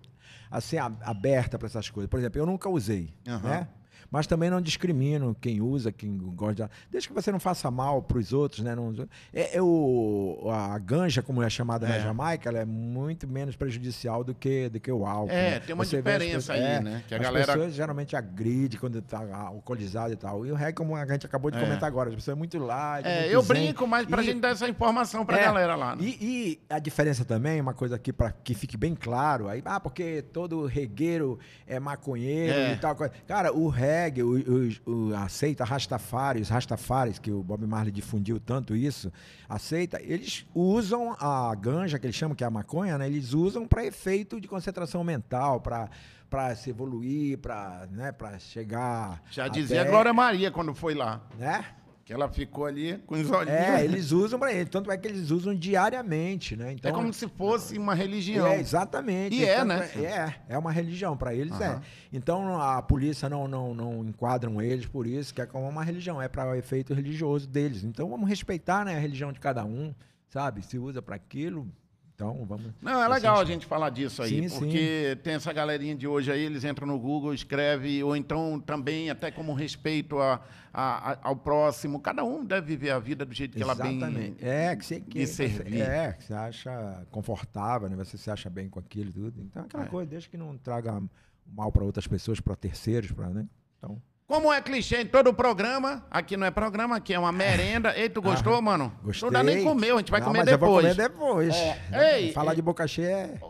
assim, 0.50 0.78
aberta 0.78 1.58
para 1.58 1.66
essas 1.66 1.90
coisas. 1.90 2.08
Por 2.08 2.18
exemplo, 2.18 2.40
eu 2.40 2.46
nunca 2.46 2.70
usei, 2.70 3.12
Aham. 3.26 3.48
né? 3.48 3.68
Mas 4.10 4.26
também 4.26 4.48
não 4.48 4.60
discrimino 4.60 5.36
quem 5.40 5.60
usa, 5.60 5.92
quem 5.92 6.16
gosta. 6.16 6.64
de- 6.64 6.70
Desde 6.90 7.08
que 7.08 7.14
você 7.14 7.30
não 7.30 7.38
faça 7.38 7.70
mal 7.70 8.00
para 8.02 8.18
os 8.18 8.32
outros, 8.32 8.60
né? 8.64 8.74
Não, 8.74 8.94
é, 9.34 9.56
é 9.56 9.62
o, 9.62 10.48
a 10.50 10.78
ganja, 10.78 11.22
como 11.22 11.42
é 11.42 11.50
chamada 11.50 11.86
na 11.86 11.96
É. 11.96 12.00
Jamaica, 12.00 12.48
ela 12.48 12.58
é 12.58 12.64
muito 12.64 13.26
menos 13.28 13.54
prejudicial 13.56 14.24
do 14.24 14.34
que, 14.34 14.68
do 14.70 14.80
que 14.80 14.90
o 14.90 15.04
álcool. 15.06 15.30
É, 15.32 15.50
né? 15.52 15.60
tem 15.60 15.74
uma 15.74 15.84
Você 15.84 15.96
diferença 15.98 16.52
aí, 16.54 16.60
é, 16.62 16.80
né? 16.80 17.04
Que 17.06 17.14
a 17.14 17.18
as 17.18 17.22
galera- 17.22 17.52
pessoas 17.52 17.74
geralmente 17.74 18.16
agride 18.16 18.78
quando 18.78 19.00
tá 19.02 19.18
alcoolizado 19.34 20.12
e 20.12 20.16
tal. 20.16 20.46
E 20.46 20.52
o 20.52 20.54
reggae, 20.54 20.72
como 20.74 20.96
a 20.96 21.04
gente 21.06 21.26
acabou 21.26 21.50
de 21.50 21.58
É. 21.58 21.60
comentar 21.60 21.86
agora, 21.86 22.08
as 22.08 22.14
pessoas 22.14 22.36
é 22.36 22.38
muito 22.38 22.58
light. 22.58 23.06
É, 23.06 23.20
muito 23.20 23.32
eu 23.32 23.40
zen. 23.42 23.48
brinco, 23.48 23.86
mas 23.86 24.06
pra 24.06 24.22
E- 24.22 24.24
gente 24.24 24.40
dar 24.40 24.50
essa 24.50 24.68
informação 24.68 25.26
pra 25.26 25.38
é, 25.38 25.44
galera 25.44 25.76
lá. 25.76 25.94
Né? 25.96 26.02
E, 26.04 26.16
e 26.20 26.60
a 26.70 26.78
diferença 26.78 27.24
também, 27.24 27.60
uma 27.60 27.74
coisa 27.74 27.96
aqui 27.96 28.12
para 28.12 28.30
que 28.32 28.54
fique 28.54 28.76
bem 28.76 28.94
claro, 28.94 29.48
aí, 29.48 29.60
ah, 29.64 29.78
porque 29.80 30.22
todo 30.32 30.64
regueiro 30.66 31.38
é 31.66 31.78
maconheiro 31.78 32.54
É. 32.58 32.72
e 32.72 32.76
tal. 32.78 32.96
Cara, 33.26 33.52
o 33.52 33.68
reggae, 33.68 33.97
o, 34.22 34.38
o, 34.86 35.10
o- 35.10 35.14
a 35.16 35.28
seita 35.28 35.64
Rastafari, 35.64 36.40
os 36.40 36.48
Rastafaris, 36.48 37.18
que 37.18 37.30
o 37.30 37.42
Bob 37.42 37.66
Marley 37.66 37.90
difundiu 37.92 38.38
tanto 38.40 38.74
isso, 38.76 39.12
aceita, 39.48 40.00
eles 40.02 40.46
usam 40.54 41.16
a 41.18 41.54
ganja, 41.54 41.98
que 41.98 42.06
eles 42.06 42.16
chamam 42.16 42.34
que 42.34 42.44
é 42.44 42.46
a 42.46 42.50
maconha, 42.50 42.96
né? 42.98 43.06
Eles 43.06 43.32
usam 43.34 43.66
para 43.66 43.84
efeito 43.84 44.40
de 44.40 44.46
concentração 44.48 45.02
mental, 45.04 45.60
para 45.60 45.88
para 46.30 46.54
se 46.54 46.68
evoluir, 46.68 47.38
para 47.38 47.88
né, 47.90 48.12
chegar 48.38 49.22
Já 49.30 49.46
até, 49.46 49.60
dizia 49.60 49.80
a 49.80 49.84
Glória 49.84 50.12
Maria 50.12 50.50
quando 50.50 50.74
foi 50.74 50.94
lá. 50.94 51.22
né? 51.38 51.64
Que 52.08 52.14
ela 52.14 52.26
ficou 52.26 52.64
ali 52.64 52.96
com 53.06 53.16
os 53.16 53.30
olhinhos. 53.30 53.60
É, 53.60 53.84
eles 53.84 54.12
usam 54.12 54.38
para 54.38 54.50
ele, 54.50 54.64
tanto 54.64 54.90
é 54.90 54.96
que 54.96 55.06
eles 55.06 55.30
usam 55.30 55.54
diariamente, 55.54 56.56
né? 56.56 56.72
Então 56.72 56.90
é 56.90 56.94
como 56.94 57.12
se 57.12 57.28
fosse 57.28 57.76
uma 57.76 57.94
religião. 57.94 58.46
É, 58.46 58.58
exatamente. 58.58 59.36
E 59.36 59.44
é, 59.44 59.56
Tanto 59.56 59.68
né? 59.68 59.90
É, 59.94 60.00
é, 60.00 60.34
é 60.48 60.58
uma 60.58 60.72
religião, 60.72 61.18
para 61.18 61.34
eles 61.34 61.60
é. 61.60 61.66
Aham. 61.66 61.82
Então 62.10 62.62
a 62.62 62.80
polícia 62.80 63.28
não, 63.28 63.46
não, 63.46 63.74
não 63.74 64.02
enquadram 64.06 64.62
eles 64.62 64.86
por 64.86 65.06
isso, 65.06 65.34
que 65.34 65.42
é 65.42 65.44
como 65.44 65.68
uma 65.68 65.84
religião, 65.84 66.22
é 66.22 66.28
para 66.28 66.48
o 66.48 66.54
efeito 66.54 66.94
religioso 66.94 67.46
deles. 67.46 67.84
Então 67.84 68.08
vamos 68.08 68.26
respeitar 68.26 68.86
né, 68.86 68.96
a 68.96 68.98
religião 68.98 69.30
de 69.30 69.38
cada 69.38 69.62
um, 69.66 69.94
sabe? 70.30 70.64
Se 70.64 70.78
usa 70.78 71.02
para 71.02 71.16
aquilo, 71.16 71.70
então 72.18 72.44
vamos. 72.44 72.72
Não, 72.82 73.00
é 73.00 73.06
legal 73.06 73.38
a 73.38 73.44
gente 73.44 73.64
falar 73.64 73.90
disso 73.90 74.20
aí, 74.24 74.30
Sim, 74.30 74.48
sim. 74.48 74.58
porque 74.58 75.16
tem 75.22 75.34
essa 75.34 75.52
galerinha 75.52 75.94
de 75.94 76.04
hoje 76.08 76.32
aí, 76.32 76.42
eles 76.42 76.64
entram 76.64 76.84
no 76.84 76.98
Google, 76.98 77.32
escreve, 77.32 78.02
ou 78.02 78.16
então 78.16 78.58
também 78.58 79.08
até 79.08 79.30
como 79.30 79.54
respeito 79.54 80.18
a, 80.18 80.42
a- 80.74 81.12
a- 81.12 81.18
ao 81.22 81.36
próximo. 81.36 82.00
Cada 82.00 82.24
um 82.24 82.44
deve 82.44 82.66
viver 82.66 82.90
a 82.90 82.98
vida 82.98 83.24
do 83.24 83.32
jeito 83.32 83.56
que 83.56 83.62
ela 83.62 83.72
bem. 83.76 83.98
Exatamente. 83.98 84.44
É, 84.44 84.74
que 84.74 84.84
você 84.84 85.00
que, 85.00 85.26
servir. 85.28 85.80
É, 85.80 86.12
que 86.14 86.24
você 86.24 86.34
acha 86.34 87.06
confortável, 87.12 87.88
né? 87.88 87.94
Você 87.94 88.18
se 88.18 88.28
acha 88.32 88.50
bem 88.50 88.68
com 88.68 88.80
aquilo 88.80 89.10
e 89.10 89.12
tudo. 89.12 89.40
Então, 89.40 89.62
aquela 89.62 89.84
É. 89.84 89.86
coisa, 89.86 90.10
deixa 90.10 90.28
que 90.28 90.36
não 90.36 90.58
traga 90.58 91.00
mal 91.46 91.70
para 91.70 91.84
outras 91.84 92.08
pessoas, 92.08 92.40
para 92.40 92.56
terceiros, 92.56 93.12
para, 93.12 93.28
né? 93.30 93.46
Então, 93.78 94.02
Como 94.28 94.52
é 94.52 94.60
clichê 94.60 95.00
em 95.00 95.06
todo 95.06 95.30
o 95.30 95.32
programa, 95.34 96.04
aqui 96.10 96.36
não 96.36 96.46
é 96.46 96.50
programa, 96.50 96.96
aqui 96.96 97.14
é 97.14 97.18
uma 97.18 97.32
merenda. 97.32 97.98
Ei, 97.98 98.10
tu 98.10 98.20
gostou, 98.20 98.60
mano? 98.60 98.92
gostei. 99.02 99.26
Não 99.26 99.32
dá 99.32 99.42
nem 99.42 99.64
comer, 99.64 99.92
a 99.94 99.96
gente 99.96 100.10
vai 100.10 100.20
Não, 100.20 100.26
comer 100.26 100.40
mas 100.40 100.48
eu 100.52 100.58
vou 100.58 100.82
depois. 100.82 100.94
comer 100.96 101.08
depois. 101.08 101.56
É. 101.56 102.20
Ei, 102.20 102.32
Falar 102.34 102.52
ei. 102.52 102.56
de 102.56 102.60
boca 102.60 102.86
cheia 102.86 103.08
é... 103.16 103.40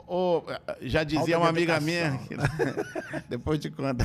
Já 0.82 1.02
dizia 1.02 1.36
uma 1.36 1.48
amiga 1.48 1.80
minha, 1.80 2.20
educação. 2.30 2.84
depois 3.28 3.58
te 3.58 3.70
conta. 3.70 4.04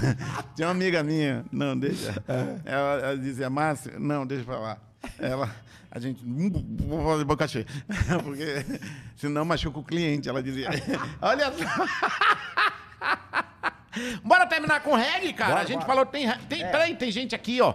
Tinha 0.55 0.67
uma 0.67 0.71
amiga 0.71 1.03
minha, 1.03 1.45
não, 1.51 1.77
deixa. 1.77 2.11
É. 2.27 2.55
Ela, 2.65 2.93
ela 3.05 3.17
dizia, 3.19 3.51
Márcio, 3.51 3.99
não, 3.99 4.25
deixa 4.25 4.41
eu 4.41 4.47
falar. 4.47 4.79
Ela, 5.19 5.55
a 5.91 5.99
gente, 5.99 6.25
"Hum, 6.25 6.49
vou 6.87 7.03
fazer 7.05 7.23
boca 7.23 7.47
cheia, 7.47 7.67
porque 8.23 8.65
senão 9.15 9.45
machuca 9.45 9.77
o 9.77 9.83
cliente, 9.83 10.27
ela 10.27 10.41
dizia. 10.41 10.69
Olha 11.21 11.51
só. 11.51 11.85
Bora 14.23 14.45
terminar 14.47 14.81
com 14.81 14.95
reggae, 14.95 15.33
cara. 15.33 15.51
Bora, 15.51 15.61
a 15.63 15.65
gente 15.65 15.81
bora. 15.81 15.87
falou, 15.87 16.05
tem, 16.05 16.29
tem, 16.49 16.59
peraí, 16.59 16.95
tem 16.95 17.11
gente 17.11 17.35
aqui, 17.35 17.61
ó. 17.61 17.73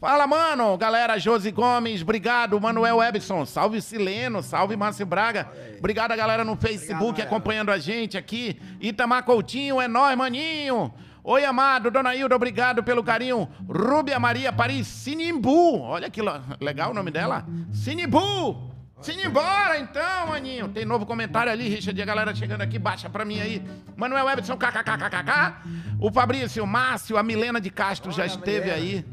Fala, 0.00 0.28
mano. 0.28 0.76
Galera, 0.78 1.18
Josi 1.18 1.50
Gomes, 1.50 2.02
obrigado. 2.02 2.60
Manuel 2.60 3.02
Ebson, 3.02 3.44
salve 3.44 3.80
Sileno, 3.82 4.42
salve 4.42 4.76
Márcio 4.76 5.04
Braga. 5.04 5.48
Obrigado 5.78 6.12
a 6.12 6.16
galera 6.16 6.44
no 6.44 6.56
Facebook 6.56 7.12
galera. 7.12 7.24
acompanhando 7.24 7.70
a 7.70 7.78
gente 7.78 8.16
aqui. 8.16 8.60
Itamar 8.80 9.24
Coutinho, 9.24 9.80
é 9.80 9.88
nóis, 9.88 10.16
maninho. 10.16 10.94
Oi, 11.24 11.44
amado, 11.44 11.90
Dona 11.90 12.14
Hilda, 12.14 12.36
obrigado 12.36 12.82
pelo 12.82 13.02
carinho. 13.02 13.48
Rúbia 13.68 14.18
Maria 14.20 14.52
Paris 14.52 14.86
Sinimbu. 14.86 15.80
Olha 15.82 16.08
que 16.08 16.22
legal 16.60 16.92
o 16.92 16.94
nome 16.94 17.10
dela. 17.10 17.44
Sinimbu. 17.72 18.77
Simbora 19.00 19.78
então, 19.78 20.26
maninho. 20.28 20.68
Tem 20.68 20.84
novo 20.84 21.06
comentário 21.06 21.52
ali, 21.52 21.68
Richard, 21.68 21.98
e 21.98 22.02
a 22.02 22.06
galera 22.06 22.34
chegando 22.34 22.62
aqui, 22.62 22.78
baixa 22.78 23.08
pra 23.08 23.24
mim 23.24 23.40
aí. 23.40 23.62
Manuel 23.96 24.28
Ebson, 24.30 24.56
kkkkkk. 24.56 25.54
O 26.00 26.12
Fabrício, 26.12 26.66
Márcio, 26.66 27.16
a 27.16 27.22
Milena 27.22 27.60
de 27.60 27.70
Castro 27.70 28.10
já 28.10 28.22
Olha 28.22 28.32
a 28.32 28.34
esteve 28.34 28.70
aí. 28.70 29.04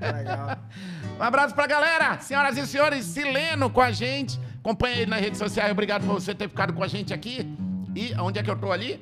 Legal. 0.00 0.58
Um 1.16 1.22
abraço 1.22 1.54
pra 1.54 1.64
galera, 1.68 2.18
senhoras 2.18 2.56
e 2.56 2.66
senhores, 2.66 3.04
Sileno 3.04 3.70
com 3.70 3.80
a 3.80 3.92
gente. 3.92 4.38
Acompanha 4.58 4.96
ele 4.96 5.10
nas 5.10 5.20
redes 5.20 5.38
sociais, 5.38 5.70
obrigado 5.70 6.04
por 6.04 6.14
você 6.14 6.34
ter 6.34 6.48
ficado 6.48 6.72
com 6.72 6.82
a 6.82 6.88
gente 6.88 7.14
aqui. 7.14 7.56
E 7.94 8.12
onde 8.18 8.40
é 8.40 8.42
que 8.42 8.50
eu 8.50 8.56
tô 8.56 8.72
ali? 8.72 9.00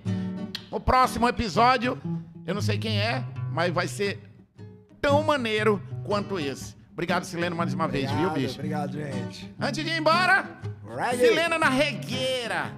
O 0.70 0.78
próximo 0.78 1.26
episódio, 1.26 1.98
eu 2.46 2.54
não 2.54 2.60
sei 2.60 2.76
quem 2.76 3.00
é, 3.00 3.24
mas 3.50 3.72
vai 3.72 3.88
ser 3.88 4.20
tão 5.00 5.22
maneiro 5.22 5.82
quanto 6.04 6.38
esse. 6.38 6.76
Obrigado, 6.93 7.24
Sileno, 7.24 7.57
mais 7.57 7.72
uma 7.72 7.88
vez, 7.88 8.11
viu, 8.11 8.28
Obrigado, 8.28 8.34
bicho? 8.34 8.55
Obrigado, 8.57 8.93
gente. 8.93 9.55
Antes 9.59 9.84
de 9.84 9.90
ir 9.90 9.99
embora, 9.99 10.45
Reggae. 10.95 11.26
Silena 11.26 11.59
na 11.59 11.68
regueira. 11.70 12.70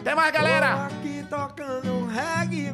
Até 0.00 0.14
mais, 0.14 0.32
galera. 0.32 0.76
Tô 0.76 0.94
aqui 0.94 1.26
tocando 1.28 1.92
um 1.92 2.06
reggae 2.06 2.72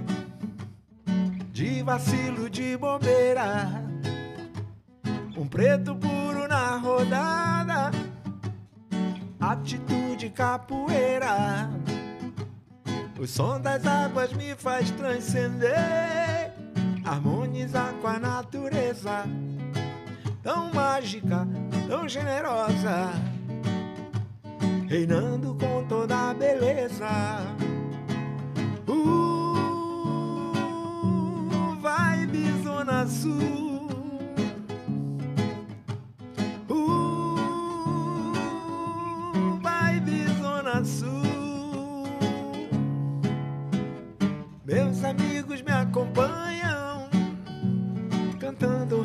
de 1.51 1.82
vacilo 1.82 2.51
de 2.51 2.76
bobeira. 2.76 3.82
Um 5.36 5.47
preto 5.47 5.95
puro 5.95 6.47
na 6.47 6.76
rodada, 6.76 7.90
atitude 9.40 10.28
capoeira. 10.30 11.70
O 13.18 13.26
som 13.26 13.61
das 13.61 13.86
águas 13.86 14.32
me 14.34 14.55
faz 14.55 14.90
transcender, 14.90 16.53
harmonizar 17.05 17.93
com 17.95 18.09
a 18.09 18.18
natureza. 18.18 19.24
Tão 20.43 20.72
mágica, 20.72 21.47
tão 21.88 22.09
generosa. 22.09 23.12
reinando 24.88 25.55
com 25.55 25.84
toda 25.88 26.30
a 26.30 26.34
beleza. 26.34 27.09
Uh, 28.86 29.55
vibe 31.80 32.62
Zona 32.62 33.07
Sul. 33.07 33.88
Uh, 36.68 38.34
vibe 39.62 40.26
Zona 40.40 40.84
Sul. 40.84 41.22
Meus 44.64 45.03
amigos 45.05 45.62
me 45.62 45.72
acompanham, 45.72 47.09
cantando 48.38 49.01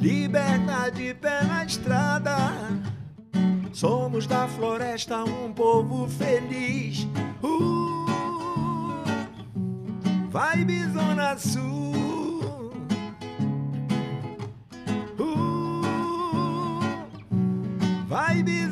Liberdade 0.00 1.12
pé 1.20 1.44
na 1.44 1.62
estrada. 1.62 2.34
Somos 3.70 4.26
da 4.26 4.48
floresta 4.48 5.22
um 5.24 5.52
povo 5.52 6.08
feliz. 6.08 7.06
Uh, 7.42 8.06
vibe 10.30 10.88
Zona 10.94 11.36
Sul. 11.36 12.72
Uh, 15.18 15.82
vibe 18.08 18.68
Zona 18.68 18.69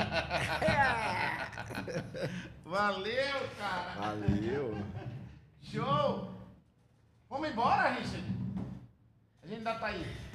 Valeu, 2.64 3.48
cara! 3.58 4.00
Valeu. 4.00 4.84
Show! 5.62 6.30
Vamos 7.28 7.48
embora, 7.48 7.90
Richard? 7.90 8.24
A 9.42 9.46
gente 9.46 9.58
ainda 9.58 9.74
tá 9.74 9.86
aí. 9.86 10.29